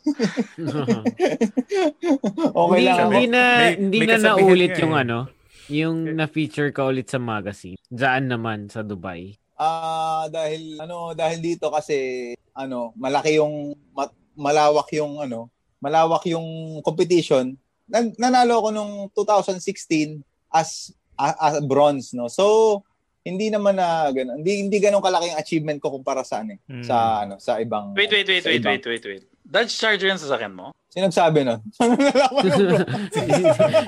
Okay 2.54 2.78
hindi, 2.78 2.86
lang 2.86 2.98
ako. 2.98 3.10
hindi 3.10 3.24
na 3.26 3.42
May- 3.58 3.76
hindi 3.78 3.98
may 3.98 4.06
na 4.06 4.16
naulit 4.18 4.74
yung 4.78 4.94
eh. 4.94 5.02
ano, 5.02 5.18
yung 5.66 5.96
na-feature 6.14 6.70
ka 6.70 6.82
ulit 6.84 7.08
sa 7.08 7.18
magazine. 7.18 7.78
Diyan 7.88 8.24
naman 8.28 8.68
sa 8.68 8.84
Dubai. 8.84 9.34
Ah, 9.54 10.26
dahil 10.28 10.76
ano, 10.82 11.14
dahil 11.14 11.38
dito 11.38 11.70
kasi 11.70 12.30
ano, 12.52 12.90
malaki 12.98 13.38
yung 13.38 13.72
ma- 13.94 14.12
malawak 14.34 14.90
yung 14.94 15.22
ano, 15.22 15.48
malawak 15.78 16.26
yung 16.26 16.44
competition. 16.82 17.54
Nag, 17.84 18.16
nanalo 18.16 18.60
ako 18.60 18.68
nung 18.72 18.92
2016 19.12 20.22
as 20.48 20.90
a- 21.16 21.38
as 21.42 21.60
bronze, 21.60 22.12
no. 22.12 22.26
So, 22.26 22.82
hindi 23.20 23.48
naman 23.48 23.74
na 23.74 24.10
ganun. 24.10 24.40
Hindi 24.40 24.62
hindi 24.62 24.76
ganun 24.78 25.00
kalaki 25.00 25.30
yung 25.30 25.38
achievement 25.38 25.78
ko 25.78 25.90
kumpara 25.90 26.20
sa 26.20 26.40
ano, 26.40 26.52
eh, 26.52 26.60
Mm. 26.68 26.84
sa 26.84 26.96
ano, 27.20 27.34
sa 27.38 27.56
ibang 27.56 27.92
Wait, 27.92 28.08
wait, 28.08 28.24
wait, 28.24 28.40
sa 28.40 28.48
wait, 28.48 28.60
ibang- 28.60 28.74
wait, 28.74 28.86
wait, 28.86 29.04
wait. 29.06 29.24
Dodge 29.44 29.70
Charger 29.70 30.08
yung 30.08 30.16
sasakyan 30.16 30.52
mo? 30.52 30.72
Sino 30.88 31.04
nagsabi 31.06 31.42
nun? 31.42 31.60
Saan 31.76 31.92
nalaman 31.92 32.44
mo, 32.44 32.56
bro? 32.56 32.78
si, 33.14 33.20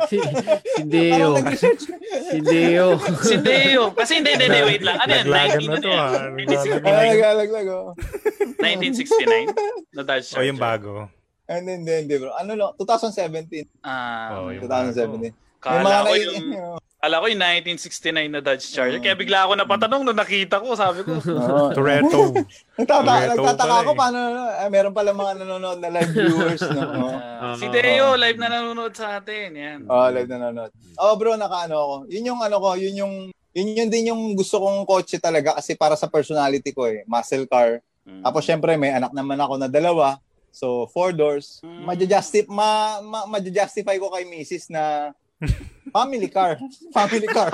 si, 0.07 0.17
si 0.69 0.83
Deo. 0.85 1.31
Si 2.27 2.39
Deo. 2.43 2.87
Si 3.23 3.35
Deo. 3.39 3.85
Kasi 3.91 4.21
hindi, 4.21 4.37
hindi, 4.37 4.47
hindi, 4.47 4.61
wait 4.63 4.85
lang. 4.85 4.97
Ano 4.99 5.11
yan? 5.11 5.27
Laglagan 5.27 5.61
19, 5.61 5.71
na 5.71 5.77
to, 5.79 5.89
ah. 5.89 6.13
Ay, 6.13 6.45
1969? 6.45 7.09
naglalaglag, 7.09 7.67
oh. 7.71 7.89
1969? 8.59 9.49
Na 9.93 10.03
Dodge 10.03 10.25
O 10.25 10.29
Charger. 10.31 10.45
yung 10.45 10.61
bago. 10.61 10.91
Hindi, 11.47 11.73
hindi, 11.79 11.93
hindi, 11.95 12.15
bro. 12.19 12.33
Ano 12.35 12.51
lang, 12.53 12.71
2017. 12.77 13.65
Ah, 13.81 14.37
Oh, 14.37 14.51
yung 14.51 14.61
2017. 14.63 15.33
kala 15.57 15.81
mga 15.81 16.01
ko 16.03 16.13
yung, 16.17 16.47
kala 17.07 17.23
ko 17.23 17.27
yung 17.31 17.39
1969 17.39 18.35
na 18.35 18.41
Dodge 18.43 18.67
Charger. 18.67 18.99
Kaya 18.99 19.15
bigla 19.15 19.47
ako 19.47 19.55
napatanong 19.63 20.03
nung 20.03 20.19
nakita 20.19 20.59
ko. 20.59 20.75
Sabi 20.75 21.07
ko, 21.07 21.23
Oo. 21.39 21.71
Toretto. 21.71 22.35
Nagtata- 22.75 23.27
nagtataka 23.39 23.77
ako 23.87 23.93
eh. 23.95 23.99
paano, 24.03 24.19
eh, 24.59 24.71
meron 24.75 24.91
pala 24.91 25.15
mga 25.15 25.33
nanonood 25.39 25.79
na 25.79 25.89
live 25.95 26.11
viewers. 26.11 26.63
No? 26.67 26.83
Ah, 27.37 27.53
Oo. 27.53 27.61
si 27.61 27.69
Deo, 27.69 28.17
live 28.17 28.41
na 28.41 28.49
nanonood 28.49 28.97
sa 28.97 29.21
atin. 29.21 29.53
Yan. 29.55 29.81
Oh, 29.87 30.09
live 30.09 30.27
na 30.27 30.49
nanonood. 30.49 30.73
Oh, 30.99 31.15
bro, 31.15 31.37
nakaano 31.37 31.75
ako. 31.77 31.97
Yun 32.11 32.33
yung 32.33 32.41
ano 32.41 32.57
ko, 32.59 32.75
yun 32.75 32.97
yung 32.97 33.15
yun 33.53 33.69
yun 33.77 33.89
din 33.93 34.09
yung 34.09 34.33
gusto 34.33 34.57
kong 34.57 34.89
kotse 34.89 35.21
talaga 35.21 35.53
kasi 35.61 35.77
para 35.77 35.95
sa 35.95 36.09
personality 36.09 36.73
ko 36.73 36.89
eh. 36.89 37.05
Muscle 37.05 37.45
car. 37.45 37.85
Mm. 38.09 38.25
Tapos 38.25 38.43
syempre 38.43 38.73
may 38.81 38.89
anak 38.89 39.13
naman 39.13 39.37
ako 39.37 39.61
na 39.61 39.69
dalawa. 39.69 40.17
So, 40.49 40.89
four 40.89 41.13
doors. 41.13 41.61
Mm. 41.61 41.85
Maja-justify 41.85 42.49
ma, 42.49 43.01
ma, 43.05 43.21
maja-justify 43.29 44.01
ko 44.01 44.09
kay 44.09 44.25
Mrs. 44.25 44.73
na 44.73 45.13
family 45.93 46.29
car. 46.29 46.57
Family 46.93 47.29
car. 47.29 47.47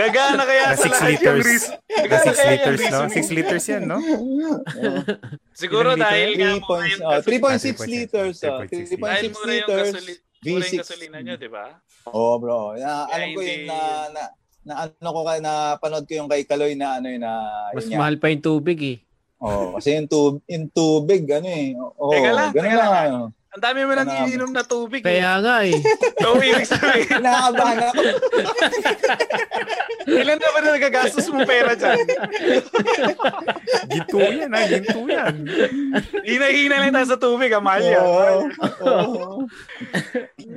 Gagana 0.00 0.42
kaya 0.42 0.74
sa 0.74 0.86
6 0.86 0.90
lahat 0.90 1.22
yung 1.22 1.38
liters. 1.38 1.62
Gagana 1.86 2.32
6 2.34 2.34
kaya 2.34 2.50
yung 2.50 2.58
liters, 2.58 2.80
no? 2.80 3.06
reason. 3.06 3.24
6 3.30 3.36
liters 3.36 3.64
yan, 3.66 3.82
no? 3.86 3.98
Siguro 5.54 5.94
Ilang 5.94 6.02
dahil 6.02 6.30
nga 6.34 6.50
oh, 6.56 6.60
gasolina. 7.22 7.22
3.6 7.22 7.86
liters. 7.86 8.36
Oh, 8.44 8.60
3.6 8.66 8.98
Dahil 8.98 9.30
3.6 9.30 9.30
mura 9.30 9.32
yung 9.32 9.34
liters. 9.46 9.92
gasolina. 9.94 10.18
Mura 10.40 10.40
yung 10.40 10.64
V6. 10.64 10.80
gasolina 10.80 11.18
nyo, 11.20 11.34
di 11.36 11.48
ba? 11.48 11.64
Oo, 12.08 12.32
bro. 12.40 12.74
Na, 12.74 13.06
alam 13.06 13.28
ko 13.30 13.40
yun 13.40 13.62
na, 13.68 13.78
na, 14.08 14.22
na 14.60 14.72
ano 14.82 15.08
ko 15.10 15.20
kay 15.22 15.38
na 15.40 15.76
panood 15.76 16.04
ko 16.04 16.12
yung 16.16 16.28
kay 16.28 16.44
Kaloy 16.44 16.72
na 16.74 16.96
ano 16.96 17.08
yun 17.08 17.20
na 17.20 17.32
Mas 17.72 17.88
yun 17.88 17.96
mahal 17.96 18.16
pa 18.16 18.28
yung 18.28 18.40
tubig 18.40 18.80
eh. 18.80 18.98
Oh, 19.40 19.72
kasi 19.72 19.96
yung 19.96 20.04
tub 20.04 20.36
yung 20.44 20.68
tubig 20.68 21.24
ano 21.32 21.48
eh. 21.48 21.72
Oo, 21.72 22.12
Teka 22.12 22.28
lang, 22.28 22.52
ganun 22.52 22.68
teka 22.68 22.76
lang. 22.76 22.92
lang. 22.92 23.32
Ang 23.50 23.62
dami 23.66 23.82
mo 23.82 23.92
nang 23.92 24.06
iniinom 24.06 24.54
na 24.54 24.62
tubig. 24.62 25.02
eh. 25.02 25.18
Kaya 25.18 25.42
nga 25.42 25.66
eh. 25.66 25.74
So, 26.22 26.38
ibig 26.38 26.68
sabihin, 26.68 27.08
Kinakabahan 27.10 27.82
ako. 27.82 28.02
ilan 30.22 30.38
na 30.38 30.48
ba 30.48 30.58
na 30.60 30.70
nagagastos 30.70 31.26
mo 31.32 31.42
pera 31.42 31.74
dyan? 31.74 31.98
Ginto 33.90 34.18
yan, 34.20 34.50
ha? 34.52 34.60
Ginto 34.70 35.02
yan. 35.02 35.34
Hina-hina 36.22 36.78
lang 36.78 36.94
tayo 36.94 37.08
sa 37.10 37.18
tubig, 37.18 37.50
Amalia. 37.50 37.98
Oo. 37.98 38.46
Oo. 38.86 39.28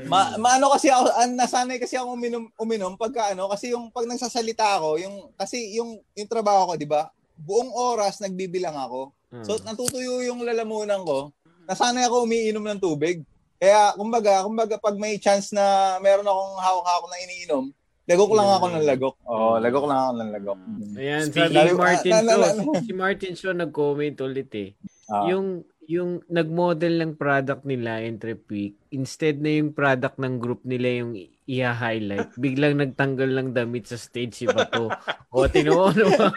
Ma, 0.05 0.37
maano 0.37 0.69
kasi 0.69 0.93
ako, 0.93 1.09
an, 1.17 1.33
nasanay 1.33 1.81
kasi 1.81 1.97
ako 1.97 2.13
uminom, 2.13 2.45
uminom 2.59 2.93
pagka 2.93 3.33
ano, 3.33 3.49
kasi 3.49 3.73
yung 3.73 3.89
pag 3.89 4.05
nagsasalita 4.05 4.77
ako, 4.77 5.01
yung, 5.01 5.15
kasi 5.33 5.73
yung, 5.73 5.97
yung 6.13 6.29
trabaho 6.29 6.69
ko, 6.69 6.73
di 6.77 6.85
ba, 6.85 7.09
buong 7.41 7.73
oras 7.73 8.21
nagbibilang 8.21 8.77
ako. 8.77 9.09
So, 9.41 9.57
natutuyo 9.65 10.21
yung 10.21 10.45
lalamunan 10.45 11.01
ko. 11.01 11.33
Nasanay 11.63 12.05
ako 12.05 12.27
umiinom 12.27 12.63
ng 12.65 12.81
tubig. 12.81 13.23
Kaya, 13.55 13.95
kumbaga, 13.95 14.43
kumbaga, 14.43 14.75
pag 14.75 14.99
may 14.99 15.15
chance 15.15 15.55
na 15.55 15.95
meron 15.99 16.27
akong 16.27 16.55
hawak-hawak 16.59 17.07
na 17.07 17.23
iniinom, 17.23 17.63
lagok 18.03 18.31
lang 18.35 18.49
ako 18.49 18.65
ng 18.67 18.83
lagok. 18.83 19.15
Oo, 19.23 19.55
lagok 19.55 19.85
lang 19.87 19.99
ako 19.99 20.13
ng 20.13 20.31
lagok. 20.35 20.59
Ayan, 20.93 21.23
Speaking- 21.23 21.55
sabi 21.55 21.71
ni 21.71 21.79
Martin 21.79 22.11
Ah, 22.11 22.19
na- 22.19 22.35
na- 22.35 22.51
Shaw, 22.51 22.67
na- 22.67 22.83
si 22.83 22.91
Martin 22.91 23.33
Shaw 23.33 23.53
nag-comment 23.55 24.17
ulit 24.19 24.51
eh. 24.53 24.69
Ah. 25.07 25.31
Yung 25.31 25.63
yung 25.87 26.23
nag-model 26.31 27.03
ng 27.03 27.11
product 27.19 27.67
nila 27.67 27.99
Entrep 28.03 28.47
Week, 28.47 28.75
instead 28.93 29.39
na 29.43 29.59
yung 29.59 29.75
product 29.75 30.15
ng 30.21 30.39
group 30.39 30.63
nila 30.63 31.03
yung 31.03 31.11
i-highlight, 31.43 32.31
biglang 32.39 32.79
nagtanggal 32.79 33.27
ng 33.27 33.49
damit 33.51 33.91
sa 33.91 33.99
stage 33.99 34.31
si 34.31 34.45
Bato. 34.47 34.87
o, 35.35 35.43
tinuo 35.51 35.91
naman. 35.91 36.31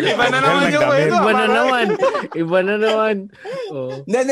Iba 0.00 0.24
na 0.32 0.38
naman 0.40 0.64
yung 0.72 0.86
kwento. 0.88 1.16
Iba 1.20 1.32
na 1.32 1.46
naman. 1.46 1.86
Iba 2.32 2.58
na 2.64 2.74
naman. 2.80 3.16
Oh. 3.68 3.92
Hindi, 4.08 4.22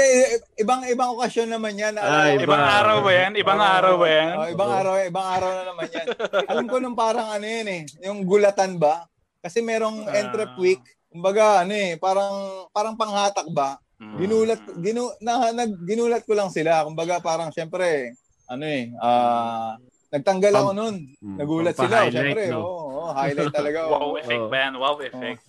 ibang 0.57 0.83
ibang 0.89 1.13
okasyon 1.19 1.49
naman 1.53 1.77
yan. 1.77 2.01
Ah, 2.01 2.33
iba. 2.33 2.49
Ibang 2.49 2.65
araw 2.65 2.97
ba 3.05 3.13
yan? 3.13 3.33
Ibang 3.37 3.61
araw 3.61 3.95
ba 4.01 4.07
yan? 4.09 4.33
Oh, 4.39 4.49
ibang 4.49 4.71
araw, 4.73 4.93
ibang 5.05 5.27
araw 5.29 5.51
na 5.51 5.63
naman 5.69 5.87
yan. 5.93 6.07
Alam 6.49 6.67
ko 6.71 6.77
nung 6.81 6.97
parang 6.97 7.29
ano 7.29 7.45
yun 7.45 7.69
eh, 7.69 7.83
yung 8.07 8.25
gulatan 8.25 8.81
ba? 8.81 9.05
Kasi 9.43 9.59
merong 9.59 10.07
entrep 10.09 10.55
week, 10.57 10.81
kumbaga 11.11 11.67
ano 11.67 11.75
eh, 11.75 11.99
parang 11.99 12.65
parang 12.71 12.95
panghatak 12.95 13.51
ba? 13.51 13.82
Mm. 14.03 14.19
Ginulat 14.19 14.61
ginu 14.77 15.05
na, 15.19 15.33
nag, 15.53 15.79
ginulat 15.81 16.27
ko 16.27 16.35
lang 16.35 16.51
sila. 16.51 16.83
Kumbaga 16.83 17.23
parang 17.23 17.49
syempre 17.49 18.19
ano 18.45 18.65
eh, 18.65 18.91
ah 18.99 19.79
nagtanggal 20.11 20.53
ako 20.53 20.71
noon. 20.73 20.97
Mm, 21.17 21.37
Nagulat 21.39 21.73
sila, 21.73 22.11
syempre. 22.11 22.51
no? 22.51 22.61
Oo, 22.61 22.77
oo, 23.01 23.11
highlight 23.15 23.49
talaga. 23.49 23.79
Wow 23.89 24.03
Oo, 24.05 24.19
effect 24.19 24.43
Oh. 24.43 24.51
ba 24.51 24.57
yan? 24.59 24.73
Wow 24.77 24.97
effect. 25.01 25.41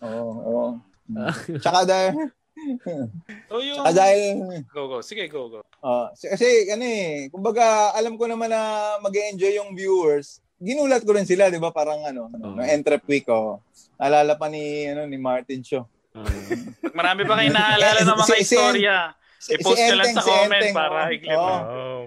oo, 0.00 0.30
oo. 0.40 0.66
Tsaka 1.60 1.80
dahil, 1.84 2.12
So 3.46 3.60
yung... 3.60 3.76
tsaka 3.76 3.90
dahil 3.92 4.34
Go, 4.70 4.82
go. 4.88 4.98
Sige, 5.00 5.26
go, 5.26 5.46
go. 5.48 5.60
Ah, 5.78 6.08
si- 6.12 6.26
kasi 6.26 6.46
ano 6.68 6.82
eh, 6.82 7.28
kumbaga 7.28 7.92
alam 7.92 8.14
ko 8.14 8.24
naman 8.24 8.48
na 8.48 8.62
mag-enjoy 8.98 9.54
yung 9.54 9.74
viewers. 9.74 10.38
Ginulat 10.56 11.02
ko 11.02 11.12
rin 11.12 11.22
sila, 11.22 11.46
'di 11.46 11.58
ba? 11.58 11.70
Parang 11.70 12.02
ano, 12.02 12.26
Oo. 12.28 12.54
no 12.54 12.62
entrep 12.62 13.02
week 13.06 13.26
ko. 13.26 13.60
Naalala 13.94 14.34
pa 14.34 14.46
ni 14.46 14.62
ano 14.86 15.04
ni 15.04 15.14
Martin 15.14 15.60
Show. 15.60 15.84
Oh. 16.18 16.26
Pag 16.82 16.94
marami 16.94 17.22
pa 17.22 17.34
kayo 17.36 17.50
naalala 17.50 18.00
ng 18.00 18.16
mga 18.16 18.26
Si- 18.26 18.34
si- 18.36 18.54
istorya, 18.54 18.96
Si, 19.38 19.54
i-post 19.54 19.78
nyo 19.78 19.94
lang 19.94 20.10
sa 20.10 20.18
si 20.18 20.26
comment 20.26 20.50
Enteng, 20.58 20.74
para 20.74 20.98
oh. 20.98 21.14
i-clip. 21.14 21.38
Oo. 21.38 21.56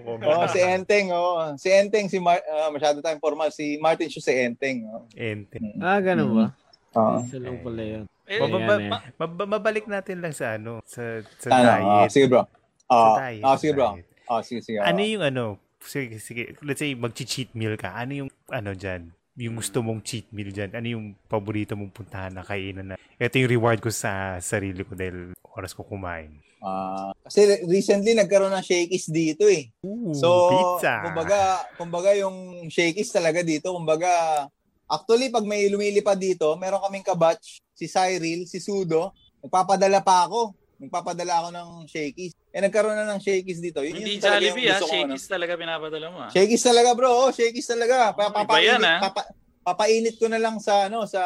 Oh, 0.02 0.18
Oh, 0.20 0.44
si 0.46 0.60
Enteng, 0.60 1.06
oh. 1.10 1.34
Si 1.56 1.68
Enteng 1.68 2.06
si 2.06 2.18
Mar- 2.18 2.44
ah, 2.44 2.68
masyado 2.68 3.00
tayong 3.00 3.18
formal 3.18 3.48
si 3.48 3.78
Martin 3.78 4.06
Show 4.06 4.20
si 4.20 4.34
Enteng, 4.34 4.84
oh. 4.86 5.08
Ente. 5.14 5.56
Ah, 5.78 5.96
ganun 5.98 6.28
ba? 6.34 6.46
Oo. 6.92 7.24
Isa 7.24 7.40
lang 7.40 7.56
pala 7.58 7.80
yun. 7.80 8.04
Eh, 8.22 8.38
Mababa- 8.38 8.78
eh. 8.78 8.90
mab- 9.16 9.48
mabalik 9.48 9.86
natin 9.86 10.20
lang 10.20 10.30
sa 10.30 10.54
ano, 10.54 10.84
sa, 10.84 11.00
sa 11.38 11.48
Ano? 11.50 11.66
Ah, 11.66 11.78
diet. 12.04 12.10
sige 12.12 12.26
bro. 12.28 12.44
Sa 12.82 12.92
Ah, 12.92 13.14
diet, 13.26 13.42
ah, 13.42 13.48
sa 13.48 13.58
sige 13.58 13.72
bro. 13.72 13.88
Ah, 14.24 14.40
sige 14.40 14.60
sige. 14.60 14.76
Ano 14.78 15.00
ah. 15.00 15.08
yung 15.08 15.22
ano, 15.22 15.44
sige, 15.80 16.16
sige, 16.18 16.52
let's 16.60 16.78
say 16.78 16.92
mag-cheat 16.92 17.50
meal 17.52 17.74
ka, 17.74 17.90
ano 17.90 18.12
yung 18.14 18.30
ano 18.46 18.70
dyan? 18.72 19.16
Yung 19.40 19.56
gusto 19.56 19.80
mong 19.80 20.04
cheat 20.04 20.28
meal 20.28 20.52
dyan, 20.52 20.76
ano 20.76 20.86
yung 20.92 21.06
paborito 21.24 21.72
mong 21.72 21.88
puntahan 21.88 22.36
na 22.36 22.44
kainan 22.44 22.92
na? 22.92 22.96
Ito 23.16 23.40
yung 23.40 23.52
reward 23.56 23.80
ko 23.80 23.88
sa 23.88 24.36
sarili 24.44 24.84
ko 24.84 24.92
dahil 24.92 25.32
oras 25.56 25.72
ko 25.72 25.88
kumain. 25.88 26.36
Ah, 26.60 27.16
kasi 27.24 27.64
recently 27.64 28.12
nagkaroon 28.12 28.52
ng 28.52 28.62
shakies 28.62 29.08
dito 29.08 29.48
eh. 29.48 29.72
Ooh, 29.88 30.12
So, 30.12 30.28
pizza. 30.52 31.00
kumbaga, 31.00 31.64
kumbaga 31.80 32.10
yung 32.12 32.68
shakies 32.68 33.08
talaga 33.08 33.40
dito, 33.40 33.72
kumbaga, 33.72 34.44
actually, 34.84 35.32
pag 35.32 35.48
may 35.48 35.64
lumilipad 35.72 36.20
dito, 36.20 36.52
meron 36.60 36.84
kaming 36.84 37.02
kabatch, 37.02 37.64
si 37.72 37.88
Cyril, 37.88 38.44
si 38.44 38.60
Sudo, 38.60 39.16
nagpapadala 39.40 40.04
pa 40.04 40.28
ako. 40.28 40.52
Nagpapadala 40.82 41.32
ako 41.38 41.48
ng 41.52 41.68
shakies. 41.86 42.34
Eh, 42.50 42.58
nagkaroon 42.58 42.98
na 42.98 43.06
ng 43.06 43.22
shakies 43.22 43.62
dito. 43.62 43.80
Yun 43.80 43.94
Hindi 43.94 44.18
yung 44.18 44.18
talaga 44.20 44.42
Jollibee 44.42 44.66
ha, 44.66 44.74
gusto 44.74 44.84
ko, 44.84 44.90
ano. 44.90 45.14
shakies 45.14 45.26
talaga 45.30 45.52
pinapadala 45.54 46.06
mo 46.10 46.18
ah. 46.18 46.28
Shakies 46.28 46.64
talaga 46.64 46.90
bro, 46.92 47.10
oh, 47.12 47.30
shakies 47.30 47.68
talaga. 47.68 47.96
Pa, 48.10 48.34
Oh, 48.34 48.58
yan, 48.58 48.82
ah. 48.82 48.98
papa, 49.00 49.22
papainit 49.62 50.18
ko 50.18 50.26
na 50.26 50.42
lang 50.42 50.58
sa 50.58 50.90
ano 50.90 51.06
sa 51.06 51.22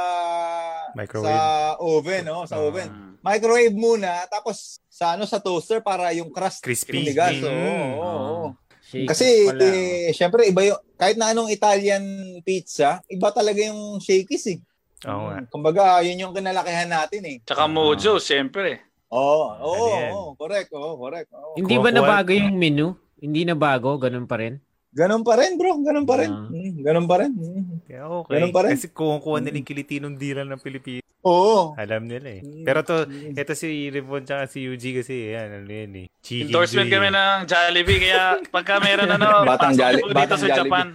Microwave. 0.93 1.25
sa 1.25 1.35
oven, 1.81 2.25
oh, 2.29 2.45
sa 2.45 2.57
Ah. 2.57 2.63
oven. 2.63 2.89
Microwave 3.19 3.73
muna 3.73 4.29
tapos 4.29 4.77
sa 4.87 5.17
ano 5.17 5.25
sa 5.25 5.41
toaster 5.41 5.81
para 5.81 6.13
yung 6.13 6.29
crust 6.29 6.61
Crispy. 6.61 7.01
tumigas. 7.01 7.41
Oo, 7.41 7.49
Mm. 7.49 7.91
oo, 7.97 8.05
oo. 8.05 8.47
Shakes 8.87 9.09
Kasi 9.09 9.27
pala. 9.51 9.65
eh, 9.67 10.13
syempre 10.13 10.47
iba 10.47 10.63
yung 10.63 10.79
kahit 10.95 11.17
na 11.17 11.33
anong 11.33 11.49
Italian 11.51 12.05
pizza, 12.45 13.01
iba 13.09 13.33
talaga 13.33 13.59
yung 13.59 13.99
shakies 13.99 14.47
eh. 14.47 14.59
Oo 15.05 15.27
nga. 15.27 15.43
Kumbaga, 15.49 15.83
yun 16.01 16.21
yung 16.21 16.31
kinalakihan 16.31 16.87
natin 16.87 17.25
eh. 17.25 17.37
Tsaka 17.43 17.67
Mojo, 17.67 18.21
syempre. 18.21 18.85
Oo, 19.09 19.43
oo, 19.57 19.75
Ano 19.87 19.95
yan? 19.95 20.13
oo, 20.13 20.31
correct, 20.35 20.71
oo, 20.73 20.93
correct. 20.97 21.31
oo. 21.31 21.55
Hindi 21.55 21.75
ba 21.77 21.89
nabago 21.91 22.31
yung 22.31 22.55
menu? 22.55 22.99
Hindi 23.17 23.43
na 23.43 23.55
bago, 23.55 23.95
ganun 23.97 24.25
pa 24.25 24.37
rin. 24.37 24.59
Ganun 24.91 25.23
pa 25.23 25.37
rin, 25.37 25.55
bro. 25.55 25.77
Ganun 25.79 26.05
pa 26.05 26.17
rin. 26.17 26.31
Ah. 26.31 26.49
Mm, 26.49 26.73
ganun 26.81 27.05
pa 27.05 27.17
rin. 27.21 27.31
Mm. 27.31 27.85
Kaya 27.85 28.03
okay. 28.09 28.33
Ganun 28.35 28.51
pa 28.51 28.61
rin. 28.65 28.71
Kasi 28.73 28.89
kukuha 28.89 29.39
nila 29.39 29.57
yung 29.57 29.69
kilitinong 29.69 30.17
dila 30.17 30.41
ng 30.43 30.57
Pilipinas. 30.57 31.05
Oo. 31.21 31.75
Alam 31.77 32.07
nila 32.07 32.29
eh. 32.33 32.43
Pero 32.63 32.81
to, 32.81 33.05
ito 33.05 33.53
si 33.53 33.67
Rivon 33.91 34.25
tsaka 34.25 34.47
si 34.47 34.63
Yuji 34.63 34.97
kasi, 34.97 35.35
yan, 35.35 35.53
ano 35.59 35.69
yan 35.69 35.93
eh. 35.97 36.07
Chicken 36.17 36.49
Endorsement 36.49 36.89
kami 36.89 37.09
ng 37.11 37.39
Jollibee 37.45 38.01
kaya 38.01 38.23
pagka 38.49 38.79
meron 38.79 39.11
ano, 39.11 39.45
Batang 39.45 39.75
Jolli- 39.75 40.01
dito 40.03 40.15
Batang 40.15 40.39
sa 40.39 40.49
Jollibee. 40.49 40.65
Japan. 40.65 40.87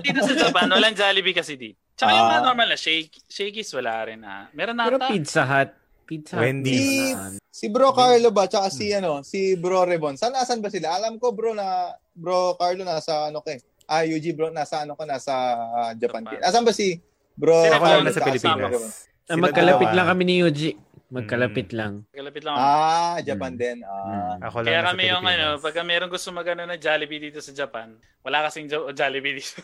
dito 0.00 0.20
sa 0.22 0.34
Japan, 0.38 0.66
walang 0.68 0.94
Jollibee 0.94 1.34
kasi 1.34 1.52
di. 1.54 1.70
Tsaka 1.92 2.10
yung 2.10 2.26
mga 2.26 2.40
Ah. 2.40 2.46
normal 2.46 2.68
na 2.68 2.78
shake, 2.78 3.26
shakies 3.26 3.68
wala 3.70 4.00
rin 4.02 4.22
ah. 4.22 4.48
Meron 4.50 4.74
na 4.74 4.86
Pero 4.86 4.96
ata. 4.96 5.10
Pizza 5.10 5.42
Hut. 5.44 5.70
Pizza. 6.04 6.36
Wendy's. 6.36 7.12
na. 7.12 7.40
Si 7.48 7.66
Bro 7.66 7.92
Carlo 7.92 8.28
ba 8.28 8.44
tsaka 8.44 8.68
si 8.68 8.90
ano, 8.90 9.22
si 9.22 9.54
Bro 9.54 9.84
Rebon. 9.84 10.14
Saan 10.14 10.32
nasan 10.32 10.58
ba 10.58 10.68
sila? 10.68 10.92
Alam 10.92 11.16
ko 11.16 11.30
bro 11.30 11.50
na 11.50 11.88
Bro 12.12 12.54
Carlo 12.54 12.82
nasa 12.82 13.26
ano 13.26 13.40
kay. 13.40 13.56
Ah, 13.84 14.02
UG 14.02 14.32
bro 14.32 14.48
nasa 14.48 14.82
ano 14.82 14.92
ko 14.92 15.02
nasa 15.02 15.32
ah, 15.56 15.92
Japan. 15.94 16.22
Japan. 16.22 16.42
Asan 16.42 16.62
ba 16.62 16.70
si 16.70 16.98
Bro 17.32 17.56
Sila 17.62 17.78
Carlo 17.78 18.02
nasa 18.02 18.16
si 18.16 18.26
Pilipinas. 18.26 19.08
Ah, 19.24 19.36
magkalapit 19.36 19.90
lang 19.90 20.06
kami 20.06 20.22
ni 20.22 20.34
Yuji. 20.40 20.70
Magkalapit 21.06 21.70
Mm. 21.70 21.78
lang. 21.78 21.92
Kalapit 22.10 22.42
lang. 22.42 22.56
Ah, 22.56 23.22
Japan 23.22 23.54
Mm. 23.54 23.60
din. 23.60 23.76
Ah. 23.86 24.34
Ako 24.42 24.56
lang 24.60 24.66
Kaya 24.66 24.80
kami 24.84 25.02
yung 25.06 25.22
ano, 25.22 25.46
pagka 25.62 25.82
meron 25.82 26.10
gusto 26.10 26.34
magano 26.34 26.66
na 26.66 26.74
Jollibee 26.74 27.22
dito 27.22 27.38
sa 27.38 27.54
Japan, 27.54 27.94
wala 28.20 28.42
kasing 28.44 28.66
jo- 28.66 28.90
Jollibee 28.90 29.38
dito. 29.38 29.62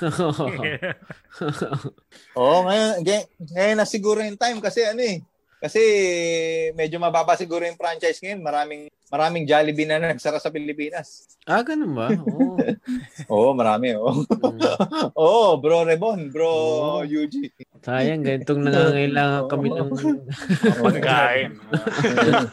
Oo, 2.38 2.58
ngayon, 2.64 2.90
ngayon, 3.00 3.24
ngayon 3.48 3.76
na 3.78 3.86
siguro 3.86 4.18
yung 4.20 4.34
time 4.36 4.58
kasi 4.58 4.82
ano 4.82 4.98
eh. 4.98 5.22
Kasi 5.58 5.82
medyo 6.72 6.96
mababa 6.96 7.34
siguro 7.34 7.62
yung 7.62 7.74
franchise 7.74 8.18
ngayon. 8.18 8.40
Maraming 8.40 8.82
maraming 9.08 9.42
Jollibee 9.42 9.84
na 9.84 9.98
nagsara 9.98 10.36
sa 10.36 10.48
Pilipinas. 10.48 11.34
ah, 11.44 11.60
ganun 11.60 11.92
ba? 11.92 12.12
Oo. 12.28 12.60
Oo, 13.26 13.50
marami. 13.52 13.92
Oo, 13.92 14.22
Mm. 14.28 15.10
oh, 15.14 15.56
bro 15.56 15.82
Rebon, 15.82 16.28
bro 16.28 16.46
Oo. 16.46 17.02
Yuji. 17.02 17.50
Sayang, 17.80 18.22
ganitong 18.22 18.62
nangangailangan 18.62 19.44
kami 19.46 19.68
ng 19.70 19.90
Pagkain. 20.84 21.56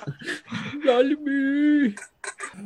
Jollibee. 0.86 1.94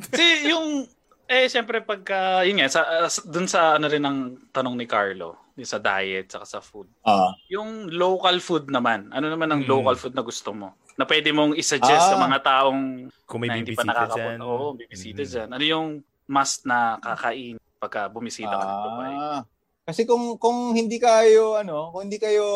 Kasi 0.08 0.26
yung 0.46 0.86
eh 1.30 1.46
siyempre 1.46 1.78
pagka 1.80 2.42
yun 2.42 2.58
nga 2.58 2.66
sa 2.66 2.82
uh, 3.00 3.10
dun 3.24 3.46
sa 3.46 3.78
ano 3.78 3.86
rin 3.86 4.02
ang 4.02 4.18
tanong 4.50 4.74
ni 4.74 4.84
Carlo, 4.84 5.38
yung 5.54 5.64
sa 5.64 5.78
diet 5.78 6.26
saka 6.26 6.42
sa 6.44 6.58
food. 6.58 6.90
Ah, 7.00 7.30
Yung 7.46 7.86
local 7.88 8.36
food 8.38 8.66
naman, 8.66 9.06
ano 9.08 9.26
naman 9.26 9.46
ang 9.48 9.62
Mm. 9.62 9.70
local 9.70 9.94
food 9.94 10.12
na 10.12 10.20
gusto 10.20 10.50
mo? 10.50 10.74
Na 10.94 11.04
pwede 11.04 11.30
mong 11.30 11.54
i-suggest 11.54 12.04
sa 12.04 12.18
Ah. 12.18 12.20
mga 12.20 12.38
taong 12.40 12.80
Kung 13.24 13.40
may 13.40 13.48
na 13.48 13.56
hindi 13.56 13.72
pa 13.72 13.86
nakakapunta. 13.86 14.42
Oo, 14.42 14.74
bibisita 14.74 15.22
Mm. 15.22 15.30
dyan. 15.30 15.48
Ano 15.50 15.64
yung 15.64 15.88
must 16.26 16.64
na 16.64 16.98
kakain 16.98 17.56
pagka 17.76 18.06
bumisita 18.06 18.50
ka 18.50 18.64
sa 18.64 18.76
Dubai? 18.84 19.14
ah. 19.14 19.40
Kasi 19.80 20.02
kung 20.04 20.34
kung 20.36 20.70
hindi 20.72 20.98
kayo 20.98 21.56
ano, 21.56 21.90
kung 21.90 22.04
hindi 22.04 22.18
kayo 22.18 22.46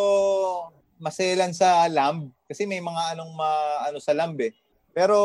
maselan 0.97 1.51
sa 1.51 1.87
lamb 1.87 2.31
kasi 2.45 2.65
may 2.65 2.79
mga 2.79 3.15
anong 3.15 3.33
ma, 3.33 3.51
ano 3.83 3.99
sa 3.99 4.13
lamb 4.13 4.39
eh. 4.41 4.53
Pero 4.91 5.17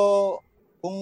kung 0.79 0.97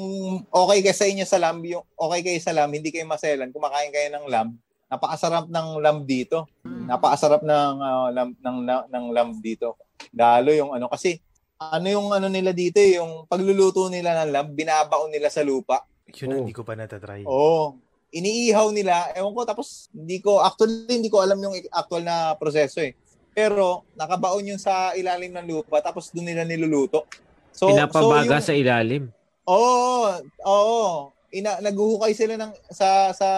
okay 0.50 0.82
kayo 0.82 0.98
sa 0.98 1.08
inyo 1.08 1.26
sa 1.26 1.38
lamb, 1.42 1.62
yung 1.66 1.86
okay 1.94 2.22
kayo 2.26 2.40
sa 2.42 2.54
lamb, 2.54 2.74
hindi 2.74 2.90
kayo 2.90 3.06
maselan, 3.06 3.54
kumakain 3.54 3.94
kayo 3.94 4.10
ng 4.14 4.26
lamb, 4.26 4.58
napakasarap 4.90 5.46
ng 5.48 5.68
lamb 5.80 6.02
dito. 6.04 6.50
Hmm. 6.66 6.90
Napakasarap 6.90 7.42
ng 7.46 7.76
ah, 7.80 8.10
lamb 8.10 8.34
ng, 8.40 8.58
ng 8.66 8.82
ng 8.90 9.06
lamb 9.14 9.32
dito. 9.40 9.78
Lalo 10.16 10.50
yung 10.54 10.74
ano 10.74 10.90
kasi 10.90 11.22
ano 11.58 11.88
yung 11.90 12.14
ano 12.14 12.30
nila 12.30 12.54
dito 12.54 12.78
eh, 12.78 13.02
yung 13.02 13.26
pagluluto 13.26 13.90
nila 13.90 14.14
ng 14.26 14.30
lamb, 14.30 14.50
binabaon 14.54 15.10
nila 15.10 15.30
sa 15.30 15.42
lupa. 15.42 15.86
Yun 16.14 16.30
ang 16.32 16.38
Oh. 16.38 16.42
hindi 16.46 16.56
ko 16.56 16.64
pa 16.64 16.78
natatry. 16.78 17.26
Oo. 17.26 17.76
Iniihaw 18.14 18.72
nila. 18.72 19.12
Ewan 19.18 19.36
ko, 19.36 19.44
tapos 19.44 19.92
hindi 19.92 20.24
ko, 20.24 20.40
actually 20.40 20.88
hindi 20.88 21.12
ko 21.12 21.20
alam 21.20 21.42
yung 21.44 21.58
actual 21.76 22.06
na 22.06 22.38
proseso 22.40 22.80
eh. 22.80 22.96
Pero 23.36 23.86
nakabaon 24.00 24.56
yun 24.56 24.62
sa 24.62 24.96
ilalim 24.96 25.34
ng 25.36 25.46
lupa, 25.50 25.84
tapos 25.84 26.10
doon 26.16 26.32
nila 26.32 26.48
niluluto. 26.48 27.04
So, 27.52 27.68
Pinapabaga 27.74 28.38
so 28.40 28.50
sa 28.50 28.54
ilalim. 28.56 29.12
Oo, 29.48 30.12
oo. 30.44 30.84
Ina, 31.32 31.60
naghuhukay 31.64 32.12
sila 32.12 32.36
ng 32.36 32.52
sa 32.72 33.12
sa 33.16 33.30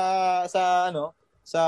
sa 0.50 0.62
ano, 0.90 1.14
sa 1.46 1.62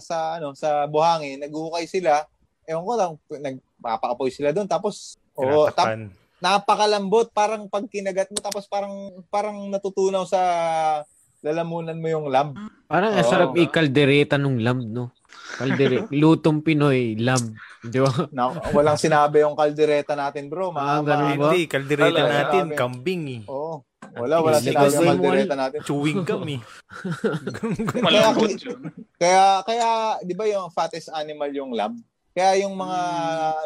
sa 0.00 0.36
ano, 0.36 0.52
sa 0.56 0.84
buhangin, 0.88 1.40
naghuhukay 1.40 1.88
sila. 1.88 2.24
Ewan 2.68 2.84
ko 2.84 2.92
lang, 2.96 3.12
nagpapaapoy 3.40 4.28
sila 4.28 4.52
doon 4.52 4.68
tapos 4.68 5.16
oo, 5.36 5.64
tap, 5.72 5.96
napakalambot 6.40 7.32
parang 7.32 7.68
pag 7.68 7.84
kinagat 7.88 8.28
mo 8.32 8.38
tapos 8.40 8.64
parang 8.68 9.20
parang 9.28 9.68
natutunaw 9.68 10.24
sa 10.28 10.40
lalamunan 11.40 11.96
mo 11.96 12.08
yung 12.08 12.26
lamb. 12.28 12.56
Parang 12.84 13.16
ang 13.16 13.24
Oo. 13.24 13.30
sarap 13.32 13.50
i-kaldereta 13.56 14.36
nung 14.36 14.60
lamb, 14.60 14.84
no? 14.84 15.08
Kaldere, 15.56 16.04
lutong 16.20 16.60
Pinoy, 16.60 17.16
lamb. 17.16 17.56
Di 17.80 17.96
ba? 18.00 18.12
Na, 18.32 18.52
walang 18.76 18.98
sinabi 19.00 19.40
yung 19.40 19.56
kaldereta 19.56 20.12
natin, 20.18 20.52
bro. 20.52 20.68
Ah, 20.74 21.00
Mga, 21.00 21.06
ganun 21.06 21.28
Eh, 21.30 21.36
ba? 21.38 21.50
Hindi, 21.50 21.60
kaldereta 21.68 22.20
Talaga, 22.22 22.30
natin, 22.30 22.64
kambing 22.76 23.22
eh. 23.28 23.42
Oo. 23.48 23.59
Wala, 24.16 24.42
wala 24.42 24.58
sinabi 24.58 24.90
kasi 24.90 25.06
kaldereta 25.06 25.54
natin. 25.54 25.78
Chewing 25.88 26.26
gum 26.26 26.42
eh. 26.48 26.60
Yun. 28.66 28.80
Kaya, 29.20 29.62
kaya, 29.62 29.88
di 30.24 30.34
ba 30.34 30.44
yung 30.50 30.72
fattest 30.74 31.12
animal 31.14 31.50
yung 31.54 31.70
lamb? 31.70 32.00
Kaya 32.30 32.62
yung 32.62 32.78
mga, 32.78 32.98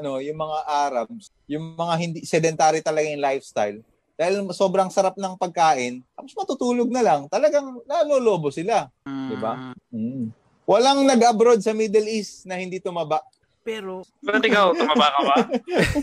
ano, 0.00 0.20
yung 0.20 0.38
mga 0.40 0.58
Arabs, 0.64 1.28
yung 1.44 1.76
mga 1.76 1.94
hindi 2.00 2.20
sedentary 2.24 2.80
talaga 2.80 3.06
yung 3.08 3.20
lifestyle, 3.20 3.78
dahil 4.14 4.46
sobrang 4.54 4.88
sarap 4.88 5.18
ng 5.18 5.34
pagkain, 5.36 6.00
tapos 6.14 6.32
matutulog 6.38 6.88
na 6.88 7.02
lang, 7.02 7.26
talagang 7.26 7.82
nalolobo 7.84 8.48
sila. 8.48 8.88
Di 9.04 9.36
ba? 9.36 9.74
Mm. 9.90 10.30
Walang 10.64 11.04
nag-abroad 11.04 11.60
sa 11.60 11.76
Middle 11.76 12.08
East 12.08 12.48
na 12.48 12.56
hindi 12.56 12.80
tumaba. 12.80 13.20
Pero, 13.64 14.04
Pero 14.20 14.36
ikaw, 14.44 14.76
tumaba 14.76 15.08
ka 15.08 15.20
ba? 15.24 15.36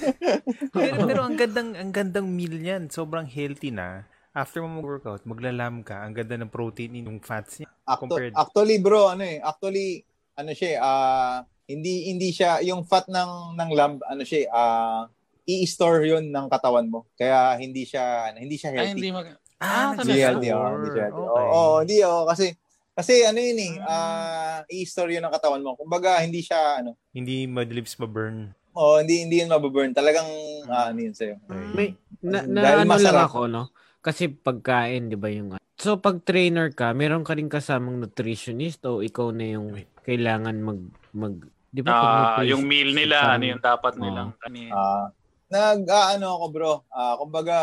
pero, 0.76 0.94
pero 1.06 1.22
ang 1.22 1.38
gandang 1.38 1.78
ang 1.78 1.94
gandang 1.94 2.26
meal 2.26 2.58
niyan. 2.58 2.90
Sobrang 2.90 3.30
healthy 3.30 3.70
na. 3.70 4.10
After 4.32 4.64
mo 4.64 4.80
mag-workout, 4.80 5.28
maglalam 5.28 5.84
ka. 5.84 6.08
Ang 6.08 6.16
ganda 6.16 6.40
ng 6.40 6.48
protein 6.48 7.04
yung 7.04 7.20
fats 7.20 7.60
niya. 7.60 7.68
Actu- 7.84 8.08
Compared- 8.08 8.32
actually 8.32 8.80
bro, 8.80 9.12
ano 9.12 9.28
eh, 9.28 9.44
actually 9.44 10.08
ano 10.40 10.56
siya, 10.56 10.70
eh, 10.72 10.78
ah 10.80 11.44
hindi 11.68 12.08
hindi 12.08 12.32
siya 12.32 12.64
yung 12.64 12.88
fat 12.88 13.12
ng 13.12 13.60
ng 13.60 13.70
lamb, 13.76 14.00
ano 14.08 14.24
siya, 14.24 14.40
eh, 14.44 14.50
ah 14.50 15.04
i-store 15.44 16.08
'yon 16.08 16.32
ng 16.32 16.48
katawan 16.48 16.88
mo. 16.88 17.04
Kaya 17.20 17.60
hindi 17.60 17.84
siya 17.84 18.32
hindi 18.32 18.56
siya 18.56 18.72
Ay, 18.72 18.78
healthy. 18.88 18.92
hindi 18.96 19.10
mag... 19.12 19.28
Ah, 19.60 19.92
talaga? 19.94 20.00
Hindi 20.00 20.16
nag-store. 20.16 20.24
healthy, 20.24 20.50
oh, 20.50 20.72
hindi 20.72 20.90
siya 20.90 21.04
healthy. 21.04 21.22
Okay. 21.22 21.44
Oo, 21.44 21.52
oo, 21.52 21.76
hindi 21.84 21.98
oh, 22.08 22.24
kasi 22.24 22.46
kasi 22.92 23.14
ano 23.28 23.40
yun 23.40 23.60
eh, 23.60 23.74
ah 23.84 24.58
i-store 24.72 25.12
'yun 25.12 25.24
ng 25.28 25.36
katawan 25.36 25.60
mo. 25.60 25.76
Kumbaga 25.76 26.24
hindi 26.24 26.40
siya 26.40 26.80
ano, 26.80 26.96
Hindi 27.12 27.52
madlips 27.52 28.00
ma-burn. 28.00 28.56
oh, 28.72 29.04
hindi 29.04 29.28
hindi 29.28 29.44
yun 29.44 29.52
mababurn. 29.52 29.92
Talagang 29.92 30.28
ah, 30.72 30.88
ano 30.88 31.00
yun 31.04 31.12
sa'yo. 31.12 31.36
May, 31.76 32.00
na, 32.24 32.48
na 32.48 32.60
Dahil 32.64 32.78
ano 32.78 32.88
lang 32.88 32.96
masarap. 32.96 33.28
ako, 33.28 33.40
no? 33.52 33.68
Kasi 34.02 34.28
pagkain, 34.28 35.08
di 35.08 35.16
ba 35.16 35.30
yung... 35.30 35.56
So, 35.78 35.98
pag 35.98 36.22
trainer 36.22 36.70
ka, 36.70 36.90
meron 36.92 37.22
ka 37.22 37.34
rin 37.34 37.50
kasamang 37.50 37.98
nutritionist 37.98 38.82
o 38.86 39.02
ikaw 39.02 39.30
na 39.30 39.46
yung 39.52 39.78
kailangan 40.02 40.58
mag... 40.58 40.82
mag 41.14 41.38
di 41.70 41.82
ba? 41.82 41.94
pag 41.94 42.10
nutrition- 42.42 42.50
yung 42.52 42.64
meal 42.66 42.90
nila, 42.92 43.18
parang- 43.22 43.34
ano 43.38 43.44
yung 43.48 43.64
dapat 43.64 43.94
Oo. 43.94 44.02
nilang 44.02 44.30
kanin. 44.38 44.74
Ah, 44.74 45.06
nag 45.48 45.86
aano 45.86 46.28
ako 46.36 46.46
bro. 46.50 46.74
Ah, 46.90 47.14
kumbaga, 47.16 47.58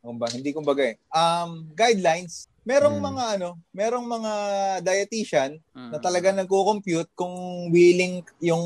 kumbaga 0.00 0.32
hindi 0.32 0.50
kumbaga 0.50 0.82
eh. 0.84 0.96
Um, 1.08 1.68
guidelines. 1.72 2.48
Merong 2.64 2.96
Hmm. 2.96 3.06
mga 3.12 3.24
ano, 3.36 3.48
merong 3.70 4.06
mga 4.08 4.32
dietitian 4.80 5.60
Mm. 5.76 5.90
na 5.92 5.98
talaga 6.00 6.32
nagko-compute 6.32 7.12
kung 7.12 7.36
willing 7.68 8.24
yung 8.40 8.64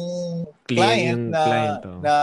Clear 0.65 0.79
client, 0.87 1.19
yung 1.19 1.35
na 1.35 1.43
client, 1.43 1.79
oh. 1.83 1.99
na 1.99 2.15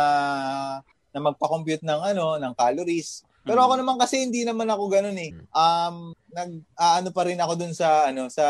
na 1.12 1.20
magpa-compute 1.22 1.84
ng 1.84 2.00
ano, 2.02 2.40
ng 2.40 2.54
calories. 2.56 3.28
Pero 3.46 3.62
Mm. 3.62 3.66
ako 3.70 3.74
naman 3.78 3.98
kasi 4.02 4.16
hindi 4.26 4.42
naman 4.42 4.68
ako 4.68 4.84
ganoon 4.90 5.20
eh. 5.22 5.32
Hmm. 5.32 5.46
Um 5.54 5.96
nag 6.34 6.52
aano 6.76 7.10
pa 7.14 7.24
rin 7.24 7.40
ako 7.40 7.54
dun 7.56 7.72
sa 7.72 8.10
ano 8.10 8.28
sa 8.28 8.46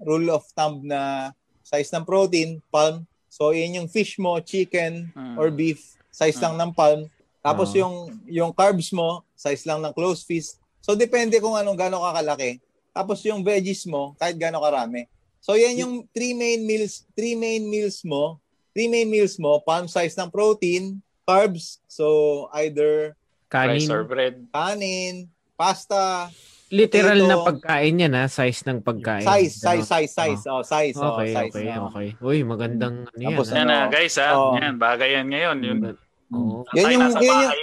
rule 0.00 0.32
of 0.32 0.44
thumb 0.52 0.82
na 0.82 1.30
size 1.62 1.92
ng 1.92 2.04
protein, 2.04 2.58
palm. 2.68 3.04
So, 3.26 3.50
yan 3.52 3.76
yung 3.76 3.88
fish 3.90 4.16
mo, 4.16 4.38
chicken, 4.40 5.12
Mm. 5.12 5.36
or 5.36 5.50
beef, 5.50 5.82
size 6.08 6.38
lang 6.38 6.56
ng 6.56 6.72
palm. 6.72 7.10
Tapos 7.42 7.74
Oo. 7.74 7.78
yung 7.78 7.94
yung 8.26 8.50
carbs 8.50 8.90
mo, 8.90 9.20
size 9.36 9.68
lang 9.68 9.84
ng 9.84 9.92
close 9.92 10.24
fist. 10.24 10.56
So 10.80 10.94
depende 10.94 11.36
kung 11.36 11.52
anong 11.52 11.76
gaano 11.76 12.00
kakalaki. 12.00 12.62
Tapos 12.90 13.20
yung 13.22 13.44
veggies 13.44 13.84
mo, 13.84 14.16
kahit 14.16 14.38
gaano 14.38 14.62
karami. 14.62 15.04
So 15.38 15.54
yan 15.54 15.76
yung 15.76 15.94
three 16.10 16.32
main 16.32 16.64
meals, 16.64 17.04
three 17.12 17.36
main 17.36 17.62
meals 17.62 18.00
mo, 18.02 18.40
three 18.72 18.88
main 18.88 19.06
meals 19.06 19.36
mo, 19.36 19.60
palm 19.60 19.86
size 19.86 20.14
ng 20.14 20.30
protein, 20.30 20.98
carbs, 21.22 21.82
so 21.90 22.46
either 22.62 23.14
Rice 23.58 23.88
or 23.88 24.02
Kanin. 24.02 24.06
bread. 24.06 24.34
kanin, 24.50 25.14
pasta, 25.54 26.28
Literal 26.68 27.14
potato. 27.16 27.30
na 27.30 27.36
pagkain 27.46 27.94
yan 27.96 28.12
ha. 28.12 28.24
Size 28.26 28.60
ng 28.64 28.80
pagkain. 28.80 29.22
size, 29.22 29.54
size, 29.54 29.62
Ganon. 29.62 29.86
size, 29.86 30.10
size, 30.10 30.42
oh, 30.44 30.62
size, 30.62 30.96
oh, 30.96 31.14
Okay, 31.14 31.30
size. 31.30 31.54
okay, 31.54 31.66
oh. 31.72 31.86
okay. 31.86 32.08
Uy, 32.20 32.38
magandang 32.42 32.96
ano 33.04 33.16
yan. 33.16 33.30
Tapos. 33.32 33.46
Yan 33.48 33.64
na, 33.64 33.78
Ano? 33.80 33.92
guys 33.92 34.16
ha. 34.16 34.28
Oo. 34.32 34.54
Yan, 34.56 34.74
bagay 34.76 35.08
yan 35.12 35.26
ngayon. 35.28 35.56
Yun. 35.60 35.78
Magand- 35.80 36.02
Oo. 36.28 36.66
Yan 36.72 36.86
yung, 36.90 37.04
yan 37.16 37.36
yung, 37.40 37.54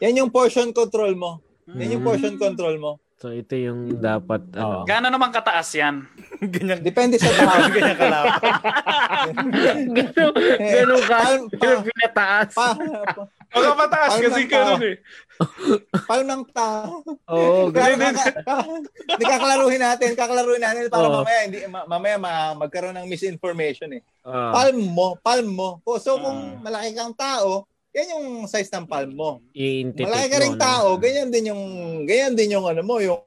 yan 0.00 0.14
yung 0.18 0.30
portion 0.30 0.68
control 0.70 1.14
mo. 1.14 1.38
Yan 1.70 1.94
yung 1.94 2.02
Mm. 2.02 2.08
portion 2.08 2.34
control 2.36 2.76
mo. 2.76 2.92
So 3.14 3.30
ito 3.30 3.54
yung 3.54 4.02
dapat 4.02 4.50
ano. 4.52 4.82
Gaano 4.82 5.06
naman 5.06 5.30
kataas 5.30 5.70
yan? 5.72 6.02
Ganyan, 6.44 6.82
Depende 6.82 7.22
sa 7.22 7.30
tao. 7.38 7.70
ganyan 7.70 7.94
kalapit. 7.94 8.42
Ganun, 9.94 10.34
ganun 10.34 11.02
ka. 11.06 11.18
Pero 11.54 11.78
pa, 11.78 11.86
pinataas. 11.86 12.50
pa, 12.50 12.68
pa, 12.74 13.22
Baka 13.52 13.70
mataas 13.76 14.10
Parang 14.10 14.24
kasi 14.26 14.42
ganun 14.44 14.82
eh. 14.82 14.96
palm 16.02 16.24
ng 16.24 16.42
tao. 16.50 17.04
Oo, 17.28 17.68
Hindi 17.68 19.24
kakalaruhin 19.28 19.82
natin, 19.82 20.08
kakalaruhin 20.14 20.62
natin 20.62 20.88
para 20.88 21.04
Oo. 21.04 21.20
mamaya 21.20 21.38
hindi 21.44 21.58
ma- 21.66 21.84
mamaya 21.84 22.16
ma- 22.16 22.56
magkaroon 22.56 22.96
ng 22.96 23.06
misinformation 23.06 23.92
eh. 23.92 24.02
Ah, 24.22 24.54
Palm 24.54 24.78
mo, 24.78 25.18
palm 25.18 25.46
mo. 25.46 25.70
So 25.98 26.16
kung 26.16 26.38
Ah. 26.56 26.60
malaki 26.62 26.94
kang 26.94 27.12
tao, 27.12 27.68
yan 27.92 28.16
yung 28.16 28.26
size 28.46 28.72
ng 28.72 28.88
palm 28.88 29.12
mo. 29.12 29.44
Malaki 30.08 30.26
ka 30.26 30.38
no? 30.40 30.56
tao, 30.58 30.86
ganyan 30.96 31.28
din 31.28 31.52
yung 31.52 31.62
ganyan 32.02 32.32
din 32.32 32.56
yung 32.56 32.64
ano 32.64 32.80
mo, 32.80 32.96
yung 32.98 33.20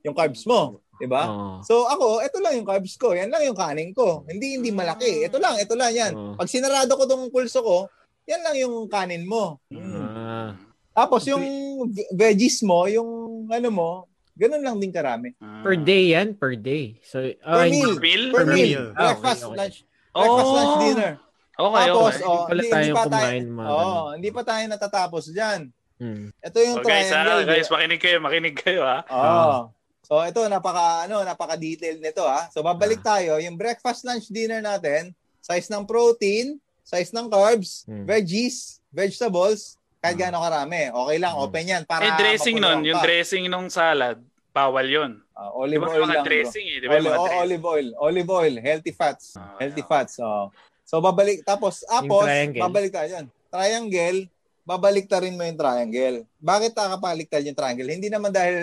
yung 0.00 0.14
carbs 0.14 0.44
mo, 0.44 0.80
'di 0.96 1.04
ba? 1.04 1.28
So 1.60 1.84
ako, 1.84 2.24
ito 2.24 2.40
lang 2.40 2.56
yung 2.56 2.64
carbs 2.64 2.96
ko, 2.96 3.12
yan 3.12 3.28
lang 3.28 3.44
yung 3.44 3.52
kanin 3.54 3.92
ko. 3.92 4.24
Hindi 4.24 4.56
hindi 4.56 4.72
malaki. 4.72 5.28
Ito 5.28 5.36
lang, 5.36 5.60
ito 5.60 5.76
lang 5.76 5.92
yan. 5.92 6.12
Oo. 6.12 6.32
Pag 6.34 6.48
sinarado 6.48 6.96
ko 6.96 7.04
tong 7.04 7.28
pulso 7.28 7.60
ko, 7.60 7.92
yan 8.24 8.40
lang 8.40 8.56
yung 8.56 8.86
kanin 8.86 9.24
mo. 9.24 9.60
Ah. 9.70 10.56
Tapos 10.90 11.26
yung 11.26 11.42
ve- 11.88 12.08
veggies 12.10 12.62
mo, 12.62 12.86
yung 12.86 13.08
ano 13.46 13.68
mo, 13.68 13.90
ganun 14.32 14.62
lang 14.62 14.76
din 14.78 14.90
karami. 14.90 15.34
Per 15.36 15.74
day 15.76 16.14
yan? 16.14 16.32
Per 16.32 16.54
day. 16.54 16.98
So, 17.02 17.20
Per 17.20 17.38
ah, 17.42 17.64
hindi- 17.64 17.82
meal. 17.82 17.94
Meal? 17.98 18.24
Per 18.30 18.38
Per 18.40 18.46
meal. 18.46 18.56
meal. 18.56 18.84
Ah, 18.94 19.12
Breakfast, 19.12 19.40
okay, 19.40 19.46
okay. 19.46 19.58
lunch, 19.58 19.76
breakfast, 20.14 20.46
Oh. 20.46 20.54
lunch, 20.54 20.76
dinner. 20.80 21.12
Okay, 21.54 21.86
Tapos, 21.86 22.12
okay. 22.12 22.26
oh, 22.26 22.42
Pala 22.44 22.54
hindi, 22.56 22.66
tayo 22.68 22.82
hindi 22.82 22.96
pa 22.96 23.04
tayo, 23.06 23.38
mga 23.46 23.68
oh, 23.68 24.04
hindi 24.10 24.30
pa 24.30 24.42
tayo 24.42 24.64
natatapos 24.66 25.24
dyan. 25.30 25.60
Hmm. 25.94 26.26
Ito 26.40 26.58
yung 26.58 26.76
Oh, 26.76 26.82
guys, 26.82 27.06
triangle. 27.06 27.30
ah, 27.32 27.46
guys, 27.46 27.68
makinig 27.70 28.00
kayo, 28.02 28.16
makinig 28.18 28.56
kayo 28.56 28.82
ha. 28.82 28.98
Oh. 29.06 29.58
So 30.02 30.18
ito 30.20 30.42
napaka 30.44 31.06
ano, 31.06 31.22
napaka-detailed 31.22 32.02
nito 32.02 32.22
ha. 32.22 32.50
So 32.50 32.60
babalik 32.60 33.00
Ah. 33.00 33.16
tayo, 33.16 33.38
yung 33.38 33.54
breakfast 33.54 34.02
lunch 34.02 34.26
dinner 34.28 34.58
natin, 34.60 35.14
size 35.40 35.70
ng 35.70 35.86
protein, 35.86 36.58
size 36.84 37.10
ng 37.10 37.26
carbs, 37.26 37.82
Hmm. 37.84 38.04
veggies, 38.04 38.78
vegetables, 38.88 39.74
kahit 39.98 40.14
Ah. 40.14 40.20
gaano 40.20 40.38
karami. 40.38 40.92
Okay 40.92 41.16
lang, 41.16 41.32
Hmm. 41.32 41.42
open 41.42 41.64
yan 41.66 41.82
para 41.82 42.04
eh, 42.04 42.12
dressing 42.14 42.56
nun, 42.56 42.84
yung 42.84 43.00
dressing 43.00 43.48
nung 43.48 43.66
salad, 43.66 44.20
bawal 44.50 44.84
yun. 44.84 45.12
Ah, 45.32 45.50
Di 45.50 45.58
olive 45.58 45.82
ba 45.82 45.90
oil 45.90 45.98
mga 45.98 46.06
lang, 46.06 46.14
bro. 46.14 46.28
dressing 46.30 46.66
eh? 46.68 46.78
Di 46.78 46.86
ba 46.86 46.94
Oli- 46.94 47.02
mga 47.02 47.10
oh, 47.10 47.24
dressing? 47.24 47.42
olive 47.42 47.64
oil, 47.66 47.88
olive 47.98 48.30
oil, 48.30 48.54
healthy 48.60 48.92
fats. 48.92 49.34
Ah, 49.34 49.56
healthy 49.58 49.80
yeah. 49.80 49.90
fats. 49.90 50.14
Oh. 50.18 50.46
So 50.84 51.00
babalik 51.00 51.42
tapos 51.42 51.82
tapos 51.82 52.22
triangle. 52.22 52.62
babalik 52.62 52.92
tayo 52.92 53.08
diyan. 53.08 53.26
Triangle, 53.48 54.18
babalik 54.62 55.06
ta 55.06 55.18
rin 55.18 55.32
mo 55.32 55.42
yung 55.42 55.56
triangle. 55.56 56.22
Bakit 56.38 56.70
nakapaliktad 56.70 57.42
yung 57.42 57.56
triangle? 57.56 57.88
Hindi 57.88 58.06
naman 58.06 58.30
dahil 58.30 58.54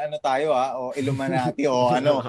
ano 0.00 0.16
tayo 0.18 0.52
ha, 0.52 0.76
o 0.76 0.92
Illuminati 0.92 1.64
o 1.64 1.88
ano. 1.96 2.28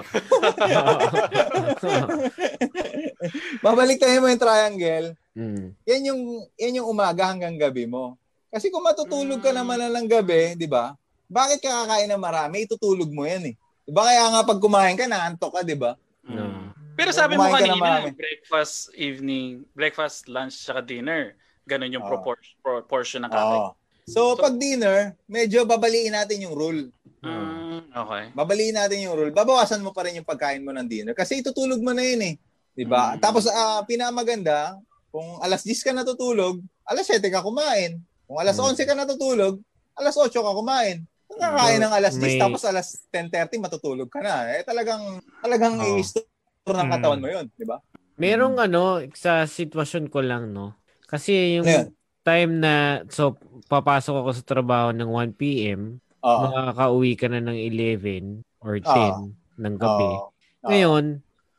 babalik 3.60 3.98
tayo 3.98 4.16
mo 4.20 4.28
yung 4.28 4.40
triangle. 4.40 5.06
Hmm. 5.34 5.74
Yan 5.84 6.02
yung 6.14 6.22
yan 6.54 6.78
yung 6.80 6.88
umaga 6.88 7.26
hanggang 7.26 7.58
gabi 7.58 7.84
mo. 7.84 8.14
Kasi 8.48 8.70
kung 8.70 8.86
matutulog 8.86 9.42
ka 9.42 9.50
Mm. 9.50 9.58
naman 9.58 9.78
na 9.82 9.90
ng 9.90 10.06
gabi, 10.06 10.54
'di 10.54 10.70
ba? 10.70 10.94
Bakit 11.26 11.58
ka 11.58 11.70
kakain 11.84 12.06
ng 12.06 12.22
marami? 12.22 12.62
Itutulog 12.62 13.10
mo 13.10 13.26
yan 13.26 13.50
eh. 13.50 13.54
'Di 13.82 13.90
ba 13.90 14.06
kaya 14.06 14.30
nga 14.30 14.46
pag 14.46 14.62
kumain 14.62 14.94
ka 14.94 15.10
naantok 15.10 15.58
ka, 15.58 15.60
'di 15.66 15.74
ba? 15.74 15.98
Mm. 16.22 16.70
Pero 16.94 17.10
sabi 17.10 17.34
mo 17.34 17.50
ka 17.50 17.58
kanina, 17.58 17.74
marami. 17.74 18.14
breakfast, 18.14 18.94
evening, 18.94 19.66
breakfast, 19.74 20.30
lunch, 20.30 20.54
saka 20.54 20.78
dinner. 20.78 21.34
Ganun 21.66 21.90
yung 21.90 22.06
Oo. 22.06 22.10
proportion, 22.14 22.54
proportion 22.62 23.20
ng 23.26 23.32
kakain. 23.34 23.62
Oo. 23.66 23.70
So, 24.06 24.20
So- 24.32 24.38
pag 24.38 24.54
dinner, 24.54 25.18
medyo 25.26 25.66
babaliin 25.66 26.14
natin 26.14 26.46
yung 26.46 26.54
rule. 26.54 26.94
Mm, 27.24 27.90
okay. 27.90 28.24
Babaliin 28.30 28.76
natin 28.78 29.02
yung 29.02 29.16
rule. 29.18 29.32
Babawasan 29.34 29.82
mo 29.82 29.90
pa 29.90 30.06
rin 30.06 30.14
yung 30.14 30.28
pagkain 30.28 30.62
mo 30.62 30.70
ng 30.70 30.86
dinner 30.86 31.16
kasi 31.16 31.42
itutulog 31.42 31.82
mo 31.82 31.90
na 31.90 32.06
yun 32.06 32.22
eh. 32.22 32.34
'Di 32.78 32.86
ba? 32.86 33.16
Mm. 33.16 33.18
Tapos 33.18 33.50
ah 33.50 33.82
pinamaganda, 33.82 34.78
kung 35.14 35.38
alas 35.38 35.62
10 35.62 35.86
ka 35.86 35.94
natutulog, 35.94 36.58
alas 36.82 37.06
7 37.06 37.30
ka 37.30 37.38
kumain. 37.38 38.02
Kung 38.26 38.42
alas 38.42 38.58
Mm. 38.58 38.74
11 38.74 38.82
ka 38.82 38.98
natutulog, 38.98 39.62
alas 39.94 40.18
8 40.18 40.42
ka 40.42 40.50
kumain. 40.58 41.06
Kung 41.30 41.38
kakain 41.38 41.78
ng 41.78 41.94
alas 41.94 42.18
10 42.18 42.34
May- 42.34 42.42
tapos 42.42 42.66
alas 42.66 42.86
10:30 43.14 43.62
matutulog 43.62 44.10
ka 44.10 44.18
na. 44.18 44.50
Eh 44.50 44.66
talagang 44.66 45.22
talagang 45.38 45.78
Oo. 45.78 46.02
i-store 46.02 46.74
ng 46.82 46.90
katawan 46.90 47.22
mo 47.22 47.28
'yun, 47.30 47.46
'di 47.54 47.62
ba? 47.62 47.78
Merong 48.18 48.58
ano, 48.58 49.06
sa 49.14 49.46
sitwasyon 49.46 50.10
ko 50.10 50.18
lang, 50.18 50.50
no? 50.50 50.74
Kasi 51.06 51.58
yung 51.62 51.66
yun? 51.70 51.86
time 52.26 52.52
na, 52.58 53.04
so, 53.12 53.38
papasok 53.70 54.24
ako 54.24 54.30
sa 54.34 54.42
trabaho 54.46 54.88
ng 54.90 55.10
1 55.10 55.30
p.m., 55.38 55.98
Oo. 56.24 56.40
makakauwi 56.48 57.14
ka 57.20 57.26
na 57.30 57.38
ng 57.38 57.58
11 57.58 58.42
or 58.64 58.80
10 58.80 59.36
ng 59.60 59.76
gabi. 59.78 60.08
Oo. 60.08 60.30
Ngayon, 60.64 61.04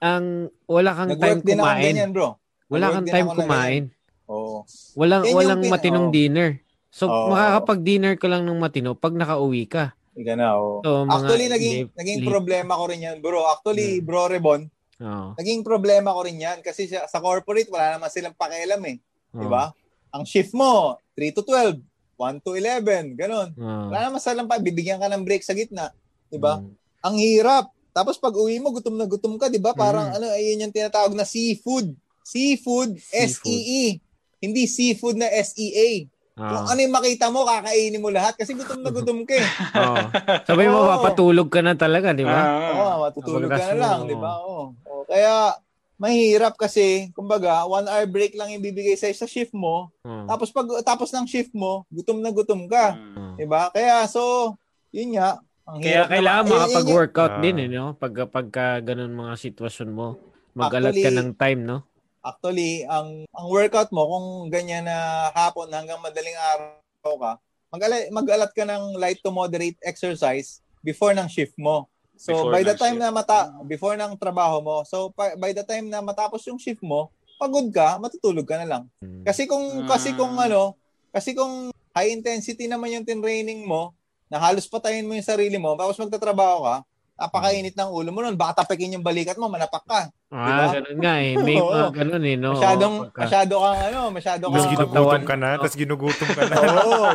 ang 0.01 0.25
wala 0.65 0.91
kang 0.97 1.13
time 1.15 1.21
Nag-work 1.21 1.41
din 1.45 1.59
ako 1.61 1.63
kumain. 1.69 1.85
ganyan, 1.85 2.11
bro. 2.11 2.29
Wala 2.67 2.85
kang 2.91 3.05
time 3.05 3.29
kumain. 3.29 3.83
Oo. 4.25 4.65
Walang 4.97 5.23
Yan 5.23 5.35
walang 5.35 5.61
pin- 5.61 5.71
matinong 5.71 6.07
oo. 6.09 6.13
dinner. 6.13 6.49
So, 6.89 7.05
Oo. 7.05 7.29
makakapag-dinner 7.29 8.15
ka 8.15 8.25
lang 8.25 8.41
ng 8.41 8.57
matino 8.57 8.95
pag 8.95 9.13
nakauwi 9.13 9.67
ka. 9.67 9.93
Ika 10.15 10.33
na, 10.33 10.55
oo. 10.55 10.79
So, 10.79 11.03
mga 11.03 11.11
Actually, 11.13 11.47
naging, 11.47 11.73
live- 11.77 11.93
naging 11.93 12.19
live- 12.19 12.31
problema 12.31 12.73
ko 12.73 12.83
rin 12.87 13.01
yan, 13.03 13.17
bro. 13.19 13.43
Actually, 13.45 13.99
Hmm. 13.99 14.05
bro 14.07 14.25
Rebon, 14.25 14.61
Oo. 14.97 15.27
naging 15.35 15.61
problema 15.61 16.09
ko 16.09 16.23
rin 16.23 16.39
yan 16.39 16.57
kasi 16.59 16.87
sa, 16.87 17.03
sa 17.05 17.19
corporate, 17.19 17.67
wala 17.67 17.99
naman 17.99 18.09
silang 18.09 18.33
pakialam 18.33 18.79
eh. 18.87 18.97
Di 19.29 19.43
Oo. 19.43 19.51
ba? 19.51 19.75
Ang 20.09 20.23
shift 20.23 20.55
mo, 20.55 20.95
3 21.13 21.29
to 21.29 21.43
12, 21.43 21.83
1 22.15 22.39
to 22.39 22.55
11, 22.55 23.13
ganun. 23.13 23.51
Oo. 23.51 23.91
Wala 23.91 24.07
naman 24.07 24.17
silang 24.17 24.47
pa, 24.47 24.55
bibigyan 24.57 24.97
ka 24.97 25.05
ng 25.05 25.21
break 25.21 25.43
sa 25.43 25.51
gitna. 25.51 25.91
Di 26.25 26.39
ba? 26.39 26.57
Mm. 26.57 26.71
Ang 27.03 27.15
hirap. 27.19 27.65
Tapos 27.91 28.15
pag 28.15 28.33
uwi 28.33 28.57
mo, 28.57 28.71
gutom 28.71 28.95
na 28.95 29.05
gutom 29.05 29.35
ka, 29.35 29.45
di 29.45 29.59
ba? 29.59 29.75
Parang 29.75 30.09
Mm. 30.09 30.15
ano, 30.15 30.25
ayun 30.31 30.63
yung 30.63 30.73
tinatawag 30.73 31.11
na 31.11 31.23
seafood. 31.23 31.91
Seafood. 32.25 32.97
S-E-E. 33.13 34.01
Hindi 34.41 34.61
seafood 34.65 35.21
na 35.21 35.29
S-E-A. 35.29 36.09
Kung 36.35 36.65
Oo. 36.65 36.67
ano 36.67 36.79
yung 36.81 36.91
makita 36.91 37.31
mo, 37.31 37.47
kakainin 37.47 38.01
mo 38.01 38.11
lahat 38.11 38.35
kasi 38.35 38.51
gutom 38.51 38.83
na 38.83 38.91
gutom 38.91 39.23
ka 39.23 39.39
eh. 39.39 39.47
Oo. 39.79 39.95
Sabi 40.43 40.67
mo, 40.67 40.83
Oo. 40.83 40.89
papatulog 40.99 41.47
ka 41.47 41.63
na 41.63 41.77
talaga, 41.79 42.11
di 42.11 42.27
ba? 42.27 42.35
Ah. 42.35 42.71
Oo, 42.75 42.93
matutulog 43.07 43.47
ka 43.47 43.71
na 43.71 43.75
lang, 43.79 43.99
di 44.03 44.17
ba? 44.19 44.41
Oo. 44.43 44.75
Oo. 44.83 45.03
Kaya, 45.07 45.55
mahirap 45.95 46.59
kasi, 46.59 47.07
kumbaga, 47.15 47.63
one 47.63 47.87
hour 47.87 48.03
break 48.11 48.35
lang 48.35 48.51
yung 48.51 48.59
bibigay 48.59 48.99
sa'yo 48.99 49.15
sa 49.15 49.29
shift 49.31 49.55
mo. 49.55 49.95
Oo. 50.03 50.27
Tapos 50.27 50.51
pag 50.51 50.67
tapos 50.83 51.13
ng 51.15 51.23
shift 51.23 51.55
mo, 51.55 51.87
gutom 51.87 52.19
na 52.19 52.35
gutom 52.35 52.67
ka. 52.67 52.99
Mm. 52.99 53.15
Oo. 53.15 53.33
Di 53.39 53.45
ba? 53.47 53.71
Kaya, 53.71 54.03
so, 54.09 54.51
yun 54.91 55.15
nga. 55.15 55.39
Ang 55.63 55.79
Kaya 55.79 56.03
kailangan 56.11 56.51
makapag-workout 56.51 57.33
Ah. 57.37 57.41
din, 57.41 57.63
eh, 57.63 57.69
no? 57.71 57.95
Pag, 57.95 58.27
pagka 58.27 58.83
ganun 58.83 59.15
mga 59.15 59.39
sitwasyon 59.39 59.89
mo. 59.93 60.19
Mag-alat 60.51 60.91
ka 60.99 61.15
ng 61.15 61.31
time, 61.39 61.63
no? 61.63 61.87
Actually, 62.25 62.81
ang 62.89 63.29
ang 63.29 63.47
workout 63.53 63.93
mo, 63.93 64.09
kung 64.09 64.27
ganyan 64.49 64.89
na 64.89 65.29
hapon 65.29 65.69
hanggang 65.69 66.01
madaling 66.01 66.33
araw 66.33 67.13
ka, 67.21 67.31
mag-alat, 67.69 68.09
mag-alat 68.09 68.51
ka 68.51 68.65
ng 68.65 68.97
light 68.97 69.21
to 69.21 69.29
moderate 69.29 69.77
exercise 69.85 70.65
before 70.81 71.13
ng 71.13 71.29
shift 71.29 71.53
mo. 71.61 71.85
So, 72.17 72.33
Before 72.33 72.51
by 72.57 72.63
the 72.65 72.73
time 72.73 72.97
shift. 72.97 73.05
na 73.05 73.13
mata 73.13 73.53
before 73.67 73.93
ng 73.93 74.17
trabaho 74.17 74.57
mo, 74.63 74.81
so 74.87 75.13
pa- 75.13 75.37
by 75.37 75.53
the 75.53 75.61
time 75.61 75.85
na 75.85 76.01
matapos 76.01 76.41
yung 76.49 76.57
shift 76.57 76.81
mo, 76.81 77.13
pagod 77.37 77.69
ka, 77.69 78.01
matutulog 78.01 78.47
ka 78.47 78.57
na 78.57 78.65
lang. 78.65 78.83
Mm. 79.03 79.21
Kasi 79.21 79.45
kung 79.45 79.83
Mm. 79.83 79.87
kasi 79.87 80.09
kung 80.17 80.33
ano, 80.39 80.73
kasi 81.13 81.37
kung 81.37 81.69
high 81.93 82.09
intensity 82.09 82.65
naman 82.65 82.89
yung 82.89 83.05
training 83.05 83.67
mo, 83.67 83.93
na 84.25 84.41
halos 84.41 84.65
patayin 84.65 85.05
mo 85.05 85.13
yung 85.13 85.27
sarili 85.27 85.61
mo, 85.61 85.77
tapos 85.77 85.99
magtatrabaho 86.01 86.65
ka, 86.65 86.75
napakainit 87.15 87.73
ng 87.73 87.89
ulo 87.89 88.11
mo 88.11 88.19
nun, 88.19 88.35
baka 88.35 88.61
tapikin 88.61 88.95
yung 88.95 89.03
balikat 89.03 89.35
mo, 89.35 89.47
manapak 89.47 89.83
ka. 89.83 89.99
Ah, 90.27 90.67
Diba? 90.67 90.75
ganun 90.75 90.97
nga 90.99 91.13
eh. 91.17 91.31
May 91.37 91.55
mga 91.63 91.89
ganun 91.95 92.23
eh, 92.23 92.35
no? 92.35 92.51
Masyadong, 92.53 92.95
Pagka- 93.01 93.21
masyado 93.23 93.53
kang 93.57 93.79
ano, 93.81 93.99
masyado 94.11 94.43
Tapos 94.43 94.55
kang... 94.57 94.67
Ginu- 94.67 94.79
ginugutom 94.85 95.23
ka 95.23 95.35
na, 95.35 95.49
tapos 95.55 95.75
ginugutom 95.75 96.29
ka 96.29 96.41
na. 96.43 96.55
Oo, 96.59 96.83
Oo. 96.83 97.07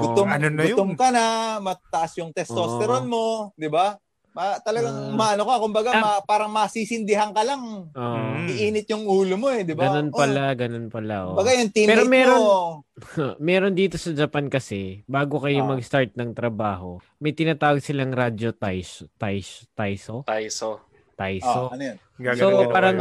gutom, 0.00 0.26
Ano 0.26 0.46
na 0.48 0.62
yun? 0.62 0.68
gutom 0.72 0.90
ka 0.94 1.08
na, 1.08 1.24
mataas 1.58 2.12
yung 2.16 2.30
testosterone 2.30 3.04
mo, 3.04 3.52
di 3.54 3.68
ba? 3.68 4.00
Ma, 4.34 4.58
talagang 4.58 4.96
Ah. 4.98 5.14
maano 5.14 5.46
ka, 5.46 5.62
kumbaga 5.62 5.90
Ah. 5.94 6.02
ma, 6.02 6.10
parang 6.20 6.50
masisindihan 6.50 7.30
ka 7.30 7.46
lang. 7.46 7.86
Mm. 7.94 8.50
Iinit 8.50 8.86
yung 8.90 9.06
ulo 9.06 9.38
mo 9.38 9.46
eh, 9.48 9.62
di 9.62 9.72
ba? 9.72 9.86
Ganun 9.88 10.10
Oh, 10.10 10.18
pala, 10.18 10.50
ganun 10.52 10.90
pala. 10.90 11.14
Oh. 11.22 11.28
Kumbaga 11.32 11.54
yung 11.54 11.70
teammate 11.70 11.90
Pero 11.94 12.02
meron- 12.04 12.42
mo. 12.42 12.54
meron 13.40 13.72
dito 13.72 13.94
sa 13.94 14.10
Japan 14.10 14.50
kasi, 14.50 15.06
bago 15.06 15.38
kayo 15.38 15.62
Ah. 15.62 15.70
mag-start 15.70 16.18
ng 16.18 16.34
trabaho, 16.34 16.98
may 17.16 17.30
tinatawag 17.30 17.78
silang 17.78 18.10
radyo 18.10 18.50
taiso, 18.52 19.06
taiso, 19.14 19.70
taiso, 19.72 20.26
Taiso. 20.26 20.82
taiso. 21.14 21.70
Ah, 21.70 21.78
ano 21.78 21.82
yun? 21.84 21.96
Gaganon 22.16 22.36
So, 22.36 22.46
na 22.50 22.66
parang- 22.68 22.98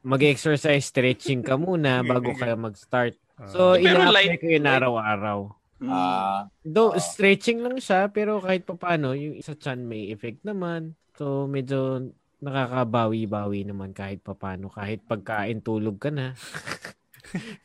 Mag-exercise, 0.00 0.82
stretching 0.84 1.42
ka 1.42 1.54
muna 1.54 2.02
bago 2.02 2.30
kayo 2.32 2.54
mag-start. 2.56 3.14
So, 3.46 3.74
ina-apply 3.74 4.38
ko 4.38 4.46
yun 4.48 4.66
araw-araw. 4.66 5.54
Mm. 5.78 5.88
Ah, 5.88 6.50
Though, 6.60 6.90
Ah. 6.90 6.98
stretching 6.98 7.58
lang 7.58 7.78
siya, 7.78 8.08
pero 8.08 8.38
kahit 8.38 8.62
pa 8.62 8.74
paano, 8.74 9.12
yung 9.12 9.34
isa 9.34 9.54
chan 9.54 9.78
may 9.80 10.10
effect 10.10 10.42
naman. 10.42 10.92
So, 11.14 11.46
medyo 11.46 12.10
nakakabawi-bawi 12.38 13.62
naman 13.64 13.90
kahit 13.90 14.20
pa 14.20 14.32
paano. 14.32 14.66
Kahit 14.68 15.02
pagkain, 15.04 15.58
tulog 15.60 15.98
ka 15.98 16.10
na. 16.10 16.34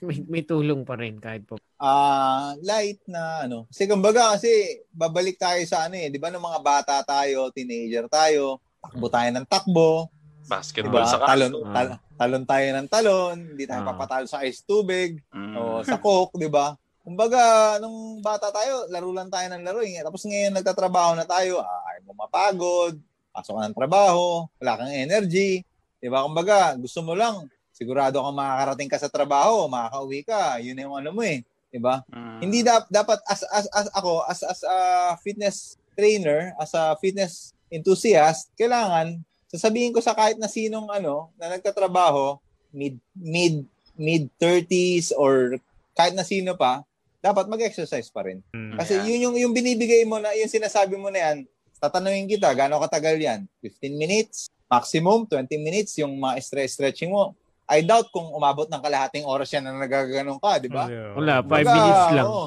may, 0.01 0.19
may 0.25 0.43
tulong 0.43 0.83
pa 0.83 0.93
rin 0.93 1.17
kahit 1.17 1.43
pa 1.43 1.55
ah, 1.79 2.51
light 2.59 2.99
na 3.05 3.43
ano. 3.43 3.65
Kasi 3.67 3.85
kumbaga 3.85 4.35
kasi 4.35 4.49
babalik 4.89 5.37
tayo 5.37 5.61
sa 5.63 5.87
ano 5.87 5.95
eh, 5.95 6.07
'di 6.07 6.17
ba 6.17 6.27
nung 6.27 6.43
mga 6.43 6.59
bata 6.59 6.95
tayo, 7.01 7.47
teenager 7.49 8.07
tayo, 8.07 8.59
takbo 8.77 9.07
tayo 9.07 9.29
ng 9.31 9.47
takbo, 9.47 10.11
Basketball 10.43 11.01
Diba? 11.01 11.07
sa 11.07 11.23
Talon, 11.23 11.51
tal- 11.71 11.99
talon 12.13 12.43
tayo 12.43 12.67
ng 12.73 12.87
talon, 12.87 13.35
hindi 13.49 13.63
tayo 13.63 13.81
Ah. 13.81 13.87
papatalo 13.89 14.27
sa 14.27 14.43
ice 14.43 14.59
tubig, 14.61 15.23
Mm. 15.29 15.55
o 15.55 15.61
sa 15.81 15.95
coke, 15.95 16.35
di 16.35 16.51
ba? 16.51 16.75
Kumbaga, 17.03 17.75
nung 17.83 18.23
bata 18.23 18.47
tayo, 18.47 18.87
laro 18.87 19.11
lang 19.11 19.27
tayo 19.27 19.51
ng 19.51 19.63
laro. 19.63 19.83
Eh. 19.83 19.99
Tapos 19.99 20.23
ngayon, 20.23 20.55
nagtatrabaho 20.55 21.19
na 21.19 21.27
tayo, 21.27 21.59
ah, 21.59 21.81
ayaw 21.91 22.01
mo 22.07 22.13
mapagod, 22.15 22.95
pasok 23.35 23.59
ka 23.59 23.67
ng 23.67 23.77
trabaho, 23.77 24.47
wala 24.63 24.79
kang 24.79 24.95
energy. 24.95 25.67
Di 25.99 26.07
ba? 26.07 26.23
Kumbaga, 26.23 26.79
gusto 26.79 27.03
mo 27.03 27.11
lang, 27.11 27.51
sigurado 27.75 28.23
kang 28.23 28.39
makakarating 28.39 28.87
ka 28.87 28.97
sa 29.01 29.11
trabaho, 29.11 29.67
makakauwi 29.67 30.23
ka, 30.23 30.63
yun 30.63 30.79
yung 30.79 30.95
ano 30.95 31.11
mo 31.11 31.27
eh. 31.27 31.43
Di 31.67 31.81
ba? 31.81 31.99
Mm. 32.07 32.39
Hindi 32.39 32.59
dap- 32.63 32.87
dapat 32.87 33.19
as 33.27 33.41
as 33.49 33.65
as 33.73 33.87
ako 33.91 34.23
as 34.29 34.39
as 34.45 34.61
a 34.63 34.77
fitness 35.19 35.75
trainer, 35.97 36.53
as 36.61 36.71
a 36.77 36.93
fitness 37.01 37.51
enthusiast, 37.73 38.53
kailangan 38.53 39.25
sasabihin 39.49 39.93
ko 39.93 40.01
sa 40.01 40.13
kahit 40.17 40.37
na 40.37 40.49
sinong 40.49 40.89
ano 40.89 41.33
na 41.37 41.57
nagtatrabaho 41.57 42.37
mid 42.73 42.97
mid 43.13 43.65
mid 43.93 44.29
30s 44.41 45.13
or 45.13 45.57
kahit 45.93 46.17
na 46.17 46.25
sino 46.25 46.57
pa, 46.57 46.81
dapat 47.23 47.47
mag-exercise 47.47 48.11
pa 48.11 48.27
rin. 48.27 48.43
Mm. 48.51 48.75
Kasi 48.75 48.99
Yeah. 48.99 49.07
yun 49.07 49.19
yung 49.23 49.35
yung 49.39 49.53
binibigay 49.55 50.03
mo 50.03 50.19
na 50.19 50.35
yung 50.35 50.51
sinasabi 50.51 50.99
mo 50.99 51.07
na 51.07 51.31
yan, 51.31 51.37
tatanungin 51.79 52.27
kita 52.27 52.51
gaano 52.51 52.83
katagal 52.83 53.15
yan? 53.15 53.47
15 53.63 53.95
minutes, 53.95 54.51
maximum 54.67 55.23
20 55.23 55.47
minutes 55.57 55.95
yung 55.95 56.19
mga 56.19 56.35
stress 56.43 56.75
stretching 56.75 57.15
mo. 57.15 57.31
I 57.63 57.79
doubt 57.79 58.11
kung 58.11 58.27
umabot 58.27 58.67
ng 58.67 58.83
kalahating 58.83 59.23
oras 59.23 59.47
yan 59.49 59.63
na 59.63 59.71
nagaganon 59.71 60.35
ka, 60.35 60.59
di 60.59 60.67
ba? 60.67 60.83
Wala, 61.15 61.39
Oo. 61.39 61.47
5 61.47 61.47
Kumbaga, 61.47 61.71
minutes 61.71 62.07
lang. 62.11 62.27
oo. 62.27 62.45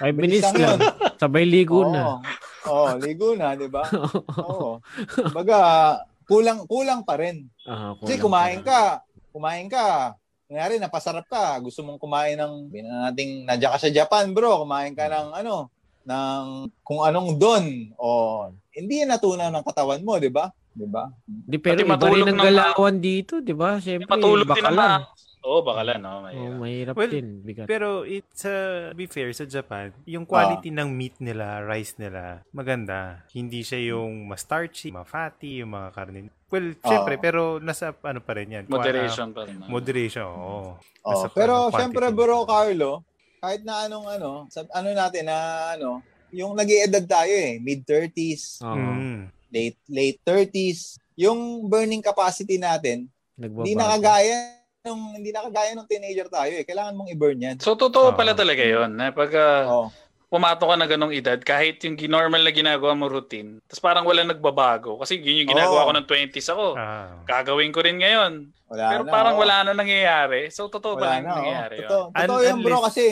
5 0.00 0.08
Bilis 0.08 0.18
minutes 0.40 0.48
lang 0.48 0.56
lang. 0.56 0.78
Sabay 1.20 1.44
ligo 1.44 1.84
Oo. 1.84 1.92
na. 1.92 2.02
Oo, 2.64 2.88
ligo 2.96 3.28
na, 3.36 3.52
di 3.52 3.68
ba? 3.68 3.84
Oo. 4.48 4.80
Kumbaga, 5.20 5.58
kulang 6.24 6.64
kulang 6.64 7.04
pa 7.04 7.20
rin. 7.20 7.44
Ah, 7.68 7.92
Kasi 8.00 8.16
kumain 8.16 8.64
pa. 8.64 8.64
ka, 8.64 8.80
kumain 9.30 9.68
ka, 9.68 10.16
nangyari, 10.48 10.80
napasarap 10.80 11.28
ka, 11.28 11.60
gusto 11.60 11.84
mong 11.84 12.00
kumain 12.00 12.34
ng, 12.40 12.72
nating, 13.12 13.44
nandiyan 13.44 13.72
ka 13.76 13.78
sa 13.78 13.92
Japan, 13.92 14.32
bro, 14.32 14.64
kumain 14.64 14.96
ka 14.96 15.04
ng, 15.06 15.28
ano, 15.36 15.68
ng 16.08 16.72
kung 16.80 17.04
anong 17.04 17.36
don, 17.36 17.64
o, 18.00 18.48
hindi 18.72 19.04
yan 19.04 19.12
natunaw 19.12 19.52
ng 19.52 19.64
katawan 19.68 20.00
mo, 20.00 20.16
di 20.16 20.32
ba? 20.32 20.48
Di 20.72 20.88
ba? 20.88 21.12
Di, 21.28 21.60
pero 21.60 21.76
Pati 21.76 21.84
iba 21.84 21.94
matulog 22.00 22.16
rin 22.16 22.32
ang 22.32 22.38
ng- 22.40 22.46
galawan 22.48 22.96
dito, 22.96 23.34
di 23.44 23.52
ba? 23.52 23.76
Siyempre, 23.76 24.08
Matulog 24.08 24.48
din 24.48 24.64
ang. 24.64 25.04
Oo, 25.40 25.62
baka 25.62 25.80
lang, 25.80 26.00
no? 26.00 26.20
May, 26.20 26.34
Oh, 26.34 26.54
mahirap 26.56 26.94
Well, 26.94 27.08
din. 27.08 27.40
Bigat. 27.40 27.64
Pero 27.64 28.02
it's 28.02 28.42
uh, 28.42 28.90
be 28.92 29.06
fair 29.06 29.30
sa 29.30 29.44
Japan, 29.44 29.94
yung 30.04 30.22
quality 30.22 30.68
ng 30.68 30.88
meat 30.88 31.16
nila, 31.18 31.62
rice 31.62 31.94
nila, 31.96 32.42
maganda. 32.50 33.22
Hindi 33.30 33.60
siya 33.60 33.78
yung 33.88 34.26
mas 34.26 34.42
starchy, 34.42 34.90
mas 34.90 35.04
fatty, 35.04 35.62
yung 35.62 35.72
mga 35.72 35.88
karne. 35.92 36.18
Well, 36.48 36.74
syempre, 36.80 37.14
Ah. 37.14 37.22
pero 37.22 37.40
nasa 37.58 37.94
ano 37.94 38.18
pa 38.18 38.32
rin 38.34 38.50
yan. 38.50 38.64
Kwa- 38.66 38.80
moderation 38.80 39.28
pa 39.30 39.44
rin. 39.44 39.56
moderation, 39.62 40.26
oo. 40.26 40.60
Oh, 41.00 41.10
Nasa 41.14 41.28
pero 41.30 41.54
ano, 41.64 41.72
syempre, 41.72 42.06
quantity. 42.06 42.18
bro, 42.18 42.44
Carlo, 42.44 42.90
kahit 43.38 43.62
na 43.62 43.86
anong, 43.86 44.06
ano, 44.10 44.30
sa, 44.48 44.66
ano 44.68 44.88
natin, 44.90 45.22
na, 45.24 45.36
ano, 45.72 46.02
yung 46.28 46.52
nag 46.52 46.68
edad 46.68 47.04
tayo 47.06 47.30
eh, 47.30 47.56
mid-30s, 47.58 48.60
Oo, 48.60 48.74
Mm. 48.74 49.30
late 49.48 49.78
late 49.86 50.18
30s, 50.20 50.98
yung 51.14 51.38
burning 51.64 52.02
capacity 52.02 52.58
natin, 52.58 53.06
nagbabago. 53.34 53.64
hindi 53.64 53.72
nakagaya 53.72 54.57
nung 54.86 55.02
hindi 55.14 55.30
nakagaya 55.34 55.74
nung 55.74 55.88
teenager 55.90 56.28
tayo 56.30 56.52
eh. 56.54 56.64
Kailangan 56.64 56.94
mong 56.94 57.10
i-burn 57.10 57.38
'yan. 57.38 57.56
So, 57.58 57.74
totoo 57.74 58.14
Oo. 58.14 58.16
pala 58.16 58.32
talaga 58.32 58.62
yun. 58.62 58.94
Na 58.94 59.10
pag 59.10 59.30
ah, 59.34 59.62
Oh. 59.66 59.88
pumato 60.28 60.68
ka 60.68 60.76
na 60.76 60.84
ganong 60.84 61.14
edad, 61.14 61.40
kahit 61.40 61.80
yung 61.84 61.96
normal 62.04 62.44
na 62.44 62.52
ginagawa 62.52 62.92
mo 62.92 63.08
routine, 63.08 63.64
tapos 63.64 63.80
parang 63.80 64.04
wala 64.04 64.28
nagbabago. 64.28 65.00
Kasi 65.00 65.16
yun 65.18 65.44
yung 65.44 65.52
ginagawa 65.56 65.84
Oo. 65.84 65.88
ko 65.88 65.92
ng 65.96 66.06
20s 66.06 66.48
ako. 66.52 66.66
Ah. 66.76 67.24
Gagawin 67.24 67.72
ko 67.72 67.80
rin 67.80 67.96
ngayon. 67.96 68.32
Wala 68.68 68.84
Pero 68.92 69.02
na, 69.08 69.10
parang 69.12 69.34
oh. 69.36 69.40
wala 69.40 69.64
na 69.64 69.72
nangyayari. 69.72 70.52
So, 70.52 70.68
totoo 70.68 71.00
Wala 71.00 71.02
pala 71.02 71.12
na, 71.12 71.18
yung 71.18 71.28
oh. 71.28 71.36
nangyayari 71.40 71.74
yun. 71.80 71.88
Totoo, 71.88 72.04
totoo 72.12 72.38
Un- 72.38 72.44
yan 72.44 72.58
bro 72.60 72.78
kasi. 72.84 73.04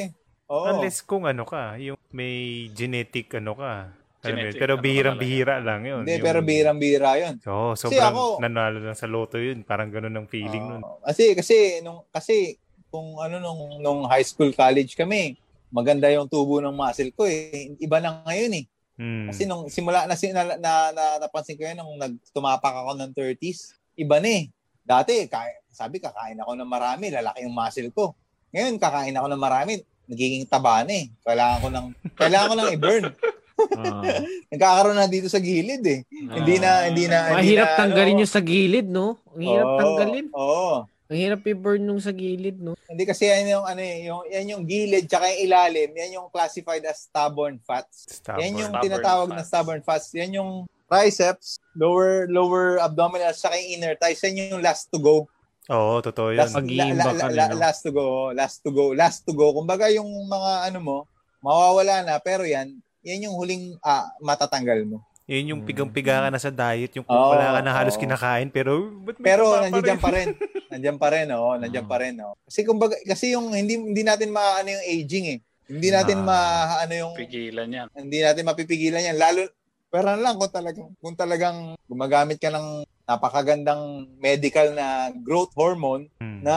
Oo. 0.47 0.64
Unless 0.70 0.98
kung 1.02 1.24
ano 1.26 1.43
ka, 1.43 1.74
yung 1.80 1.98
may 2.12 2.68
genetic 2.70 3.32
ano 3.34 3.56
ka. 3.56 3.95
Alam 4.26 4.34
mo 4.34 4.40
yun, 4.42 4.46
Genetic, 4.50 4.60
pero 4.60 4.74
ano 4.74 4.82
bihirang-bihira 4.82 5.56
lang 5.62 5.80
yun. 5.86 6.02
Hindi, 6.02 6.14
Yung- 6.18 6.26
pero 6.26 6.38
birang-bira 6.42 7.10
'yun. 7.16 7.34
Oo, 7.46 7.72
Kasi 7.72 7.82
sobrang 7.86 8.12
ako- 8.12 8.36
nanalo 8.42 8.78
lang 8.82 8.98
sa 8.98 9.06
loto 9.06 9.36
yun. 9.38 9.62
Parang 9.62 9.88
ganun 9.88 10.14
ang 10.18 10.28
feeling 10.28 10.64
nun. 10.66 10.82
Oo. 10.82 11.00
kasi 11.00 11.32
kasi 11.38 11.80
nung 11.80 12.02
kasi 12.10 12.58
kung 12.90 13.18
ano 13.18 13.38
nung 13.38 13.78
nung 13.80 14.00
high 14.06 14.26
school 14.26 14.50
college 14.50 14.98
kami, 14.98 15.38
maganda 15.70 16.06
yung 16.10 16.26
tubo 16.26 16.58
ng 16.58 16.74
muscle 16.74 17.10
ko 17.14 17.26
eh. 17.26 17.74
Iba 17.78 18.02
na 18.02 18.22
ngayon 18.26 18.52
eh. 18.62 18.64
Mm. 18.96 19.28
Kasi 19.28 19.44
nung 19.44 19.68
simula 19.68 20.08
na, 20.08 20.16
na, 20.16 20.42
na, 20.56 20.72
na 20.90 21.04
napansin 21.20 21.56
ko 21.60 21.68
yun 21.68 21.76
nung 21.76 22.00
nagtumapak 22.00 22.72
ako 22.72 22.96
ng 22.96 23.12
30s, 23.12 23.76
iba 23.92 24.16
na 24.16 24.30
eh. 24.40 24.44
Dati, 24.80 25.26
kaya, 25.28 25.52
sabi 25.68 26.00
kakain 26.00 26.38
ako 26.40 26.56
ng 26.56 26.70
marami, 26.70 27.12
lalaki 27.12 27.44
yung 27.44 27.52
muscle 27.52 27.90
ko. 27.92 28.14
Ngayon, 28.54 28.78
kakain 28.80 29.12
ako 29.12 29.26
ng 29.28 29.42
marami, 29.42 29.72
nagiging 30.08 30.46
taba 30.48 30.86
na 30.86 30.94
eh. 30.94 31.06
Kailangan 31.20 31.58
ko 31.60 31.68
ng, 31.68 31.86
kailangan 32.16 32.48
ko 32.48 32.54
ng 32.56 32.70
i-burn. 32.72 33.04
Oo. 33.56 34.00
Nagkakaroon 34.52 34.96
na 34.96 35.08
dito 35.08 35.26
sa 35.26 35.40
gilid 35.40 35.82
eh. 35.82 36.00
Hindi 36.06 36.60
na, 36.60 36.86
hindi 36.86 37.04
na, 37.08 37.32
hindi 37.32 37.56
Mahirap 37.56 37.70
na, 37.72 37.78
tanggalin 37.78 38.14
ano. 38.14 38.22
yung 38.22 38.32
sa 38.32 38.42
gilid, 38.42 38.86
no? 38.86 39.06
Ang 39.32 39.42
hirap 39.42 39.66
Oo, 39.66 39.78
tanggalin. 39.78 40.26
Oo. 40.32 40.72
Ang 41.06 41.18
hirap 41.22 41.40
i-burn 41.46 41.82
nung 41.82 42.02
sa 42.02 42.10
gilid, 42.10 42.58
no? 42.58 42.74
Hindi 42.90 43.04
kasi 43.06 43.30
yan 43.30 43.46
yung, 43.46 43.64
ano 43.64 43.78
eh, 43.80 43.96
yung, 44.04 44.22
yan 44.26 44.46
yung 44.50 44.62
gilid 44.66 45.06
tsaka 45.06 45.30
yung 45.30 45.40
ilalim, 45.46 45.90
yan 45.94 46.18
yung 46.18 46.26
classified 46.28 46.82
as 46.82 47.06
stubborn 47.06 47.62
fats. 47.62 48.10
Stubborn. 48.10 48.42
Yan 48.42 48.52
yung 48.58 48.72
Stubborn 48.74 48.84
tinatawag 48.90 49.28
na 49.30 49.36
fats. 49.38 49.48
stubborn 49.48 49.82
fats. 49.82 50.08
Yan 50.12 50.32
yung 50.34 50.50
triceps, 50.86 51.58
lower 51.74 52.30
lower 52.30 52.78
abdominal, 52.78 53.34
saka 53.34 53.58
yung 53.58 53.78
inner 53.78 53.94
thighs. 53.98 54.22
Yan 54.22 54.50
yung 54.50 54.62
last 54.62 54.90
to 54.90 54.98
go. 54.98 55.26
Oo, 55.66 55.98
totoo 55.98 56.30
yun. 56.30 56.38
Last, 56.42 56.54
la, 56.58 56.86
la, 56.94 57.04
la, 57.10 57.26
la- 57.50 57.58
last 57.58 57.82
to 57.82 57.90
go. 57.90 58.30
Last 58.30 58.62
to 58.62 58.70
go. 58.70 58.94
Last 58.94 59.26
to 59.26 59.34
go. 59.34 59.50
Kumbaga 59.50 59.90
yung 59.90 60.06
mga 60.26 60.70
ano 60.70 60.78
mo, 60.78 60.96
mawawala 61.38 62.06
na. 62.06 62.14
Pero 62.18 62.46
yan, 62.46 62.78
yan 63.06 63.30
yung 63.30 63.34
huling 63.34 63.78
ah, 63.80 64.10
matatanggal 64.18 64.82
mo. 64.84 64.98
Yun 65.26 65.50
yung 65.50 65.60
Mm. 65.62 65.68
pigang-piga 65.68 66.22
ka 66.22 66.30
na 66.30 66.38
sa 66.38 66.50
diet, 66.50 66.94
yung 66.94 67.02
Oo, 67.04 67.34
wala 67.34 67.54
ka 67.54 67.60
na 67.60 67.72
halos 67.72 67.94
oo. 67.94 68.00
kinakain, 68.00 68.46
pero 68.46 68.94
ba't 69.00 69.18
may 69.18 69.26
Pero 69.28 69.44
nandiyan 69.56 69.98
pa 69.98 70.10
rin. 70.10 70.26
Nandiyan 70.66 70.98
pa 70.98 71.08
rin, 71.08 71.26
oh, 71.30 71.54
nandiyan 71.56 71.86
pa 71.86 71.96
rin, 71.98 72.14
oh. 72.20 72.34
Kasi 72.42 72.62
kumbaga 72.62 72.98
kasi 73.00 73.30
yung 73.30 73.50
hindi 73.50 73.74
hindi 73.76 74.02
natin 74.02 74.30
maano 74.30 74.66
yung 74.68 74.82
aging 74.84 75.26
eh. 75.28 75.38
Hindi 75.66 75.88
natin 75.90 76.18
Ah. 76.20 76.26
ma 76.26 76.38
ano 76.78 76.94
yung 76.94 77.12
Pigilan 77.14 77.66
yan. 77.66 77.86
hindi 77.92 78.18
natin 78.20 78.42
mapipigilan 78.44 79.02
yan. 79.04 79.14
Lalo, 79.16 79.50
pero 79.88 80.10
ano 80.10 80.22
lang 80.22 80.34
kung 80.36 80.50
talagang, 80.52 80.88
kung 80.96 81.14
talagang 81.16 81.56
gumagamit 81.84 82.38
ka 82.38 82.50
ng 82.50 82.82
napakagandang 83.04 83.82
medical 84.16 84.70
na 84.72 84.86
growth 85.16 85.50
hormone 85.54 86.06
Hmm. 86.18 86.42
na 86.42 86.54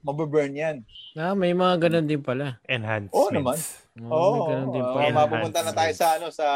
mababurn 0.00 0.54
yan. 0.54 0.76
Ah, 1.12 1.34
may 1.34 1.50
mga 1.52 1.74
ganun 1.80 2.06
din 2.06 2.18
pala. 2.20 2.62
Enhancements. 2.64 3.14
Oo 3.16 3.30
naman. 3.30 3.58
Oo, 3.96 4.06
Oo, 4.06 4.30
may 4.30 4.42
ganun 4.52 4.68
din 4.70 4.82
oh, 4.82 4.94
pala. 4.94 5.10
mapupunta 5.16 5.60
na 5.60 5.72
tayo 5.72 5.92
sa 5.92 6.06
ano 6.14 6.26
sa 6.30 6.46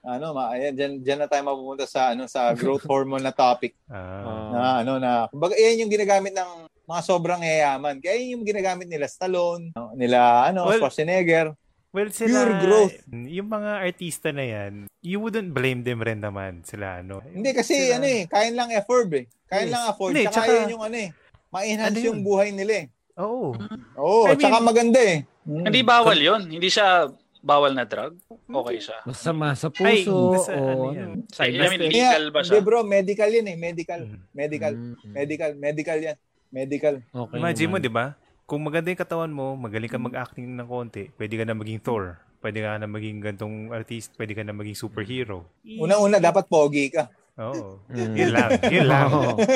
ano 0.00 0.26
ma 0.30 0.52
ayan 0.52 0.72
diyan 0.72 0.92
diyan 1.00 1.18
na 1.18 1.28
tayo 1.28 1.42
mapupunta 1.42 1.84
sa 1.84 2.12
ano 2.12 2.24
sa 2.26 2.40
growth 2.58 2.84
hormone 2.84 3.20
na 3.20 3.32
topic 3.32 3.74
Ah. 3.88 4.52
na 4.52 4.60
ano 4.80 4.92
na 4.96 5.10
kumbaga 5.26 5.54
yan 5.54 5.82
yung 5.82 5.90
ginagamit 5.90 6.30
ng 6.30 6.50
mga 6.84 7.00
sobrang 7.02 7.40
yayaman. 7.40 7.96
Kaya 7.96 8.20
yun 8.20 8.36
yung 8.36 8.44
ginagamit 8.44 8.84
nila 8.84 9.08
Stallone, 9.08 9.72
nila 9.96 10.44
ano 10.44 10.68
Well, 10.68 10.78
Schwarzenegger. 10.78 11.56
Well, 11.90 12.10
sila, 12.10 12.44
Pure 12.44 12.54
growth. 12.60 12.96
Yung 13.08 13.48
mga 13.48 13.70
artista 13.80 14.28
na 14.28 14.42
yan, 14.42 14.72
you 15.00 15.16
wouldn't 15.16 15.48
blame 15.48 15.80
them 15.80 15.98
rin 15.98 16.18
naman 16.18 16.60
sila, 16.60 17.00
ano. 17.00 17.22
Hindi 17.24 17.54
kasi 17.54 17.88
Sila- 17.88 17.96
ano 17.96 18.06
eh, 18.10 18.22
kain 18.26 18.52
lang 18.52 18.68
afford 18.68 19.14
eh. 19.14 19.24
Kain 19.46 19.64
Yes. 19.64 19.72
lang 19.72 19.82
afford. 19.86 20.10
Hindi, 20.10 20.26
tsaka, 20.26 20.42
tsaka- 20.42 20.58
yun 20.60 20.74
yung 20.74 20.84
ano 20.84 20.96
eh, 20.98 21.08
ma-enhance 21.48 21.88
Ano 21.88 21.98
yung 22.02 22.18
yun? 22.18 22.26
buhay 22.26 22.48
nila 22.50 22.72
eh. 22.74 22.86
Oo. 23.16 23.54
Oo, 23.96 24.20
I 24.26 24.28
mean- 24.28 24.42
tsaka 24.42 24.58
maganda 24.60 25.00
eh. 25.00 25.18
Mm. 25.44 25.64
Hindi 25.68 25.80
bawal 25.84 26.18
yon 26.18 26.42
Hindi 26.48 26.68
siya 26.68 27.08
bawal 27.44 27.76
na 27.76 27.84
drug, 27.84 28.16
okay 28.48 28.80
siya. 28.80 29.04
Masama 29.04 29.52
sa 29.52 29.68
Ay, 29.76 30.00
puso 30.00 30.32
basta 30.32 30.56
ano 30.56 30.72
o 30.72 30.84
yan. 30.96 31.10
ano. 31.12 31.14
I 31.20 31.52
Side 31.52 31.60
mean, 31.60 31.82
legal 31.92 32.24
ba 32.32 32.40
siya? 32.40 32.56
Hindi 32.56 32.64
bro, 32.64 32.80
medical 32.80 33.30
yun 33.30 33.46
eh. 33.52 33.56
Medical. 33.60 34.00
Mhm. 34.00 34.18
Medical. 34.32 34.72
Mm, 34.72 34.94
Medical. 35.12 35.50
Medical 35.60 35.98
yan. 36.00 36.16
Medical. 36.48 36.94
Okay 37.04 37.36
Imagine 37.36 37.68
mo, 37.68 37.76
naman. 37.76 37.84
di 37.84 37.92
ba? 37.92 38.06
Kung 38.44 38.60
maganda 38.64 38.88
yung 38.88 39.00
katawan 39.00 39.32
mo, 39.32 39.56
magaling 39.56 39.92
ka 39.92 40.00
mag-acting 40.00 40.48
ng 40.48 40.64
konti, 40.64 41.12
pwede 41.20 41.34
ka 41.36 41.44
na 41.44 41.52
maging 41.52 41.80
Thor. 41.84 42.16
Pwede 42.40 42.60
ka 42.60 42.76
na 42.76 42.88
maging 42.88 43.20
gantong 43.20 43.72
artist, 43.72 44.12
pwede 44.16 44.32
ka 44.32 44.44
na 44.44 44.52
maging 44.52 44.76
superhero. 44.76 45.44
Unang-una, 45.64 46.20
dapat 46.20 46.48
pogi 46.48 46.88
ka. 46.88 47.08
Oo. 47.34 47.82
Mm. 47.90 48.14
Yun 48.14 48.30
lang. 48.30 48.50
Yun 48.72 48.86
lang. 48.86 49.08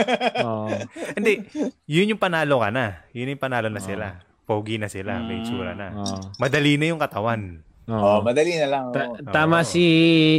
Oo. 0.48 0.68
Hindi, 1.16 1.32
yun 1.86 2.10
yung 2.12 2.20
panalo 2.20 2.60
ka 2.60 2.68
na. 2.68 3.06
Yun 3.14 3.32
yung 3.32 3.40
panalo 3.40 3.68
na 3.72 3.80
Oo. 3.80 3.88
sila. 3.88 4.06
Pogi 4.48 4.80
na 4.80 4.88
sila, 4.88 5.20
may 5.20 5.36
Mm. 5.36 5.42
itsura 5.44 5.72
na. 5.76 5.92
Oo. 5.92 6.16
Madali 6.40 6.80
na 6.80 6.88
yung 6.88 6.96
katawan. 6.96 7.60
Oo. 7.84 8.00
Oh, 8.00 8.18
madali 8.24 8.56
na 8.56 8.64
lang. 8.66 8.84
Ta- 8.90 9.12
oo. 9.12 9.28
tama 9.28 9.60
si 9.60 9.84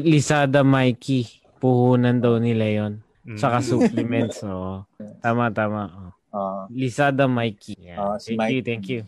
Lisada 0.01 0.65
Mikey. 0.65 1.29
Puhunan 1.57 2.17
daw 2.17 2.41
nila 2.41 2.65
yon. 2.65 2.93
Mm. 3.21 3.37
Saka 3.37 3.61
supplements. 3.61 4.41
Oo. 4.41 4.81
Tama, 5.21 5.53
tama. 5.53 6.09
Oo. 6.31 6.65
Lisada 6.71 7.29
Mikey. 7.29 7.77
Yeah. 7.77 8.01
Oo, 8.01 8.15
si 8.17 8.33
thank 8.33 8.49
you, 8.49 8.57
Mike. 8.57 8.65
thank 8.65 8.85
you. 8.87 9.01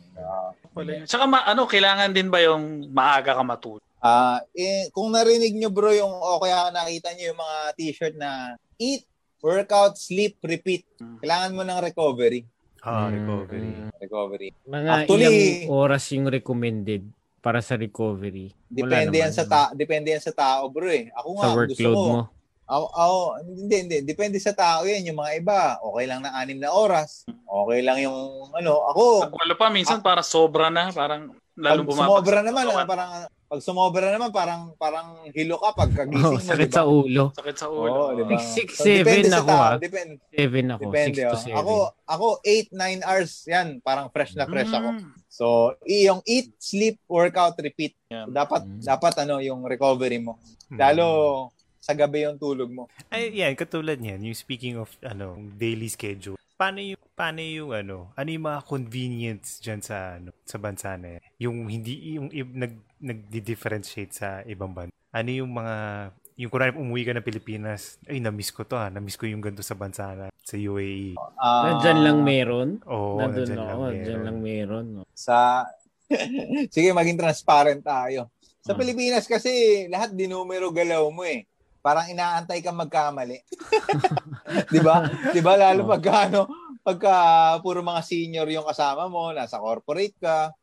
Wala 0.71 0.89
yun. 0.93 1.05
Tsaka 1.09 1.25
ma- 1.25 1.43
ano, 1.43 1.65
kailangan 1.65 2.13
din 2.13 2.29
ba 2.29 2.37
yung 2.39 2.85
maaga 2.89 3.33
ka 3.33 3.41
matulog? 3.41 3.81
Ah, 3.97 4.37
eh, 4.51 4.89
kung 4.89 5.09
narinig 5.09 5.53
nyo 5.53 5.69
bro 5.69 5.89
yung 5.89 6.09
o 6.11 6.37
kaya 6.37 6.69
nakita 6.69 7.11
nyo 7.11 7.25
yung 7.29 7.39
mga 7.39 7.57
t-shirt 7.75 8.15
na 8.15 8.53
eat, 8.77 9.05
workout, 9.39 9.93
sleep, 9.95 10.37
repeat. 10.41 10.85
Kailangan 11.17 11.53
mo 11.53 11.61
ng 11.61 11.81
recovery. 11.81 12.45
Ah, 12.81 13.07
Mm, 13.07 13.13
recovery. 13.15 13.69
mm. 13.71 13.89
Recovery. 13.99 14.49
Mga 14.65 14.89
Actually- 14.91 15.21
ilang 15.21 15.69
oras 15.69 16.03
yung 16.09 16.27
recommended 16.27 17.01
para 17.37 17.59
sa 17.59 17.73
recovery? 17.75 18.53
Wala 18.67 19.05
Depende 19.05 19.17
yan 19.17 19.29
sa 19.29 19.45
ta 19.45 19.69
depende 19.71 20.09
yan 20.09 20.19
sa 20.19 20.31
tao, 20.31 20.65
bro 20.65 20.85
eh. 20.85 21.13
Ako 21.13 21.27
nga 21.31 21.43
Sa 21.43 21.49
gusto 21.49 21.59
workload 21.59 21.95
ko. 21.95 22.05
mo. 22.07 22.21
Ako, 22.65 22.85
ako, 22.87 23.17
hindi, 23.43 23.75
hindi. 23.77 23.97
Depende 24.01 24.37
sa 24.39 24.55
tao 24.55 24.81
yan. 24.81 25.03
Yung 25.03 25.19
mga 25.19 25.31
iba, 25.37 25.59
okay 25.77 26.05
lang 26.05 26.23
na 26.23 26.31
anim 26.33 26.55
na 26.55 26.71
oras. 26.71 27.27
Okay 27.27 27.83
lang 27.83 27.99
yung, 27.99 28.15
ano, 28.49 28.71
ako, 28.87 29.27
wala 29.27 29.53
pa, 29.53 29.67
minsan 29.67 29.99
para 29.99 30.23
sobra 30.23 30.71
na, 30.71 30.87
parang 30.89 31.35
lalong 31.53 31.83
bumabagsak. 31.83 32.07
sumobra 32.15 32.39
naman, 32.39 32.63
ah, 32.63 32.69
katawan. 32.71 32.87
parang, 32.87 33.11
pag 33.51 33.59
sumobra 33.59 34.07
naman, 34.07 34.31
parang, 34.31 34.71
parang 34.75 35.27
hilo 35.27 35.59
ka 35.59 35.75
pag 35.75 35.91
kagising 35.91 36.23
Oh, 36.23 36.31
mo, 36.31 36.39
sakit 36.41 36.71
diba? 36.71 36.77
sa 36.79 36.83
ulo. 36.87 37.23
Sakit 37.35 37.55
sa 37.57 37.67
Oo, 37.67 37.83
ulo. 37.83 38.15
diba? 38.15 38.39
Six, 38.39 38.67
So, 38.73 38.87
seven 38.87 39.03
depende 39.03 39.27
sa 39.27 39.37
ako, 39.37 39.49
tao. 39.51 39.59
ah. 39.59 39.75
Depende, 39.75 40.13
Seven 40.31 40.65
ako. 40.71 40.81
depende. 40.87 41.11
six 41.11 41.19
to 41.19 41.27
oh. 41.27 41.41
seven. 41.43 41.57
Ako, 41.59 41.73
ako, 42.07 42.27
8, 42.41 42.71
9 42.71 43.03
hours. 43.03 43.31
Yan, 43.45 43.67
parang 43.77 44.07
fresh 44.07 44.31
na 44.33 44.47
fresh 44.47 44.71
ako. 44.71 44.89
Mm. 44.93 45.03
So, 45.27 45.45
i- 45.83 46.07
yung 46.07 46.23
eat, 46.23 46.55
sleep, 46.55 46.95
workout, 47.05 47.59
repeat. 47.59 47.91
Yan. 48.07 48.31
Dapat, 48.31 48.63
Mm. 48.63 48.79
dapat 48.81 49.13
ano, 49.19 49.43
yung 49.43 49.67
recovery 49.67 50.15
mo. 50.17 50.39
Mm. 50.71 50.79
Lalo, 50.79 51.05
sa 51.77 51.91
gabi 51.91 52.23
yung 52.23 52.39
tulog 52.39 52.71
mo. 52.71 52.87
Ay, 53.11 53.35
yan, 53.35 53.51
katulad 53.53 53.99
niyan, 53.99 54.23
yung 54.23 54.37
speaking 54.37 54.79
of, 54.79 54.87
ano, 55.03 55.35
daily 55.51 55.91
schedule. 55.91 56.39
Paano 56.55 56.79
yung, 56.79 57.01
paano 57.11 57.41
yung, 57.41 57.75
ano, 57.75 58.15
ano 58.15 58.29
yung 58.29 58.47
mga 58.47 58.63
convenience 58.63 59.59
dyan 59.59 59.83
sa, 59.83 60.15
ano, 60.15 60.31
sa 60.41 60.55
bansa 60.55 60.95
na 60.95 61.17
yan? 61.17 61.21
Yung 61.41 61.57
hindi, 61.65 62.15
yung, 62.15 62.29
i- 62.29 62.47
nag, 62.47 62.79
nag-differentiate 63.01 64.13
sa 64.13 64.27
ibang 64.43 64.71
bansa. 64.71 64.93
Ano 65.11 65.29
yung 65.29 65.51
mga, 65.51 65.75
yung 66.37 66.47
kunwari 66.47 66.71
umuwi 66.71 67.03
ka 67.03 67.11
ng 67.11 67.25
Pilipinas, 67.25 67.99
ay, 68.05 68.17
na-miss 68.17 68.49
ko 68.49 68.63
to 68.63 68.73
ha, 68.73 68.87
na-miss 68.87 69.17
ko 69.17 69.25
yung 69.25 69.41
ganito 69.41 69.61
sa 69.61 69.73
bansa 69.73 70.13
na, 70.13 70.25
sa 70.39 70.55
UAE. 70.55 71.17
Ah, 71.35 71.67
Nandyan 71.67 71.99
lang 71.99 72.17
meron. 72.21 72.69
Oo, 72.85 73.19
Nandun 73.19 73.45
nandyan 73.45 73.59
ako. 73.59 73.67
lang 73.67 73.79
Nandyan 73.91 74.05
meron. 74.07 74.23
lang 74.23 74.37
meron. 74.39 74.85
no. 74.93 75.03
sa 75.11 75.65
Sige, 76.73 76.91
maging 76.91 77.17
transparent 77.17 77.81
tayo. 77.81 78.29
Sa 78.61 78.71
Ah. 78.71 78.77
Pilipinas 78.77 79.25
kasi 79.25 79.51
lahat 79.87 80.11
dinumero 80.11 80.69
galaw 80.69 81.07
mo 81.07 81.23
eh. 81.23 81.47
Parang 81.79 82.05
inaantay 82.05 82.61
ka 82.61 82.69
magkamali. 82.69 83.41
'Di 84.69 84.79
ba? 84.81 85.01
'Di 85.31 85.41
ba 85.41 85.57
lalo 85.57 85.81
Oh. 85.81 85.89
pagka 85.89 86.29
ano, 86.29 86.41
pagka 86.79 87.13
puro 87.59 87.81
mga 87.81 88.01
senior 88.01 88.45
yung 88.47 88.67
kasama 88.67 89.07
mo, 89.07 89.31
nasa 89.31 89.57
corporate 89.57 90.13
ka. 90.15 90.53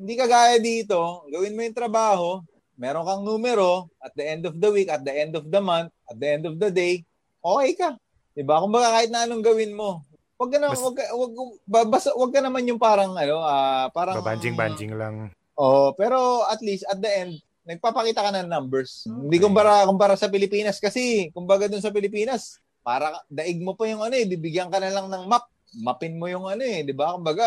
Hindi 0.00 0.16
ka 0.16 0.24
gaya 0.24 0.56
dito, 0.56 1.28
gawin 1.28 1.52
mo 1.52 1.60
yung 1.60 1.76
trabaho, 1.76 2.40
meron 2.80 3.04
kang 3.04 3.20
numero 3.20 3.92
at 4.00 4.16
the 4.16 4.24
end 4.24 4.48
of 4.48 4.56
the 4.56 4.72
week, 4.72 4.88
at 4.88 5.04
the 5.04 5.12
end 5.12 5.36
of 5.36 5.44
the 5.44 5.60
month, 5.60 5.92
at 6.08 6.16
the 6.16 6.28
end 6.40 6.48
of 6.48 6.56
the 6.56 6.72
day, 6.72 7.04
okay 7.44 7.76
ka. 7.76 7.90
'Di 8.32 8.40
ba? 8.40 8.64
Kung 8.64 8.72
kahit 8.72 9.12
na 9.12 9.28
anong 9.28 9.44
gawin 9.44 9.76
mo, 9.76 10.00
Wag 10.40 10.48
ka 10.48 10.56
na, 10.56 10.72
Bas- 10.72 10.80
wag, 10.80 10.96
wag, 10.96 11.32
ba- 11.68 11.90
basta, 11.92 12.16
wag 12.16 12.32
ka 12.32 12.40
naman 12.40 12.64
yung 12.64 12.80
parang, 12.80 13.12
ano, 13.12 13.44
ah 13.44 13.92
parang... 13.92 14.16
Babanjing-banjing 14.24 14.96
lang. 14.96 15.28
Oo, 15.60 15.92
pero 15.92 16.48
at 16.48 16.64
least 16.64 16.88
at 16.88 16.96
the 16.96 17.12
end, 17.12 17.36
nagpapakita 17.68 18.24
ka 18.24 18.32
ng 18.32 18.48
numbers. 18.48 19.04
Hindi 19.04 19.36
Okay. 19.36 19.44
kumpara, 19.44 19.84
kumpara 19.84 20.16
sa 20.16 20.32
Pilipinas 20.32 20.80
kasi, 20.80 21.28
kumbaga 21.36 21.68
dun 21.68 21.84
sa 21.84 21.92
Pilipinas, 21.92 22.56
para 22.80 23.20
daig 23.28 23.60
mo 23.60 23.76
pa 23.76 23.84
yung 23.84 24.00
ano 24.00 24.16
eh, 24.16 24.24
bibigyan 24.24 24.72
ka 24.72 24.80
na 24.80 24.88
lang 24.88 25.12
ng 25.12 25.28
map. 25.28 25.44
Mapin 25.76 26.16
mo 26.16 26.24
yung 26.24 26.48
ano 26.48 26.64
eh, 26.64 26.88
di 26.88 26.96
ba? 26.96 27.12
Kumbaga, 27.20 27.44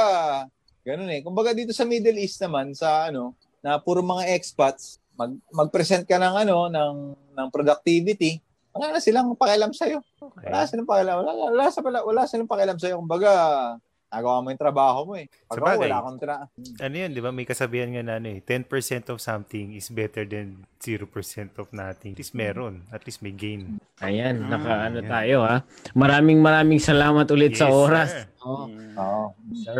ganun 0.84 1.10
eh. 1.10 1.20
Kumbaga 1.20 1.52
dito 1.52 1.72
sa 1.72 1.84
Middle 1.84 2.20
East 2.20 2.38
naman, 2.40 2.72
sa 2.72 3.08
ano, 3.08 3.34
na 3.60 3.80
puro 3.80 4.00
mga 4.00 4.28
expats, 4.32 5.00
mag, 5.14 5.32
mag-present 5.50 6.04
ka 6.04 6.16
ng 6.16 6.36
ano, 6.38 6.68
ng, 6.68 6.96
ng 7.32 7.48
productivity, 7.50 8.38
wala 8.70 8.92
na 8.92 9.00
silang 9.00 9.32
pakialam 9.34 9.72
sa'yo. 9.72 10.04
Wala 10.20 10.66
silang 10.66 10.86
pakialam. 10.86 11.16
Wala, 11.16 11.32
wala, 11.32 11.44
wala, 11.50 11.66
wala, 11.72 12.00
wala 12.04 12.22
silang 12.24 12.48
pakialam 12.48 12.76
sa'yo. 12.76 12.98
Kumbaga, 12.98 13.32
nagawa 14.10 14.42
mo 14.42 14.50
yung 14.50 14.60
trabaho 14.60 15.00
mo 15.04 15.14
eh. 15.16 15.26
Pag 15.46 15.58
Sabagay. 15.58 15.80
wala 15.80 15.96
akong 15.96 16.20
tra- 16.20 16.46
Ano 16.80 16.96
yun, 16.96 17.10
di 17.10 17.22
ba? 17.22 17.30
May 17.30 17.46
kasabihan 17.46 17.90
nga 17.90 18.04
na 18.04 18.14
ano 18.18 18.30
eh, 18.30 18.42
10% 18.42 18.68
of 19.10 19.18
something 19.18 19.74
is 19.74 19.90
better 19.90 20.22
than 20.24 20.66
0% 20.78 21.06
of 21.56 21.70
nothing. 21.72 22.12
At 22.12 22.20
least 22.20 22.34
meron. 22.34 22.86
At 22.90 23.06
least 23.06 23.22
may 23.22 23.32
gain. 23.32 23.78
Ayan, 24.00 24.38
Mm, 24.40 24.50
nakaano 24.50 25.00
yan. 25.00 25.08
tayo 25.08 25.38
ha. 25.42 25.62
Maraming 25.94 26.38
maraming 26.40 26.78
salamat 26.78 27.26
ulit 27.28 27.54
sa 27.54 27.70
Yes, 27.70 27.78
oras. 27.80 28.10
sir. 28.12 28.26
Oh, 28.44 28.66
Mm, 28.66 28.94
Oo. 28.96 29.26
sir. 29.56 29.80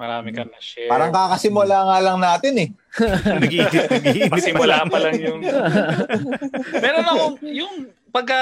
Marami 0.00 0.32
ka 0.32 0.48
na 0.48 0.56
share. 0.56 0.88
Parang 0.88 1.12
kakasimula 1.12 1.76
nga 1.84 1.98
lang 2.00 2.16
natin 2.16 2.54
eh. 2.56 2.68
Nag-iinit, 3.44 3.84
nag-iinit. 3.92 4.32
Pasimula 4.32 4.88
pa 4.88 4.96
lang 4.96 5.20
yung... 5.20 5.44
Meron 6.84 7.04
ako, 7.04 7.24
yung 7.44 7.74
pagka 8.08 8.40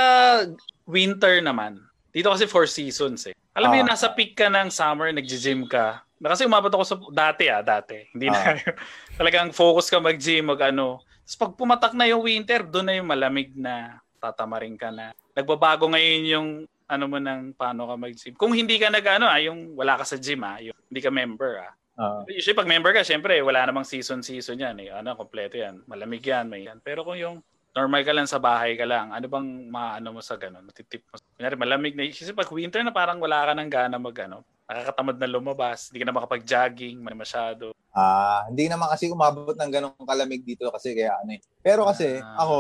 winter 0.87 1.43
naman, 1.43 1.83
dito 2.15 2.31
kasi 2.31 2.47
four 2.47 2.71
seasons 2.71 3.27
eh. 3.27 3.35
Alam 3.59 3.69
mo 3.69 3.75
Ah. 3.75 3.79
yun, 3.83 3.89
nasa 3.91 4.07
peak 4.15 4.39
ka 4.39 4.47
ng 4.47 4.71
summer, 4.71 5.11
nag-gym 5.11 5.67
ka. 5.67 6.07
Na 6.23 6.31
Kasi 6.31 6.47
umabot 6.47 6.71
ako 6.71 6.85
sa, 6.87 6.95
dati 7.11 7.51
ah, 7.51 7.59
dati. 7.59 8.07
Hindi 8.15 8.31
na, 8.31 8.39
Ah. 8.39 8.55
talagang 9.19 9.51
focus 9.51 9.91
ka 9.91 9.99
mag-gym, 9.99 10.47
mag 10.47 10.63
ano. 10.63 11.03
Tapos 11.27 11.37
pag 11.37 11.53
pumatak 11.59 11.93
na 11.93 12.07
yung 12.07 12.23
winter, 12.23 12.63
doon 12.63 12.87
na 12.87 12.95
yung 12.95 13.11
malamig 13.11 13.51
na 13.53 13.99
tatamarin 14.23 14.79
ka 14.79 14.95
na. 14.95 15.11
Nagbabago 15.35 15.91
ngayon 15.91 16.23
yung 16.25 16.49
ano 16.89 17.05
mo 17.05 17.21
ng 17.21 17.53
paano 17.55 17.85
ka 17.85 17.95
mag-gym. 18.01 18.35
Kung 18.35 18.57
hindi 18.57 18.81
ka 18.81 18.89
nag 18.89 19.05
ano, 19.05 19.29
ah, 19.29 19.37
yung 19.39 19.77
wala 19.77 20.01
ka 20.01 20.05
sa 20.09 20.17
gym 20.17 20.41
ah, 20.43 20.57
yung 20.59 20.75
hindi 20.89 21.01
ka 21.05 21.13
member 21.13 21.53
ah. 21.61 21.73
Oo. 21.99 22.19
Usually 22.31 22.55
pag 22.57 22.71
member 22.71 22.95
ka, 22.95 23.03
syempre 23.05 23.37
wala 23.45 23.67
namang 23.69 23.85
season-season 23.85 24.63
yan. 24.63 24.77
Eh. 24.81 24.89
Ano, 24.89 25.19
kompleto 25.19 25.59
yan. 25.59 25.83
Malamig 25.85 26.23
yan, 26.25 26.47
may 26.49 26.65
yan. 26.65 26.79
Pero 26.81 27.03
kung 27.03 27.19
yung 27.19 27.43
normal 27.75 28.07
ka 28.07 28.15
lang 28.15 28.31
sa 28.31 28.39
bahay 28.39 28.79
ka 28.79 28.87
lang, 28.87 29.11
ano 29.11 29.27
bang 29.27 29.67
maano 29.69 30.15
mo 30.15 30.21
sa 30.23 30.39
ganun? 30.39 30.63
Matitip 30.63 31.05
mo. 31.11 31.19
Kunyari, 31.37 31.55
malamig 31.59 31.99
na. 31.99 32.07
Kasi 32.07 32.31
pag 32.31 32.49
winter 32.55 32.81
na 32.87 32.95
parang 32.95 33.19
wala 33.19 33.51
ka 33.51 33.53
ng 33.53 33.71
gana 33.71 33.99
mag 33.99 34.15
ano, 34.25 34.47
nakakatamad 34.71 35.17
na 35.19 35.27
lumabas, 35.27 35.91
hindi 35.91 35.99
ka 36.01 36.07
na 36.07 36.17
makapag-jogging, 36.17 36.97
may 37.03 37.19
masyado. 37.19 37.75
Ah, 37.91 38.47
hindi 38.47 38.71
naman 38.71 38.87
kasi 38.95 39.11
umabot 39.11 39.59
ng 39.59 39.71
ganong 39.75 39.99
kalamig 40.07 40.47
dito 40.47 40.71
kasi 40.71 40.95
kaya 40.95 41.19
ano 41.19 41.35
eh. 41.35 41.41
Pero 41.67 41.83
kasi 41.83 42.23
Ah. 42.23 42.47
ako, 42.47 42.57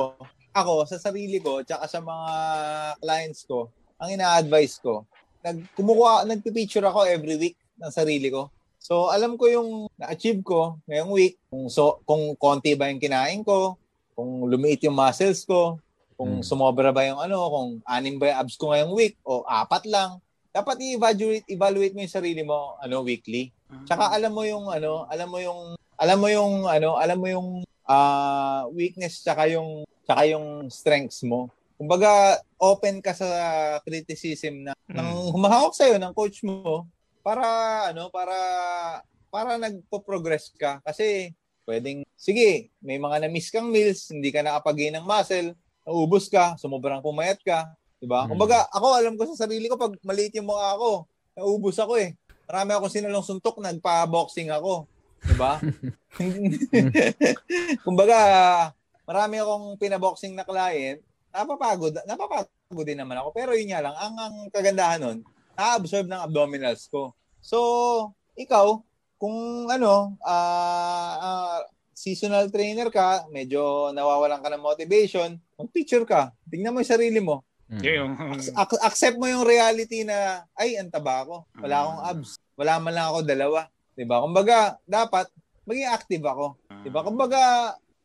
ako 0.51 0.73
sa 0.91 0.99
sarili 0.99 1.39
ko 1.39 1.63
tsaka 1.63 1.87
sa 1.87 2.03
mga 2.03 2.31
clients 2.99 3.47
ko, 3.47 3.71
ang 3.99 4.15
ina-advise 4.15 4.79
ko, 4.79 5.03
nag 5.43 5.59
kumukuha, 5.75 6.23
nagpi-picture 6.25 6.87
ako 6.87 7.05
every 7.05 7.35
week 7.35 7.57
ng 7.79 7.91
sarili 7.91 8.31
ko. 8.31 8.47
So, 8.79 9.11
alam 9.11 9.35
ko 9.35 9.51
yung 9.51 9.69
na-achieve 9.99 10.41
ko 10.47 10.79
ngayong 10.87 11.11
week, 11.11 11.35
kung 11.51 11.67
so 11.67 11.99
kung 12.07 12.33
konti 12.39 12.79
ba 12.79 12.87
yung 12.87 13.03
kinain 13.03 13.43
ko, 13.43 13.75
kung 14.15 14.47
lumiit 14.47 14.87
yung 14.87 14.95
muscles 14.95 15.43
ko, 15.43 15.83
kung 16.15 16.43
Hmm. 16.43 16.47
sumobra 16.47 16.95
ba 16.95 17.03
yung 17.07 17.19
ano, 17.19 17.39
kung 17.51 17.69
anim 17.87 18.19
ba 18.19 18.31
yung 18.31 18.39
abs 18.43 18.55
ko 18.55 18.71
ngayong 18.71 18.95
week 18.95 19.15
o 19.23 19.43
apat 19.45 19.87
lang. 19.87 20.19
Dapat 20.51 20.79
i-evaluate 20.79 21.47
evaluate 21.47 21.95
mo 21.95 22.03
yung 22.03 22.11
sarili 22.11 22.43
mo 22.43 22.75
ano 22.79 23.03
weekly. 23.03 23.51
Tsaka 23.87 24.11
alam 24.11 24.35
mo 24.35 24.43
yung 24.43 24.67
ano, 24.67 25.07
alam 25.07 25.29
mo 25.31 25.39
yung 25.39 25.61
alam 25.99 26.19
mo 26.19 26.29
yung 26.31 26.67
ano, 26.67 26.99
alam 26.99 27.19
mo 27.19 27.27
yung 27.27 27.49
ah, 27.87 28.67
weakness 28.71 29.23
tsaka 29.23 29.47
yung 29.47 29.83
tsaka 30.03 30.23
yung 30.27 30.67
strengths 30.71 31.23
mo. 31.23 31.51
Kumbaga, 31.79 32.43
open 32.59 32.99
ka 32.99 33.15
sa 33.15 33.31
criticism 33.87 34.67
na 34.67 34.75
ng 34.91 35.31
humahawak 35.31 35.79
sa 35.79 35.87
ng 35.87 36.11
coach 36.11 36.43
mo 36.43 36.91
para 37.23 37.47
ano, 37.95 38.11
para 38.11 38.35
para 39.31 39.55
nagpo-progress 39.63 40.51
ka 40.59 40.83
kasi 40.83 41.31
pwedeng 41.71 42.03
sige, 42.19 42.75
may 42.83 42.99
mga 42.99 43.23
na-miss 43.23 43.55
kang 43.55 43.71
meals, 43.71 44.11
hindi 44.11 44.35
ka 44.35 44.43
nakapag 44.43 44.91
ng 44.91 45.07
muscle, 45.07 45.55
naubos 45.87 46.27
ka, 46.27 46.59
sumubrang 46.59 46.99
pumayat 46.99 47.39
ka, 47.47 47.71
'di 48.03 48.11
ba? 48.11 48.27
Hmm. 48.27 48.35
Kumbaga, 48.35 48.67
ako 48.75 48.87
alam 48.99 49.15
ko 49.15 49.31
sa 49.31 49.47
sarili 49.47 49.71
ko 49.71 49.79
pag 49.79 49.95
maliit 50.03 50.35
yung 50.35 50.51
mukha 50.51 50.75
ako, 50.75 51.07
naubos 51.39 51.79
ako 51.79 51.95
eh. 52.01 52.19
Marami 52.49 52.71
akong 52.75 52.91
sinalong 52.91 53.23
suntok, 53.23 53.61
nagpa-boxing 53.61 54.51
ako. 54.51 54.89
Di 55.23 55.35
ba? 55.39 55.63
Kumbaga, 57.87 58.19
marami 59.05 59.37
akong 59.39 59.77
pinaboxing 59.77 60.33
na 60.35 60.49
client, 60.49 61.05
napapagod, 61.39 61.95
napapagod 62.03 62.87
din 62.87 62.99
naman 62.99 63.23
ako. 63.23 63.31
Pero 63.31 63.55
yun 63.55 63.71
nga 63.71 63.83
lang, 63.87 63.95
ang, 63.95 64.15
ang 64.19 64.35
kagandahan 64.51 65.01
nun, 65.01 65.19
na-absorb 65.55 66.11
ng 66.11 66.23
abdominals 66.23 66.91
ko. 66.91 67.15
So, 67.39 67.59
ikaw, 68.35 68.83
kung 69.19 69.71
ano, 69.71 70.19
uh, 70.23 71.13
uh, 71.19 71.59
seasonal 71.95 72.51
trainer 72.51 72.91
ka, 72.91 73.27
medyo 73.31 73.91
nawawalan 73.95 74.43
ka 74.43 74.51
ng 74.51 74.63
motivation, 74.63 75.39
mag-picture 75.59 76.07
ka. 76.07 76.31
Tingnan 76.47 76.75
mo 76.75 76.83
yung 76.83 76.95
sarili 76.95 77.19
mo. 77.23 77.43
Mm. 77.71 77.83
Yung... 77.83 78.13
Ac- 78.55 78.83
accept 78.83 79.19
mo 79.19 79.27
yung 79.27 79.43
reality 79.47 80.03
na, 80.07 80.47
ay, 80.55 80.79
ang 80.79 80.91
taba 80.91 81.27
ako. 81.27 81.47
Wala 81.59 81.77
akong 81.83 82.01
abs. 82.07 82.31
Wala 82.59 82.83
man 82.83 82.95
lang 82.95 83.07
ako 83.11 83.19
dalawa. 83.23 83.61
'Di 83.99 84.07
ba? 84.07 84.23
Kumbaga, 84.23 84.79
dapat 84.87 85.27
maging 85.67 85.91
active 85.91 86.25
ako. 86.27 86.47
'Di 86.87 86.91
ba? 86.95 87.03
Kumbaga, 87.03 87.41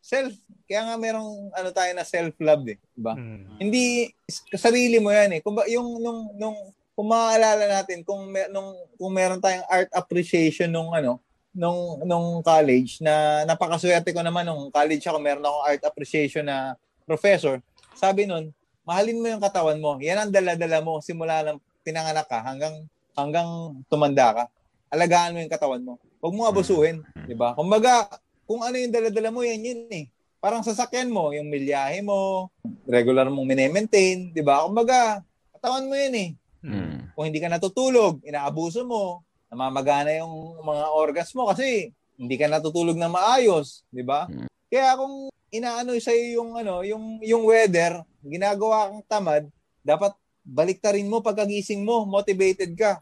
self 0.03 0.35
kaya 0.67 0.83
nga 0.83 0.95
merong 0.99 1.47
ano 1.55 1.69
tayo 1.71 1.91
na 1.95 2.03
self-love 2.03 2.75
eh, 2.75 2.77
'di 2.91 3.01
ba? 3.01 3.15
Mm. 3.15 3.55
Hindi 3.55 4.11
sarili 4.51 4.99
mo 4.99 5.15
'yan 5.15 5.39
eh. 5.39 5.41
Kumbaga 5.43 5.71
yung 5.71 6.03
nung 6.03 6.21
nung 6.35 6.57
kung 6.93 7.07
maaalala 7.07 7.65
natin 7.71 8.03
kung 8.03 8.27
mer- 8.27 8.51
nung 8.51 8.75
kung 8.99 9.13
meron 9.15 9.39
tayong 9.39 9.65
art 9.71 9.89
appreciation 9.95 10.67
nung 10.67 10.91
ano 10.91 11.23
nung 11.55 12.03
nung 12.03 12.41
college 12.43 12.99
na 12.99 13.45
napakaswerte 13.47 14.11
ko 14.11 14.19
naman 14.25 14.43
nung 14.43 14.67
college 14.73 15.05
ako 15.07 15.17
meron 15.23 15.45
akong 15.45 15.65
art 15.65 15.83
appreciation 15.87 16.43
na 16.43 16.75
professor. 17.07 17.63
Sabi 17.93 18.25
nun, 18.27 18.51
mahalin 18.83 19.21
mo 19.21 19.27
yung 19.29 19.43
katawan 19.43 19.79
mo. 19.79 19.95
Yan 20.01 20.27
ang 20.27 20.31
dala-dala 20.33 20.81
mo 20.81 20.99
simula 20.99 21.45
ng 21.47 21.57
pinanganak 21.85 22.27
ka 22.27 22.41
hanggang 22.43 22.75
hanggang 23.13 23.77
tumanda 23.87 24.33
ka. 24.33 24.43
Alagaan 24.89 25.37
mo 25.37 25.39
yung 25.39 25.53
katawan 25.53 25.83
mo. 25.85 25.93
Huwag 26.19 26.33
mo 26.33 26.43
abusuhin, 26.49 27.03
mm. 27.03 27.25
'di 27.29 27.35
ba? 27.37 27.53
Kumbaga, 27.53 28.09
kung 28.53 28.61
ano 28.61 28.77
yung 28.77 28.93
dala-dala 28.93 29.33
mo, 29.33 29.41
yan 29.41 29.65
yun 29.65 29.89
eh. 29.89 30.05
Parang 30.37 30.61
sasakyan 30.61 31.09
mo, 31.09 31.33
yung 31.33 31.49
milyahe 31.49 32.05
mo, 32.05 32.53
regular 32.85 33.25
mong 33.33 33.49
mine-maintain, 33.49 34.29
'di 34.29 34.45
ba? 34.45 34.61
Kumbaga, 34.69 35.25
katawan 35.57 35.89
mo 35.89 35.97
yan 35.97 36.13
eh. 36.13 36.29
Mm. 36.61 37.17
Kung 37.17 37.25
hindi 37.25 37.41
ka 37.41 37.49
natutulog, 37.49 38.21
inaabuso 38.21 38.85
mo, 38.85 39.25
namamagana 39.49 40.13
yung 40.21 40.61
mga 40.61 40.85
organs 40.93 41.33
mo 41.33 41.49
kasi 41.49 41.89
hindi 42.13 42.35
ka 42.37 42.45
natutulog 42.45 42.93
na 42.93 43.09
maayos, 43.09 43.81
'di 43.89 44.05
ba? 44.05 44.29
Mm. 44.29 44.45
Kaya 44.69 44.93
kung 45.01 45.33
inaano 45.49 45.97
sa 45.97 46.13
yung 46.13 46.53
ano, 46.53 46.85
yung 46.85 47.25
yung 47.25 47.49
weather, 47.49 48.05
ginagawa 48.21 48.93
kang 48.93 49.01
tamad, 49.09 49.43
dapat 49.81 50.13
baliktarin 50.45 51.09
mo 51.09 51.25
pagkagising 51.25 51.81
mo, 51.81 52.05
motivated 52.05 52.69
ka. 52.77 53.01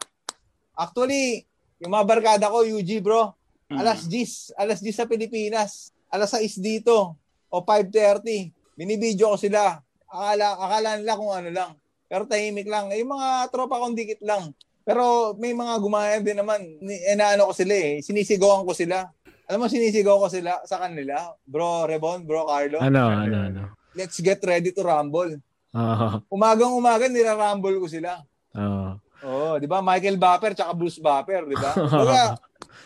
Actually, 0.72 1.44
yung 1.76 1.92
mga 1.92 2.08
barkada 2.08 2.48
ko, 2.48 2.64
UG 2.64 3.04
bro, 3.04 3.36
mm. 3.72 3.80
alas 3.80 4.06
10, 4.06 4.60
alas 4.60 4.78
10 4.84 4.92
sa 4.92 5.08
Pilipinas, 5.08 5.90
alas 6.12 6.36
6 6.36 6.60
dito, 6.60 7.16
o 7.52 7.56
5.30, 7.60 8.52
binibidyo 8.76 9.32
ko 9.32 9.36
sila. 9.36 9.80
Akala, 10.08 10.56
akala 10.56 10.90
nila 11.00 11.16
kung 11.16 11.32
ano 11.32 11.48
lang. 11.52 11.70
Pero 12.08 12.28
tahimik 12.28 12.68
lang. 12.68 12.92
Eh, 12.92 13.00
yung 13.00 13.16
mga 13.16 13.48
tropa 13.48 13.80
kong 13.80 13.96
dikit 13.96 14.20
lang. 14.24 14.52
Pero 14.84 15.32
may 15.40 15.56
mga 15.56 15.74
gumaya 15.80 16.16
din 16.20 16.36
naman. 16.36 16.60
Eh, 16.84 17.16
naano 17.16 17.48
ko 17.48 17.54
sila 17.56 17.72
eh. 17.72 18.04
Sinisigawan 18.04 18.64
ko 18.68 18.72
sila. 18.76 19.08
Alam 19.48 19.64
mo, 19.64 19.66
sinisigaw 19.68 20.20
ko 20.20 20.28
sila 20.28 20.60
sa 20.68 20.80
kanila. 20.80 21.32
Bro 21.44 21.88
Rebon, 21.88 22.24
bro 22.24 22.48
Carlo. 22.48 22.80
Ano, 22.80 23.08
ano, 23.08 23.36
ano. 23.48 23.62
Let's 23.96 24.20
get 24.20 24.40
ready 24.44 24.72
to 24.72 24.84
rumble. 24.84 25.40
Uh-huh. 25.72 26.20
Umagang 26.28 26.76
umaga, 26.76 27.08
nira-rumble 27.08 27.80
ko 27.80 27.88
sila. 27.88 28.20
Oo. 28.56 29.00
Oh, 29.22 29.54
'di 29.56 29.70
ba? 29.70 29.78
Michael 29.78 30.18
Bapper 30.18 30.50
tsaka 30.52 30.74
Bruce 30.74 30.98
Bapper, 30.98 31.46
'di 31.46 31.54
ba? 31.54 31.70
Kaya 32.10 32.24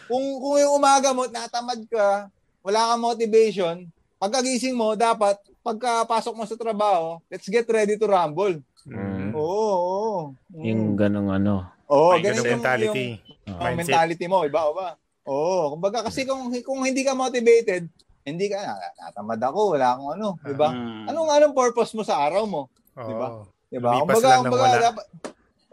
kung 0.07 0.25
kung 0.43 0.57
yung 0.61 0.75
umaga 0.79 1.11
mo 1.11 1.27
natamad 1.27 1.81
ka, 1.91 2.31
wala 2.63 2.95
kang 2.95 3.03
motivation, 3.03 3.77
pagkagising 4.19 4.75
mo 4.75 4.95
dapat 4.95 5.39
pagkapasok 5.67 6.35
mo 6.35 6.45
sa 6.47 6.55
trabaho, 6.55 7.19
let's 7.27 7.51
get 7.51 7.67
ready 7.67 7.99
to 7.99 8.07
rumble. 8.07 8.63
Mm. 8.87 9.35
Oo, 9.35 9.75
oo. 9.75 10.21
Mm. 10.55 10.63
Yung 10.63 10.83
ganong 10.95 11.31
ano. 11.35 11.67
Oo, 11.91 12.15
Ay, 12.15 12.23
ganun 12.23 12.59
mentality. 12.59 13.19
Yung, 13.47 13.59
yung 13.59 13.79
mentality 13.79 14.25
mo, 14.31 14.47
iba 14.47 14.63
o 14.63 14.75
ba? 14.75 14.95
Oo, 15.27 15.75
kumbaga 15.75 16.07
kasi 16.07 16.23
kung 16.23 16.55
kung 16.63 16.87
hindi 16.87 17.03
ka 17.03 17.19
motivated, 17.19 17.91
hindi 18.23 18.47
ka 18.47 18.59
natamad 18.99 19.43
ako, 19.43 19.75
wala 19.75 19.95
akong 19.95 20.11
ano, 20.15 20.29
'di 20.39 20.55
ba? 20.55 20.71
Mm. 20.71 21.11
Anong 21.11 21.31
anong 21.35 21.55
purpose 21.55 21.95
mo 21.99 22.07
sa 22.07 22.23
araw 22.23 22.47
mo? 22.47 22.71
'Di 22.95 23.15
ba? 23.15 23.29
'Di 23.67 23.79
ba? 23.83 23.91
Kumbaga, 24.03 24.43
kumbaga 24.43 24.67
dapat 24.91 25.07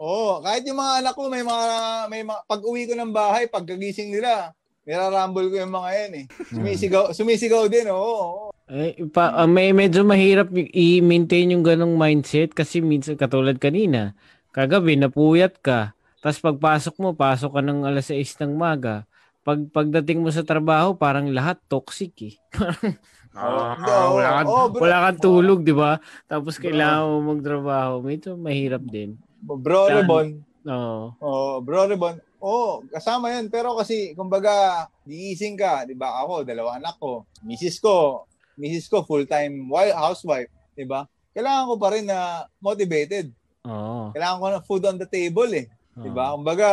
Oo, 0.04 0.44
kahit 0.44 0.68
yung 0.68 0.76
mga 0.76 1.00
anak 1.00 1.16
ko 1.16 1.32
may 1.32 1.40
mga 1.40 1.66
may 2.12 2.20
mga 2.20 2.40
pag-uwi 2.44 2.84
ko 2.84 2.92
ng 2.92 3.08
bahay, 3.08 3.48
pagkagising 3.48 4.12
nila, 4.12 4.52
nirarumble 4.84 5.48
ko 5.48 5.56
yung 5.64 5.72
mga 5.72 5.90
yan 5.96 6.12
eh. 6.12 6.24
Sumisigaw, 6.52 7.04
sumisigaw 7.16 7.64
din, 7.72 7.88
oo. 7.88 7.96
oo. 7.96 8.44
Eh, 8.68 9.00
pa, 9.08 9.32
uh, 9.32 9.48
may 9.48 9.72
medyo 9.72 10.04
mahirap 10.04 10.52
i-maintain 10.52 11.52
yung 11.56 11.64
ganong 11.64 11.96
mindset 11.96 12.52
kasi 12.52 12.84
minsan 12.84 13.16
katulad 13.16 13.56
kanina, 13.56 14.12
kagabi 14.52 15.00
napuyat 15.00 15.56
ka, 15.64 15.96
tapos 16.20 16.40
pagpasok 16.40 16.94
mo, 17.00 17.08
pasok 17.16 17.56
ka 17.56 17.60
ng 17.64 17.88
alas 17.88 18.12
6 18.12 18.40
ng 18.44 18.52
maga. 18.52 19.08
Pag 19.44 19.68
pagdating 19.72 20.20
mo 20.20 20.28
sa 20.32 20.44
trabaho, 20.44 20.96
parang 20.96 21.32
lahat 21.32 21.56
toxic 21.64 22.12
eh. 22.20 22.34
Oh, 23.34 23.66
uh, 23.66 24.14
wala 24.14 24.30
kang, 24.30 24.46
oh, 24.46 24.70
wala 24.78 24.96
kang 25.10 25.18
tulog, 25.18 25.58
oh. 25.58 25.64
'di 25.66 25.74
ba? 25.74 25.98
Tapos 26.30 26.54
kailangan 26.54 27.02
mo 27.02 27.34
magtrabaho. 27.34 27.98
Medyo 27.98 28.38
mahirap 28.38 28.86
din. 28.86 29.18
Bro 29.44 29.92
Rebon. 29.92 30.40
Oo. 30.64 31.12
Oh, 31.20 31.54
Bro 31.60 31.92
Rebon. 31.92 32.16
Oh, 32.44 32.84
kasama 32.92 33.32
'yan 33.32 33.48
pero 33.48 33.72
kasi 33.76 34.12
kumbaga 34.12 34.84
gigising 35.08 35.56
ka, 35.56 35.88
'di 35.88 35.96
ba? 35.96 36.24
Ako, 36.24 36.44
dalawa 36.44 36.76
anak 36.76 37.00
ko. 37.00 37.24
Misis 37.40 37.80
ko, 37.80 38.28
misis 38.56 38.88
ko 38.88 39.04
full-time 39.04 39.64
housewife, 39.96 40.52
'di 40.76 40.84
ba? 40.84 41.08
Kailangan 41.32 41.68
ko 41.72 41.74
pa 41.80 41.88
rin 41.96 42.04
na 42.04 42.44
motivated. 42.60 43.32
Oo. 43.64 44.12
Kailangan 44.12 44.40
ko 44.40 44.46
ng 44.52 44.66
food 44.68 44.84
on 44.88 44.96
the 45.00 45.08
table 45.08 45.48
eh. 45.56 45.68
'Di 45.96 46.10
ba? 46.12 46.36
Kumbaga 46.36 46.68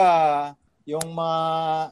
yung 0.83 1.13
mga 1.13 1.39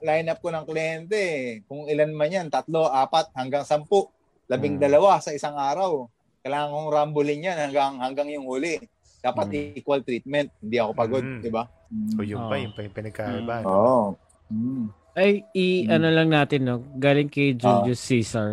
lineup 0.01 0.39
ko 0.41 0.49
ng 0.49 0.65
kliyente, 0.65 1.23
kung 1.69 1.85
ilan 1.85 2.11
man 2.11 2.33
yan, 2.33 2.47
tatlo, 2.49 2.89
apat, 2.89 3.29
hanggang 3.37 3.63
sampu, 3.63 4.09
labing 4.49 4.81
hmm. 4.81 4.83
dalawa 4.83 5.21
sa 5.21 5.31
isang 5.31 5.53
araw. 5.53 6.09
Kailangan 6.41 6.73
kong 6.73 6.89
rambulin 6.89 7.47
yan 7.47 7.57
hanggang, 7.69 8.01
hanggang 8.01 8.27
yung 8.33 8.49
huli. 8.49 8.81
Dapat 9.19 9.45
mm. 9.51 9.79
equal 9.79 10.01
treatment. 10.01 10.47
Hindi 10.63 10.77
ako 10.79 10.91
pagod, 10.95 11.23
mm. 11.23 11.41
di 11.43 11.51
ba? 11.51 11.63
Mm. 11.91 12.11
So 12.15 12.21
yun 12.23 12.39
oh. 12.39 12.49
pa, 12.49 12.55
yun 12.55 12.71
pa 12.71 12.79
yung 12.83 12.95
pinagkaiba. 12.95 13.55
Mm. 13.61 13.65
Oo. 13.67 13.83
Oh. 13.83 14.07
Mm. 14.49 14.85
Ay, 15.19 15.43
i, 15.51 15.83
mm. 15.83 15.91
ano 15.91 16.07
lang 16.09 16.27
natin, 16.31 16.59
no? 16.63 16.75
Galing 16.95 17.27
kay 17.27 17.53
Julius 17.53 17.99
oh. 17.99 18.07
Caesar. 18.07 18.49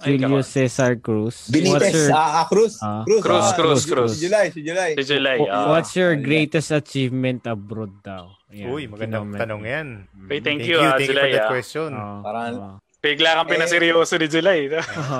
Julius 0.00 0.48
Ay, 0.56 0.64
Cesar 0.64 0.96
Cruz. 0.96 1.52
Benitez, 1.52 2.08
your... 2.08 2.16
ah, 2.16 2.40
ah, 2.40 2.44
Cruz. 2.48 2.80
Ah. 2.80 3.04
Cruz. 3.04 3.20
Cruz, 3.20 3.44
ah, 3.44 3.52
Cruz, 3.52 3.82
Cruz. 3.84 4.12
Si 4.16 4.24
July, 4.24 4.48
si 4.48 4.60
July. 4.64 4.96
Si 4.96 5.04
July, 5.04 5.38
ah. 5.44 5.76
What's 5.76 5.92
your 5.92 6.16
greatest 6.16 6.72
achievement 6.72 7.44
abroad 7.44 7.92
daw? 8.00 8.32
Ayan, 8.48 8.72
Uy, 8.72 8.88
magandang 8.88 9.36
tanong 9.36 9.62
yan. 9.68 9.88
Hey, 10.24 10.40
thank, 10.40 10.64
thank 10.64 10.72
you, 10.72 10.80
you, 10.80 10.88
uh, 10.88 10.96
thank 10.96 11.12
July. 11.12 11.28
You 11.28 11.36
for 11.36 11.36
that 11.36 11.52
question. 11.52 11.88
Uh, 11.92 12.18
Parang, 12.24 12.54
uh, 12.56 12.76
Bigla 13.00 13.32
kang 13.32 13.48
pinaseryoso 13.48 14.12
eh, 14.16 14.20
ni 14.20 14.26
July. 14.28 14.60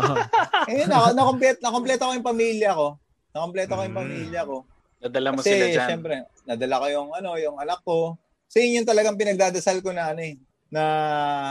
eh, 0.68 0.84
na, 0.84 1.16
na-complete, 1.16 1.64
na-complete 1.64 1.96
ko 1.96 2.12
yung 2.12 2.28
pamilya 2.28 2.70
ko. 2.76 3.00
Na-complete 3.32 3.68
ko 3.72 3.80
yung 3.80 3.96
mm. 3.96 4.00
pamilya 4.04 4.40
ko. 4.44 4.56
Nadala 5.00 5.28
mo 5.32 5.40
Kasi, 5.40 5.56
sila 5.56 5.66
dyan. 5.72 5.88
Siyempre, 5.88 6.14
nadala 6.44 6.76
ko 6.80 6.86
yung, 6.92 7.08
ano, 7.16 7.30
yung 7.40 7.56
anak 7.56 7.80
ko. 7.82 8.20
Kasi 8.46 8.68
yun 8.68 8.84
yung 8.84 8.88
talagang 8.88 9.16
pinagdadasal 9.16 9.80
ko 9.80 9.96
na, 9.96 10.12
ano 10.12 10.20
eh, 10.20 10.36
na 10.68 10.82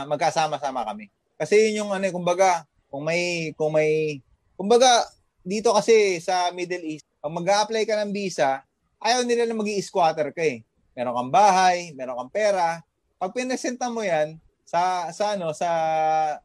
magkasama-sama 0.06 0.86
kami. 0.86 1.10
Kasi 1.34 1.70
yun 1.70 1.84
yung, 1.84 1.90
ano 1.90 2.04
eh, 2.06 2.14
kumbaga, 2.14 2.62
kung 2.86 3.02
may, 3.02 3.50
kung 3.58 3.74
may, 3.74 4.22
kumbaga, 4.54 5.06
dito 5.42 5.72
kasi 5.74 6.22
sa 6.22 6.54
Middle 6.54 6.84
East, 6.86 7.06
pag 7.18 7.32
mag-a-apply 7.32 7.82
ka 7.84 8.00
ng 8.00 8.12
visa, 8.14 8.62
ayaw 9.00 9.24
nila 9.24 9.48
na 9.48 9.56
mag 9.56 9.68
squatter 9.80 10.30
ka 10.30 10.44
eh. 10.44 10.62
Meron 10.92 11.16
kang 11.16 11.32
bahay, 11.32 11.96
meron 11.96 12.16
kang 12.16 12.32
pera. 12.32 12.84
Pag 13.16 13.32
pinesenta 13.32 13.88
mo 13.88 14.04
yan 14.04 14.36
sa 14.64 15.08
sa 15.10 15.34
ano 15.34 15.52
sa 15.56 15.70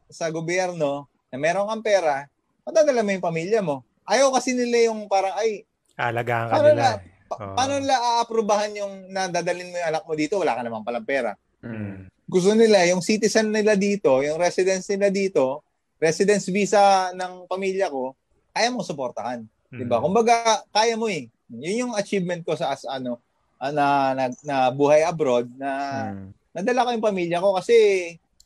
sa 0.08 0.26
gobyerno 0.32 1.08
na 1.28 1.36
meron 1.36 1.68
kang 1.68 1.84
pera, 1.84 2.28
madadala 2.64 3.04
mo 3.04 3.10
yung 3.12 3.26
pamilya 3.26 3.60
mo. 3.60 3.84
Ayaw 4.08 4.32
kasi 4.32 4.56
nila 4.56 4.92
yung 4.92 5.08
parang 5.12 5.36
ay 5.36 5.68
Alagaan 5.96 6.46
ka 6.52 6.60
nila. 6.60 6.76
Na, 6.76 6.90
pa- 7.26 7.38
oh. 7.40 7.54
Paano 7.56 7.72
nila 7.80 7.96
aaprubahan 7.96 8.72
yung 8.76 8.94
nadadalin 9.10 9.72
mo 9.72 9.76
yung 9.80 9.88
anak 9.90 10.04
mo 10.04 10.12
dito? 10.14 10.38
Wala 10.38 10.54
ka 10.54 10.62
naman 10.62 10.84
palang 10.84 11.08
pera. 11.08 11.32
Mm. 11.64 12.12
Gusto 12.26 12.52
nila, 12.52 12.84
yung 12.90 13.02
citizen 13.02 13.50
nila 13.50 13.74
dito, 13.74 14.20
yung 14.22 14.36
residence 14.36 14.86
nila 14.92 15.08
dito, 15.10 15.64
residence 15.96 16.52
visa 16.52 17.10
ng 17.16 17.48
pamilya 17.48 17.88
ko, 17.88 18.12
kaya 18.52 18.68
mo 18.68 18.84
suportahan. 18.84 19.42
Mm. 19.72 19.78
'Di 19.80 19.84
ba? 19.88 19.98
Kumbaga, 19.98 20.62
kaya 20.70 20.94
mo 20.94 21.08
eh. 21.08 21.26
Yun 21.50 21.88
yung 21.88 21.94
achievement 21.94 22.42
ko 22.42 22.58
sa 22.58 22.74
as 22.74 22.82
ano 22.86 23.22
ah, 23.62 23.72
na, 23.72 23.86
na, 24.12 24.24
na 24.42 24.56
buhay 24.74 25.06
abroad 25.06 25.46
na 25.54 25.70
mm. 26.12 26.26
nadala 26.56 26.84
ko 26.86 26.90
yung 26.92 27.06
pamilya 27.06 27.38
ko 27.38 27.54
kasi 27.54 27.76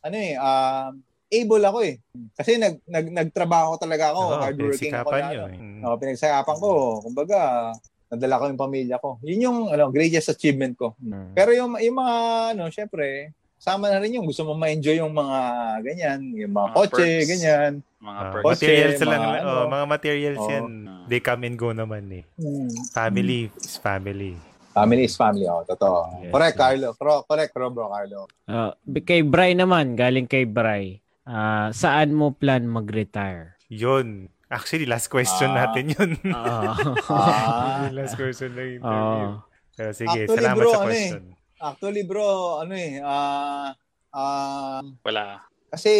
ano 0.01 0.15
eh 0.17 0.33
uh, 0.37 0.93
able 1.31 1.63
ako 1.63 1.79
eh. 1.87 1.95
Kasi 2.35 2.59
nag, 2.59 2.83
nag 2.83 3.07
nagtrabaho 3.07 3.79
talaga 3.79 4.11
ako, 4.11 4.21
oh, 4.21 4.39
hardworking 4.43 4.93
ako 4.93 5.09
na. 5.15 5.31
Eh. 5.31 5.81
Oh, 5.87 5.95
pinagsikapan 5.95 6.57
ko. 6.59 6.69
Kumbaga, 7.07 7.71
nadala 8.11 8.39
ko 8.39 8.43
yung 8.51 8.61
pamilya 8.61 8.99
ko. 8.99 9.15
Yun 9.23 9.45
yung 9.47 9.59
ano, 9.71 9.87
greatest 9.87 10.35
achievement 10.35 10.75
ko. 10.75 10.93
Hmm. 10.99 11.31
Pero 11.31 11.55
yung 11.55 11.79
yung 11.79 11.95
mga 11.95 12.15
ano, 12.53 12.67
syempre, 12.67 13.31
sama 13.55 13.87
na 13.87 14.03
rin 14.03 14.19
yung 14.19 14.27
gusto 14.27 14.43
mo 14.43 14.51
ma-enjoy 14.57 14.99
yung 14.99 15.15
mga 15.15 15.39
ganyan, 15.85 16.19
yung 16.35 16.51
mga 16.51 16.67
Mga 16.67 16.75
kotse, 16.75 16.99
perks. 17.07 17.27
ganyan. 17.31 17.71
Mga 18.01 18.21
perks. 18.27 18.43
Kotse, 18.43 18.63
materials 18.67 18.99
mga 18.99 19.07
lang, 19.07 19.21
ano. 19.23 19.47
oh, 19.47 19.65
mga 19.71 19.85
materials 19.87 20.41
Oo. 20.43 20.51
yan. 20.51 20.65
They 21.07 21.21
come 21.23 21.41
and 21.47 21.55
go 21.55 21.69
naman 21.71 22.03
eh. 22.11 22.23
Hmm. 22.35 22.67
Family 22.91 23.47
is 23.55 23.79
family. 23.79 24.35
Family 24.71 25.03
is 25.03 25.15
family, 25.19 25.45
oh, 25.51 25.67
totoo. 25.67 26.23
Yes, 26.23 26.31
correct, 26.31 26.55
yes. 26.55 26.61
Carlo. 26.63 26.87
Cor- 26.95 27.23
correct, 27.27 27.51
bro, 27.51 27.67
bro, 27.69 27.91
Carlo. 27.91 28.19
Ah, 28.47 28.71
kay 29.03 29.19
Bray 29.19 29.51
naman, 29.51 29.99
galing 29.99 30.27
kay 30.27 30.47
Bray. 30.47 31.03
Ah, 31.31 31.71
saan 31.71 32.11
mo 32.11 32.35
plan 32.35 32.67
mag-retire? 32.67 33.55
Yun. 33.67 34.27
Actually, 34.45 34.83
last 34.83 35.07
question 35.07 35.47
Ah. 35.47 35.63
natin 35.63 35.95
yun. 35.95 36.11
Ah. 36.35 36.75
Ah, 37.07 37.87
last 37.95 38.19
question 38.19 38.51
Oo. 38.51 38.59
interview. 38.59 39.29
Pero 39.71 39.91
sige, 39.95 40.27
Actually, 40.27 40.35
salamat 40.37 40.59
bro, 40.59 40.67
sa 40.67 40.75
ano 40.75 40.83
eh. 40.83 40.91
question. 40.91 41.23
actually, 41.57 42.03
bro, 42.03 42.27
ano 42.59 42.73
eh, 42.75 42.91
ah, 42.99 43.71
ah, 44.11 44.83
Wala. 45.01 45.47
kasi, 45.71 45.91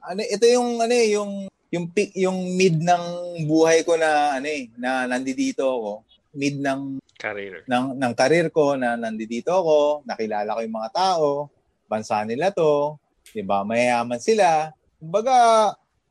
ano, 0.00 0.24
ito 0.24 0.48
yung, 0.48 0.80
ano 0.80 0.94
eh, 0.94 1.08
yung, 1.12 1.32
yung 1.68 1.86
peak, 1.92 2.16
yung 2.16 2.56
mid 2.56 2.80
ng 2.80 3.04
buhay 3.44 3.84
ko 3.84 4.00
na, 4.00 4.40
ano 4.40 4.48
eh, 4.48 4.72
na 4.74 5.04
nandito 5.04 5.60
ako. 5.60 5.92
Mid 6.32 6.58
ng 6.58 6.80
Career. 7.14 7.62
ng 7.64 7.94
ng 7.94 8.12
karir 8.12 8.48
ko 8.48 8.74
na 8.74 8.96
nandito 8.96 9.52
ako, 9.52 9.76
nakilala 10.02 10.50
ko 10.50 10.60
yung 10.60 10.76
mga 10.76 10.90
tao, 10.90 11.46
bansa 11.86 12.24
nila 12.24 12.50
to, 12.50 12.96
'di 13.34 13.42
ba? 13.42 13.66
Mayayaman 13.66 14.22
sila. 14.22 14.70
Kumbaga, 15.02 15.34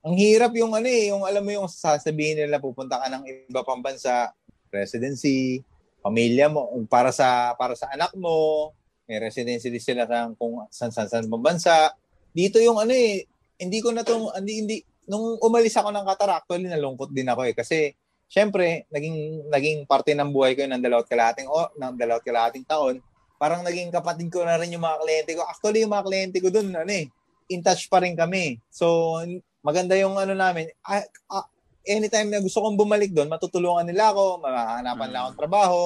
ang 0.04 0.16
hirap 0.20 0.52
yung 0.60 0.76
ano 0.76 0.86
eh, 0.86 1.10
yung 1.10 1.24
alam 1.24 1.40
mo 1.40 1.52
yung 1.56 1.72
sasabihin 1.72 2.44
nila 2.44 2.60
pupunta 2.60 3.00
ka 3.00 3.08
ng 3.08 3.24
iba 3.48 3.64
pang 3.64 3.80
bansa, 3.80 4.36
residency, 4.68 5.64
pamilya 6.04 6.52
mo 6.52 6.68
para 6.92 7.16
sa 7.16 7.56
para 7.56 7.74
sa 7.80 7.88
anak 7.96 8.12
mo, 8.20 8.70
may 9.08 9.24
residency 9.24 9.72
din 9.72 9.80
sila 9.80 10.04
sa 10.04 10.28
kung 10.36 10.68
san 10.68 10.92
san 10.92 11.08
san 11.08 11.24
bansa. 11.32 11.96
Dito 12.36 12.60
yung 12.60 12.84
ano 12.84 12.92
eh, 12.92 13.24
hindi 13.56 13.80
ko 13.80 13.96
na 13.96 14.04
to 14.04 14.36
hindi 14.36 14.54
hindi 14.60 14.78
nung 15.08 15.40
umalis 15.40 15.80
ako 15.80 15.96
ng 15.96 16.06
Qatar 16.08 16.44
actually 16.44 16.68
nalungkot 16.68 17.12
din 17.12 17.28
ako 17.28 17.48
eh 17.48 17.56
kasi 17.56 17.96
syempre, 18.34 18.90
naging 18.90 19.46
naging 19.54 19.78
parte 19.86 20.18
ng 20.18 20.34
buhay 20.34 20.58
ko 20.58 20.66
yun 20.66 20.74
ng 20.74 20.84
dalawat 20.84 21.06
kalahating 21.06 21.46
o 21.46 21.70
ng 21.78 21.94
dalawat 21.94 22.26
kalahating 22.26 22.66
taon. 22.66 22.98
Parang 23.44 23.60
naging 23.60 23.92
kapatid 23.92 24.32
ko 24.32 24.48
na 24.48 24.56
rin 24.56 24.72
yung 24.72 24.88
mga 24.88 25.04
kliyente 25.04 25.32
ko. 25.36 25.44
Actually, 25.44 25.84
yung 25.84 25.92
mga 25.92 26.08
kliyente 26.08 26.38
ko 26.40 26.48
doon, 26.48 26.72
ano 26.72 26.88
eh, 26.88 27.12
in 27.52 27.60
touch 27.60 27.92
pa 27.92 28.00
rin 28.00 28.16
kami. 28.16 28.56
So, 28.72 29.20
maganda 29.60 30.00
yung 30.00 30.16
ano 30.16 30.32
namin. 30.32 30.72
Ah, 30.80 31.04
ah, 31.28 31.44
anytime 31.84 32.32
na 32.32 32.40
gusto 32.40 32.64
kong 32.64 32.80
bumalik 32.80 33.12
doon, 33.12 33.28
matutulungan 33.28 33.84
nila 33.84 34.16
ako, 34.16 34.40
mahanapan 34.40 35.08
Mm. 35.12 35.12
lang 35.12 35.22
akong 35.28 35.40
trabaho, 35.44 35.82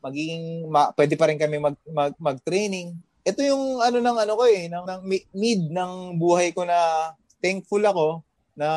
magiging 0.00 0.72
ma, 0.72 0.88
pwede 0.96 1.14
pa 1.20 1.28
rin 1.28 1.36
kami 1.36 1.60
mag, 1.60 1.76
mag, 1.92 2.16
mag-training. 2.16 2.96
Ito 3.28 3.44
yung 3.44 3.84
ano 3.84 4.00
ng 4.00 4.16
ano 4.16 4.32
ko 4.32 4.44
eh, 4.48 4.72
ng, 4.72 4.84
ng 4.88 5.00
mi- 5.04 5.28
mid 5.36 5.68
ng 5.68 6.16
buhay 6.16 6.56
ko 6.56 6.64
na 6.64 7.12
thankful 7.44 7.84
ako 7.84 8.24
na 8.56 8.68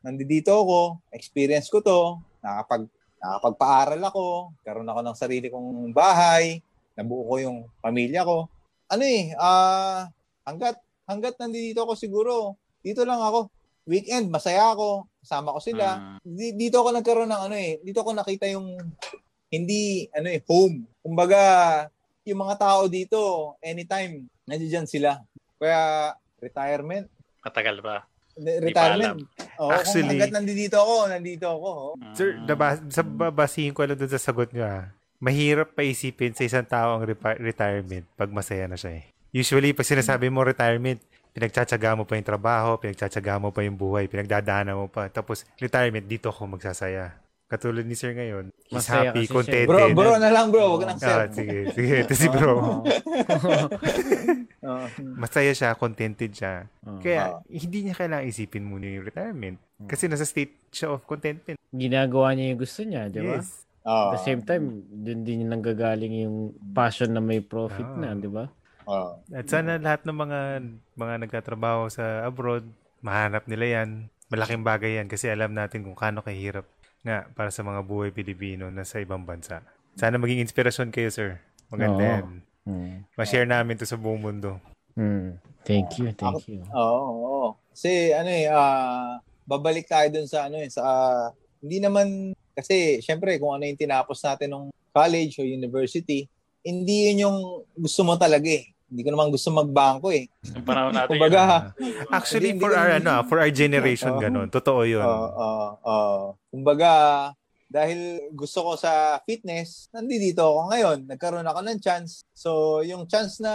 nandito 0.00 0.56
ako, 0.56 1.04
experience 1.12 1.68
ko 1.68 1.84
to, 1.84 2.16
nakapag 2.40 2.88
nakapagpaaral 3.18 4.02
ako, 4.08 4.54
karoon 4.62 4.88
ako 4.88 5.00
ng 5.02 5.16
sarili 5.18 5.46
kong 5.50 5.90
bahay, 5.90 6.62
nabuo 6.98 7.22
ko 7.24 7.34
yung 7.38 7.58
pamilya 7.78 8.26
ko. 8.26 8.50
Ano 8.90 9.04
eh, 9.06 9.30
ah 9.38 10.10
hanggat 10.42 10.76
hanggat 11.06 11.38
nandito 11.38 11.86
ako 11.86 11.94
siguro, 11.94 12.32
dito 12.82 13.06
lang 13.06 13.22
ako. 13.22 13.46
Weekend, 13.88 14.28
masaya 14.28 14.74
ako, 14.74 15.08
kasama 15.22 15.56
ko 15.56 15.60
sila. 15.62 15.86
Mm. 15.96 16.18
Di- 16.20 16.56
Dito 16.58 16.76
ako 16.76 16.92
nagkaroon 16.92 17.30
ng 17.30 17.42
ano 17.48 17.56
eh, 17.56 17.80
dito 17.80 18.02
ako 18.02 18.12
nakita 18.12 18.44
yung 18.44 18.76
hindi 19.48 20.04
ano 20.12 20.28
eh, 20.28 20.44
home. 20.44 20.84
Kumbaga, 21.00 21.40
yung 22.28 22.44
mga 22.44 22.60
tao 22.60 22.84
dito, 22.84 23.20
anytime, 23.64 24.28
nandiyan 24.44 24.84
sila. 24.84 25.24
Kaya 25.56 26.12
retirement, 26.36 27.08
Matagal 27.40 27.80
ba? 27.80 28.04
retirement. 28.36 29.24
Oo, 29.56 29.72
Actually- 29.72 30.04
kung 30.04 30.10
hanggat 30.20 30.34
nandito 30.36 30.76
ako, 30.76 30.94
nandito 31.08 31.46
ako. 31.48 31.68
oh. 31.72 31.92
Sir, 32.12 32.36
nabas, 32.44 32.84
sa 32.92 33.00
babasihin 33.00 33.72
ko 33.72 33.88
lang 33.88 33.96
dun 33.96 34.06
sa 34.06 34.20
sagot 34.20 34.52
niyo 34.52 34.68
ah. 34.68 34.92
Mahirap 35.18 35.74
paisipin 35.74 36.30
sa 36.30 36.42
isang 36.42 36.62
tao 36.62 36.94
ang 36.94 37.02
repa- 37.02 37.34
retirement 37.36 38.06
pag 38.14 38.30
masaya 38.30 38.64
na 38.64 38.78
siya 38.78 39.02
eh. 39.02 39.04
Usually, 39.30 39.74
pag 39.74 39.82
sinasabi 39.84 40.30
mo 40.30 40.40
retirement, 40.40 41.02
pinagtsatsaga 41.30 41.92
mo 41.92 42.06
pa 42.06 42.14
yung 42.14 42.24
trabaho, 42.24 42.78
pinagtsatsaga 42.78 43.36
mo 43.36 43.50
pa 43.50 43.60
yung 43.60 43.74
buhay, 43.74 44.06
pinagdadaanan 44.06 44.74
mo 44.74 44.86
pa. 44.86 45.06
Tapos, 45.08 45.42
retirement, 45.56 46.00
dito 46.00 46.30
ako 46.30 46.54
magsasaya. 46.54 47.18
Katulad 47.44 47.82
ni 47.82 47.96
Sir 47.96 48.12
ngayon, 48.12 48.52
he's 48.62 48.76
Masaya 48.78 49.08
happy, 49.08 49.24
siya. 49.24 49.32
contented. 49.32 49.66
Bro, 49.66 49.96
bro 49.96 50.12
na 50.16 50.28
lang 50.28 50.52
bro, 50.52 50.76
wag 50.76 50.84
nang 50.86 51.00
Ah, 51.00 51.24
sir. 51.24 51.32
sige, 51.34 51.58
sige. 51.72 51.94
Ito 51.98 52.12
si 52.14 52.26
bro. 52.28 52.52
Masaya 55.16 55.52
siya, 55.52 55.72
contented 55.74 56.30
siya. 56.30 56.68
Kaya, 57.00 57.22
Ah. 57.24 57.40
hindi 57.48 57.78
niya 57.82 57.96
kailangang 57.96 58.28
isipin 58.28 58.62
muna 58.62 58.86
yung 58.86 59.02
retirement. 59.02 59.56
Kasi 59.82 60.06
nasa 60.06 60.22
state 60.22 60.52
siya 60.68 60.92
of 60.92 61.02
contentment. 61.02 61.56
Ginagawa 61.70 62.32
niya 62.32 62.52
yung 62.52 62.60
gusto 62.60 62.80
niya, 62.82 63.08
di 63.08 63.18
ba? 63.18 63.40
Yes. 63.40 63.64
Oo. 63.88 64.12
At 64.12 64.20
the 64.20 64.24
same 64.28 64.44
time, 64.44 64.84
dun 64.92 65.24
din 65.24 65.48
nanggagaling 65.48 66.28
yung 66.28 66.36
passion 66.76 67.08
na 67.08 67.24
may 67.24 67.40
profit 67.40 67.88
Ah. 67.88 67.96
na, 67.96 68.12
di 68.12 68.28
ba? 68.28 68.52
Oo. 68.84 69.24
At 69.32 69.46
sana 69.48 69.80
lahat 69.80 70.04
ng 70.04 70.12
mga 70.14 70.40
mga 70.92 71.14
nagtatrabaho 71.24 71.88
sa 71.88 72.20
abroad, 72.22 72.68
mahanap 73.00 73.48
nila 73.48 73.80
yan. 73.80 73.88
Malaking 74.28 74.60
bagay 74.60 75.00
yan 75.00 75.08
kasi 75.08 75.32
alam 75.32 75.56
natin 75.56 75.80
kung 75.80 75.96
kano 75.96 76.20
kahirap 76.20 76.68
nga 77.00 77.24
para 77.32 77.48
sa 77.48 77.64
mga 77.64 77.80
buhay 77.80 78.12
Pilipino 78.12 78.68
na 78.68 78.84
sa 78.84 79.00
ibang 79.00 79.24
bansa. 79.24 79.64
Sana 79.96 80.20
maging 80.20 80.44
inspirasyon 80.44 80.92
kayo, 80.92 81.08
sir. 81.08 81.40
Maganda 81.72 81.96
Oo. 81.96 82.10
yan. 82.12 82.26
Hmm. 82.68 82.96
Ma-share 83.16 83.48
namin 83.48 83.80
to 83.80 83.88
sa 83.88 83.96
buong 83.96 84.20
mundo. 84.20 84.60
Hmm. 84.92 85.40
Thank 85.64 85.96
you, 85.96 86.12
thank 86.12 86.44
you. 86.44 86.60
Oo, 86.76 87.00
oo. 87.24 87.48
Kasi 87.72 88.12
ano 88.12 88.28
eh, 88.28 88.48
ah, 88.48 89.16
babalik 89.48 89.88
tayo 89.88 90.12
dun 90.12 90.28
sa 90.28 90.48
ano 90.48 90.60
eh, 90.60 90.68
sa 90.68 90.82
ah, 90.84 91.26
hindi 91.64 91.80
naman 91.80 92.36
kasi 92.58 92.98
syempre 92.98 93.38
kung 93.38 93.54
ano 93.54 93.62
yung 93.62 93.78
tinapos 93.78 94.18
natin 94.18 94.50
nung 94.50 94.66
college 94.90 95.38
o 95.38 95.46
university, 95.46 96.26
hindi 96.60 97.06
yun 97.08 97.30
yung 97.30 97.38
gusto 97.72 98.02
mo 98.02 98.18
talaga 98.18 98.50
eh. 98.50 98.66
Hindi 98.88 99.04
ko 99.04 99.10
naman 99.12 99.28
gusto 99.28 99.52
magbangko 99.52 100.08
eh. 100.10 100.26
Yung 100.56 100.64
panahon 100.64 100.96
natin. 100.96 101.12
Kumbaga, 101.12 101.70
Actually, 102.16 102.56
Hindi- 102.56 102.62
for 102.64 102.72
hindi- 102.72 102.80
our 102.82 102.90
ano, 102.98 103.10
ah, 103.14 103.22
for 103.22 103.38
our 103.38 103.52
generation 103.52 104.16
Oo. 104.16 104.20
ganun. 104.20 104.48
Totoo 104.48 104.82
'yun. 104.82 105.04
Oo, 105.04 105.28
oo, 105.28 105.66
oo. 105.84 106.24
Kumbaga, 106.48 106.90
dahil 107.68 108.32
gusto 108.32 108.64
ko 108.64 108.72
sa 108.80 109.20
fitness, 109.28 109.92
nandito 109.92 110.40
ako 110.40 110.72
ngayon. 110.72 110.98
Nagkaroon 111.04 111.44
ako 111.44 111.60
ng 111.62 111.78
chance. 111.78 112.24
So, 112.32 112.80
yung 112.80 113.04
chance 113.04 113.44
na 113.44 113.52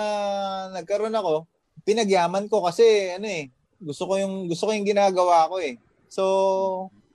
nagkaroon 0.72 1.18
ako, 1.18 1.50
pinagyaman 1.82 2.46
ko 2.46 2.62
kasi 2.62 3.18
ano 3.18 3.26
eh, 3.26 3.50
gusto 3.82 4.06
ko 4.06 4.22
yung 4.22 4.46
gusto 4.46 4.70
ko 4.70 4.72
yung 4.72 4.86
ginagawa 4.86 5.50
ko 5.50 5.58
eh. 5.58 5.82
So, 6.14 6.24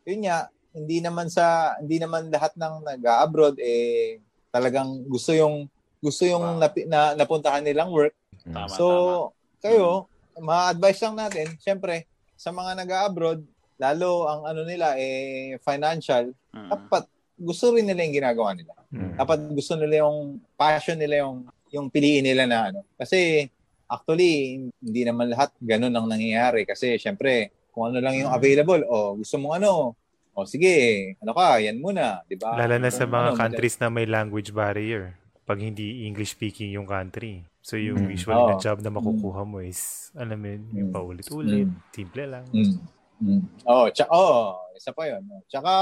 yun 0.03 0.27
nga, 0.27 0.51
hindi 0.71 0.99
naman 0.99 1.27
sa 1.27 1.77
hindi 1.77 1.97
naman 1.97 2.29
lahat 2.29 2.53
ng 2.55 2.85
nag-abroad 2.85 3.57
eh 3.59 4.21
talagang 4.49 5.05
gusto 5.05 5.33
yung 5.33 5.67
gusto 5.99 6.23
yung 6.23 6.57
Wow. 6.57 6.61
napi- 6.61 6.87
na, 6.87 7.13
napuntahan 7.13 7.61
nilang 7.61 7.91
work. 7.91 8.15
Tama, 8.45 8.71
So, 8.71 8.85
kayo, 9.59 10.07
ma-advise 10.39 11.03
lang 11.03 11.19
natin, 11.19 11.59
syempre, 11.59 12.07
sa 12.33 12.55
mga 12.55 12.79
nag-abroad, 12.79 13.43
lalo 13.77 14.25
ang 14.25 14.47
ano 14.47 14.63
nila 14.63 14.95
eh 14.95 15.59
financial, 15.59 16.31
Mm. 16.55 16.71
dapat 16.71 17.03
gusto 17.35 17.71
rin 17.71 17.83
nila 17.83 18.03
yung 18.03 18.15
ginagawa 18.15 18.51
nila. 18.55 18.75
Mm. 18.89 19.15
Dapat 19.17 19.39
gusto 19.53 19.75
nila 19.75 20.07
yung 20.07 20.19
passion 20.55 20.97
nila 20.97 21.23
yung 21.23 21.47
yung 21.69 21.87
piliin 21.87 22.25
nila 22.25 22.47
na 22.47 22.71
ano. 22.71 22.81
Kasi 22.95 23.45
actually 23.85 24.57
hindi 24.79 25.03
naman 25.03 25.29
lahat 25.29 25.53
ganun 25.59 25.93
ang 25.93 26.07
nangyayari 26.07 26.63
kasi 26.63 26.95
syempre 26.95 27.51
kung 27.71 27.89
ano 27.89 27.99
lang 27.99 28.17
yung 28.17 28.31
available 28.31 28.81
o 28.85 28.97
gusto 29.17 29.37
mong 29.37 29.59
ano 29.59 29.93
o 30.39 30.47
sige 30.47 30.71
ano 31.19 31.35
ka 31.35 31.59
yan 31.59 31.83
muna 31.83 32.23
di 32.31 32.39
ba 32.39 32.55
Lalo 32.55 32.79
na 32.79 32.95
sa 32.95 33.03
Kung 33.03 33.19
mga 33.19 33.31
ano, 33.35 33.39
countries 33.43 33.77
na 33.83 33.91
may 33.91 34.07
language 34.07 34.55
barrier. 34.55 35.19
Pag 35.43 35.65
hindi 35.65 36.07
English 36.07 36.39
speaking 36.39 36.71
yung 36.71 36.87
country. 36.87 37.43
So 37.59 37.75
yung 37.75 38.07
Mm. 38.07 38.15
usually 38.15 38.39
Oo. 38.39 38.53
na 38.53 38.63
job 38.63 38.79
na 38.79 38.93
makukuha 38.93 39.43
mo 39.43 39.59
is, 39.59 40.13
alam 40.15 40.39
mo 40.39 40.47
yun, 40.47 40.63
yung 40.71 40.89
Mm. 40.89 40.95
paulit-ulit, 40.95 41.67
Mm. 41.67 41.77
simple 41.91 42.25
lang. 42.29 42.45
Mm. 42.53 42.77
Mm. 43.19 43.43
Oh, 43.65 43.89
tsaka, 43.91 44.09
oh, 44.13 44.61
isa 44.79 44.93
pa 44.95 45.09
yun. 45.09 45.25
Tsaka, 45.49 45.73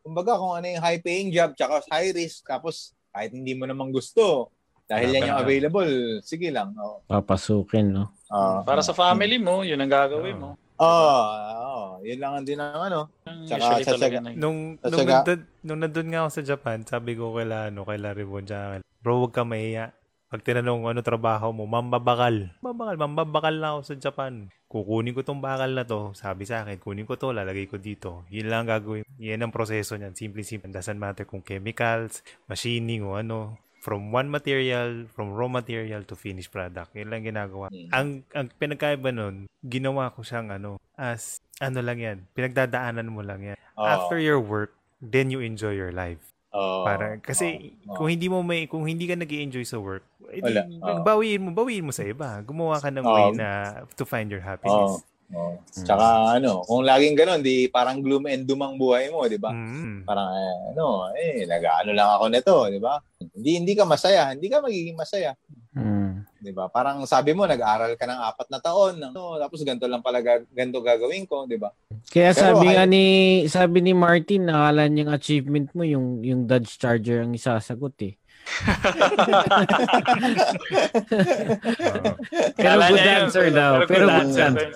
kumbaga 0.00 0.38
kung 0.38 0.54
ano 0.56 0.64
yung 0.64 0.80
high-paying 0.80 1.28
job, 1.28 1.52
tsaka 1.52 1.84
high 1.90 2.14
risk, 2.14 2.46
tapos 2.46 2.94
kahit 3.10 3.34
hindi 3.34 3.52
mo 3.52 3.66
naman 3.66 3.90
gusto, 3.90 4.48
dahil 4.86 5.10
yan 5.10 5.28
yung 5.30 5.38
available, 5.42 5.92
sige 6.22 6.48
lang. 6.50 6.72
Oh. 6.78 7.02
Papasukin, 7.04 7.90
no? 7.90 8.14
Oh, 8.30 8.62
Para 8.62 8.78
sa 8.80 8.94
family 8.94 9.38
mo, 9.38 9.62
yun 9.62 9.78
ang 9.78 9.90
gagawin 9.90 10.38
mo. 10.38 10.54
Oh, 10.80 11.20
oh, 11.60 11.88
yun 12.00 12.16
lang 12.16 12.32
ang 12.40 12.46
din 12.48 12.56
ang 12.56 12.80
ano. 12.80 13.00
Tsaka 13.44 13.60
Usually 13.60 13.84
sa- 13.84 13.92
talaga 14.00 14.16
sa- 14.16 14.24
na 14.24 14.28
yun. 14.32 14.38
Nung, 14.40 14.58
nung, 14.80 15.04
nandun, 15.04 15.40
nung 15.60 15.80
nandun 15.84 16.08
nga 16.08 16.20
ako 16.24 16.30
sa 16.32 16.42
Japan, 16.42 16.78
sabi 16.88 17.12
ko 17.12 17.36
kay 17.36 17.44
ano, 17.44 17.84
kay 17.84 18.00
Larry 18.00 18.24
Von 18.24 18.48
tsaka, 18.48 18.80
bro, 19.04 19.20
huwag 19.20 19.36
ka 19.36 19.44
mahiya. 19.44 19.92
Pag 20.30 20.46
tinanong 20.46 20.86
ano 20.86 21.02
trabaho 21.02 21.50
mo, 21.50 21.66
mambabakal. 21.66 22.54
Mambabakal, 22.62 22.96
mambabakal 22.96 23.54
na 23.58 23.74
ako 23.74 23.80
sa 23.82 23.94
Japan. 23.98 24.46
Kukunin 24.70 25.10
ko 25.10 25.26
tong 25.26 25.42
bakal 25.42 25.74
na 25.74 25.82
to. 25.82 26.14
Sabi 26.14 26.46
sa 26.46 26.62
akin, 26.62 26.78
kunin 26.78 27.02
ko 27.02 27.18
to, 27.18 27.34
lalagay 27.34 27.66
ko 27.66 27.82
dito. 27.82 28.22
Yun 28.30 28.46
lang 28.46 28.64
ang 28.64 28.78
gagawin. 28.78 29.02
Yan 29.18 29.42
ang 29.42 29.50
proseso 29.50 29.98
niyan. 29.98 30.14
Simple, 30.14 30.46
simple. 30.46 30.70
Doesn't 30.70 30.96
matter 30.96 31.26
kung 31.26 31.42
chemicals, 31.42 32.22
machining 32.46 33.02
o 33.02 33.18
ano. 33.18 33.58
From 33.80 34.12
one 34.12 34.28
material, 34.28 35.08
from 35.08 35.32
raw 35.32 35.48
material 35.48 36.04
to 36.04 36.12
finished 36.14 36.52
product. 36.52 36.92
Yun 36.92 37.08
lang 37.08 37.24
ginagawa. 37.24 37.72
Mm. 37.72 37.88
Ang, 37.90 38.08
ang 38.36 38.46
pinagkaiba 38.60 39.08
nun, 39.10 39.48
ginawa 39.64 40.12
ko 40.12 40.20
siyang 40.20 40.52
ano, 40.52 40.76
as, 41.00 41.40
ano 41.58 41.80
lang 41.80 41.98
yan, 41.98 42.18
pinagdadaanan 42.36 43.08
mo 43.08 43.24
lang 43.24 43.40
yan. 43.40 43.56
Oo. 43.80 43.88
After 43.88 44.20
your 44.20 44.38
work, 44.38 44.76
then 45.00 45.32
you 45.32 45.40
enjoy 45.40 45.72
your 45.72 45.90
life. 45.90 46.20
Oo. 46.52 46.84
Para, 46.84 47.16
kasi, 47.24 47.72
Oo. 47.88 47.96
kung 48.04 48.08
hindi 48.12 48.28
mo 48.28 48.44
may, 48.44 48.68
kung 48.68 48.84
hindi 48.84 49.08
ka 49.08 49.16
nag 49.16 49.32
enjoy 49.32 49.64
sa 49.64 49.80
work, 49.80 50.04
edi, 50.28 50.44
Wala. 50.44 50.62
Oo. 50.68 51.00
bawiin 51.00 51.40
mo, 51.40 51.50
bawiin 51.56 51.88
mo 51.88 51.92
sa 51.96 52.04
iba. 52.04 52.36
Gumawa 52.44 52.78
ka 52.78 52.92
ng 52.92 53.02
Oo. 53.02 53.14
way 53.16 53.26
na 53.34 53.48
to 53.96 54.04
find 54.04 54.28
your 54.28 54.44
happiness. 54.44 55.00
Oo. 55.30 55.62
Tsaka 55.70 56.36
ano, 56.38 56.66
kung 56.66 56.82
laging 56.82 57.14
ganun, 57.14 57.40
di 57.40 57.70
parang 57.70 58.02
gloom 58.02 58.26
and 58.26 58.42
doom 58.46 58.66
ang 58.66 58.74
buhay 58.74 59.10
mo, 59.14 59.22
di 59.30 59.38
ba? 59.38 59.54
Mm. 59.54 60.02
Parang 60.02 60.28
eh, 60.34 60.58
ano, 60.74 60.84
eh, 61.14 61.46
nag-ano 61.46 61.90
lang 61.94 62.10
ako 62.18 62.24
nito, 62.26 62.56
di 62.66 62.80
ba? 62.82 62.98
Hindi, 63.18 63.50
hindi 63.62 63.72
ka 63.78 63.86
masaya, 63.86 64.34
hindi 64.34 64.50
ka 64.50 64.58
magiging 64.58 64.98
masaya. 64.98 65.32
Mm. 65.70 66.26
Di 66.40 66.50
ba? 66.50 66.66
Parang 66.66 67.04
sabi 67.06 67.30
mo, 67.30 67.46
nag-aral 67.46 67.94
ka 67.94 68.04
ng 68.10 68.20
apat 68.26 68.48
na 68.50 68.58
taon, 68.58 68.98
no? 68.98 69.38
tapos 69.38 69.62
ganito 69.62 69.86
lang 69.86 70.02
pala 70.02 70.18
ga- 70.18 70.48
ganito 70.50 70.82
gagawin 70.82 71.28
ko, 71.28 71.46
di 71.46 71.60
ba? 71.60 71.70
Kaya 72.10 72.34
Pero 72.34 72.40
sabi 72.40 72.66
nga 72.74 72.84
ni 72.88 73.04
sabi 73.46 73.78
ni 73.84 73.92
Martin, 73.94 74.50
nakala 74.50 74.90
niyang 74.90 75.14
achievement 75.14 75.70
mo 75.76 75.86
yung 75.86 76.24
yung 76.26 76.48
Dodge 76.48 76.74
Charger 76.74 77.22
ang 77.22 77.36
isasagot 77.36 77.94
eh. 78.02 78.19
Pero 82.60 82.80
good 82.80 83.06
answer 83.06 83.50
daw. 83.50 83.84
pero 83.84 83.88
Pero 83.88 84.06
good 84.06 84.30
good 84.30 84.38
answer 84.38 84.70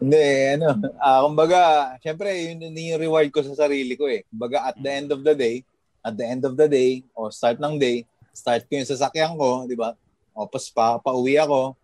hindi, 0.00 0.16
ano, 0.56 0.80
ah, 0.96 1.28
kumbaga, 1.28 1.92
syempre, 2.00 2.32
yun, 2.32 2.72
yun 2.72 2.96
yung 2.96 3.04
reward 3.04 3.28
ko 3.28 3.44
sa 3.44 3.68
sarili 3.68 4.00
ko 4.00 4.08
eh. 4.08 4.24
Kumbaga, 4.32 4.72
at 4.72 4.80
the 4.80 4.88
end 4.88 5.12
of 5.12 5.20
the 5.20 5.36
day, 5.36 5.60
at 6.00 6.16
the 6.16 6.24
end 6.24 6.42
of 6.48 6.56
the 6.56 6.64
day, 6.64 7.04
o 7.12 7.28
start 7.28 7.60
ng 7.60 7.76
day, 7.76 8.08
start 8.32 8.64
ko 8.64 8.80
yung 8.80 8.88
sasakyan 8.88 9.36
ko, 9.36 9.68
di 9.68 9.76
ba? 9.76 9.92
O 10.32 10.48
pas 10.48 10.64
pa, 10.72 10.96
pauwi 10.96 11.36
ako. 11.36 11.76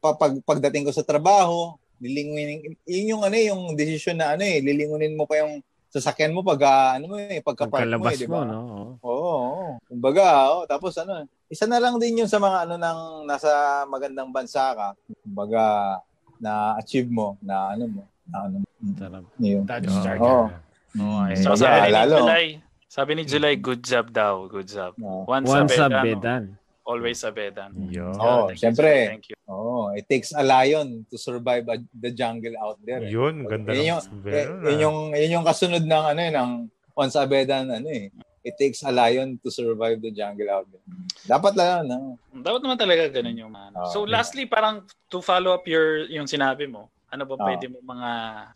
Pa, 0.00 0.16
pag, 0.16 0.40
pagdating 0.48 0.88
ko 0.88 0.96
sa 0.96 1.04
trabaho, 1.04 1.76
lilingunin, 2.00 2.72
yun 2.88 3.12
yung 3.12 3.22
ano 3.22 3.36
eh, 3.36 3.52
yung 3.52 3.76
decision 3.76 4.16
na 4.16 4.32
ano 4.32 4.48
eh, 4.48 4.64
lilingunin 4.64 5.12
mo 5.12 5.28
pa 5.28 5.44
yung 5.44 5.60
sasakyan 5.88 6.36
mo 6.36 6.44
pag 6.44 6.60
ah, 6.68 6.88
ano 7.00 7.04
mo 7.12 7.14
eh, 7.16 7.40
pagka-park 7.40 7.88
mo 7.96 8.08
eh, 8.12 8.16
di 8.16 8.28
mo, 8.28 8.40
ba? 8.40 8.44
no? 8.44 8.58
Oo, 9.00 9.32
oo. 9.32 9.66
Kumbaga, 9.88 10.52
oh, 10.52 10.64
tapos 10.68 10.92
ano, 11.00 11.24
isa 11.48 11.64
na 11.64 11.80
lang 11.80 11.96
din 11.96 12.24
yun 12.24 12.30
sa 12.30 12.36
mga 12.36 12.68
ano 12.68 12.74
nang 12.76 13.24
nasa 13.24 13.82
magandang 13.88 14.28
bansa 14.28 14.76
ka. 14.76 14.88
Kumbaga, 15.24 15.96
na-achieve 16.38 17.08
mo, 17.08 17.40
na 17.40 17.72
ano 17.72 17.84
mo, 17.88 18.02
na 18.28 18.36
ano 18.46 18.56
mo. 18.62 18.66
Sarap. 18.94 19.24
Yun. 19.40 19.64
Dodge 19.64 19.88
Oo. 19.88 20.02
Charger. 20.04 20.28
Oo. 20.28 20.46
Oo, 20.98 21.20
eh. 21.28 21.40
So, 21.40 21.52
Yeah, 21.56 21.60
sabi 21.60 21.80
ni 21.80 21.92
lalo. 21.92 22.16
July, 22.20 22.44
sabi 22.88 23.10
ni 23.16 23.22
July, 23.24 23.54
good 23.56 23.82
job 23.82 24.06
daw, 24.12 24.44
good 24.46 24.68
job. 24.68 24.92
Oo. 25.00 25.24
Once, 25.24 25.48
Once 25.48 25.76
a 25.80 25.88
bedan. 25.88 26.56
Always 26.88 27.20
a 27.20 27.30
bedan. 27.30 27.76
Yo. 27.92 28.08
Oo, 28.10 28.48
Thank 28.48 28.56
you, 28.56 28.60
syempre. 28.64 28.88
July. 28.88 29.08
Thank 29.12 29.26
you. 29.28 29.36
Oh, 29.44 29.92
it 29.92 30.08
takes 30.08 30.32
a 30.32 30.40
lion 30.40 31.04
to 31.06 31.20
survive 31.20 31.68
a- 31.68 31.84
the 31.92 32.08
jungle 32.10 32.56
out 32.56 32.80
there. 32.80 33.04
eh. 33.04 33.12
Yun, 33.12 33.44
ganda 33.44 33.70
Yun 33.70 33.78
ng 33.78 33.86
yung, 33.86 34.00
eh, 34.26 34.44
yun 34.64 34.78
yung, 34.80 34.98
yun 35.12 35.30
yung 35.38 35.46
kasunod 35.46 35.84
ng 35.84 36.04
ano 36.08 36.20
eh, 36.20 36.32
ng 36.32 36.50
once 36.96 37.14
a 37.14 37.28
bedan, 37.28 37.68
ano 37.68 37.86
eh. 37.86 38.08
It 38.40 38.56
takes 38.56 38.80
a 38.80 38.88
lion 38.88 39.36
to 39.44 39.52
survive 39.52 40.00
the 40.00 40.08
jungle 40.08 40.48
out 40.48 40.64
there. 40.66 40.80
Dapat 41.28 41.52
lang, 41.52 41.84
no? 41.84 42.16
Dapat 42.32 42.60
naman 42.64 42.78
talaga 42.80 43.04
ganun 43.12 43.36
yung 43.36 43.52
ano. 43.52 43.76
Oo. 43.84 43.92
So 43.92 43.98
lastly, 44.02 44.48
parang 44.48 44.82
to 45.06 45.20
follow 45.20 45.52
up 45.52 45.68
your 45.68 46.08
yung 46.08 46.24
sinabi 46.24 46.64
mo, 46.64 46.88
ano 47.08 47.24
ba 47.24 47.34
pwede 47.40 47.66
mo 47.66 47.80
mga 47.80 48.10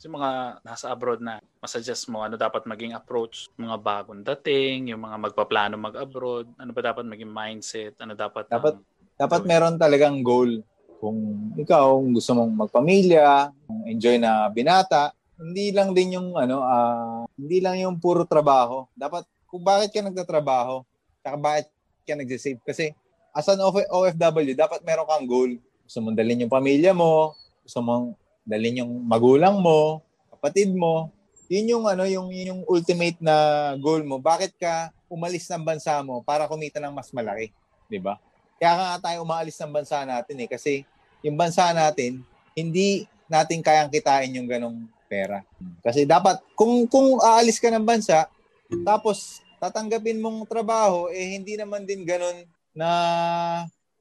yung 0.05 0.15
mga 0.15 0.31
nasa 0.61 0.93
abroad 0.93 1.20
na 1.20 1.41
masuggest 1.59 2.05
mo? 2.07 2.20
Ano 2.20 2.37
dapat 2.37 2.65
maging 2.65 2.93
approach? 2.93 3.49
Mga 3.57 3.77
bagong 3.81 4.23
dating, 4.23 4.93
yung 4.93 5.01
mga 5.01 5.16
magpaplano 5.19 5.74
mag-abroad, 5.74 6.53
ano 6.55 6.70
ba 6.70 6.81
dapat 6.83 7.05
maging 7.05 7.33
mindset, 7.33 7.97
ano 7.99 8.12
dapat 8.12 8.47
Dapat- 8.47 8.77
ang- 8.77 8.91
Dapat 9.12 9.43
meron 9.45 9.77
talagang 9.77 10.19
goal. 10.20 10.65
Kung 10.99 11.19
ikaw 11.55 11.95
gusto 12.11 12.33
mong 12.33 12.66
magpamilya, 12.66 13.51
enjoy 13.87 14.19
na 14.19 14.49
binata, 14.49 15.11
hindi 15.39 15.70
lang 15.70 15.93
din 15.93 16.16
yung 16.16 16.35
ano, 16.35 16.62
ah, 16.62 17.23
hindi 17.35 17.59
lang 17.59 17.79
yung 17.79 17.97
puro 17.99 18.23
trabaho. 18.23 18.87
Dapat 18.93 19.23
kung 19.47 19.62
bakit 19.62 19.91
ka 19.91 20.01
nagtatrabaho, 20.01 20.83
saka 21.20 21.37
bakit 21.37 21.66
ka 22.03 22.15
nagsisave? 22.15 22.61
Kasi 22.62 22.91
as 23.31 23.47
an 23.47 23.61
OF- 23.61 23.89
OFW, 23.89 24.53
dapat 24.53 24.83
meron 24.83 25.07
kang 25.07 25.27
goal. 25.27 25.51
Gusto 25.83 25.99
mong 26.01 26.16
dalhin 26.16 26.43
yung 26.43 26.53
pamilya 26.53 26.93
mo, 26.93 27.35
gusto 27.62 27.79
mong 27.79 28.15
dalhin 28.43 28.82
yung 28.82 28.93
magulang 29.06 29.59
mo, 29.62 30.02
kapatid 30.31 30.74
mo. 30.74 31.10
Yun 31.47 31.78
yung 31.78 31.85
ano, 31.86 32.09
yung 32.09 32.28
yun 32.32 32.51
yung 32.56 32.62
ultimate 32.66 33.19
na 33.20 33.35
goal 33.78 34.02
mo. 34.02 34.19
Bakit 34.19 34.56
ka 34.59 34.90
umalis 35.12 35.44
ng 35.52 35.62
bansa 35.62 36.01
mo 36.01 36.24
para 36.24 36.48
kumita 36.48 36.81
ng 36.81 36.97
mas 36.97 37.12
malaki, 37.12 37.52
'di 37.86 38.01
ba? 38.01 38.16
Kaya 38.56 38.73
nga 38.78 39.10
tayo 39.10 39.27
umaalis 39.27 39.60
ng 39.60 39.74
bansa 39.74 40.01
natin 40.09 40.36
eh 40.40 40.48
kasi 40.48 40.89
yung 41.20 41.36
bansa 41.36 41.69
natin 41.77 42.24
hindi 42.56 43.05
natin 43.28 43.60
kayang 43.60 43.93
kitain 43.93 44.32
yung 44.32 44.48
ganong 44.48 44.89
pera. 45.10 45.44
Kasi 45.85 46.09
dapat 46.09 46.40
kung 46.56 46.89
kung 46.89 47.20
aalis 47.20 47.60
ka 47.60 47.69
ng 47.69 47.85
bansa 47.85 48.24
tapos 48.81 49.44
tatanggapin 49.60 50.19
mong 50.19 50.48
trabaho 50.48 51.12
eh 51.12 51.36
hindi 51.36 51.60
naman 51.60 51.85
din 51.85 52.09
ganon 52.09 52.48
na 52.73 52.89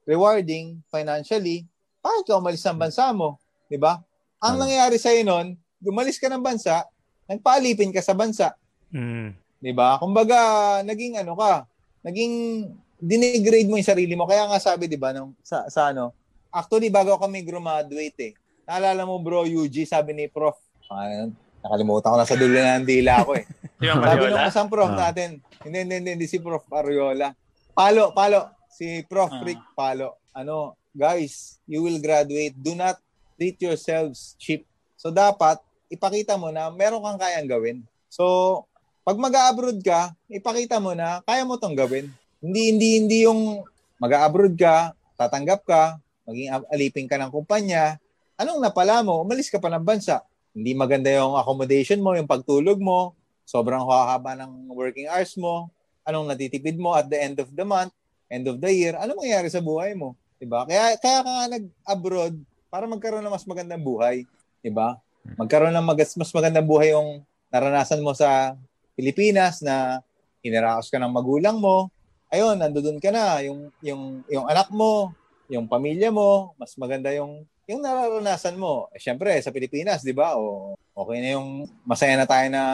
rewarding 0.08 0.80
financially, 0.88 1.68
bakit 2.00 2.32
ka 2.32 2.40
umalis 2.40 2.64
ng 2.64 2.80
bansa 2.80 3.12
mo? 3.12 3.36
'Di 3.68 3.76
ba? 3.76 4.00
Ang 4.42 4.58
Hmm. 4.58 4.60
nangyayari 4.66 4.98
sa 4.98 5.14
noon, 5.14 5.54
umalis 5.80 6.18
ka 6.18 6.26
ng 6.26 6.42
bansa, 6.42 6.82
nagpaalipin 7.30 7.94
ka 7.94 8.02
sa 8.02 8.12
bansa. 8.12 8.52
Mm. 8.90 9.32
'di 9.62 9.72
ba? 9.72 9.96
Kumbaga, 10.02 10.36
naging 10.82 11.16
ano 11.16 11.38
ka, 11.38 11.64
naging 12.02 12.66
dinigrade 12.98 13.70
mo 13.70 13.78
'yung 13.78 13.86
sarili 13.86 14.12
mo. 14.18 14.26
Kaya 14.26 14.50
nga 14.50 14.58
sabi 14.58 14.90
'di 14.90 14.98
ba 14.98 15.14
nung 15.14 15.32
sa, 15.40 15.70
sa 15.70 15.94
ano, 15.94 16.10
actually 16.50 16.90
bago 16.90 17.14
kami 17.16 17.46
graduate 17.46 18.18
eh. 18.20 18.32
Naalala 18.66 19.06
mo 19.06 19.22
bro, 19.22 19.46
UG, 19.46 19.86
sabi 19.86 20.12
ni 20.12 20.26
Prof. 20.26 20.58
Ah, 20.90 21.24
nakalimutan 21.62 22.10
ko 22.12 22.16
na 22.18 22.26
sa 22.28 22.36
dulo 22.36 22.58
ng 22.58 22.84
dila 22.84 23.22
ko 23.24 23.32
eh. 23.38 23.46
Sabi 23.82 24.30
nung 24.30 24.46
isang 24.46 24.70
prof 24.70 24.94
Ah. 24.94 25.10
natin, 25.10 25.42
hindi, 25.66 25.78
hindi, 25.82 25.94
hindi, 25.98 26.10
hindi 26.14 26.26
si 26.30 26.38
Prof. 26.38 26.62
Ariola. 26.70 27.34
Palo, 27.74 28.14
palo. 28.14 28.54
Si 28.70 29.02
Prof. 29.10 29.26
Ah. 29.32 29.42
Rick 29.42 29.58
Palo. 29.74 30.22
Ano, 30.38 30.78
guys, 30.94 31.58
you 31.66 31.82
will 31.82 31.98
graduate. 31.98 32.54
Do 32.54 32.78
not 32.78 33.02
treat 33.36 33.56
yourselves 33.60 34.34
cheap. 34.36 34.66
So, 34.96 35.10
dapat, 35.10 35.58
ipakita 35.92 36.38
mo 36.40 36.48
na 36.48 36.72
meron 36.72 37.04
kang 37.04 37.20
kayang 37.20 37.48
gawin. 37.48 37.78
So, 38.08 38.64
pag 39.02 39.18
mag-abroad 39.18 39.82
ka, 39.82 40.14
ipakita 40.30 40.78
mo 40.78 40.94
na 40.94 41.20
kaya 41.26 41.42
mo 41.42 41.58
tong 41.58 41.74
gawin. 41.74 42.08
Hindi, 42.38 42.62
hindi, 42.74 42.88
hindi 43.02 43.18
yung 43.26 43.66
mag-abroad 43.98 44.54
ka, 44.54 44.94
tatanggap 45.18 45.62
ka, 45.66 45.98
maging 46.26 46.48
alipin 46.70 47.06
ka 47.10 47.18
ng 47.18 47.30
kumpanya, 47.30 47.98
anong 48.38 48.62
napala 48.62 49.02
mo? 49.02 49.22
Umalis 49.22 49.50
ka 49.50 49.58
pa 49.58 49.70
ng 49.70 49.82
bansa. 49.82 50.22
Hindi 50.54 50.74
maganda 50.74 51.10
yung 51.10 51.34
accommodation 51.34 51.98
mo, 51.98 52.14
yung 52.14 52.30
pagtulog 52.30 52.78
mo, 52.78 53.14
sobrang 53.46 53.82
hahaba 53.84 54.38
ng 54.38 54.70
working 54.70 55.10
hours 55.10 55.34
mo, 55.38 55.70
anong 56.06 56.30
natitipid 56.30 56.78
mo 56.78 56.94
at 56.94 57.06
the 57.06 57.18
end 57.18 57.36
of 57.38 57.50
the 57.50 57.66
month, 57.66 57.94
end 58.32 58.46
of 58.48 58.58
the 58.58 58.70
year, 58.70 58.94
ano 58.96 59.18
mangyayari 59.18 59.52
sa 59.52 59.60
buhay 59.62 59.94
mo? 59.94 60.16
'Di 60.40 60.46
ba? 60.50 60.66
Kaya 60.66 60.98
kaya 60.98 61.20
ka 61.22 61.32
nag-abroad 61.52 62.34
para 62.72 62.88
magkaroon 62.88 63.20
ng 63.20 63.36
mas 63.36 63.44
magandang 63.44 63.84
buhay, 63.84 64.24
'di 64.64 64.72
ba? 64.72 64.96
Magkaroon 65.36 65.76
ng 65.76 65.84
mas, 65.84 66.16
mas 66.16 66.32
magandang 66.32 66.64
buhay 66.64 66.96
yung 66.96 67.20
naranasan 67.52 68.00
mo 68.00 68.16
sa 68.16 68.56
Pilipinas 68.96 69.60
na 69.60 70.00
hiniraos 70.40 70.88
ka 70.88 70.96
ng 70.96 71.12
magulang 71.12 71.60
mo. 71.60 71.92
Ayun, 72.32 72.56
nandoon 72.56 72.96
ka 72.96 73.12
na 73.12 73.44
yung 73.44 73.68
yung 73.84 74.24
yung 74.24 74.48
anak 74.48 74.72
mo, 74.72 75.12
yung 75.52 75.68
pamilya 75.68 76.08
mo, 76.08 76.56
mas 76.56 76.72
maganda 76.80 77.12
yung 77.12 77.44
yung 77.68 77.84
nararanasan 77.84 78.56
mo. 78.56 78.88
Eh, 78.96 78.98
syempre 78.98 79.36
sa 79.44 79.52
Pilipinas, 79.52 80.00
'di 80.00 80.16
ba? 80.16 80.40
O 80.40 80.72
okay 80.96 81.20
na 81.20 81.36
yung 81.36 81.68
masaya 81.84 82.16
na 82.16 82.24
tayo 82.24 82.48
na 82.48 82.64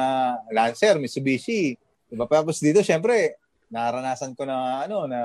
Lancer, 0.55 0.95
Mitsubishi. 1.03 1.75
'Di 2.07 2.15
ba? 2.15 2.31
Tapos 2.31 2.63
dito 2.63 2.87
syempre 2.87 3.35
naranasan 3.69 4.33
ko 4.39 4.47
na 4.47 4.87
ano 4.87 5.11
na 5.11 5.21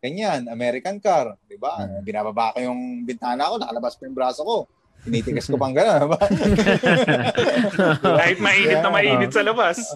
ganyan, 0.00 0.48
American 0.48 0.96
car, 0.98 1.36
'di 1.46 1.60
ba? 1.60 1.84
Mm. 1.84 2.00
Binababa 2.02 2.56
ko 2.56 2.58
yung 2.64 3.04
bintana 3.04 3.52
ko, 3.52 3.60
nakalabas 3.60 3.94
pa 4.00 4.08
yung 4.08 4.16
braso 4.16 4.42
ko. 4.42 4.64
Tinitigas 5.00 5.48
ko 5.48 5.56
pang 5.56 5.72
gano'n, 5.72 6.00
'di 6.00 6.08
ba? 6.12 6.18
Kahit 8.20 8.38
mainit 8.40 8.80
na 8.80 8.88
Yeah. 8.88 8.92
mainit 8.92 9.32
sa 9.32 9.44
labas. 9.44 9.76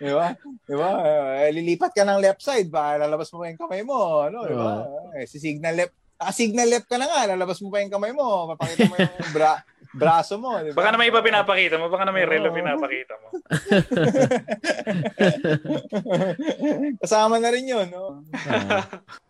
di 0.00 0.12
ba? 0.12 0.26
Di 0.64 0.74
ba? 0.76 0.90
Eh, 1.44 1.50
lilipat 1.52 1.92
ka 1.92 2.04
ng 2.04 2.20
left 2.20 2.40
side 2.40 2.72
ba? 2.72 2.96
Lalabas 2.96 3.28
mo 3.32 3.44
pa 3.44 3.52
yung 3.52 3.60
kamay 3.60 3.82
mo. 3.84 4.24
Ano, 4.24 4.48
di 4.48 4.56
ba? 4.56 4.88
Eh, 5.20 5.28
si 5.28 5.36
signal 5.36 5.76
left. 5.76 5.94
Ah, 6.16 6.30
signal 6.30 6.70
left 6.70 6.88
ka 6.88 6.96
na 6.96 7.10
nga. 7.10 7.34
Lalabas 7.34 7.60
mo 7.60 7.68
pa 7.68 7.84
yung 7.84 7.92
kamay 7.92 8.12
mo. 8.14 8.48
Papakita 8.54 8.88
mo 8.88 8.96
yung 8.96 9.34
bra 9.36 9.60
braso 9.92 10.40
mo. 10.40 10.56
Di 10.60 10.72
ba? 10.72 10.82
Baka 10.82 10.88
na 10.92 10.98
may 10.98 11.08
iba 11.12 11.20
pinapakita 11.20 11.76
mo, 11.76 11.92
baka 11.92 12.04
na 12.08 12.12
may 12.16 12.24
relo 12.24 12.48
pinapakita 12.52 13.14
mo. 13.20 13.28
Kasama 17.04 17.36
na 17.38 17.50
rin 17.52 17.68
yun. 17.68 17.88
No? 17.92 18.24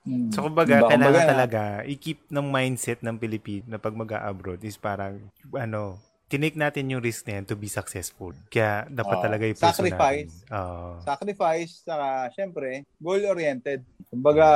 Hmm. 0.07 0.31
So, 0.35 0.43
kumbaga, 0.47 0.83
Diba? 0.83 0.89
kailangan 0.91 1.15
Kumbaga, 1.15 1.31
talaga 1.31 1.63
i-keep 1.87 2.19
ng 2.31 2.47
mindset 2.51 3.03
ng 3.03 3.19
Pilipino 3.19 3.65
na 3.67 3.79
pag 3.79 3.95
mag 3.95 4.11
abroad 4.15 4.63
is 4.63 4.79
parang, 4.79 5.19
ano, 5.55 5.99
tinake 6.33 6.57
natin 6.57 6.89
yung 6.89 7.05
risk 7.05 7.29
na 7.29 7.39
yan 7.39 7.45
to 7.45 7.59
be 7.59 7.69
successful. 7.69 8.33
Kaya 8.49 8.89
dapat 8.89 9.17
Oo. 9.21 9.23
talaga 9.23 9.45
i-pursue 9.45 9.93
Sacrifice. 9.93 10.33
natin. 10.49 10.57
Oo. 10.57 10.89
Sacrifice, 11.05 11.73
saka 11.85 12.09
syempre, 12.33 12.89
goal-oriented. 12.97 13.85
Kumbaga, 14.09 14.47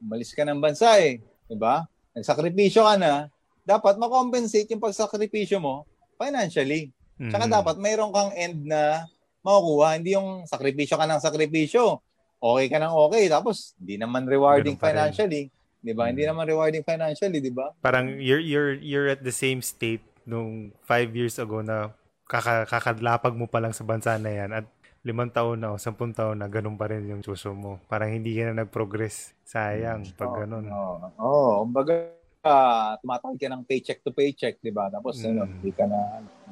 umalis 0.00 0.32
ka 0.32 0.48
ng 0.48 0.62
bansa 0.62 0.96
eh. 1.04 1.20
Diba? 1.44 1.84
Nagsakripisyo 2.16 2.88
ka 2.88 2.96
na, 2.96 3.28
dapat 3.64 3.96
makompensate 3.96 4.68
yung 4.70 4.80
pagsakripisyo 4.80 5.58
mo 5.58 5.88
financially. 6.14 6.92
Tsaka 7.16 7.46
Mhm. 7.46 7.52
dapat 7.52 7.76
mayroon 7.80 8.12
kang 8.12 8.32
end 8.32 8.64
na 8.64 9.08
makukuha. 9.40 9.98
Hindi 9.98 10.14
yung 10.14 10.44
sakripisyo 10.44 10.96
ka 10.96 11.04
ng 11.04 11.20
sakripisyo. 11.20 11.98
Okay 12.38 12.66
ka 12.68 12.76
ng 12.76 12.92
okay. 12.92 13.24
Tapos, 13.26 13.72
hindi 13.80 13.96
naman 13.96 14.28
rewarding 14.28 14.76
financially. 14.76 15.48
Di 15.80 15.92
ba? 15.92 16.08
Hindi 16.08 16.24
Mm. 16.24 16.30
naman 16.32 16.44
rewarding 16.44 16.84
financially, 16.84 17.40
di 17.40 17.52
ba? 17.52 17.72
Parang 17.80 18.20
you're, 18.20 18.40
you're, 18.40 18.76
you're 18.80 19.08
at 19.08 19.20
the 19.20 19.32
same 19.32 19.60
state 19.60 20.04
nung 20.24 20.72
five 20.82 21.12
years 21.12 21.36
ago 21.36 21.60
na 21.60 21.92
kaka, 22.24 22.64
kakadlapag 22.64 23.36
mo 23.36 23.44
pa 23.44 23.60
lang 23.60 23.72
sa 23.72 23.84
bansa 23.84 24.16
na 24.16 24.32
yan 24.32 24.50
at 24.50 24.64
limang 25.04 25.28
taon 25.28 25.60
na 25.60 25.72
o 25.72 25.76
sampung 25.76 26.16
taon 26.16 26.40
na 26.40 26.48
ganun 26.48 26.80
pa 26.80 26.88
rin 26.88 27.04
yung 27.04 27.20
suso 27.20 27.52
mo. 27.52 27.76
Parang 27.84 28.08
hindi 28.08 28.32
ka 28.32 28.48
na 28.48 28.64
nag-progress. 28.64 29.36
Sayang 29.44 30.08
pag 30.16 30.32
ganun. 30.34 30.64
Oo. 30.64 30.96
Oo. 31.20 31.48
Kumbaga, 31.62 32.08
ah, 32.44 33.00
tumatawag 33.00 33.40
ka 33.40 33.48
ng 33.48 33.64
paycheck 33.64 34.04
to 34.04 34.12
paycheck, 34.12 34.60
di 34.60 34.68
ba? 34.68 34.92
Tapos, 34.92 35.16
ano, 35.24 35.48
Mm. 35.48 35.50
hindi 35.56 35.70
ka 35.72 35.84
na, 35.88 35.98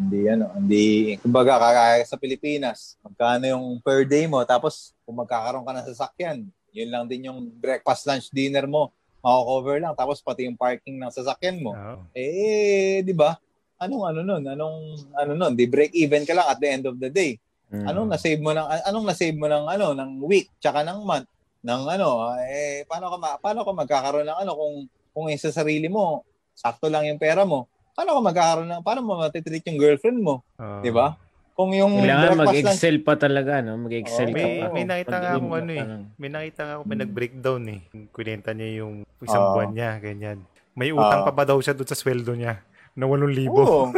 hindi, 0.01 0.21
ano, 0.25 0.45
hindi, 0.57 0.85
kumbaga, 1.21 1.61
kagaya 1.61 2.03
sa 2.09 2.17
Pilipinas, 2.17 2.97
magkano 3.05 3.45
yung 3.45 3.67
per 3.85 4.09
day 4.09 4.25
mo, 4.25 4.41
tapos, 4.49 4.97
kung 5.05 5.21
magkakaroon 5.21 5.63
ka 5.63 5.73
ng 5.77 5.89
sasakyan, 5.93 6.39
yun 6.73 6.89
lang 6.89 7.05
din 7.05 7.29
yung 7.29 7.53
breakfast, 7.61 8.09
lunch, 8.09 8.33
dinner 8.33 8.65
mo, 8.65 8.89
mako-cover 9.21 9.79
lang, 9.79 9.93
tapos 9.95 10.19
pati 10.19 10.49
yung 10.49 10.57
parking 10.57 10.97
ng 10.97 11.13
sasakyan 11.13 11.61
mo. 11.61 11.77
Oo. 11.77 12.09
Eh, 12.17 13.05
di 13.05 13.13
ba? 13.13 13.37
Anong 13.79 14.05
ano 14.09 14.21
nun? 14.25 14.43
Anong 14.49 14.79
ano 15.15 15.33
nun? 15.37 15.53
Di 15.55 15.67
break 15.69 15.93
even 15.93 16.23
ka 16.25 16.33
lang 16.33 16.47
at 16.49 16.59
the 16.59 16.69
end 16.71 16.85
of 16.89 16.97
the 16.99 17.11
day. 17.11 17.35
Mm. 17.71 17.87
Anong 17.87 18.09
na-save 18.15 18.39
mo 18.39 18.55
ng 18.55 18.63
anong 18.63 19.07
na-save 19.11 19.35
mo 19.35 19.47
ng 19.51 19.65
ano 19.67 19.87
ng 19.91 20.11
week 20.23 20.47
tsaka 20.61 20.85
ng 20.87 21.03
month 21.03 21.27
ng 21.65 21.83
ano 21.89 22.31
eh 22.45 22.85
paano 22.85 23.09
ka 23.09 23.17
ma, 23.17 23.31
paano 23.41 23.65
ka 23.65 23.73
magkakaroon 23.73 24.29
ng 24.29 24.39
ano 24.45 24.53
kung 24.55 24.75
kung 25.13 25.29
yung 25.29 25.41
sa 25.41 25.53
sarili 25.53 25.87
mo 25.87 26.25
sakto 26.53 26.89
lang 26.89 27.07
yung 27.07 27.21
pera 27.21 27.45
mo 27.45 27.69
paano 27.93 28.17
ka 28.17 28.21
magkakaroon 28.25 28.69
ng 28.69 28.83
paano 28.83 29.01
mo 29.05 29.21
matitreat 29.21 29.65
yung 29.69 29.79
girlfriend 29.79 30.21
mo 30.21 30.41
Oo. 30.57 30.81
di 30.81 30.91
ba 30.91 31.17
kung 31.53 31.77
yung 31.77 31.93
Kailangan 32.01 32.49
mag-excel 32.49 33.05
pa 33.05 33.13
talaga, 33.21 33.61
no? 33.61 33.77
Mag-excel 33.77 34.33
ka 34.33 34.41
May, 34.41 34.57
pa. 34.57 34.73
may 34.73 34.85
nakita 34.89 35.17
nga 35.21 35.31
yun, 35.37 35.53
ano 35.53 35.73
eh. 35.77 35.87
May 36.17 36.31
nakita 36.33 36.61
nga 36.65 36.73
ako, 36.81 36.83
may 36.89 36.97
Mm. 36.97 37.03
nag-breakdown 37.05 37.63
eh. 37.69 37.81
Kunenta 38.09 38.51
niya 38.57 38.69
yung 38.81 39.05
isang 39.21 39.45
Oo. 39.45 39.53
buwan 39.53 39.71
niya, 39.77 40.01
ganyan. 40.01 40.41
May 40.73 40.97
utang 40.97 41.21
Oo. 41.21 41.27
pa 41.29 41.33
ba 41.37 41.45
daw 41.45 41.61
siya 41.61 41.77
doon 41.77 41.85
sa 41.85 41.93
sweldo 41.93 42.33
niya? 42.33 42.65
Na 42.97 43.05
8,000. 43.05 43.53
Oo. 43.53 43.93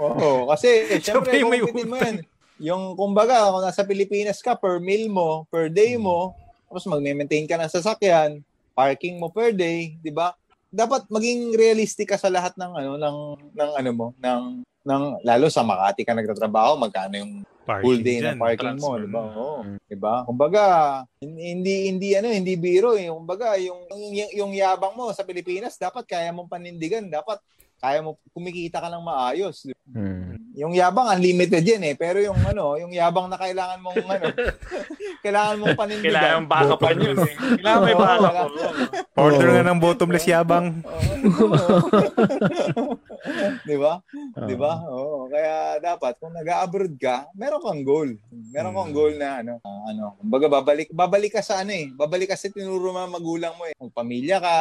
Oo, 0.00 0.48
kasi 0.48 0.68
syempre 1.04 1.36
may 1.36 1.60
kumpitin 1.60 1.84
mo 1.84 1.96
yan. 2.00 2.16
Yung 2.56 2.96
kumbaga, 2.96 3.52
kung 3.52 3.60
nasa 3.60 3.84
Pilipinas 3.84 4.40
ka, 4.40 4.56
per 4.56 4.80
meal 4.80 5.12
mo, 5.12 5.44
per 5.52 5.68
day 5.68 6.00
mo, 6.00 6.32
tapos 6.72 6.88
magme-maintain 6.88 7.44
ka 7.44 7.60
ng 7.60 7.68
sasakyan, 7.68 8.40
parking 8.74 9.16
mo 9.22 9.30
per 9.30 9.54
day, 9.54 9.96
'di 10.02 10.10
ba? 10.10 10.34
Dapat 10.74 11.06
maging 11.06 11.54
realistic 11.54 12.10
ka 12.10 12.18
sa 12.18 12.28
lahat 12.28 12.58
ng 12.58 12.72
ano 12.74 12.90
ng 12.98 13.18
ng 13.54 13.70
ano 13.78 13.90
mo, 13.94 14.06
ng 14.18 14.42
ng 14.84 15.02
lalo 15.24 15.46
sa 15.48 15.62
Makati 15.64 16.02
ka 16.04 16.12
nagtatrabaho, 16.12 16.76
magkano 16.76 17.14
yung 17.16 17.34
Parking 17.64 17.80
full 17.80 18.00
day 18.04 18.20
dyan. 18.20 18.36
ng 18.36 18.42
parking 18.44 18.76
mo. 18.76 19.00
'di 19.00 19.08
ba? 19.08 19.20
Oo. 19.24 19.64
Mm. 19.64 19.78
'Di 19.88 19.96
ba? 19.96 20.14
Kumbaga, 20.28 20.64
hindi 21.24 21.88
hindi 21.88 22.12
ano, 22.12 22.28
hindi 22.28 22.60
biro 22.60 22.92
eh. 22.92 23.08
Kumbaga, 23.08 23.56
yung, 23.56 23.88
yung 23.88 24.30
yung 24.36 24.52
yabang 24.52 24.92
mo 24.92 25.08
sa 25.16 25.24
Pilipinas, 25.24 25.80
dapat 25.80 26.04
kaya 26.04 26.28
mong 26.28 26.50
panindigan, 26.50 27.08
dapat 27.08 27.40
kaya 27.84 28.00
mo 28.00 28.16
kumikita 28.32 28.80
ka 28.80 28.88
ng 28.88 29.04
maayos. 29.04 29.68
Mm. 29.86 30.40
Yung 30.54 30.72
yabang 30.72 31.10
unlimited 31.10 31.60
yan 31.60 31.84
eh, 31.84 31.94
pero 31.94 32.16
yung 32.16 32.40
ano, 32.40 32.80
yung 32.80 32.88
yabang 32.88 33.28
na 33.28 33.36
kailangan 33.36 33.76
mong 33.78 34.00
ano, 34.00 34.24
kailangan 35.24 35.56
mong 35.60 35.76
panindigan. 35.76 36.14
Kailangan 36.16 36.44
backup 36.46 36.78
pa 36.78 36.90
yun. 36.90 37.12
eh. 37.14 37.34
Kailangan 37.60 37.80
may 37.82 37.94
wala. 37.94 38.28
Oo. 38.40 38.56
Order 39.20 39.48
nga 39.50 39.62
ng 39.66 39.78
bottomless 39.78 40.24
yabang. 40.24 40.66
Di 43.64 43.76
ba? 43.76 44.00
Di 44.40 44.54
ba? 44.54 44.72
Oo. 44.86 45.28
Kaya 45.28 45.54
dapat 45.78 46.16
kung 46.16 46.32
nag-abroad 46.32 46.94
ka, 46.96 47.28
meron 47.34 47.60
kang 47.60 47.82
goal. 47.82 48.08
Meron 48.50 48.72
kang 48.72 48.82
Hmm. 48.86 48.96
goal 48.96 49.12
na 49.14 49.40
ano, 49.40 49.54
ah, 49.60 49.90
ano, 49.90 50.04
kumbaga 50.18 50.46
babalik 50.50 50.88
babalik 50.90 51.32
ka 51.34 51.42
sa 51.42 51.60
ano 51.60 51.72
eh. 51.72 51.90
Babalik 51.90 52.30
ka 52.30 52.36
sa 52.36 52.48
tinuro 52.48 52.88
mga 52.90 53.10
magulang 53.10 53.54
mo 53.54 53.64
eh. 53.64 53.74
Kung 53.74 53.90
pamilya 53.90 54.38
ka, 54.38 54.56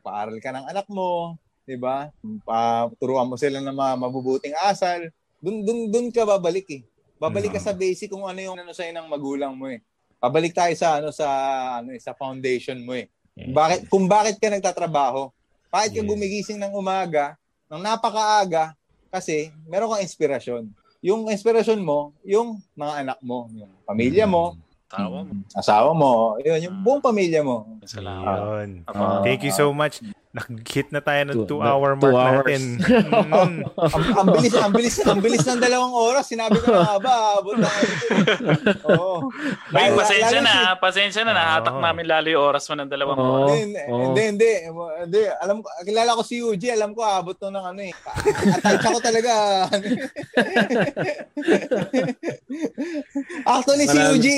paaral 0.00 0.38
ka 0.38 0.50
ng 0.50 0.66
anak 0.66 0.86
mo, 0.88 1.34
'di 1.64 1.76
ba? 1.76 2.10
Pa 2.42 2.88
turuan 2.98 3.26
mo 3.26 3.36
sila 3.36 3.58
ng 3.58 3.74
mga 3.74 3.94
mabubuting 3.98 4.54
asal. 4.60 5.06
Dun 5.38 5.62
dun 5.62 5.90
dun 5.90 6.06
ka 6.08 6.22
babalik 6.22 6.66
eh. 6.70 6.82
Babalik 7.18 7.54
ka 7.54 7.60
Hmm. 7.62 7.68
sa 7.70 7.74
basic 7.74 8.10
kung 8.10 8.26
ano 8.26 8.38
yung 8.38 8.58
ano 8.58 8.70
sa 8.70 8.82
ng 8.82 9.06
magulang 9.06 9.54
mo 9.54 9.70
eh. 9.70 9.78
Babalik 10.18 10.54
tayo 10.54 10.74
sa 10.74 10.98
ano 10.98 11.10
sa 11.10 11.26
ano 11.78 11.94
eh, 11.94 12.00
sa 12.02 12.14
foundation 12.14 12.78
mo 12.82 12.94
eh. 12.94 13.06
Yeah. 13.34 13.50
Bakit 13.50 13.80
kung 13.88 14.06
bakit 14.06 14.38
ka 14.38 14.50
nagtatrabaho? 14.50 15.30
Bakit 15.70 15.90
ka 15.92 16.02
Yes. 16.02 16.08
gumigising 16.08 16.60
ng 16.60 16.74
umaga, 16.74 17.34
ng 17.66 17.80
napakaaga 17.80 18.74
kasi 19.08 19.50
meron 19.66 19.90
kang 19.90 20.04
inspirasyon. 20.04 20.68
Yung 21.02 21.26
inspirasyon 21.26 21.82
mo, 21.82 22.14
yung 22.22 22.62
mga 22.78 22.92
anak 23.02 23.18
mo, 23.18 23.50
yung 23.50 23.70
pamilya 23.82 24.22
mo, 24.22 24.54
Tawa 24.86 25.24
mo. 25.24 25.32
asawa 25.50 25.90
mo, 25.90 26.36
yun, 26.38 26.70
yung 26.70 26.76
buong 26.84 27.02
pamilya 27.02 27.42
mo. 27.42 27.80
Salamat. 27.82 28.38
Yun. 28.38 28.70
Apo. 28.86 29.24
Thank 29.26 29.42
you 29.42 29.50
so 29.50 29.72
much. 29.74 29.98
Nag-hit 30.32 30.88
na 30.88 31.04
tayo 31.04 31.28
ng 31.28 31.44
Two- 31.44 31.60
2-hour 31.60 31.90
two 31.92 32.00
mark 32.00 32.16
hours. 32.16 32.40
natin. 32.48 32.62
Mm. 33.22 33.68
ang, 33.76 34.06
ang 34.18 34.28
bilis, 34.32 34.54
ang 34.54 34.72
bilis, 34.72 34.96
ang 35.02 35.20
bilis 35.20 35.44
ng 35.44 35.60
dalawang 35.60 35.92
oras. 35.92 36.24
Sinabi 36.26 36.56
ko 36.56 36.72
na 36.72 36.80
nga 36.82 36.96
ba, 36.98 37.12
abot 37.36 37.52
na. 37.54 37.68
Oo. 38.88 39.28
Bay, 39.68 39.88
Lalo- 39.88 39.98
pasensya 39.98 40.32
lalo 40.32 40.40
na. 40.42 40.54
si-. 40.54 40.80
Pasensya 40.80 41.22
na. 41.22 41.32
Nahatak 41.32 41.74
Oo. 41.74 41.82
namin 41.82 42.04
lalo 42.06 42.26
yung 42.26 42.44
oras 42.46 42.64
mo 42.64 42.74
ng 42.74 42.88
dalawang 42.88 43.18
Oo. 43.18 43.28
oras. 43.44 43.52
Hindi, 43.54 43.80
hindi, 43.84 44.22
hindi, 44.26 44.50
hindi. 45.04 45.22
Alam 45.36 45.60
ko, 45.60 45.68
kilala 45.82 46.16
ko 46.16 46.22
si 46.22 46.34
Yuji, 46.38 46.68
alam 46.70 46.90
ko 46.92 47.00
abot 47.02 47.36
to 47.36 47.48
ng 47.48 47.66
ano 47.66 47.80
eh. 47.82 47.92
Attach 48.56 48.84
ako 48.86 48.98
talaga. 49.00 49.32
Actually, 53.44 53.86
si 53.86 53.98
Yuji, 53.98 54.34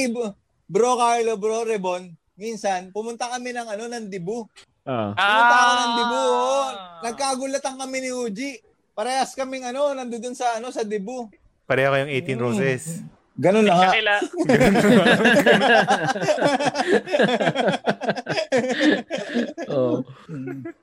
bro 0.67 0.97
Carlo, 0.97 1.37
bro 1.37 1.63
Rebon, 1.63 2.09
minsan, 2.35 2.91
pumunta 2.91 3.29
kami 3.29 3.53
ng 3.53 3.67
ano, 3.69 3.85
ng 3.87 4.07
Dibu. 4.09 4.47
Ah. 4.85 5.17
Pumunta 5.17 5.57
ako 5.57 5.73
ng 5.73 5.81
Ah. 5.83 5.97
Dibu, 5.97 6.23
oh. 6.29 6.67
Nagkagulatan 7.03 7.75
kami 7.81 7.97
ni 8.01 8.09
Yuji. 8.09 8.51
Parehas 8.93 9.33
kaming 9.33 9.65
ano, 9.65 9.91
nandun 9.91 10.37
sa 10.37 10.57
ano, 10.57 10.69
sa 10.69 10.85
Dibu. 10.85 11.29
Pareho 11.65 11.91
kayong 11.91 12.13
18 12.13 12.37
Mm. 12.37 12.45
roses. 12.45 12.83
Ganun 13.35 13.67
na 13.67 13.75
nga. 13.75 13.91
Kakila, 13.91 14.15
Oo. 19.75 20.07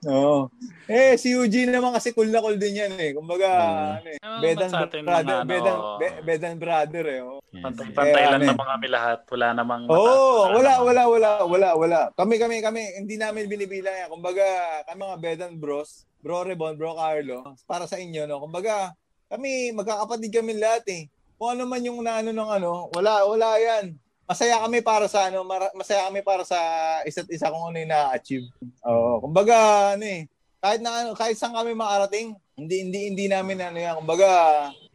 Oo. 0.04 0.38
Eh, 0.84 1.16
si 1.16 1.32
Eugene 1.32 1.72
naman 1.72 1.96
kasi 1.96 2.12
cool 2.12 2.28
na 2.28 2.44
cool 2.44 2.60
din 2.60 2.76
yan 2.76 2.92
eh. 3.00 3.16
Kumbaga, 3.16 3.48
ano 3.96 4.08
eh, 4.12 4.20
Ano 4.20 4.44
bedan 4.44 4.68
naman 4.68 4.76
sa 4.76 4.84
atin 4.84 5.00
brother, 5.00 5.24
mga 5.24 5.40
ano, 5.40 5.48
bedan, 5.48 5.76
be- 5.96 6.20
bedan 6.28 6.56
brother 6.60 7.04
eh. 7.08 7.20
oh. 7.24 7.40
pantay, 7.40 7.84
Yes. 7.88 7.96
pantay 7.96 8.12
Kaya 8.12 8.26
lang 8.28 8.36
ano 8.36 8.44
eh. 8.44 8.50
naman 8.52 8.66
kami 8.68 8.86
lahat. 8.92 9.18
Wala 9.32 9.46
namang... 9.56 9.82
Oo, 9.88 9.96
oh, 9.96 10.40
wala, 10.52 10.72
wala, 10.84 11.02
wala, 11.08 11.30
wala, 11.48 11.68
wala. 11.72 12.00
Kami, 12.12 12.36
kami, 12.36 12.60
kami, 12.60 12.82
hindi 13.00 13.16
namin 13.16 13.48
binibilang 13.48 13.96
yan. 13.96 14.08
Kumbaga, 14.12 14.44
kami 14.92 14.98
mga 15.00 15.18
bedan 15.24 15.52
bros, 15.56 16.04
bro 16.20 16.44
Rebon, 16.44 16.76
bro 16.76 17.00
Carlo, 17.00 17.56
para 17.64 17.88
sa 17.88 17.96
inyo, 17.96 18.28
no? 18.28 18.44
Kumbaga, 18.44 18.92
kami, 19.32 19.72
magkakapatid 19.72 20.28
kami 20.28 20.60
lahat 20.60 20.84
eh. 20.92 21.02
Kung 21.42 21.58
ano 21.58 21.66
man 21.66 21.82
yung 21.82 21.98
naano 22.06 22.30
ng 22.30 22.50
ano, 22.54 22.86
wala, 22.94 23.26
wala 23.26 23.58
yan. 23.58 23.98
Masaya 24.30 24.62
kami 24.62 24.78
para 24.78 25.10
sa 25.10 25.26
ano, 25.26 25.42
masaya 25.74 26.06
kami 26.06 26.22
para 26.22 26.46
sa 26.46 26.54
isa't 27.02 27.26
isa 27.26 27.50
kung 27.50 27.66
ano 27.66 27.82
yung 27.82 27.90
na-achieve. 27.90 28.46
Oo, 28.86 29.26
kumbaga, 29.26 29.58
ano 29.98 30.06
eh, 30.06 30.30
kahit 30.62 30.78
na 30.78 31.02
ano, 31.02 31.18
kahit 31.18 31.34
saan 31.34 31.50
kami 31.50 31.74
makarating, 31.74 32.38
hindi 32.54 32.86
hindi 32.86 33.00
hindi 33.10 33.24
namin 33.26 33.58
ano 33.58 33.74
yan, 33.74 33.98
kumbaga 33.98 34.28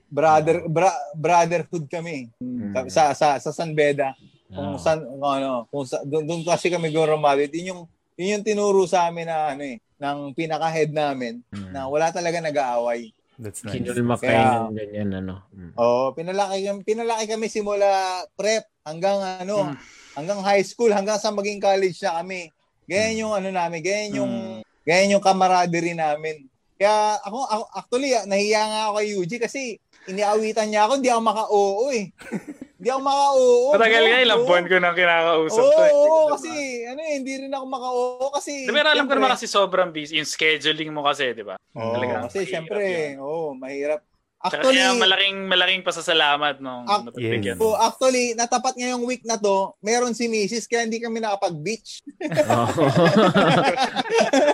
brother 0.07 0.63
bra, 0.71 0.87
brotherhood 1.19 1.83
kami 1.91 2.31
Mm. 2.39 2.87
sa 2.87 3.11
sa 3.11 3.35
sa 3.35 3.51
San 3.51 3.75
Beda 3.75 4.15
Ah. 4.47 4.55
kung 4.55 4.79
saan 4.79 5.03
kung 5.03 5.19
ano 5.27 5.67
kung 5.67 5.83
sa, 5.83 5.99
doon, 6.07 6.23
doon 6.23 6.41
kasi 6.47 6.71
kami 6.71 6.95
goromadit 6.95 7.51
yun 7.51 7.75
yung 7.75 7.81
yun 8.15 8.39
yung 8.39 8.45
tinuro 8.47 8.87
sa 8.87 9.11
amin 9.11 9.27
na 9.27 9.51
ano 9.51 9.67
eh 9.67 9.83
ng 9.99 10.31
pinaka-head 10.31 10.95
namin 10.95 11.43
Mm. 11.51 11.75
na 11.75 11.91
wala 11.91 12.07
talaga 12.07 12.39
nag-aaway. 12.39 13.11
That's 13.38 13.61
nice. 13.61 13.77
Kinulma 13.77 14.18
kayo 14.18 14.34
Kaya- 14.34 14.65
ng 14.65 14.73
ganyan, 14.73 15.09
ano. 15.15 15.45
Mm. 15.53 15.72
Oo, 15.77 16.09
pinalaki 16.11 16.65
kami 16.65 16.80
pinalaki 16.81 17.26
kami 17.27 17.45
simula 17.47 17.89
prep 18.34 18.65
hanggang 18.81 19.22
ano 19.22 19.72
Hmm. 19.72 19.77
hanggang 20.14 20.41
high 20.41 20.65
school 20.65 20.89
hanggang 20.89 21.22
sa 21.22 21.30
maging 21.30 21.61
college 21.61 22.01
na 22.01 22.18
kami. 22.18 22.49
Ganyan 22.84 23.22
yung 23.22 23.34
ano 23.34 23.49
namin, 23.49 23.80
ganyan 23.80 24.11
yung 24.18 24.34
Hmm. 24.34 24.61
ganyan 24.81 25.14
yung 25.15 25.23
camaraderie 25.23 25.93
namin. 25.93 26.49
Kaya 26.77 27.22
ako, 27.22 27.38
ako 27.43 27.64
actually 27.72 28.11
ah, 28.11 28.26
nahiya 28.26 28.61
nga 28.64 28.81
ako 28.85 28.93
kay 28.95 29.07
Yuji 29.11 29.38
kasi 29.38 29.61
iniawitan 30.05 30.68
niya 30.68 30.85
ako, 30.85 30.91
hindi 30.97 31.09
ako 31.09 31.22
maka-oo 31.22 31.85
eh. 31.91 32.05
Hindi 32.77 32.89
ako 32.93 33.01
maka-oo. 33.01 33.73
Matagal 33.73 34.03
nga, 34.05 34.19
ilang 34.21 34.41
buwan 34.45 34.65
ko 34.69 34.75
nang 34.77 34.93
kinakausap 34.93 35.63
Oo, 35.65 35.73
to. 35.73 35.81
eh. 35.81 35.91
oo, 35.91 36.21
kasi 36.29 36.51
ano 36.85 36.99
eh, 37.01 37.13
hindi 37.17 37.33
rin 37.41 37.49
ako 37.49 37.65
maka-oo 37.65 38.25
kasi 38.29 38.51
Di 38.63 38.71
ba, 38.71 38.85
alam 38.85 39.09
ko 39.09 39.13
naman 39.17 39.33
kasi 39.33 39.49
sobrang 39.49 39.89
busy. 39.89 40.21
Yung 40.21 40.29
scheduling 40.29 40.93
mo 40.93 41.01
kasi, 41.01 41.33
di 41.33 41.41
ba? 41.41 41.57
Oo, 41.73 41.91
Talagang 41.91 42.29
kasi 42.29 42.45
mahirap 42.45 42.53
syempre, 42.53 42.81
yun. 42.85 43.13
oo, 43.19 43.57
mahirap. 43.57 44.01
Actually, 44.37 44.77
Kaya 44.77 44.93
malaking 44.93 45.49
malaking 45.49 45.81
pasasalamat 45.81 46.61
nung 46.61 46.85
Ac- 46.85 47.09
napagbigyan. 47.09 47.57
so 47.57 47.73
actually, 47.73 48.37
natapat 48.37 48.77
ngayong 48.77 49.01
week 49.01 49.25
na 49.25 49.33
to, 49.33 49.73
meron 49.81 50.13
si 50.13 50.29
Mrs. 50.29 50.69
kaya 50.69 50.85
hindi 50.85 51.01
kami 51.01 51.17
nakapag-beach. 51.17 52.05
Oo. 52.53 52.85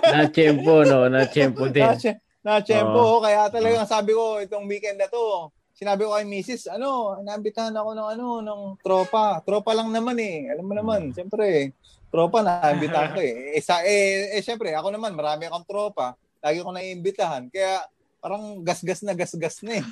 Na-tiyempo, 0.08 0.88
no? 0.88 1.12
Na-tiyempo 1.12 1.68
din. 1.68 1.84
Na, 1.84 2.00
na 2.42 2.52
Oo. 2.56 2.64
tiyempo, 2.64 3.04
kaya 3.20 3.52
talagang 3.52 3.84
sabi 3.84 4.16
ko 4.16 4.40
itong 4.40 4.64
weekend 4.66 4.96
na 4.96 5.12
to, 5.12 5.52
sinabi 5.84 6.08
ko 6.08 6.16
kay 6.16 6.24
Mrs. 6.24 6.72
ano, 6.80 7.20
naambitahan 7.20 7.76
ako 7.76 7.92
ng 7.92 8.08
ano, 8.16 8.26
ng 8.40 8.62
tropa. 8.80 9.44
Tropa 9.44 9.76
lang 9.76 9.92
naman 9.92 10.16
eh. 10.16 10.48
Alam 10.48 10.72
mo 10.72 10.74
naman, 10.80 11.12
siyempre, 11.12 11.76
tropa 12.08 12.40
na 12.40 12.64
naambitahan 12.64 13.12
ko 13.12 13.20
eh. 13.20 13.60
Eh, 13.60 13.62
sa, 13.62 13.84
eh, 13.84 14.32
eh 14.32 14.40
siyempre, 14.40 14.72
ako 14.72 14.96
naman, 14.96 15.12
marami 15.12 15.52
akong 15.52 15.68
tropa. 15.68 16.16
Lagi 16.40 16.64
ko 16.64 16.72
naiimbitahan. 16.72 17.52
Kaya 17.52 17.84
parang 18.24 18.64
gasgas 18.64 19.04
na 19.04 19.12
gasgas 19.12 19.60
na 19.62 19.78
eh. 19.78 19.86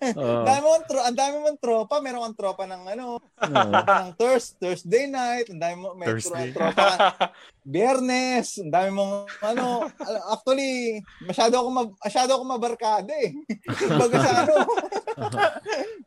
Ang 0.00 0.46
dami 0.46 0.62
mong 0.62 0.84
tro- 0.86 1.02
ang 1.02 1.12
dami 1.14 1.36
mong 1.38 1.58
tropa, 1.58 1.96
meron 1.98 2.24
kang 2.24 2.38
tropa 2.38 2.64
ng 2.64 2.82
ano, 2.86 3.06
tropa 3.34 3.84
ng 4.00 4.12
Thurs, 4.14 4.56
Thursday 4.56 5.04
night, 5.06 5.48
ang 5.48 5.60
dami 5.60 5.74
mo 5.76 5.92
may 5.92 6.08
Thursday. 6.08 6.52
tropa 6.52 7.16
Biyernes, 7.62 8.56
ang 8.58 8.70
dami 8.70 8.90
mong 8.90 9.12
ano, 9.42 9.84
actually 10.30 11.00
masyado 11.20 11.60
ako 11.60 11.68
ma- 11.70 11.96
masyado 11.98 12.30
ako 12.32 12.42
mabarkada 12.46 13.12
eh. 13.14 13.36
kumbaga 13.82 14.16
sa 14.18 14.32
ano, 14.40 14.54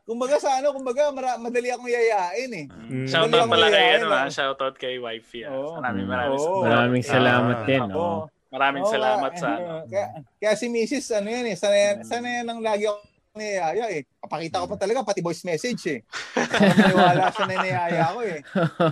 kumbaga 0.04 0.36
sa 0.38 0.50
ano, 0.58 0.68
kumbaga 0.70 1.02
mara- 1.10 1.38
madali 1.38 1.70
akong 1.70 1.86
yayain 1.88 2.50
eh. 2.52 2.66
Mm. 2.66 3.06
Shoutout 3.06 3.46
Madali 3.46 3.52
pala 3.52 3.66
kay 3.70 3.86
ano 3.96 4.06
ah. 4.08 4.18
ah. 4.20 4.28
Shoutout 4.28 4.74
kay 4.74 4.98
wifey 4.98 5.46
ah. 5.46 5.54
Oo. 5.54 5.78
Maraming 5.78 6.06
maraming, 6.06 6.38
Oo. 6.40 6.62
Maraming 6.62 7.04
salamat 7.04 7.56
Ah, 7.56 7.64
din. 7.64 7.82
Oh. 7.90 8.26
Maraming 8.54 8.86
Oo, 8.86 8.92
salamat 8.94 9.30
kaya- 9.34 9.42
sa 9.42 9.48
ano. 9.52 9.74
Kaya, 9.90 10.06
kaya 10.38 10.52
si 10.54 10.66
Mrs. 10.70 11.06
ano 11.18 11.28
yan 11.28 11.46
eh, 11.50 11.56
sanay, 11.58 11.84
sanay 12.06 12.46
nang 12.46 12.62
lagi 12.62 12.86
ako 12.86 13.02
niyaya 13.34 13.90
eh. 13.90 14.06
Papakita 14.22 14.62
ko 14.62 14.66
pa 14.70 14.78
talaga 14.78 15.02
pati 15.02 15.18
voice 15.18 15.42
message 15.42 15.82
eh. 15.90 16.00
Maniwala 16.38 17.34
siya 17.34 17.44
na 17.44 17.56
niyaya 17.58 18.04
ko 18.14 18.20
eh. 18.22 18.38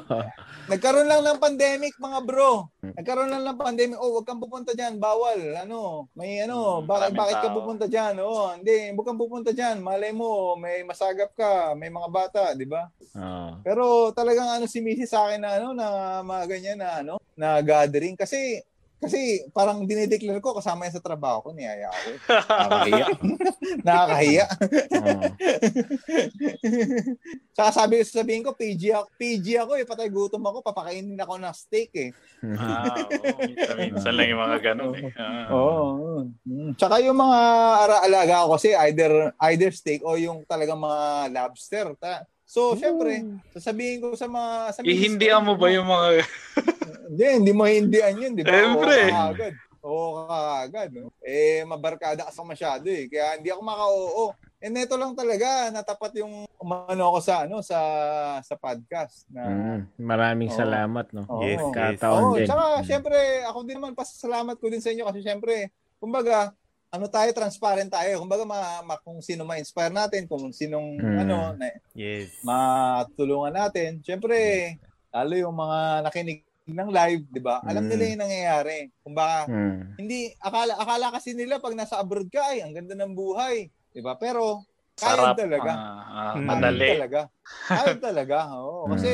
Nagkaroon 0.70 1.06
lang 1.06 1.22
ng 1.22 1.39
pandemic 1.39 1.94
mga 1.94 2.18
bro. 2.22 2.66
Nagkaroon 2.82 3.30
lang 3.30 3.43
ng 3.43 3.55
pandemic. 3.55 3.98
Oh, 3.98 4.18
wag 4.18 4.26
kang 4.26 4.43
pupunta 4.43 4.74
diyan, 4.74 4.98
bawal. 4.98 5.39
Ano, 5.59 6.10
may 6.14 6.43
ano, 6.43 6.82
Hmm, 6.82 6.86
bakit 6.86 7.14
bakit 7.14 7.36
ka 7.39 7.48
pupunta 7.51 7.86
diyan? 7.86 8.18
Oh, 8.18 8.51
hindi, 8.51 8.90
wag 8.90 9.06
kang 9.06 9.18
pupunta 9.18 9.51
diyan. 9.51 9.78
Malay 9.78 10.10
mo, 10.10 10.55
may 10.55 10.82
masagap 10.82 11.30
ka, 11.34 11.74
may 11.74 11.90
mga 11.90 12.09
bata, 12.10 12.43
di 12.55 12.66
ba? 12.66 12.90
Oo. 13.14 13.62
Pero 13.62 13.84
talagang 14.10 14.48
ano 14.52 14.66
si 14.66 14.78
Mrs. 14.78 15.06
sa 15.09 15.26
akin 15.26 15.39
na 15.39 15.51
ano 15.55 15.68
na 15.70 15.86
mga 16.20 16.44
ganyan 16.48 16.78
na 16.78 16.90
ano 16.98 17.14
na 17.32 17.59
gathering 17.59 18.14
kasi 18.14 18.59
kasi 19.02 19.18
parang 19.50 19.82
dinideclare 19.82 20.38
ko 20.38 20.54
kasama 20.54 20.86
yan 20.86 20.94
sa 20.94 21.02
trabaho 21.02 21.42
ko 21.42 21.50
niyaya 21.50 21.90
ako. 21.90 22.06
eh. 22.06 22.18
Nakakahiya. 22.22 23.06
Nakakahiya. 23.86 24.44
Oo. 24.94 25.22
Saka 27.52 27.70
sabi 27.74 28.00
ko 28.00 28.04
sabihin 28.06 28.44
ko 28.46 28.54
PG 28.54 28.82
ako, 28.94 29.06
PG 29.18 29.46
ako 29.60 29.72
eh 29.76 29.84
patay 29.84 30.08
gutom 30.08 30.42
ako 30.46 30.62
papakainin 30.62 31.18
ako 31.18 31.34
ng 31.36 31.54
steak 31.54 31.90
eh. 31.98 32.10
Ah, 32.56 32.96
oo. 33.04 33.38
Minsan, 33.76 34.14
lang 34.14 34.28
yung 34.30 34.42
mga 34.42 34.58
ganun 34.62 34.94
eh. 34.96 35.10
Ah. 35.18 35.46
Oo. 35.52 36.30
Mm. 36.46 36.72
Tsaka 36.78 37.02
yung 37.02 37.18
mga 37.18 37.40
alaga 38.06 38.46
ko 38.46 38.54
kasi 38.56 38.72
either 38.88 39.12
either 39.50 39.70
steak 39.70 40.00
o 40.06 40.16
yung 40.16 40.46
talagang 40.46 40.78
mga 40.78 41.28
lobster. 41.34 41.86
Ta- 41.98 42.24
so, 42.52 42.76
syempre, 42.76 43.24
sasabihin 43.56 44.04
ko 44.04 44.12
sa 44.12 44.28
mga... 44.28 44.50
Sa 44.76 44.80
Ihindihan 44.84 45.40
mo 45.40 45.56
ba 45.56 45.72
yung 45.72 45.88
mga... 45.88 46.08
Hindi, 47.12 47.24
hindi 47.28 47.52
mo 47.52 47.68
hindian 47.68 48.16
yun, 48.16 48.32
di 48.32 48.40
ba? 48.40 48.52
Siyempre. 48.56 49.12
Oo, 49.84 50.24
kaagad. 50.24 50.96
No? 50.96 51.12
Eh, 51.20 51.60
mabarkada 51.68 52.24
ka 52.24 52.32
sa 52.32 52.40
masyado 52.40 52.88
eh. 52.88 53.04
Kaya 53.04 53.36
hindi 53.36 53.52
ako 53.52 53.60
maka-oo. 53.60 54.24
Eh, 54.56 54.70
neto 54.72 54.96
lang 54.96 55.12
talaga, 55.12 55.68
natapat 55.68 56.22
yung 56.22 56.48
umano 56.56 57.02
ako 57.12 57.18
sa, 57.20 57.44
ano, 57.44 57.60
sa, 57.60 57.76
sa 58.40 58.54
podcast. 58.56 59.26
Na, 59.28 59.44
Mm, 59.44 59.80
Maraming 60.00 60.48
Oo. 60.48 60.56
salamat, 60.56 61.06
no? 61.12 61.26
Oo. 61.28 61.42
Yes, 61.44 61.60
yes. 61.60 61.74
Kataon 61.74 62.22
Oo, 62.22 62.34
din. 62.38 62.46
tsaka, 62.48 62.64
Mm. 62.80 62.84
syempre, 62.86 63.18
ako 63.44 63.58
din 63.66 63.76
naman, 63.76 63.92
pasasalamat 63.92 64.56
ko 64.56 64.66
din 64.72 64.80
sa 64.80 64.90
inyo 64.94 65.04
kasi 65.04 65.20
syempre, 65.20 65.68
kumbaga, 65.98 66.54
ano 66.93 67.09
tayo, 67.09 67.32
transparent 67.32 67.89
tayo. 67.89 68.20
Kumbaga, 68.20 68.44
ma, 68.44 68.60
ma, 68.85 69.01
kung 69.01 69.24
sino 69.24 69.48
ma-inspire 69.48 69.89
natin, 69.89 70.28
kung 70.28 70.52
sinong, 70.52 71.01
Mm. 71.01 71.19
ano, 71.24 71.36
na, 71.56 71.73
Yes. 71.97 72.36
matulungan 72.44 73.56
natin. 73.56 74.05
Syempre, 74.05 74.36
lalo 75.09 75.32
yung 75.32 75.56
mga 75.56 76.05
nakinig 76.05 76.44
ng 76.69 76.90
live, 76.93 77.24
di 77.32 77.40
ba? 77.40 77.64
Alam 77.64 77.89
Mm. 77.89 77.90
nila 77.90 78.05
yung 78.12 78.23
nangyayari. 78.28 78.78
Kung 79.01 79.16
baka, 79.16 79.48
Mm. 79.48 79.81
hindi, 79.97 80.36
akala, 80.36 80.73
akala 80.77 81.06
kasi 81.16 81.32
nila 81.32 81.56
pag 81.59 81.73
nasa 81.73 81.97
abroad 81.97 82.28
ka, 82.28 82.52
ay, 82.52 82.60
ang 82.60 82.77
ganda 82.77 82.93
ng 82.93 83.16
buhay. 83.16 83.73
Di 83.89 84.05
ba? 84.05 84.12
Pero, 84.20 84.60
Sarap. 84.93 85.32
kaya 85.32 85.48
talaga. 85.48 85.73
ah, 85.73 86.36
Mm. 86.36 86.44
madali. 86.44 86.77
Kaya 86.78 86.93
talaga. 86.93 87.20
Kaya 87.66 87.94
talaga. 87.97 88.39
Oo. 88.60 88.93
Kasi, 88.93 89.10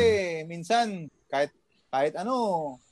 minsan, 0.51 1.07
kahit, 1.31 1.55
kahit 1.95 2.19
ano, 2.19 2.35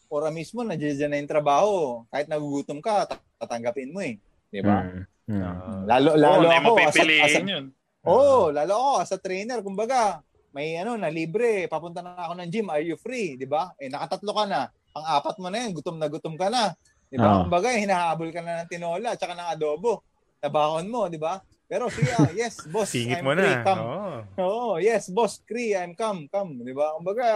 ora 0.06 0.30
mismo, 0.30 0.62
nandiyan 0.62 1.10
na 1.10 1.18
yung 1.18 1.26
trabaho. 1.28 2.06
Kahit 2.06 2.30
nagugutom 2.30 2.78
ka, 2.78 3.10
tat- 3.10 3.26
tatanggapin 3.42 3.90
mo 3.90 3.98
eh. 3.98 4.22
Di 4.56 4.62
ba? 4.64 4.80
Mm. 4.80 5.04
Mm. 5.26 5.42
Ah, 5.42 5.82
Lalo, 5.84 6.08
Oo, 6.14 6.20
lalo 6.22 6.46
hindi 6.48 6.56
ako, 6.56 6.72
as 6.88 6.96
a, 6.96 7.04
as 7.04 7.34
a, 7.36 7.40
yun. 7.44 7.64
Oo, 8.06 8.38
lalo 8.54 8.72
ako 8.78 8.90
as 9.02 9.12
a 9.12 9.18
trainer, 9.20 9.58
kumbaga, 9.60 10.22
may 10.56 10.80
ano 10.80 10.96
na 10.96 11.12
libre, 11.12 11.68
papunta 11.68 12.00
na 12.00 12.16
ako 12.16 12.32
ng 12.40 12.48
gym, 12.48 12.66
are 12.72 12.80
you 12.80 12.96
free, 12.96 13.36
'di 13.36 13.44
ba? 13.44 13.76
Eh 13.76 13.92
nakatatlo 13.92 14.32
ka 14.32 14.44
na, 14.48 14.70
pang-apat 14.96 15.36
mo 15.36 15.52
na 15.52 15.60
'yan, 15.60 15.76
gutom 15.76 16.00
na 16.00 16.08
gutom 16.08 16.32
ka 16.40 16.48
na. 16.48 16.72
'Di 17.12 17.20
ba? 17.20 17.36
Oo. 17.36 17.40
Kumbaga, 17.44 17.68
eh, 17.76 17.84
hinahabol 17.84 18.32
ka 18.32 18.40
na 18.40 18.64
ng 18.64 18.70
tinola 18.72 19.12
at 19.12 19.20
ng 19.20 19.42
adobo. 19.52 20.00
Tabakon 20.40 20.88
mo, 20.88 21.10
'di 21.12 21.20
ba? 21.20 21.42
Pero 21.68 21.90
sige, 21.92 22.08
ah, 22.16 22.30
yes, 22.32 22.64
boss. 22.72 22.94
Singit 22.94 23.20
I'm 23.20 23.26
mo 23.26 23.34
free, 23.36 23.52
na. 23.52 23.66
come. 23.66 23.82
Oo. 23.84 24.16
Oo, 24.40 24.70
yes, 24.80 25.10
boss, 25.12 25.42
free, 25.44 25.76
I'm 25.76 25.92
come, 25.92 26.30
come, 26.32 26.62
'di 26.64 26.72
ba? 26.72 26.96
Kumbaga, 26.96 27.26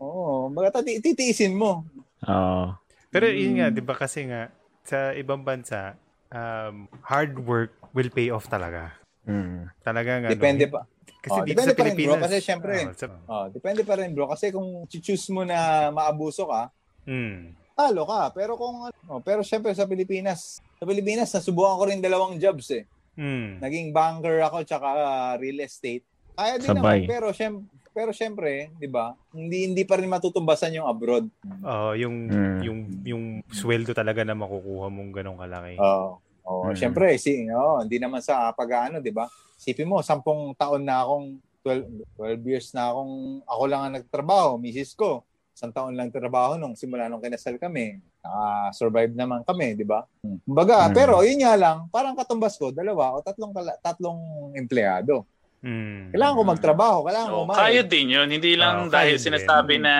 oo, 0.00 0.50
kumbaga 0.50 0.82
titiisin 0.82 1.54
mo. 1.54 1.86
Oo. 2.26 2.74
Pero 3.12 3.30
yun 3.30 3.62
nga, 3.62 3.68
Mm. 3.70 3.76
di 3.78 3.82
ba 3.84 3.94
kasi 3.94 4.26
nga, 4.26 4.50
sa 4.82 5.14
ibang 5.14 5.46
bansa, 5.46 5.94
um, 6.30 6.88
hard 7.02 7.38
work 7.40 7.72
will 7.92 8.08
pay 8.08 8.30
off 8.30 8.46
talaga. 8.46 8.94
Mm. 9.24 9.70
Talagang 9.82 10.20
ano. 10.22 10.32
Depende 10.32 10.66
pa. 10.66 10.86
Kasi 11.18 11.32
Oh, 11.32 11.42
dito 11.42 11.50
depende 11.58 11.70
sa 11.70 11.76
pa 11.76 11.82
rin, 11.82 11.92
bro, 11.92 11.98
Pilipinas. 12.14 12.22
kasi 12.22 12.36
syempre, 12.38 12.74
oh, 12.78 12.94
sa- 12.94 13.22
Oh, 13.26 13.46
depende 13.50 13.82
pa 13.82 13.94
rin, 13.98 14.10
bro, 14.10 14.26
kasi 14.30 14.46
kung 14.50 14.68
choose 14.86 15.26
mo 15.28 15.42
na 15.42 15.90
maabuso 15.90 16.46
ka, 16.46 16.70
mm, 17.04 17.74
talo 17.74 18.02
ka. 18.06 18.30
Pero 18.30 18.54
kung 18.54 18.86
ano, 18.86 18.94
oh, 19.10 19.18
pero 19.18 19.42
syempre 19.42 19.74
sa 19.74 19.84
Pilipinas, 19.84 20.62
sa 20.62 20.84
Pilipinas 20.84 21.28
nasubukan 21.28 21.74
ko 21.74 21.84
rin 21.84 21.98
dalawang 21.98 22.38
jobs 22.38 22.70
eh. 22.70 22.86
mm, 23.18 23.58
Naging 23.58 23.90
banker 23.90 24.38
ako 24.40 24.62
tsaka 24.62 24.86
uh, 24.86 25.34
real 25.36 25.58
estate. 25.60 26.06
Kaya 26.36 26.60
din 26.60 26.68
Sabay. 26.70 26.78
naman, 26.78 27.10
pero 27.10 27.26
syempre, 27.32 27.66
pero 27.96 28.12
syempre, 28.12 28.68
'di 28.76 28.84
ba? 28.86 29.16
Hindi 29.32 29.72
hindi 29.72 29.82
pa 29.88 29.96
rin 29.96 30.12
matutumbasan 30.12 30.76
yung 30.76 30.84
abroad. 30.84 31.32
oh, 31.64 31.96
yung, 31.96 32.28
Mm. 32.28 32.58
yung, 32.60 32.78
yung 33.02 33.24
sweldo 33.48 33.96
talaga 33.96 34.20
na 34.20 34.36
makukuha 34.36 34.92
mong 34.92 35.10
ganong 35.10 35.40
kalaki. 35.40 35.80
Oo. 35.80 36.20
Oh, 36.44 36.68
Mm. 36.68 36.76
syempre, 36.76 37.16
si 37.16 37.48
oh, 37.48 37.80
hindi 37.80 37.96
naman 37.96 38.20
sa 38.20 38.52
pag-ano, 38.52 39.00
'di 39.00 39.10
ba? 39.10 39.24
Sipin 39.56 39.88
mo, 39.88 40.04
sampung 40.04 40.52
taon 40.52 40.84
na 40.84 41.00
akong 41.00 41.40
12, 41.64 41.88
12 42.14 42.44
years 42.44 42.68
na 42.70 42.92
akong 42.92 43.14
ako 43.42 43.62
lang 43.64 43.80
ang 43.82 43.94
nagtrabaho, 43.96 44.60
misis 44.60 44.92
ko. 44.92 45.24
Isang 45.56 45.72
taon 45.72 45.96
lang 45.96 46.12
trabaho 46.12 46.60
nung 46.60 46.76
simula 46.76 47.08
nung 47.08 47.18
kinasal 47.18 47.56
kami. 47.56 47.96
Naka-survive 48.20 49.16
naman 49.16 49.40
kami, 49.42 49.72
di 49.72 49.82
ba? 49.82 50.04
Kumbaga, 50.44 50.84
Mm. 50.86 50.92
pero 50.92 51.24
yun 51.24 51.40
nga 51.40 51.56
lang, 51.56 51.88
parang 51.88 52.12
katumbas 52.12 52.60
ko, 52.60 52.68
dalawa 52.68 53.16
o 53.16 53.24
tatlong 53.24 53.50
tatlong 53.80 54.20
empleyado. 54.52 55.24
Mm. 55.66 56.14
Kailangan 56.14 56.34
ko 56.34 56.42
magtrabaho, 56.46 56.98
kailangan 57.02 57.26
ko 57.26 57.34
Oh, 57.34 57.42
kumain. 57.44 57.58
kaya 57.58 57.82
din 57.82 58.06
yun. 58.08 58.28
Hindi 58.30 58.54
lang 58.54 58.86
Oo, 58.86 58.92
dahil 58.92 59.12
kaya 59.12 59.18
din. 59.18 59.26
sinasabi 59.26 59.74
na 59.76 59.94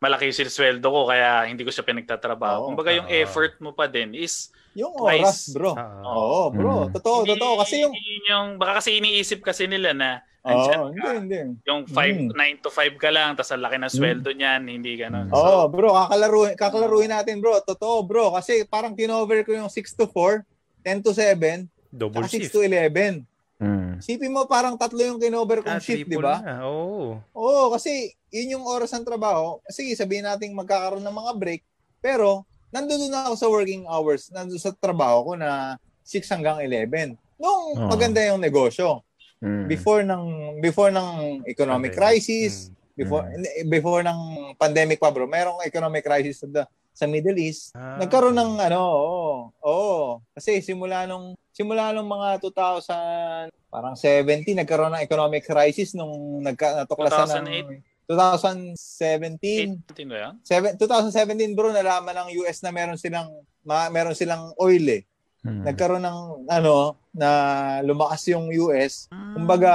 malaki 0.00 0.24
yung 0.26 0.50
sweldo 0.50 0.88
ko 0.88 1.00
kaya 1.04 1.44
hindi 1.44 1.62
ko 1.62 1.70
siya 1.70 1.84
pinagtatrabaho. 1.84 2.58
Oo. 2.58 2.66
Kumbaga 2.72 2.90
yung 2.90 3.06
Oo. 3.06 3.14
effort 3.14 3.54
mo 3.60 3.70
pa 3.70 3.84
din 3.86 4.16
is 4.16 4.48
Yung 4.72 4.96
oras, 4.96 5.52
bro. 5.52 5.76
Ah, 5.76 6.00
Oo, 6.02 6.48
bro. 6.48 6.88
Mm. 6.88 6.96
Totoo, 6.96 7.16
hindi- 7.22 7.36
totoo. 7.36 7.60
Kasi 7.60 7.84
yung... 7.84 7.92
yun 7.92 8.22
yung 8.24 8.48
baka 8.56 8.80
kasi 8.80 8.96
iniisip 8.96 9.44
kasi 9.44 9.68
nila 9.68 9.92
na 9.92 10.10
andyan 10.42 10.90
hindi, 10.90 11.36
hindi. 11.38 11.40
yung 11.62 11.84
5 11.86 11.92
Mm. 11.92 12.58
9 12.58 12.64
to 12.64 12.70
5 12.72 12.96
ka 12.96 13.12
lang 13.12 13.36
tapos 13.36 13.52
ang 13.52 13.62
laki 13.62 13.76
ng 13.76 13.92
sweldo 13.92 14.32
niyan, 14.32 14.62
hindi 14.64 14.96
ganun. 14.96 15.28
Mm. 15.28 15.36
Oo, 15.36 15.68
bro. 15.68 15.92
Kakalaruin, 15.94 16.56
kakalaruin 16.56 17.12
natin, 17.12 17.36
bro. 17.38 17.60
Totoo, 17.60 18.00
bro. 18.02 18.32
Kasi 18.32 18.64
parang 18.64 18.96
kinover 18.96 19.44
ko 19.44 19.52
yung 19.52 19.68
6 19.68 19.76
to 19.92 20.08
4, 20.08 20.40
10 20.80 21.04
to 21.04 21.12
7, 21.12 21.68
double 21.92 22.24
saka 22.24 22.32
6 22.32 22.48
shift. 22.48 22.50
to 22.50 22.64
11. 22.64 23.28
Mm. 23.62 24.02
Sipin 24.02 24.34
mo 24.34 24.42
parang 24.44 24.74
tatlo 24.74 24.98
yung 24.98 25.22
kinover 25.22 25.62
Ah, 25.62 25.78
kong 25.78 25.80
shift, 25.80 26.10
di 26.10 26.18
ba? 26.18 26.42
na. 26.42 26.66
Oo. 26.66 27.22
Oo, 27.30 27.70
kasi 27.70 28.10
yun 28.28 28.58
yung 28.58 28.64
oras 28.66 28.90
ng 28.90 29.06
trabaho. 29.06 29.62
Sige, 29.70 29.94
sabihin 29.94 30.26
natin 30.26 30.50
magkakaroon 30.50 31.00
ng 31.00 31.14
mga 31.14 31.32
break. 31.38 31.62
Pero, 32.02 32.42
nandun 32.68 33.06
na 33.06 33.30
ako 33.30 33.34
sa 33.36 33.46
working 33.46 33.86
hours. 33.86 34.26
Nandun 34.28 34.58
sa 34.58 34.74
trabaho 34.74 35.22
ko 35.22 35.32
na 35.38 35.78
6 36.02 36.26
hanggang 36.26 36.58
11. 36.58 37.14
Nung 37.38 37.78
Oo. 37.78 37.86
maganda 37.86 38.18
yung 38.20 38.42
negosyo. 38.42 39.06
Mm. 39.38 39.66
Before 39.68 40.02
ng 40.02 40.24
before 40.58 40.90
ng 40.90 41.08
economic 41.44 41.90
Pandemic. 41.90 42.18
crisis, 42.18 42.66
Mm. 42.66 42.74
before 42.94 43.22
Mm. 43.24 43.42
before 43.68 44.02
ng 44.02 44.20
pandemic 44.54 44.98
pa 44.98 45.10
bro, 45.10 45.26
merong 45.26 45.62
economic 45.62 46.02
crisis 46.02 46.42
sa 46.42 46.66
sa 46.92 47.08
Middle 47.08 47.40
East. 47.40 47.72
Ah, 47.72 47.96
Nagkaroon 47.98 48.36
ng 48.36 48.52
ano, 48.60 48.80
oo. 48.84 49.32
Oo. 49.64 50.20
Kasi 50.36 50.60
simula 50.60 51.08
nung 51.08 51.32
simula 51.52 51.92
nung 51.92 52.08
mga 52.08 52.40
2000 52.40 53.52
parang 53.68 53.96
17 53.96 54.56
nagkaroon 54.56 54.92
ng 54.96 55.04
economic 55.04 55.44
crisis 55.44 55.96
nung 55.96 56.40
nagka 56.44 56.84
natuklasan 56.84 57.44
ng 57.44 57.80
2017 58.08 59.84
18 59.88 60.12
ba 60.12 60.16
yan? 60.28 60.34
seven, 60.44 60.76
2017 60.76 61.56
bro 61.56 61.72
nalaman 61.72 62.12
ng 62.24 62.28
US 62.44 62.60
na 62.64 62.72
meron 62.72 63.00
silang 63.00 63.28
ma, 63.64 63.88
meron 63.88 64.16
silang 64.16 64.52
oil 64.60 64.84
eh. 64.88 65.02
Hmm. 65.42 65.66
Nagkaroon 65.66 66.04
ng 66.04 66.18
ano 66.48 66.96
na 67.12 67.28
lumakas 67.82 68.28
yung 68.30 68.48
US. 68.68 69.08
Hmm. 69.10 69.34
Kumbaga 69.40 69.72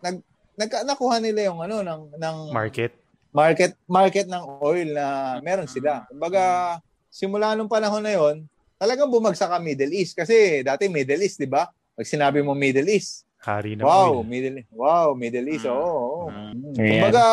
nag, 0.00 0.20
nag 0.54 0.70
nakuha 0.86 1.18
nila 1.18 1.50
yung 1.52 1.60
ano 1.64 1.82
ng 1.82 2.02
ng 2.16 2.36
Market. 2.52 3.03
Market 3.34 3.74
market 3.90 4.30
ng 4.30 4.44
oil 4.62 4.94
na 4.94 5.36
meron 5.42 5.66
sila. 5.66 6.06
Kumbaga, 6.06 6.78
simula 7.10 7.58
nung 7.58 7.68
panahon 7.68 8.00
na 8.00 8.14
yon, 8.14 8.46
talagang 8.78 9.10
bumagsak 9.10 9.50
ang 9.50 9.66
Middle 9.66 9.90
East 9.90 10.14
kasi 10.14 10.62
dati 10.62 10.86
Middle 10.86 11.26
East, 11.26 11.42
'di 11.42 11.50
ba? 11.50 11.66
Pag 11.66 12.06
sinabi 12.06 12.46
mo 12.46 12.54
Middle 12.54 12.94
East, 12.94 13.26
Hari 13.44 13.76
ng 13.76 13.84
wow, 13.84 14.24
oil. 14.24 14.24
Middle 14.24 14.64
Wow, 14.72 15.12
Middle 15.12 15.52
East. 15.52 15.68
Mm. 15.68 15.76
Oo. 15.76 16.32
Mm. 16.32 16.80
Ayan. 16.80 16.88
Kumbaga, 16.88 17.24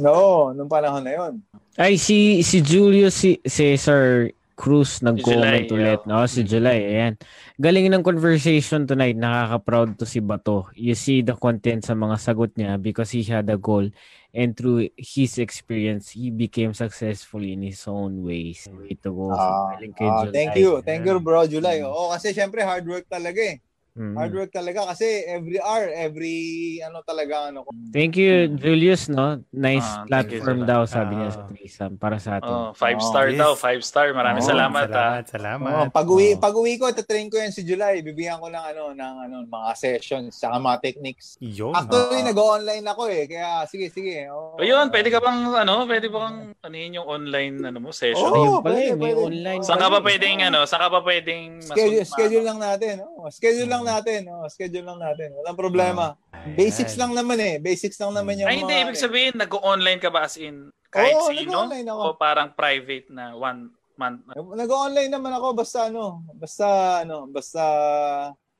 no, 0.00 0.48
nung 0.56 0.70
panahon 0.72 1.04
na 1.04 1.12
yon. 1.12 1.32
Ay, 1.76 2.00
si, 2.00 2.40
si 2.40 2.64
Julius 2.64 3.12
si, 3.12 3.36
Cesar 3.44 4.32
Cruz 4.56 5.04
nag-comment 5.04 5.68
July, 5.68 5.68
ulit. 5.68 6.00
yeah. 6.00 6.08
No? 6.08 6.24
Si 6.24 6.40
July, 6.40 6.78
ayan. 6.80 7.14
Galing 7.60 7.92
ng 7.92 8.04
conversation 8.04 8.88
tonight. 8.88 9.16
Nakaka-proud 9.16 10.00
to 10.00 10.08
si 10.08 10.24
Bato. 10.24 10.72
You 10.72 10.96
see 10.96 11.20
the 11.20 11.36
content 11.36 11.84
sa 11.84 11.92
mga 11.92 12.16
sagot 12.16 12.56
niya 12.56 12.80
because 12.80 13.12
he 13.12 13.20
had 13.20 13.48
a 13.52 13.60
goal 13.60 13.84
and 14.32 14.56
through 14.56 14.88
his 14.96 15.36
experience, 15.36 16.16
he 16.16 16.32
became 16.32 16.72
successful 16.72 17.44
in 17.44 17.60
his 17.62 17.84
own 17.86 18.24
ways. 18.24 18.68
Way 18.72 18.96
to 19.04 19.12
go. 19.12 19.28
Kay 19.36 20.08
ah, 20.08 20.24
July. 20.24 20.32
thank 20.32 20.56
you. 20.56 20.80
Thank 20.80 21.04
you, 21.04 21.20
bro, 21.20 21.44
July. 21.44 21.84
Oo, 21.84 22.08
kasi 22.12 22.32
syempre 22.32 22.64
hard 22.64 22.88
work 22.88 23.04
talaga 23.08 23.40
eh. 23.44 23.60
Mm. 23.92 24.16
Hard 24.16 24.32
work 24.32 24.50
talaga 24.50 24.88
kasi 24.88 25.04
every 25.28 25.60
hour, 25.60 25.84
every 25.92 26.38
ano 26.80 27.04
talaga 27.04 27.52
ano. 27.52 27.68
Thank 27.92 28.16
you, 28.16 28.48
Julius, 28.48 29.04
no? 29.06 29.44
Nice 29.52 29.84
you, 29.84 30.08
platform 30.08 30.64
July. 30.64 30.70
daw, 30.72 30.80
sabi 30.88 31.12
niya 31.14 31.28
Ah. 31.28 31.34
sa 31.34 31.42
Trisam, 31.44 31.90
para 32.00 32.16
sa 32.16 32.40
atin. 32.40 32.48
Oh, 32.48 32.72
five 32.72 32.96
Oh, 32.96 33.04
star 33.04 33.28
yes. 33.28 33.36
daw, 33.36 33.52
five 33.52 33.84
star. 33.84 34.16
Maraming 34.16 34.40
Oh, 34.40 34.48
salamat, 34.48 34.88
ah. 34.88 35.20
Salamat, 35.20 35.24
salamat. 35.28 35.68
Oo, 35.68 35.84
pag 35.92 36.08
uwi, 36.08 36.28
Oo. 36.32 36.40
pag 36.40 36.54
uwi 36.56 36.80
ko, 36.80 36.88
tatrain 36.88 37.28
ko 37.28 37.36
yan 37.36 37.52
si 37.52 37.60
July. 37.62 38.00
Bibigyan 38.00 38.40
ko 38.40 38.48
ng 38.48 38.64
ano, 38.64 38.96
ng 38.96 39.14
ano, 39.22 39.36
mga 39.44 39.70
sessions, 39.76 40.32
saka 40.34 40.56
mga 40.56 40.78
techniques. 40.80 41.36
Yun. 41.38 41.76
Actually, 41.76 42.24
Oo. 42.24 42.28
nag-online 42.32 42.86
ako 42.88 43.02
eh. 43.12 43.28
Kaya, 43.28 43.68
sige, 43.68 43.92
sige. 43.92 44.24
Oo. 44.32 44.56
O 44.56 44.64
yun, 44.64 44.88
pwede 44.88 45.12
ka 45.12 45.20
bang, 45.20 45.52
ano, 45.52 45.84
pwede 45.84 46.08
ba 46.08 46.32
kang, 46.32 46.38
yun 46.72 46.96
yung 46.96 47.08
online, 47.10 47.60
ano 47.60 47.76
mo, 47.76 47.92
session? 47.92 48.24
Ayun 48.24 48.64
pala, 48.64 48.72
pwede, 48.72 48.88
eh, 48.88 48.96
may 48.96 49.12
pwede. 49.12 49.20
online 49.20 49.60
Oo. 49.60 49.68
Saan 49.68 49.76
ka 49.76 49.92
pa 49.92 50.00
pwedeng, 50.00 50.36
ano, 50.40 50.64
saan 50.64 50.80
ka 50.80 50.88
pa 50.88 51.00
pwedeng 51.04 51.44
Schedule, 51.60 52.08
schedule 52.08 52.40
lang 52.42 52.56
natin. 52.56 53.04
Oh. 53.04 53.28
Schedule 53.28 53.68
lang 53.68 53.81
natin. 53.82 54.26
Oh. 54.30 54.46
Schedule 54.48 54.86
lang 54.86 54.98
natin. 54.98 55.34
Walang 55.36 55.58
problema. 55.58 56.04
Ayan. 56.32 56.56
Basics 56.58 56.94
lang 56.98 57.12
naman 57.14 57.38
eh. 57.38 57.60
Basics 57.62 57.98
lang 57.98 58.14
naman 58.14 58.38
yung 58.40 58.48
Ay, 58.50 58.62
hindi, 58.62 58.74
ibig 58.74 58.98
sabihin, 58.98 59.34
nag-online 59.38 60.00
ka 60.02 60.10
ba 60.10 60.26
as 60.26 60.38
in 60.38 60.72
kahit 60.92 61.16
Oo, 61.16 61.32
sino? 61.32 61.64
O 61.96 62.20
parang 62.20 62.52
private 62.52 63.08
na 63.08 63.32
one 63.32 63.72
month? 63.96 64.28
Nag-online 64.36 65.08
naman 65.08 65.32
ako 65.32 65.56
basta 65.56 65.88
ano, 65.88 66.20
basta 66.36 66.66
ano, 67.00 67.24
basta 67.32 67.62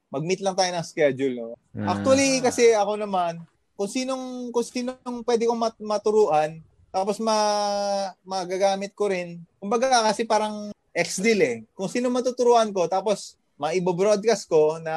mag-meet 0.08 0.40
lang 0.40 0.56
tayo 0.56 0.72
ng 0.72 0.88
schedule. 0.88 1.34
No? 1.36 1.56
Mm. 1.76 1.88
Actually, 1.92 2.40
kasi 2.40 2.72
ako 2.72 2.96
naman, 2.96 3.44
kung 3.76 3.88
sinong, 3.88 4.48
kung 4.48 4.64
sinong 4.64 5.24
pwede 5.28 5.44
kong 5.44 5.60
mat- 5.60 5.84
maturuan, 5.84 6.60
tapos 6.88 7.20
ma, 7.20 7.36
magagamit 8.24 8.92
ko 8.96 9.08
rin. 9.12 9.40
Kumbaga 9.60 10.04
kasi 10.08 10.24
parang 10.24 10.72
ex-deal 10.92 11.40
eh. 11.40 11.56
Kung 11.72 11.88
sino 11.88 12.12
matuturuan 12.12 12.72
ko, 12.72 12.88
tapos 12.88 13.40
maibo-broadcast 13.56 14.44
ko 14.46 14.78
na 14.78 14.94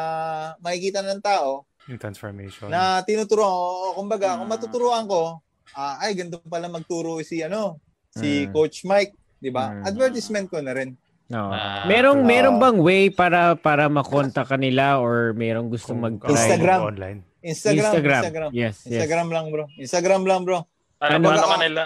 makikita 0.60 1.00
ng 1.00 1.20
tao 1.20 1.64
Yung 1.86 1.98
transformation. 1.98 2.68
na 2.68 3.02
tinuturuan 3.02 3.50
ko. 3.50 3.64
O, 3.64 3.94
Kumbaga, 3.96 4.36
kung 4.36 4.50
Ah. 4.50 4.54
matuturuan 4.54 5.06
ko, 5.06 5.40
ah, 5.72 6.00
ay, 6.00 6.14
ganito 6.14 6.42
pala 6.42 6.66
magturo 6.66 7.20
si 7.22 7.40
ano, 7.40 7.78
si 8.10 8.46
Mm. 8.46 8.52
Coach 8.52 8.84
Mike, 8.84 9.14
di 9.38 9.50
ba? 9.50 9.70
Mm. 9.72 9.84
Advertisement 9.86 10.48
ko 10.48 10.60
na 10.60 10.74
rin. 10.74 10.96
No. 11.26 11.50
Ah, 11.50 11.86
merong 11.86 12.22
oo. 12.22 12.28
merong 12.28 12.58
bang 12.62 12.78
way 12.78 13.04
para 13.10 13.58
para 13.58 13.90
makontak 13.90 14.46
kanila 14.46 15.02
or 15.02 15.34
merong 15.34 15.68
gusto 15.68 15.92
Kung 15.92 16.06
mag-try? 16.06 16.30
Instagram. 16.32 16.80
Online. 16.86 17.20
Instagram, 17.42 17.82
Instagram. 17.92 18.22
Instagram. 18.22 18.50
Yes, 18.54 18.76
yes. 18.82 18.90
Instagram 18.94 19.28
lang, 19.30 19.46
bro. 19.50 19.66
Instagram 19.76 20.24
lang, 20.24 20.42
bro. 20.44 20.60
Ano, 20.96 21.28
Ano- 21.28 21.34
ano 21.36 21.50
kanila? 21.52 21.82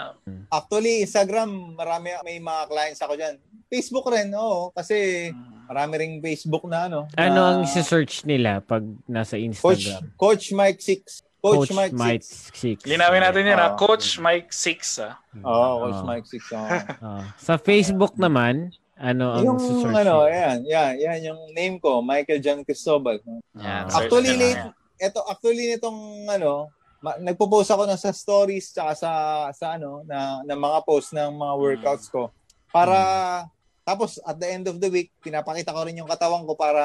Actually, 0.48 1.02
Instagram, 1.02 1.50
marami 1.74 2.14
may 2.22 2.38
mga 2.38 2.62
clients 2.66 3.00
ako 3.00 3.16
diyan. 3.16 3.36
Facebook 3.66 4.06
rin, 4.08 4.28
oo, 4.32 4.72
kasi 4.72 5.28
marami 5.70 5.92
ring 6.02 6.14
Facebook 6.18 6.66
na 6.66 6.90
ano. 6.90 7.06
Ano 7.14 7.30
na 7.30 7.42
ang 7.54 7.62
search 7.62 8.26
nila 8.26 8.58
pag 8.58 8.82
nasa 9.06 9.38
Coach 9.38 9.46
Instagram? 9.46 10.02
Coach 10.18 10.44
Mike 10.50 10.80
6. 10.82 11.30
Coach, 11.40 11.72
Mike 11.72 11.96
6. 11.96 12.52
Six. 12.52 12.76
Linawin 12.84 13.24
natin 13.24 13.48
yan, 13.48 13.56
ha? 13.56 13.72
Ah. 13.72 13.74
Coach 13.78 14.20
Mike 14.20 14.52
6, 14.52 15.00
ah. 15.00 15.16
Oo, 15.40 15.88
Coach 15.88 16.00
Ah. 16.02 16.08
Mike 16.10 16.26
6. 16.28 16.52
oo. 16.52 16.68
Ah. 17.06 17.24
Sa 17.40 17.56
Facebook 17.56 18.12
naman, 18.20 18.74
ano 19.00 19.32
ang 19.32 19.44
yung 19.48 19.56
search 19.56 19.88
ano, 19.88 20.28
nila? 20.28 20.28
yan, 20.28 20.56
yan, 20.68 20.92
yan 21.00 21.18
yung 21.32 21.40
name 21.56 21.76
ko, 21.80 22.04
Michael 22.04 22.44
John 22.44 22.60
Cristobal. 22.60 23.24
Yan, 23.56 23.88
search 23.88 24.04
Actually, 24.12 24.36
late, 24.36 24.60
yan. 24.60 24.72
eto 25.00 25.24
actually 25.24 25.72
nitong 25.72 26.28
ano, 26.28 26.68
ma- 27.00 27.16
nagpo-post 27.16 27.72
ako 27.72 27.88
na 27.88 27.96
sa 27.96 28.12
stories 28.12 28.76
tsaka 28.76 28.92
sa 28.92 29.10
sa 29.56 29.80
ano 29.80 30.04
na, 30.04 30.44
na 30.44 30.52
mga 30.52 30.84
post 30.84 31.16
ng 31.16 31.32
mga 31.32 31.54
workouts 31.56 32.12
ko 32.12 32.28
para 32.68 33.00
tapos 33.90 34.22
at 34.22 34.38
the 34.38 34.46
end 34.46 34.64
of 34.64 34.78
the 34.78 34.86
week 34.86 35.10
pinapakita 35.18 35.74
ko 35.74 35.82
rin 35.82 35.98
yung 35.98 36.06
katawan 36.06 36.46
ko 36.46 36.54
para 36.54 36.82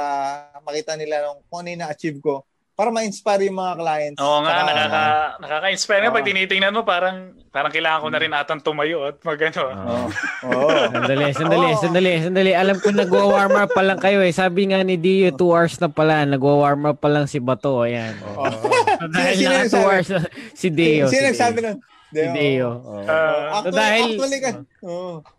makita 0.59 0.97
nila 0.97 1.21
nung 1.23 1.45
kung 1.45 1.61
ano 1.61 1.69
yung 1.69 1.81
na-achieve 1.81 2.17
ko 2.17 2.41
para 2.75 2.91
ma-inspire 2.91 3.47
yung 3.47 3.55
mga 3.55 3.73
clients. 3.79 4.19
Oo 4.19 4.43
nga, 4.43 4.51
Tsaka- 4.51 4.67
nakaka, 4.67 5.03
nakaka-inspire 5.39 6.01
nga 6.01 6.11
pag 6.11 6.19
Oo. 6.19 6.27
tinitingnan 6.27 6.75
mo, 6.75 6.81
parang 6.83 7.17
parang 7.47 7.71
kailangan 7.71 8.03
ko 8.03 8.09
na 8.11 8.19
rin 8.19 8.33
atang 8.35 8.59
tumayo 8.59 9.07
at 9.07 9.15
magano. 9.23 9.63
Oo. 9.63 10.05
Oo. 10.43 10.67
Sandali, 10.91 11.25
sandali, 11.31 11.67
Oo. 11.71 11.79
sandali, 11.79 12.11
sandali. 12.19 12.51
Alam 12.51 12.75
ko 12.75 12.91
nagwa-warm 12.91 13.55
up 13.55 13.71
pa 13.71 13.79
lang 13.79 13.95
kayo 13.95 14.19
eh. 14.19 14.35
Sabi 14.35 14.67
nga 14.67 14.83
ni 14.83 14.99
Dio, 14.99 15.31
2 15.31 15.55
hours 15.55 15.79
na 15.79 15.87
pala. 15.87 16.27
Nagwa-warm 16.27 16.83
up 16.85 16.99
pa 16.99 17.07
lang 17.07 17.31
si 17.31 17.39
Bato. 17.39 17.79
Ayan. 17.79 18.11
Oo. 18.27 18.43
So, 18.43 19.07
dahil 19.15 19.35
Sino 19.39 19.47
naka 19.47 19.55
2 19.55 19.63
nagsabi? 19.63 19.79
hours 19.79 20.07
na 20.09 20.19
si 20.51 20.67
Deo. 20.67 21.05
Sino 21.07 21.23
nagsabi 21.31 21.57
nun? 21.63 21.77
Si 22.17 22.29
Deo. 22.31 22.69
Oo. 22.77 23.03
Ah, 23.03 23.59
Actually, 23.59 23.65
So, 23.65 23.75
dahil- 23.75 24.05
actually. 24.15 24.39
Dahil 24.39 24.55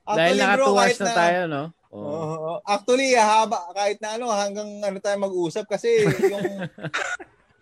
Actually, 0.05 0.39
naka 0.39 0.55
bro, 0.55 0.65
2 0.65 0.69
hours 0.69 0.78
kahit 0.78 0.98
na 0.98 1.12
tayo, 1.15 1.40
no? 1.47 1.62
Oo. 1.89 2.05
Oo. 2.05 2.53
Actually, 2.62 3.09
haba 3.15 3.59
kahit 3.73 3.98
na 3.98 4.09
ano 4.15 4.27
hanggang 4.28 4.70
ano 4.81 4.98
tayo 4.98 5.16
mag-usap 5.19 5.65
kasi 5.66 5.89
yung 6.05 6.44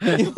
yung, 0.21 0.35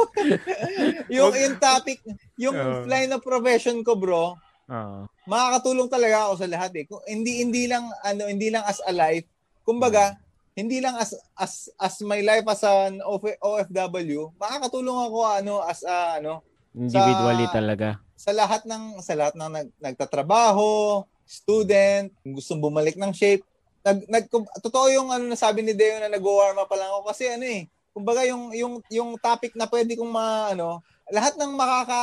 yung, 1.09 1.33
yung 1.33 1.57
topic, 1.59 1.99
yung 2.37 2.55
Oo. 2.55 2.85
line 2.85 3.11
of 3.11 3.21
profession 3.21 3.81
ko, 3.81 3.95
bro, 3.95 4.37
Oo. 4.67 4.99
makakatulong 5.25 5.89
talaga 5.89 6.29
ako 6.29 6.35
sa 6.39 6.47
lahat 6.47 6.73
eh. 6.77 6.85
Kung 6.85 7.03
hindi 7.03 7.41
hindi 7.41 7.67
lang 7.67 7.89
ano, 8.01 8.29
hindi 8.29 8.49
lang 8.49 8.63
as 8.63 8.79
a 8.81 8.93
life, 8.93 9.27
kumbaga, 9.63 10.15
hindi 10.53 10.79
lang 10.79 10.97
as 10.97 11.13
as 11.35 11.69
as 11.77 12.01
my 12.01 12.21
life 12.21 12.47
as 12.47 12.63
an 12.63 13.01
OF- 13.01 13.37
OFW, 13.39 14.33
makakatulong 14.37 14.99
ako 15.03 15.19
ano 15.23 15.55
as 15.61 15.81
a 15.83 16.17
ano 16.17 16.41
Individually 16.73 17.49
Sa- 17.49 17.57
talaga. 17.57 17.89
Sa 18.17 18.33
lahat 18.33 18.65
ng 18.65 18.99
sa 19.05 19.13
lahat 19.13 19.37
ng 19.37 19.51
nag, 19.53 19.69
nagtatrabaho, 19.79 21.05
student, 21.29 22.09
kung 22.25 22.35
gustong 22.35 22.59
bumalik 22.65 22.97
ng 22.97 23.13
shape. 23.13 23.45
Nag, 23.85 24.09
nag 24.09 24.25
totoo 24.65 24.91
yung 24.91 25.13
ano 25.13 25.31
nasabi 25.31 25.63
ni 25.63 25.77
Deo 25.77 26.01
na 26.01 26.11
nag-warm 26.11 26.59
up 26.59 26.67
pa 26.67 26.75
lang 26.75 26.91
ako 26.91 27.13
kasi 27.13 27.31
ano 27.31 27.45
eh, 27.47 27.69
kumbaga 27.95 28.27
yung 28.27 28.51
yung 28.57 28.75
yung 28.91 29.11
topic 29.21 29.55
na 29.55 29.69
pwede 29.71 29.95
kong 29.95 30.11
ma 30.11 30.51
ano, 30.51 30.83
lahat 31.13 31.39
ng 31.39 31.53
makaka 31.55 32.03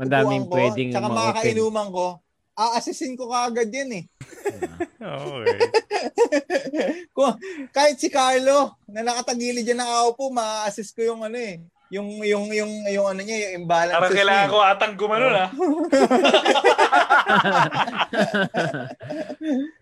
Madaming 0.00 0.46
ko, 0.48 0.54
pwedeng 0.56 0.88
tsaka 0.94 1.08
makakainuman 1.10 1.88
ko, 1.92 2.06
a-assessin 2.56 3.18
ko 3.18 3.28
kaagad 3.28 3.68
yan 3.68 3.90
eh. 3.92 4.04
Okay. 4.98 5.58
Kung, 7.14 7.38
kahit 7.70 8.02
si 8.02 8.10
Carlo 8.10 8.74
na 8.90 9.06
nakatagilid 9.06 9.62
dyan 9.62 9.78
nakaupo, 9.78 10.30
ma-assess 10.34 10.90
ko 10.90 11.06
yung 11.06 11.22
ano 11.22 11.38
eh, 11.38 11.62
yung 11.88 12.20
yung 12.20 12.52
yung 12.52 12.72
yung 12.92 13.06
ano 13.08 13.20
niya, 13.24 13.48
yung 13.48 13.64
imbalance. 13.64 13.96
parang 13.96 14.12
kailangan 14.12 14.48
ko 14.52 14.58
atang 14.60 14.94
gumanon, 14.96 15.34
ah. 15.34 15.48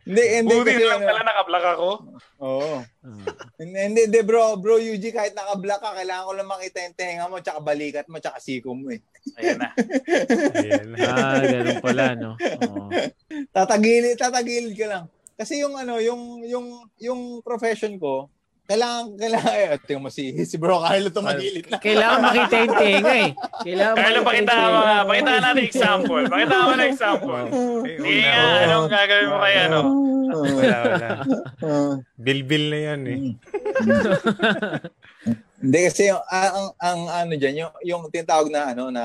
Hindi, 0.06 0.22
hindi 0.38 0.54
Buti 0.54 0.70
kasi 0.70 0.86
lang 0.86 1.02
ano. 1.02 1.08
pala 1.10 1.22
nakablock 1.26 1.66
ako. 1.66 1.90
Oo. 2.38 2.76
Oo. 2.78 3.26
Hindi, 3.58 4.06
hindi, 4.06 4.20
bro. 4.22 4.54
Bro, 4.58 4.78
Yuji, 4.78 5.10
kahit 5.10 5.34
naka-black 5.34 5.82
ka, 5.82 5.98
kailangan 5.98 6.26
ko 6.26 6.32
lang 6.38 6.50
makita 6.50 6.78
yung 6.86 6.96
tenga 6.98 7.26
mo, 7.26 7.42
tsaka 7.42 7.58
balikat 7.58 8.06
mo, 8.06 8.22
tsaka 8.22 8.38
siko 8.38 8.70
mo 8.74 8.94
eh. 8.94 9.02
Ayan 9.38 9.58
na. 9.58 9.70
Ayan. 10.54 10.86
Ah, 11.02 11.42
ganun 11.42 11.78
pala, 11.82 12.04
no? 12.14 12.30
Oo. 12.38 12.86
Tatagilid, 13.50 14.14
tatagilid 14.14 14.74
ka 14.78 14.86
lang. 14.86 15.04
Kasi 15.34 15.58
yung 15.60 15.74
ano, 15.74 15.98
yung, 15.98 16.46
yung, 16.46 16.66
yung 17.02 17.20
profession 17.42 17.98
ko, 17.98 18.30
kailangan, 18.66 19.14
kailangan, 19.14 19.54
eh, 19.54 19.78
tingnan 19.86 20.02
mo 20.02 20.10
si, 20.10 20.34
si 20.42 20.58
bro 20.58 20.82
Carlo 20.82 21.06
tumagilid 21.14 21.70
na. 21.70 21.78
Kailangan 21.78 22.18
makita 22.18 22.54
yung 22.58 22.74
tenga 22.74 23.12
eh. 23.14 23.30
Kailangan 23.62 23.94
Carlo, 23.94 24.18
pakita 24.26 24.54
mo. 24.58 24.78
Pakita 25.06 25.30
natin 25.38 25.62
example. 25.62 26.22
Pakita 26.26 26.56
mo 26.58 26.72
na 26.74 26.84
example. 26.90 27.44
Okay, 27.46 27.94
Sige 28.02 28.26
nga, 28.26 28.42
anong 28.66 28.88
gagawin 28.90 29.28
mo 29.30 29.36
kay 29.38 29.54
ano? 29.70 29.78
Wala, 30.26 30.76
wala. 30.82 31.08
Ah. 31.62 31.94
Bilbil 32.18 32.64
na 32.74 32.78
yan 32.90 33.00
eh. 33.06 33.18
Hindi 35.62 35.78
kasi 35.88 36.12
yung 36.12 36.22
ang, 36.28 36.52
ang, 36.52 36.68
ang 36.82 37.00
ano 37.24 37.32
diyan 37.38 37.54
yung 37.64 37.72
yung 37.82 38.02
tinatawag 38.12 38.48
na 38.52 38.74
ano 38.74 38.90
na 38.90 39.04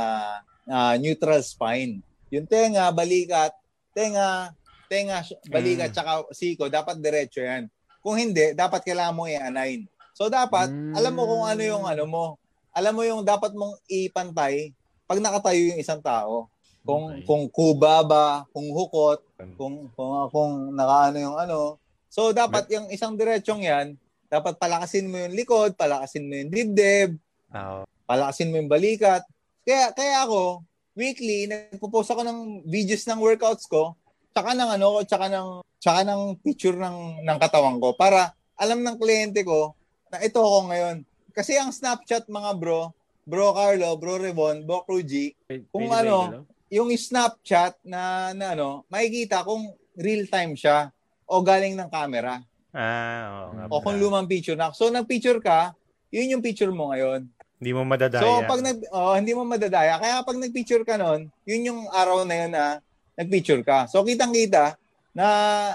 ah, 0.65 0.93
neutral 0.97 1.45
spine. 1.45 2.01
Yung 2.33 2.49
tenga, 2.49 2.89
balikat, 2.89 3.53
tenga, 3.93 4.51
tenga, 4.89 5.21
balikat 5.47 5.91
Mm. 5.91 5.95
tsaka 5.95 6.11
siko 6.33 6.67
dapat 6.67 6.97
diretso 6.99 7.39
'yan. 7.39 7.69
Kung 8.01 8.17
hindi, 8.17 8.57
dapat 8.57 8.81
kailangan 8.81 9.13
mo 9.13 9.29
i-align. 9.29 9.85
So 10.17 10.27
dapat 10.27 10.69
Mm. 10.69 10.93
alam 10.97 11.13
mo 11.13 11.23
kung 11.23 11.43
ano 11.47 11.61
yung 11.61 11.85
ano 11.85 12.03
mo. 12.09 12.25
Alam 12.73 12.93
mo 12.97 13.01
yung 13.05 13.21
dapat 13.21 13.53
mong 13.53 13.77
ipantay 13.85 14.73
pag 15.05 15.21
nakatayo 15.21 15.75
yung 15.75 15.79
isang 15.79 16.01
tao. 16.01 16.49
Kung 16.81 17.13
Okay. 17.13 17.23
kung 17.29 17.43
kuba 17.53 18.01
ba, 18.01 18.25
kung 18.49 18.73
hukot, 18.73 19.21
kung 19.53 19.85
kung 19.93 20.11
kung 20.33 20.53
nakaano 20.73 21.17
yung 21.21 21.37
ano. 21.37 21.77
So 22.09 22.33
dapat 22.33 22.65
yung 22.73 22.89
isang 22.89 23.13
diretsong 23.13 23.61
'yan, 23.61 23.93
dapat 24.27 24.57
palakasin 24.57 25.05
mo 25.05 25.21
yung 25.21 25.35
likod, 25.37 25.77
palakasin 25.77 26.25
mo 26.25 26.33
yung 26.41 26.49
dibdib, 26.49 27.21
Oo. 27.53 27.85
palakasin 28.09 28.49
mo 28.49 28.57
yung 28.57 28.71
balikat. 28.71 29.21
Kaya 29.61 29.93
kaya 29.93 30.25
ako 30.25 30.65
weekly 30.97 31.45
nagpo-post 31.47 32.11
ako 32.11 32.25
ng 32.25 32.39
videos 32.65 33.05
ng 33.05 33.21
workouts 33.21 33.69
ko, 33.69 33.93
tsaka 34.31 34.55
ng 34.55 34.69
ano 34.79 34.85
ko, 34.95 34.99
tsaka 35.03 35.25
ng 35.27 35.49
tsaka 35.77 35.99
ng 36.07 36.21
picture 36.39 36.77
ng 36.77 37.23
ng 37.23 37.37
katawan 37.39 37.77
ko 37.79 37.93
para 37.95 38.31
alam 38.59 38.79
ng 38.83 38.97
kliyente 38.97 39.43
ko 39.43 39.75
na 40.11 40.19
ito 40.23 40.39
ako 40.39 40.71
ngayon. 40.71 40.97
Kasi 41.31 41.55
ang 41.55 41.71
Snapchat 41.71 42.27
mga 42.27 42.51
bro, 42.59 42.91
bro 43.23 43.55
Carlo, 43.55 43.95
bro 43.95 44.19
Revon, 44.19 44.67
bro 44.67 44.83
Ruji, 44.83 45.31
Kung 45.71 45.87
Pwede 45.87 46.03
ano, 46.03 46.17
igalaw? 46.27 46.43
yung 46.67 46.89
Snapchat 46.91 47.79
na, 47.87 48.31
na 48.35 48.51
ano, 48.51 48.83
makikita 48.91 49.47
kung 49.47 49.71
real 49.95 50.27
time 50.27 50.55
siya 50.59 50.91
o 51.23 51.39
galing 51.39 51.75
ng 51.79 51.87
camera 51.87 52.43
Ah, 52.71 53.51
oo 53.51 53.51
nga 53.51 53.63
o 53.67 53.83
kung 53.83 53.99
lumang 53.99 54.31
picture 54.31 54.55
na. 54.55 54.71
So 54.71 54.87
nag-picture 54.87 55.43
ka, 55.43 55.75
yun 56.07 56.39
yung 56.39 56.43
picture 56.43 56.71
mo 56.71 56.95
ngayon. 56.95 57.27
Hindi 57.59 57.71
mo 57.75 57.83
madadaya. 57.83 58.23
So 58.23 58.47
pag 58.47 58.63
nag 58.63 58.79
oh, 58.95 59.13
hindi 59.19 59.35
mo 59.35 59.43
madadaya, 59.43 59.99
kaya 59.99 60.23
pag 60.23 60.39
nag-picture 60.39 60.87
ka 60.87 60.95
noon, 60.95 61.27
yun 61.43 61.67
yung 61.67 61.81
araw 61.91 62.23
na 62.23 62.35
yun 62.35 62.51
na 62.55 62.79
nag-picture 63.15 63.61
ka. 63.61 63.85
So 63.87 64.01
kitang-kita 64.01 64.75
na 65.11 65.27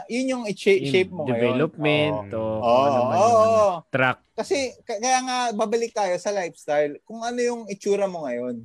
yun 0.09 0.33
yung 0.33 0.43
shape, 0.49 0.89
shape 0.89 1.13
mo 1.13 1.29
ngayon. 1.29 1.61
Development 1.61 2.29
o 2.33 2.41
Oo, 2.41 2.63
kung 2.63 2.85
ano 2.89 3.01
man 3.05 3.17
ano, 3.17 3.37
oo. 3.37 3.69
track. 3.93 4.19
Kasi 4.37 4.57
k- 4.85 5.01
kaya 5.01 5.19
nga 5.25 5.39
babalik 5.53 5.93
tayo 5.93 6.13
sa 6.17 6.33
lifestyle. 6.33 7.01
Kung 7.05 7.25
ano 7.25 7.41
yung 7.41 7.63
itsura 7.69 8.05
mo 8.05 8.25
ngayon. 8.25 8.65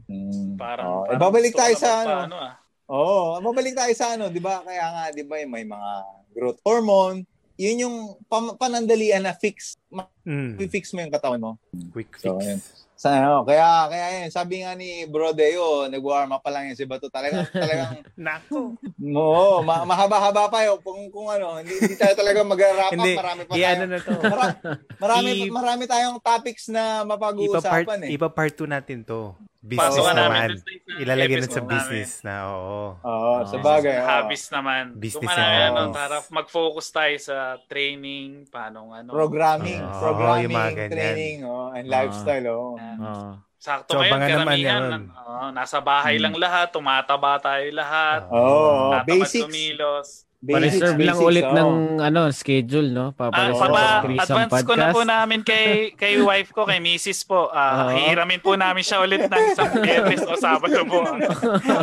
Parang, 0.55 0.87
Oo, 0.87 1.01
eh, 1.07 1.15
parang 1.15 1.21
babalik 1.21 1.53
tayo 1.55 1.73
sa 1.75 1.91
magpaano, 2.03 2.35
ah. 2.39 2.55
Oo, 2.91 3.39
babalik 3.39 3.71
tayo 3.71 3.93
sa 3.95 4.19
ano, 4.19 4.27
'di 4.27 4.43
ba? 4.43 4.59
Kaya 4.67 4.83
nga 4.83 5.03
'di 5.15 5.23
ba 5.23 5.39
may 5.47 5.63
mga 5.63 5.91
growth 6.35 6.59
hormone, 6.67 7.23
'yun 7.55 7.87
yung 7.87 7.95
pam- 8.27 8.59
panandalian 8.59 9.23
na 9.23 9.31
fix, 9.31 9.79
Mm, 10.27 10.59
fix 10.67 10.91
mo 10.91 10.99
yung 10.99 11.09
katawan 11.09 11.39
mo. 11.39 11.51
quick 11.95 12.11
fix. 12.19 12.27
So, 12.27 12.35
ayun. 12.35 12.59
Sa 13.01 13.09
ano, 13.09 13.41
kaya 13.41 13.89
kaya 13.89 14.05
yun, 14.13 14.29
sabi 14.29 14.61
nga 14.61 14.77
ni 14.77 15.09
Bro 15.09 15.33
Deo, 15.33 15.89
nag-warm 15.89 16.37
up 16.37 16.45
pa 16.45 16.53
lang 16.53 16.69
yan 16.69 16.77
si 16.77 16.85
Bato. 16.85 17.09
Talagang 17.09 17.49
talagang 17.65 17.97
Nako. 18.13 18.77
Oo, 19.01 19.65
ma- 19.65 19.89
mahaba-haba 19.89 20.53
pa 20.53 20.61
'yo 20.61 20.77
kung 20.77 21.09
kung 21.09 21.25
ano, 21.25 21.57
hindi, 21.57 21.81
hindi 21.81 21.97
tayo 21.97 22.13
talaga 22.13 22.45
mag-wrap 22.45 22.93
up, 22.93 23.01
marami 23.17 23.41
pa 23.41 23.53
tayo. 23.57 23.89
na 23.89 23.97
to. 23.97 24.11
Mara- 24.21 24.57
marami 25.01 25.29
I- 25.33 25.49
marami 25.49 25.83
tayong 25.89 26.21
topics 26.21 26.69
na 26.69 27.01
Ipa 27.01 27.01
part, 27.01 27.09
mapag-uusapan 27.09 27.99
eh. 28.05 28.09
ipa 28.13 28.29
part 28.29 28.53
2 28.53 28.69
natin 28.69 29.01
to. 29.01 29.33
Business 29.61 29.93
Pasukan 29.93 30.15
namin 30.17 30.25
naman. 30.33 30.49
sa 30.57 30.69
isang 30.73 30.97
Ilalagay 30.97 31.35
nun 31.37 31.53
sa 31.53 31.61
business 31.63 32.11
na, 32.25 32.33
oo. 32.49 32.97
Oo, 32.97 33.31
sa 33.45 33.55
Oo. 33.55 33.61
bagay. 33.61 33.93
oo. 33.93 34.07
Habits 34.09 34.45
naman. 34.49 34.83
Business 34.97 35.29
yan. 35.31 35.69
ano, 35.69 35.81
Oo. 35.83 35.93
para 35.93 36.15
mag-focus 36.27 36.87
tayo 36.89 37.15
sa 37.21 37.37
training, 37.69 38.49
paano 38.49 38.89
ano. 38.89 39.13
Programming, 39.13 39.77
Oo, 39.79 40.01
programming, 40.01 40.43
yung 40.43 40.57
mga 40.57 40.71
ganyan. 40.75 40.89
training, 40.91 41.37
oh, 41.45 41.69
and 41.69 41.85
Oo. 41.85 41.93
lifestyle, 41.93 42.45
oh. 42.49 42.73
Oo. 42.73 43.37
Sakto 43.61 43.93
So, 43.93 44.01
ngayon, 44.01 44.17
naman 44.17 44.33
karamihan. 44.57 44.81
yan. 44.81 45.01
oo, 45.13 45.45
nasa 45.53 45.77
bahay 45.77 46.17
lang 46.17 46.33
lahat, 46.33 46.73
tumataba 46.73 47.37
tayo 47.37 47.65
lahat. 47.69 48.25
Oo, 48.33 48.97
tatamad 48.97 49.05
basics. 49.05 49.45
kumilos. 49.45 50.07
Pa-reserve 50.41 50.97
lang 50.97 51.21
basics, 51.21 51.29
ulit 51.29 51.45
oo. 51.45 51.53
ng 51.53 51.71
ano 52.01 52.33
schedule, 52.33 52.89
no? 52.89 53.05
Papareserve 53.13 53.61
papa, 53.61 53.77
sa 53.77 54.01
Threesome 54.01 54.41
advance 54.41 54.65
ko 54.65 54.73
na 54.73 54.89
po 54.89 55.01
namin 55.05 55.39
kay 55.45 55.65
kay 56.01 56.17
wife 56.17 56.49
ko, 56.49 56.65
kay 56.65 56.81
Mrs. 56.81 57.29
po. 57.29 57.53
Ah, 57.53 57.85
Oo. 57.85 57.93
hihiramin 57.93 58.41
po 58.41 58.57
namin 58.57 58.81
siya 58.81 59.05
ulit 59.05 59.29
ng 59.29 59.43
isang 59.53 59.69
Biyernes 59.77 60.25
o 60.25 60.33
Sabado 60.33 60.81
po. 60.89 61.05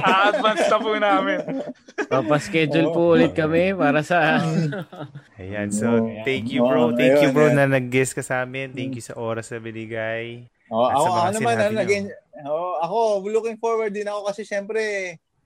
Ah, 0.03 0.35
advance 0.35 0.67
na 0.67 0.79
po 0.83 0.91
namin. 0.99 1.39
Papaschedule 2.11 2.91
po 2.91 3.15
ulit 3.15 3.31
kami 3.31 3.79
para 3.79 4.03
sa 4.03 4.43
Ayan, 5.41 5.71
so 5.71 6.11
thank 6.27 6.51
you 6.51 6.67
bro. 6.67 6.91
Thank 6.99 7.23
you 7.23 7.31
bro 7.31 7.55
na 7.55 7.71
nag-guest 7.71 8.19
ka 8.19 8.27
sa 8.27 8.43
amin. 8.43 8.75
Thank 8.75 8.99
you 8.99 9.05
sa 9.07 9.15
oras 9.15 9.55
na 9.55 9.63
binigay. 9.63 10.51
Oh, 10.69 10.91
ako, 10.91 10.99
sa 10.99 11.09
mga 11.09 11.23
ako 11.23 11.37
naman, 11.39 11.57
ano, 11.57 11.71
niyo. 11.71 11.85
again, 11.87 12.07
oh, 12.45 12.75
ako, 12.83 12.99
looking 13.31 13.59
forward 13.63 13.95
din 13.95 14.05
ako 14.05 14.29
kasi 14.29 14.43
syempre, 14.45 14.83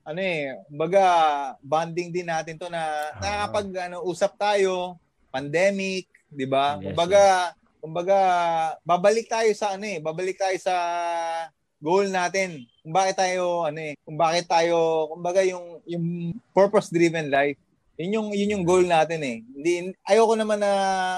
ano 0.03 0.21
eh, 0.21 0.59
baga, 0.67 1.05
bonding 1.63 2.11
din 2.11 2.27
natin 2.27 2.59
to 2.59 2.67
na 2.67 2.83
Ah. 2.83 3.19
nakakapag, 3.23 3.67
ano, 3.91 3.97
usap 4.03 4.35
tayo, 4.35 4.99
pandemic, 5.31 6.11
di 6.27 6.47
ba? 6.47 6.77
Yes, 6.79 6.91
kumbaga, 6.91 7.23
kumbaga, 7.79 8.19
babalik 8.83 9.27
tayo 9.31 9.51
sa, 9.55 9.75
ano 9.79 9.87
eh, 9.87 9.99
babalik 10.03 10.39
tayo 10.39 10.55
sa 10.59 10.75
goal 11.83 12.11
natin. 12.11 12.63
Kung 12.83 12.95
bakit 12.95 13.19
tayo, 13.19 13.67
ano 13.67 13.79
eh, 13.79 13.95
kung 14.03 14.19
bakit 14.19 14.47
tayo, 14.47 15.07
kumbaga 15.11 15.43
yung, 15.43 15.83
yung 15.87 16.07
purpose-driven 16.55 17.27
life. 17.31 17.59
Yun 17.99 18.15
yung, 18.19 18.29
yun 18.35 18.53
yung 18.59 18.65
goal 18.67 18.87
natin 18.87 19.21
eh. 19.23 19.39
Hindi, 19.43 19.95
ayoko 20.07 20.35
naman 20.35 20.59
na 20.63 20.71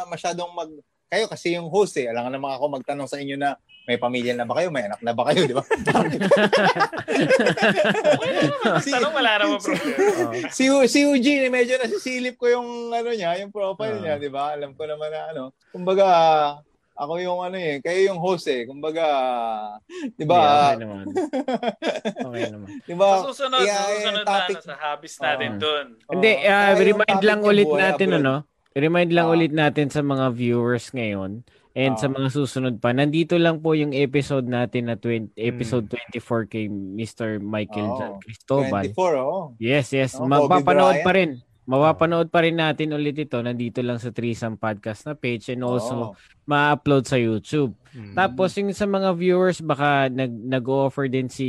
masyadong 0.08 0.52
mag, 0.52 0.68
kayo 1.08 1.28
kasi 1.28 1.54
yung 1.56 1.68
host 1.68 1.96
eh. 2.00 2.08
Alam 2.10 2.32
naman 2.32 2.52
ako 2.56 2.64
magtanong 2.80 3.08
sa 3.08 3.20
inyo 3.20 3.36
na 3.36 3.56
may 3.84 3.96
pamilya 3.96 4.32
na 4.32 4.44
ba 4.44 4.56
kayo? 4.56 4.68
May 4.68 4.84
anak 4.84 5.00
na 5.00 5.12
ba 5.12 5.28
kayo? 5.28 5.44
Di 5.44 5.52
ba? 5.52 5.60
si, 8.80 8.90
Tanong 8.90 9.12
wala 9.12 9.32
naman 9.36 9.58
problema. 9.60 10.48
si, 10.56 10.64
si 10.88 10.98
Eugene, 11.02 11.48
medyo 11.48 11.76
nasisilip 11.76 12.36
ko 12.36 12.48
yung 12.48 12.68
ano 12.90 13.10
niya, 13.10 13.36
yung 13.38 13.52
profile 13.52 13.94
Ah. 13.94 14.02
niya, 14.02 14.14
di 14.16 14.28
ba? 14.28 14.52
Alam 14.52 14.72
ko 14.72 14.82
naman 14.84 15.08
na 15.08 15.20
ano. 15.30 15.42
Kumbaga, 15.68 16.06
ako 16.94 17.12
yung 17.18 17.40
ano 17.42 17.56
eh, 17.56 17.78
kayo 17.78 18.08
yung 18.08 18.18
host 18.18 18.48
eh. 18.48 18.64
Kumbaga, 18.64 19.04
di 20.14 20.24
ba? 20.24 20.40
Yeah, 20.40 20.56
okay 20.64 20.80
naman. 20.80 21.04
Okay 22.24 22.44
naman. 22.48 22.68
Di 22.80 22.94
ba? 22.94 23.08
Sa 23.12 23.28
susunod, 23.30 23.60
Yeah, 23.62 23.76
sa 23.76 23.92
susunod 23.92 24.24
topic. 24.24 24.54
na, 24.54 24.56
ano, 24.56 24.64
sa 24.64 24.74
habits 24.78 25.16
natin 25.20 25.50
Oo. 25.50 25.60
dun. 25.60 25.86
Hindi, 26.08 26.32
Oo. 26.32 26.40
ah, 26.42 26.48
Kaya 26.48 26.72
yung 26.72 26.80
remind 26.88 27.20
lang 27.22 27.40
ulit 27.42 27.68
natin 27.68 28.08
ano. 28.14 28.34
Remind 28.74 29.12
lang 29.12 29.26
Ah. 29.28 29.34
ulit 29.34 29.52
natin 29.52 29.86
sa 29.86 30.00
mga 30.00 30.32
viewers 30.32 30.88
ngayon 30.90 31.44
and 31.74 31.98
sa 31.98 32.06
Ah. 32.06 32.14
mga 32.14 32.28
susunod 32.30 32.74
pa. 32.78 32.90
Nandito 32.90 33.34
lang 33.34 33.58
po 33.58 33.74
yung 33.74 33.90
episode 33.90 34.46
natin 34.46 34.86
na 34.86 34.94
20, 34.94 35.30
Hmm. 35.30 35.42
episode 35.44 35.86
24 35.86 36.46
kay 36.46 36.70
Mr. 36.70 37.38
Michael. 37.38 37.90
Jan 37.98 38.12
Cristobal. 38.18 38.86
24, 38.94 39.12
oh. 39.18 39.44
Yes, 39.58 39.90
yes. 39.90 40.14
Oh, 40.14 40.24
Mapapanood 40.24 41.02
pa 41.02 41.12
rin. 41.12 41.42
Mapapanood 41.64 42.28
pa 42.28 42.44
rin 42.44 42.54
natin 42.54 42.92
ulit 42.92 43.16
ito. 43.16 43.40
Nandito 43.40 43.80
lang 43.80 43.96
sa 43.96 44.12
Threesome 44.12 44.54
Podcast 44.54 45.02
na 45.02 45.16
page 45.16 45.48
and 45.48 45.64
also 45.64 46.12
Oo. 46.12 46.16
ma-upload 46.44 47.08
sa 47.08 47.16
YouTube. 47.16 47.72
Mm. 47.90 48.12
Tapos 48.12 48.52
yung 48.54 48.68
sa 48.70 48.84
mga 48.84 49.16
viewers 49.16 49.58
baka 49.58 50.06
nag 50.06 50.28
nag-offer 50.30 51.08
din 51.08 51.26
si 51.26 51.48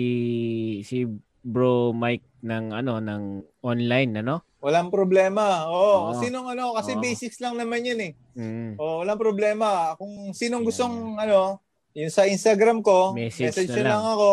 si 0.81 1.03
Bro 1.43 1.91
Mike 1.91 2.25
ng 2.41 2.73
ano 2.73 2.97
ng 2.97 3.21
online 3.61 4.23
ano? 4.23 4.41
Walang 4.65 4.89
problema. 4.89 5.69
Oo. 5.69 6.09
Oo. 6.09 6.17
Sinong 6.17 6.49
ano, 6.49 6.73
kasi 6.73 6.97
Oo. 6.97 6.99
basics 6.99 7.37
lang 7.37 7.53
naman 7.53 7.85
yun 7.85 8.01
eh. 8.01 8.11
Mm. 8.33 8.81
Oh, 8.81 9.05
walang 9.05 9.21
problema. 9.21 9.93
Kung 9.93 10.33
sinong 10.33 10.65
gustong 10.65 11.21
ano, 11.21 11.61
yung 11.93 12.09
sa 12.09 12.25
Instagram 12.25 12.81
ko, 12.81 13.13
Message 13.13 13.53
message, 13.53 13.69
na 13.77 13.93
lang. 13.93 14.01
lang 14.01 14.03
ako. 14.09 14.29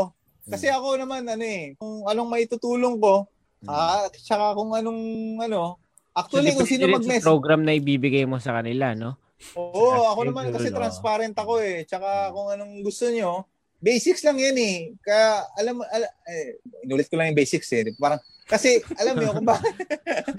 Kasi 0.49 0.67
ako 0.67 0.97
naman 0.97 1.29
ano 1.29 1.45
eh, 1.45 1.77
kung 1.77 2.09
anong 2.09 2.33
maitutulong 2.33 2.97
ko, 2.97 3.29
Mm. 3.63 3.69
ah, 3.69 4.09
tsaka 4.11 4.57
kung 4.57 4.73
anong 4.73 5.03
ano, 5.39 5.77
actually 6.11 6.51
So, 6.51 6.59
kung 6.59 6.67
sino 6.67 6.91
mag-message. 6.91 7.23
program 7.23 7.63
na 7.63 7.77
ibibigay 7.77 8.25
mo 8.25 8.41
sa 8.41 8.59
kanila, 8.59 8.97
no? 8.97 9.15
Oo, 9.53 10.09
ako 10.09 10.21
naman 10.25 10.51
kasi 10.51 10.73
transparent 10.73 11.37
ako 11.37 11.61
eh. 11.61 11.85
Tsaka 11.85 12.33
kung 12.33 12.49
anong 12.49 12.83
gusto 12.83 13.07
nyo, 13.07 13.47
basics 13.83 14.23
lang 14.23 14.39
yan 14.39 14.57
eh. 14.57 14.77
Kaya 15.03 15.43
alam 15.59 15.83
mo, 15.83 15.85
ala, 15.91 16.07
eh, 16.31 16.63
inulit 16.87 17.11
ko 17.11 17.19
lang 17.19 17.35
yung 17.35 17.41
basics 17.43 17.67
eh. 17.75 17.91
Parang, 17.99 18.23
kasi 18.47 18.79
alam 18.95 19.19
mo 19.19 19.35
kung 19.35 19.49
bakit, 19.51 19.75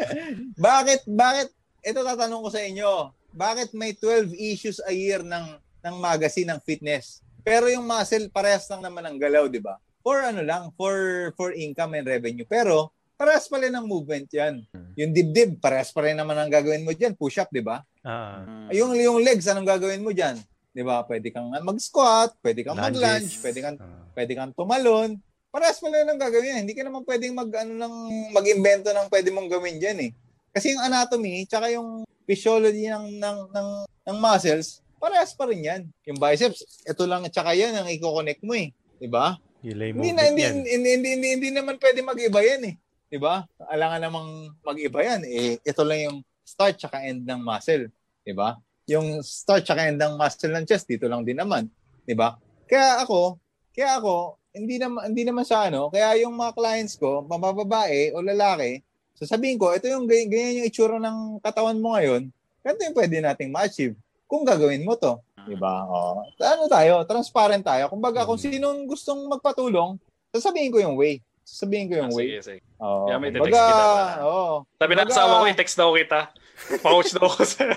bakit, 0.72 1.02
bakit, 1.03 1.48
ito 1.84 1.99
tatanong 1.99 2.41
ko 2.48 2.49
sa 2.49 2.64
inyo, 2.64 3.11
bakit 3.36 3.76
may 3.76 3.91
12 3.91 4.32
issues 4.40 4.80
a 4.88 4.95
year 4.95 5.20
ng, 5.20 5.60
ng 5.84 5.95
magazine 5.99 6.48
ng 6.56 6.64
fitness? 6.64 7.20
Pero 7.44 7.68
yung 7.68 7.84
muscle, 7.84 8.32
parehas 8.32 8.64
lang 8.72 8.80
naman 8.80 9.03
ang 9.03 9.20
galaw, 9.20 9.52
di 9.52 9.60
ba? 9.60 9.76
For 9.99 10.24
ano 10.24 10.40
lang, 10.40 10.72
for, 10.80 10.95
for 11.36 11.52
income 11.52 11.99
and 11.99 12.07
revenue. 12.07 12.48
Pero, 12.48 12.95
parehas 13.20 13.52
pa 13.52 13.60
rin 13.60 13.76
ang 13.76 13.84
movement 13.84 14.28
yan. 14.32 14.64
Yung 14.95 15.11
dibdib, 15.11 15.60
parehas 15.60 15.91
pa 15.91 16.07
rin 16.07 16.15
naman 16.15 16.40
ang 16.40 16.48
gagawin 16.48 16.88
mo 16.88 16.95
dyan. 16.95 17.20
Push 17.20 17.44
up, 17.44 17.52
di 17.52 17.60
ba? 17.60 17.84
Mm. 18.03 18.68
Yung 18.76 18.91
yung 18.99 19.18
legs 19.24 19.48
anong 19.48 19.68
gagawin 19.68 20.03
mo 20.03 20.15
diyan? 20.15 20.40
'Di 20.74 20.82
ba? 20.82 21.06
Pwede 21.06 21.30
kang 21.30 21.54
mag-squat, 21.54 22.34
pwede 22.41 22.66
kang 22.66 22.76
mag-lunge, 22.78 23.30
pwede 23.40 23.60
kang 23.62 23.78
Ah. 23.78 24.10
pwede 24.18 24.32
kang 24.34 24.52
tumalon. 24.58 25.22
Parehas 25.54 25.78
pala 25.78 26.02
ng 26.02 26.18
gagawin 26.18 26.50
yan. 26.58 26.62
Hindi 26.66 26.74
ka 26.74 26.82
naman 26.82 27.06
pwedeng 27.06 27.38
mag 27.38 27.50
ano 27.54 27.74
ng 27.78 27.95
mag-imbento 28.34 28.90
ng 28.90 29.06
pwede 29.08 29.30
mong 29.30 29.50
gawin 29.54 29.78
diyan 29.78 30.10
eh. 30.10 30.12
Kasi 30.50 30.74
yung 30.74 30.82
anatomy, 30.82 31.45
tsaka 31.45 31.70
yung 31.70 32.02
physiology 32.26 32.90
ng, 32.90 33.22
ng, 33.22 33.38
ng, 33.54 33.70
ng 34.10 34.18
muscles, 34.18 34.82
parehas 34.98 35.34
pa 35.38 35.45
rin 35.45 35.62
yan. 35.62 35.82
Yung 36.10 36.18
biceps, 36.18 36.82
ito 36.86 37.04
lang, 37.06 37.26
tsaka 37.30 37.54
yan 37.54 37.74
ang 37.74 37.86
i-connect 37.86 38.41
mo 38.41 38.58
eh. 38.58 38.74
Diba? 38.98 39.38
Hilay 39.62 39.94
Hindi, 39.94 40.10
na, 40.14 40.22
hindi, 40.26 40.41
yan. 40.41 40.56
hindi, 40.62 40.90
hindi, 40.90 41.10
hindi, 41.18 41.28
hindi 41.38 41.50
naman 41.54 41.78
pwede 41.78 42.00
mag-iba 42.02 42.40
yan 42.41 42.62
eh. 42.70 42.76
Diba? 43.14 43.45
Alangan 43.70 44.02
namang 44.02 44.30
mag-iba 44.66 45.00
yan. 45.06 45.22
Eh, 45.28 45.62
ito 45.62 45.82
lang 45.86 46.00
yung 46.02 46.18
start 46.41 46.82
tsaka 46.82 47.04
end 47.06 47.26
ng 47.26 47.41
muscle. 47.45 47.90
Diba? 48.24 48.58
Yung 48.86 49.24
start 49.24 49.64
tsaka 49.64 49.88
end 49.88 49.96
ng 49.96 50.20
muscle 50.20 50.52
ng 50.52 50.68
chest, 50.68 50.86
dito 50.86 51.08
lang 51.08 51.24
din 51.24 51.40
naman. 51.40 51.72
Diba? 52.04 52.36
Kaya 52.68 53.00
ako, 53.00 53.40
kaya 53.72 53.96
ako, 53.96 54.36
hindi 54.52 54.76
naman 54.76 55.02
hindi 55.08 55.24
naman 55.24 55.48
sa 55.48 55.66
ano, 55.66 55.88
kaya 55.88 56.20
yung 56.20 56.36
mga 56.36 56.52
clients 56.54 57.00
ko, 57.00 57.24
mabababae 57.24 58.12
o 58.12 58.20
lalaki, 58.20 58.84
sasabihin 59.16 59.56
ko, 59.56 59.72
ito 59.72 59.88
yung 59.88 60.04
ganyan, 60.04 60.62
yung 60.62 60.68
itsura 60.68 61.00
ng 61.00 61.40
katawan 61.40 61.80
mo 61.80 61.96
ngayon, 61.96 62.28
ganito 62.60 62.82
yung 62.84 62.98
pwede 62.98 63.18
nating 63.18 63.50
ma-achieve 63.50 63.96
kung 64.28 64.44
gagawin 64.44 64.84
mo 64.84 64.94
to. 64.94 65.16
Di 65.44 65.56
ba? 65.56 65.84
O, 65.88 66.24
ano 66.40 66.64
tayo, 66.68 67.04
transparent 67.04 67.64
tayo. 67.64 67.88
Kumbaga, 67.88 68.24
kung 68.24 68.40
sinong 68.40 68.88
gustong 68.88 69.28
magpatulong, 69.28 70.00
sasabihin 70.32 70.72
ko 70.72 70.80
yung 70.80 70.96
way. 70.96 71.20
Sasabihin 71.44 71.92
ko 71.92 72.00
yung 72.00 72.12
Ah, 72.12 72.16
way. 72.16 72.28
Sige, 72.32 72.40
sige. 72.40 72.60
Oo. 72.80 73.12
Yeah, 73.12 73.20
may 73.20 73.30
text 73.30 73.52
kita 73.52 73.64
oo. 74.24 74.64
Sabi 74.80 74.94
na 74.96 75.04
Kumbaga- 75.04 75.12
kasama 75.12 75.34
ko, 75.36 75.46
i-text 75.52 75.76
daw 75.76 75.92
kita. 75.92 76.20
Pouch 76.84 77.10
daw 77.14 77.27
ko 77.27 77.41
sa... 77.44 77.64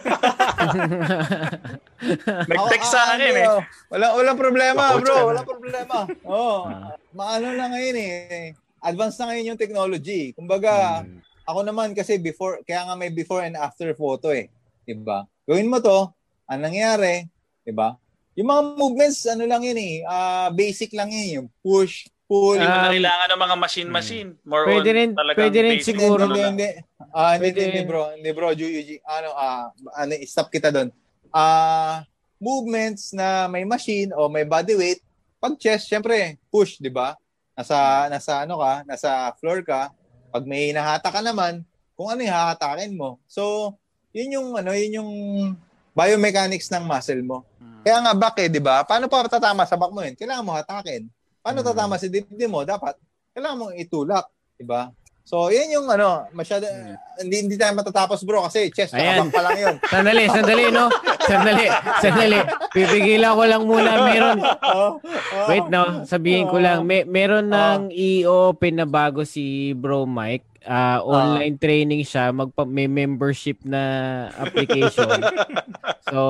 Nag-text 2.50 2.88
sa 2.90 3.00
akin 3.12 3.18
hindi, 3.20 3.42
eh. 3.42 3.48
oh. 3.48 3.62
Walang, 3.92 4.38
problema, 4.38 4.94
bro. 4.98 5.32
Walang 5.32 5.48
problema. 5.48 5.96
Oo. 6.26 6.68
Ah. 6.68 6.94
Maano 7.12 7.52
na 7.54 7.66
ngayon 7.72 7.96
eh. 7.96 8.54
Advance 8.82 9.16
na 9.18 9.32
ngayon 9.32 9.54
yung 9.54 9.60
technology. 9.60 10.30
Kumbaga, 10.36 11.02
Mm. 11.02 11.20
ako 11.46 11.60
naman 11.62 11.88
kasi 11.94 12.18
before, 12.18 12.60
kaya 12.66 12.86
nga 12.86 12.94
may 12.94 13.10
before 13.10 13.42
and 13.42 13.56
after 13.58 13.90
photo 13.94 14.30
eh. 14.30 14.50
Diba? 14.86 15.26
Gawin 15.46 15.70
mo 15.70 15.78
to, 15.82 16.10
anong 16.46 16.70
nangyari, 16.70 17.26
diba? 17.66 17.98
Yung 18.36 18.52
mga 18.52 18.62
movements, 18.76 19.24
ano 19.26 19.48
lang 19.48 19.64
yun 19.64 19.78
eh, 19.80 20.04
ah, 20.04 20.52
basic 20.52 20.92
lang 20.92 21.08
yun, 21.08 21.42
yung 21.42 21.48
push, 21.64 22.06
pull, 22.27 22.59
Hindi 22.59 22.66
mo 22.66 22.74
na 22.74 22.82
Um, 22.82 22.93
kailangan 22.93 23.28
ng 23.31 23.40
mga 23.40 23.57
machine-machine. 23.57 24.28
More 24.43 24.66
pwede 24.66 24.90
on 24.90 24.97
rin- 24.98 25.15
talagang 25.15 25.40
pwede 25.40 25.59
rin 25.62 25.77
siguro- 25.78 26.27
ano 26.27 26.35
hindi, 26.35 26.43
hindi, 26.43 26.69
ah, 27.15 27.32
hindi, 27.39 27.48
hindi, 27.55 27.82
bro, 27.86 28.03
hindi 28.12 28.31
bro, 28.35 28.48
Ju- 28.53 28.66
Yuji, 28.69 28.97
ano, 29.03 29.28
ah, 29.32 29.70
ano, 29.94 30.12
stop 30.27 30.51
kita 30.51 30.74
doon. 30.74 30.90
Ah, 31.31 32.03
movements 32.36 33.15
na 33.15 33.47
may 33.47 33.62
machine 33.62 34.11
o 34.12 34.27
may 34.27 34.43
body 34.43 34.74
weight, 34.74 35.01
pag 35.39 35.55
chest, 35.57 35.86
syempre, 35.86 36.35
push, 36.51 36.77
di 36.77 36.90
ba? 36.90 37.15
Nasa, 37.55 38.11
nasa 38.11 38.43
ano 38.43 38.59
ka, 38.59 38.85
nasa 38.85 39.32
floor 39.39 39.62
ka, 39.62 39.89
pag 40.28 40.44
may 40.44 40.74
hinahatak 40.74 41.09
ka 41.09 41.23
naman, 41.23 41.65
kung 41.97 42.12
ano 42.12 42.20
yung 42.20 42.35
hahatakin 42.35 42.93
mo. 42.93 43.16
So, 43.24 43.73
yun 44.12 44.36
yung, 44.36 44.48
ano, 44.53 44.77
yun 44.77 45.01
yung 45.01 45.11
biomechanics 45.97 46.69
ng 46.69 46.85
muscle 46.85 47.24
mo. 47.24 47.40
Hmm. 47.57 47.81
Kaya 47.81 47.97
nga 48.05 48.12
back 48.12 48.36
eh, 48.44 48.53
di 48.53 48.61
ba? 48.61 48.85
Paano 48.85 49.09
pa 49.09 49.24
tatama 49.24 49.65
sa 49.65 49.81
back 49.81 49.93
mo 49.94 50.05
yun? 50.05 50.12
Kailangan 50.12 50.44
mo 50.44 50.53
hatakin. 50.53 51.09
Paano 51.47 51.62
Mm. 51.62 51.68
tatama 51.70 51.94
sa 51.94 52.10
dibdib 52.10 52.51
mo? 52.51 52.66
Dapat, 52.66 52.98
kailangan 53.31 53.55
mo 53.55 53.66
itulak. 53.70 54.27
Di 54.59 54.66
ba? 54.66 54.90
So, 55.23 55.47
yan 55.47 55.70
yung 55.70 55.86
ano, 55.86 56.27
masyado, 56.31 56.66
hindi, 57.18 57.47
hindi 57.47 57.55
tayo 57.55 57.74
matatapos 57.74 58.23
bro 58.23 58.47
kasi 58.47 58.70
chest 58.70 58.94
Ayan. 58.94 59.27
Pa 59.31 59.43
lang 59.43 59.59
yun. 59.59 59.74
Sandali, 59.94 60.27
sandali, 60.27 60.64
no? 60.70 60.86
Sandali, 61.18 61.66
sandali. 61.98 62.39
Pipigilan 62.70 63.35
ko 63.35 63.43
lang 63.43 63.62
muna. 63.62 63.90
Meron, 64.06 64.39
Oh, 64.43 64.98
oh. 64.98 65.47
wait, 65.47 65.66
no? 65.66 66.02
Sabihin 66.02 66.47
ko 66.47 66.59
lang. 66.59 66.82
May, 66.82 67.02
meron 67.02 67.47
ng 67.47 67.90
i-open 67.90 68.74
na 68.78 68.86
bago 68.86 69.23
si 69.23 69.70
Bro 69.70 70.06
Mike. 70.06 70.47
Ah, 70.66 70.98
online 70.98 71.55
training 71.56 72.02
siya. 72.02 72.34
Magpa, 72.34 72.66
may 72.66 72.90
membership 72.90 73.62
na 73.62 73.82
application. 74.34 75.06
so, 76.10 76.20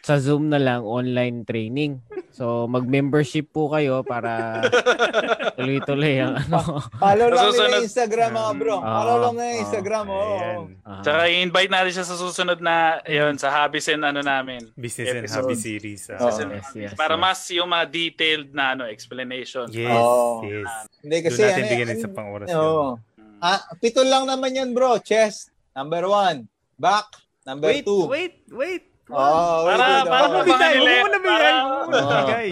sa 0.00 0.16
Zoom 0.16 0.48
na 0.48 0.56
lang, 0.56 0.88
online 0.88 1.44
training. 1.44 2.00
So, 2.32 2.64
mag-membership 2.64 3.52
po 3.52 3.68
kayo 3.68 4.00
para 4.00 4.62
tuloy-tuloy 5.58 6.16
ang 6.16 6.38
ano. 6.38 6.80
Follow 6.96 7.28
lang 7.28 7.44
nila 7.44 7.50
Susunod. 7.52 7.72
yung 7.74 7.84
Instagram 7.84 8.30
mga 8.30 8.52
bro. 8.56 8.76
Ah, 8.78 8.94
Follow 8.94 9.16
lang 9.20 9.32
nila 9.36 9.48
yung 9.50 9.62
Instagram. 9.66 10.04
oo. 10.06 10.22
Ayan. 10.32 10.58
Ah. 10.86 11.02
Tsaka 11.02 11.20
i-invite 11.28 11.72
natin 11.72 11.92
siya 11.92 12.06
sa 12.06 12.16
susunod 12.16 12.58
na, 12.62 12.76
yun, 13.04 13.34
sa 13.36 13.50
hobbies 13.50 13.90
and 13.90 14.00
ano 14.00 14.22
namin. 14.22 14.64
Business 14.72 15.12
and 15.12 15.18
Episode. 15.26 15.44
hobby 15.44 15.56
series. 15.58 16.02
Oo. 16.14 16.24
Kasi- 16.24 16.46
yes, 16.48 16.68
yes, 16.72 16.92
para 16.94 17.18
yes. 17.18 17.20
mas 17.20 17.38
yung 17.50 17.68
mga 17.68 17.84
detailed 17.90 18.48
na 18.54 18.72
ano 18.72 18.86
explanation. 18.86 19.66
Yes, 19.68 19.92
Oo. 19.92 20.46
yes. 20.46 20.70
Hindi 21.02 21.16
Doon 21.18 21.26
kasi 21.26 21.40
natin 21.42 21.58
ano, 21.58 21.70
bigyan 21.74 21.90
ano- 21.90 22.00
sa 22.00 22.08
pang 22.08 22.28
oras 22.30 22.48
Oo. 22.48 22.56
yun. 22.56 23.07
Ah, 23.38 23.62
pito 23.78 24.02
lang 24.02 24.26
naman 24.26 24.50
yan 24.50 24.70
bro. 24.74 24.98
Chest, 24.98 25.54
number 25.74 26.06
one. 26.10 26.46
Back, 26.78 27.06
number 27.46 27.70
Wait, 27.70 27.86
two. 27.86 28.06
wait, 28.06 28.34
wait. 28.50 28.84
Oh, 29.08 29.64
wait, 29.64 29.80
Para- 29.80 29.88
wait, 29.88 30.10
para 30.12 30.26
oh. 30.28 30.32
mabigay 30.36 30.72
Bigay, 30.76 30.76
huwag 30.78 31.00
mo 31.00 31.08
na 31.08 31.18
bigay. 31.18 31.38
Para- 31.40 31.64
Huwag 31.64 31.88
mo 31.88 31.88
na 31.88 32.04
Oo. 32.04 32.18
bigay. 32.20 32.48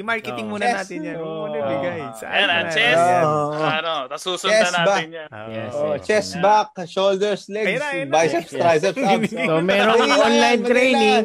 I-marketing 0.00 0.46
muna 0.46 0.62
Chest. 0.64 0.78
natin 0.78 0.98
yan. 1.02 1.16
Huwag 1.18 1.34
mo 1.34 1.46
na 1.50 1.60
bigay. 1.66 1.98
Ayan, 2.22 2.46
na? 2.46 2.58
chest. 2.70 3.06
Ano, 3.50 3.92
tapos 4.06 4.22
susundan 4.22 4.70
natin 4.70 5.06
yan. 5.10 5.28
Oh, 5.74 5.94
chest, 5.98 6.30
Yeah. 6.30 6.42
back, 6.42 6.68
shoulders, 6.86 7.42
legs, 7.50 7.82
biceps, 8.06 8.50
Yes. 8.50 8.60
triceps, 8.62 9.02
abs. 9.02 9.32
So, 9.50 9.54
merong 9.58 10.02
online 10.14 10.62
training. 10.62 11.24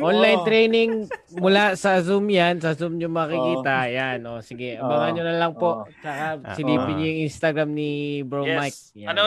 Online 0.00 0.40
training 0.42 0.90
mula 1.36 1.76
sa 1.76 2.00
Zoom 2.00 2.32
yan. 2.32 2.64
Sa 2.64 2.72
Zoom 2.72 2.96
nyo 2.96 3.12
makikita. 3.12 3.92
Yan. 3.92 4.24
O, 4.24 4.40
sige. 4.40 4.80
Abangan 4.80 5.10
nyo 5.12 5.24
na 5.26 5.36
lang 5.36 5.52
po. 5.52 5.84
Tsaka 6.00 6.40
Ah, 6.40 6.54
silipin 6.56 6.96
nyo 6.96 7.06
yung 7.06 7.20
Instagram 7.28 7.68
ni 7.76 7.90
Bro 8.24 8.48
Yes. 8.48 8.56
Mike. 8.56 8.78
Yan. 9.04 9.08
Ano 9.12 9.20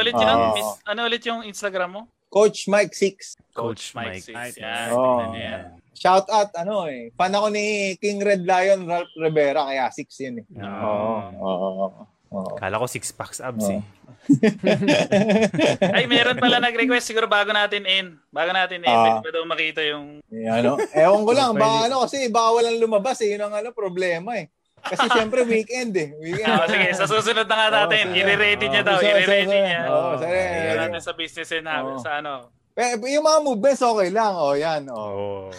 Ano 0.90 1.00
ulit 1.06 1.22
yung 1.22 1.46
Instagram 1.46 1.90
mo? 1.94 2.02
Coach 2.32 2.66
Mike 2.66 2.96
6. 2.96 3.36
Coach 3.52 3.92
Mike. 3.92 4.24
Mike. 4.32 4.56
Six. 4.56 4.64
Yan. 4.64 4.88
Niyo 4.90 5.36
yan. 5.36 5.64
Shout 5.92 6.26
out, 6.32 6.50
ano 6.56 6.88
eh. 6.88 7.12
Fan 7.14 7.30
ako 7.30 7.52
ni 7.52 7.66
King 8.00 8.24
Red 8.24 8.42
Lion, 8.42 8.88
Ralph 8.88 9.12
Rivera, 9.14 9.68
kaya 9.68 9.92
6 9.92 10.24
yun 10.24 10.36
eh. 10.42 10.46
Ah. 10.58 10.82
Oo. 10.82 11.14
Oo. 11.38 11.86
Oo. 12.32 12.56
Kala 12.56 12.80
ko 12.80 12.88
six 12.88 13.12
packs 13.12 13.44
abs 13.44 13.68
Oo. 13.68 13.76
eh. 13.76 13.84
Ay, 15.92 16.08
meron 16.08 16.40
pala 16.40 16.64
nag-request 16.64 17.12
siguro 17.12 17.28
bago 17.28 17.52
natin 17.52 17.84
in. 17.84 18.16
Bago 18.32 18.56
natin 18.56 18.80
in, 18.80 18.88
Ah. 18.88 19.20
pwede 19.20 19.20
ba 19.20 19.30
daw 19.36 19.44
makita 19.44 19.82
yung... 19.84 20.24
Eh, 20.32 20.48
ano? 20.48 20.80
Ewan 20.96 21.28
ko 21.28 21.32
lang, 21.36 21.52
baka 21.60 21.92
ano, 21.92 22.08
kasi 22.08 22.32
bawal 22.32 22.64
ang 22.64 22.80
lumabas 22.80 23.20
eh. 23.20 23.36
Yun 23.36 23.44
ang 23.44 23.54
ano, 23.54 23.76
problema 23.76 24.40
eh. 24.40 24.48
Kasi 24.82 25.06
siyempre 25.14 25.46
weekend 25.46 25.94
eh. 25.96 26.10
Weekend. 26.18 26.50
Ah, 26.50 26.66
sige, 26.66 26.88
sa 26.98 27.06
susunod 27.06 27.46
na 27.46 27.56
nga 27.56 27.68
natin. 27.86 28.10
Oo, 28.10 28.14
sige. 28.18 28.26
I-ready 28.26 28.66
niya 28.68 28.84
Oo, 28.84 28.90
daw. 28.90 28.98
I-ready 29.00 29.46
sige. 29.46 29.66
niya. 29.66 29.82
Sige. 30.18 30.42
Tingnan 30.42 30.78
natin 30.90 31.02
sa 31.02 31.14
business 31.14 31.50
and 31.54 31.68
habit. 31.70 31.96
Oo. 31.98 32.04
Sa 32.04 32.12
ano. 32.20 32.34
Eh, 32.72 32.96
yung 33.14 33.26
mga 33.28 33.40
movements, 33.44 33.84
okay 33.84 34.10
lang. 34.10 34.34
O, 34.34 34.56
yan. 34.56 34.88
O. 34.88 34.96
Oo. 34.96 35.52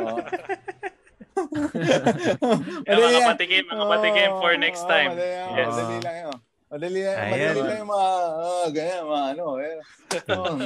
Oh. 0.00 0.18
Kaya 2.88 2.98
mga 2.98 3.30
patikim, 3.30 3.64
mga 3.70 3.84
patikim 3.86 4.30
for 4.42 4.52
next 4.58 4.82
time. 4.90 5.14
Madali, 5.14 5.28
yan. 5.28 5.54
Yes. 5.54 5.68
madali 5.70 5.98
lang 6.02 6.16
yun. 6.26 6.38
Madali 6.68 7.00
Ayan. 7.00 7.32
madali 7.32 7.60
lang 7.64 7.78
yung 7.80 7.92
mga, 7.96 8.08
oh, 8.44 8.66
ganyan, 8.68 9.04
mga 9.08 9.24
ano. 9.32 9.44
Eh. 9.56 9.76
Oh. 10.36 10.56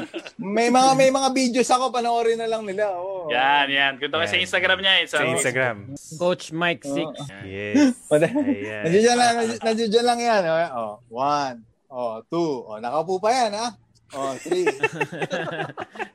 may 0.42 0.66
mga 0.66 0.90
may 0.98 1.10
mga 1.14 1.28
videos 1.30 1.70
ako, 1.70 1.94
panoorin 1.94 2.42
na 2.42 2.50
lang 2.50 2.66
nila. 2.66 2.90
Oh. 2.90 3.30
Yan, 3.30 3.70
yan. 3.70 3.92
Kung 4.02 4.10
sa 4.10 4.34
Yan. 4.34 4.42
Instagram 4.42 4.82
niya, 4.82 4.94
it's 4.98 5.14
Sa 5.14 5.22
uh, 5.22 5.30
Instagram. 5.30 5.94
Coach 6.18 6.50
Mike 6.50 6.82
6. 6.82 7.06
Oo. 7.06 7.14
Yes. 7.46 7.94
Nandiyan 8.10 9.14
lang, 9.14 9.34
nandiyan- 9.38 9.62
nandiyan 9.62 10.06
lang 10.10 10.18
yan. 10.18 10.42
Oh, 10.74 10.98
one. 11.06 11.62
Oh, 11.86 12.18
two. 12.26 12.66
Oh, 12.66 12.82
nakaupo 12.82 13.22
pa 13.22 13.30
yan, 13.30 13.52
ha? 13.54 13.68
Oh, 14.12 14.34
three. 14.42 14.66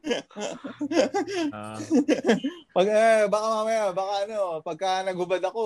Ah. 1.50 1.76
Pag, 2.70 2.86
eh, 2.86 3.22
baka 3.26 3.46
mamaya, 3.52 3.84
baka 3.90 4.12
ano, 4.24 4.38
pagka 4.60 5.02
naghubad 5.02 5.42
ako, 5.42 5.62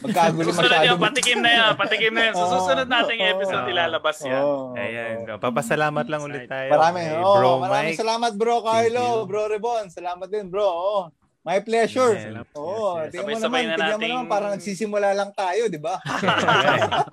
magkagulo 0.00 0.48
Susunod 0.48 0.70
masyado. 0.70 0.86
yun, 0.86 0.98
patikim 1.00 1.38
na 1.40 1.50
yan, 1.50 1.70
patikim 1.74 2.12
na 2.12 2.22
yan. 2.22 2.34
Sa 2.34 2.46
susunod 2.48 2.86
nating 2.86 3.20
episode, 3.20 3.64
Oo. 3.64 3.72
ilalabas 3.72 4.16
yan. 4.22 4.38
Oo. 4.38 4.74
Ayan. 4.74 5.14
Papasalamat 5.36 6.06
lang 6.06 6.22
ulit 6.22 6.46
tayo. 6.46 6.70
Marami. 6.70 7.02
kay 7.02 7.18
Oh, 7.18 7.34
Bro 7.34 7.50
maraming 7.60 7.92
Mike. 7.92 7.98
salamat 7.98 8.32
bro 8.34 8.56
Carlo, 8.60 9.06
bro 9.24 9.42
Rebon. 9.48 9.84
Salamat 9.88 10.28
din 10.28 10.46
bro. 10.46 10.68
Oh, 10.68 11.02
my 11.40 11.58
pleasure. 11.60 12.12
Yes, 12.12 12.44
Oo, 12.52 12.98
yes, 12.98 13.08
yes. 13.08 13.12
tingnan 13.14 13.24
mo 13.24 13.38
Sabay-sabay 13.40 13.62
naman, 13.62 13.64
na 13.64 13.74
tingnan 13.74 13.88
mo 13.88 13.96
nating- 13.96 14.14
naman, 14.14 14.26
parang 14.28 14.50
nagsisimula 14.52 15.08
lang 15.12 15.30
tayo, 15.32 15.62
di 15.66 15.78
ba? 15.78 15.94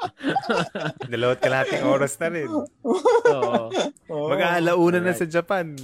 Dalawat 1.12 1.40
kalating 1.40 1.84
oras 1.84 2.14
na 2.18 2.28
rin. 2.30 2.50
Oo. 2.50 3.70
Oo. 4.08 4.28
Mag-aalauna 4.28 5.00
na 5.00 5.14
sa 5.14 5.26
Japan. 5.26 5.72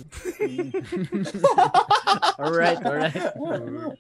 Alright, 2.38 2.82
alright. 2.82 3.16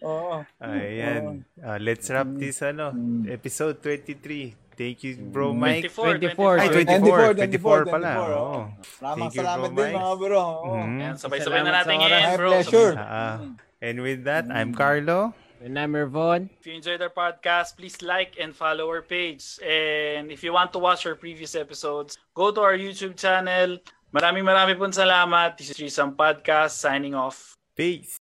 Oo. 0.01 0.43
Ayan. 0.59 1.45
Ah, 1.57 1.77
let's 1.77 2.07
wrap 2.07 2.27
this 2.35 2.59
ano, 2.61 2.91
Mm. 2.91 3.29
episode 3.29 3.79
23. 3.79 4.51
Thank 4.73 5.03
you, 5.03 5.13
Bro 5.21 5.53
Mike. 5.53 5.93
24. 5.93 6.17
24. 6.17 6.57
Ay, 6.57 6.67
24, 6.67 7.37
24, 7.37 7.85
24 7.85 7.93
pala. 7.93 8.11
24, 8.11 8.33
Oo. 8.33 8.59
Maraming 8.99 9.21
Thank 9.21 9.31
you, 9.31 9.39
salamat 9.39 9.61
bro, 9.61 9.77
din 9.77 9.85
Mike. 9.85 9.95
mga 9.95 10.13
bro. 10.17 10.41
Oo. 10.41 10.73
Mhm. 10.75 10.97
Yan, 10.97 11.15
sabay-sabay 11.15 11.59
na 11.59 11.61
Salamat 11.61 11.75
natin 11.77 11.95
oras. 11.95 12.09
yan, 12.11 12.23
My 12.23 12.35
bro. 12.35 12.49
pleasure. 12.49 12.91
Ah. 12.97 13.35
And 13.81 14.01
with 14.01 14.23
that, 14.29 14.45
I'm 14.53 14.73
Carlo. 14.77 15.33
And 15.61 15.77
I'm 15.77 15.93
Ervon. 15.97 16.49
If 16.61 16.65
you 16.65 16.73
enjoyed 16.73 17.01
our 17.01 17.09
podcast, 17.09 17.77
please 17.77 18.01
like 18.01 18.37
and 18.39 18.55
follow 18.55 18.85
our 18.89 19.01
page. 19.01 19.57
And 19.65 20.31
if 20.31 20.43
you 20.45 20.53
want 20.53 20.73
to 20.73 20.79
watch 20.79 21.05
our 21.05 21.15
previous 21.15 21.53
episodes, 21.53 22.17
go 22.33 22.53
to 22.53 22.61
our 22.61 22.77
YouTube 22.77 23.17
channel, 23.17 23.77
Maraming 24.11 24.43
maraming 24.43 24.75
pong 24.75 24.91
salamat. 24.91 25.55
This 25.55 25.71
is 25.71 25.79
Trisam 25.79 26.19
Podcast 26.19 26.75
signing 26.75 27.15
off. 27.15 27.55
Peace! 27.79 28.20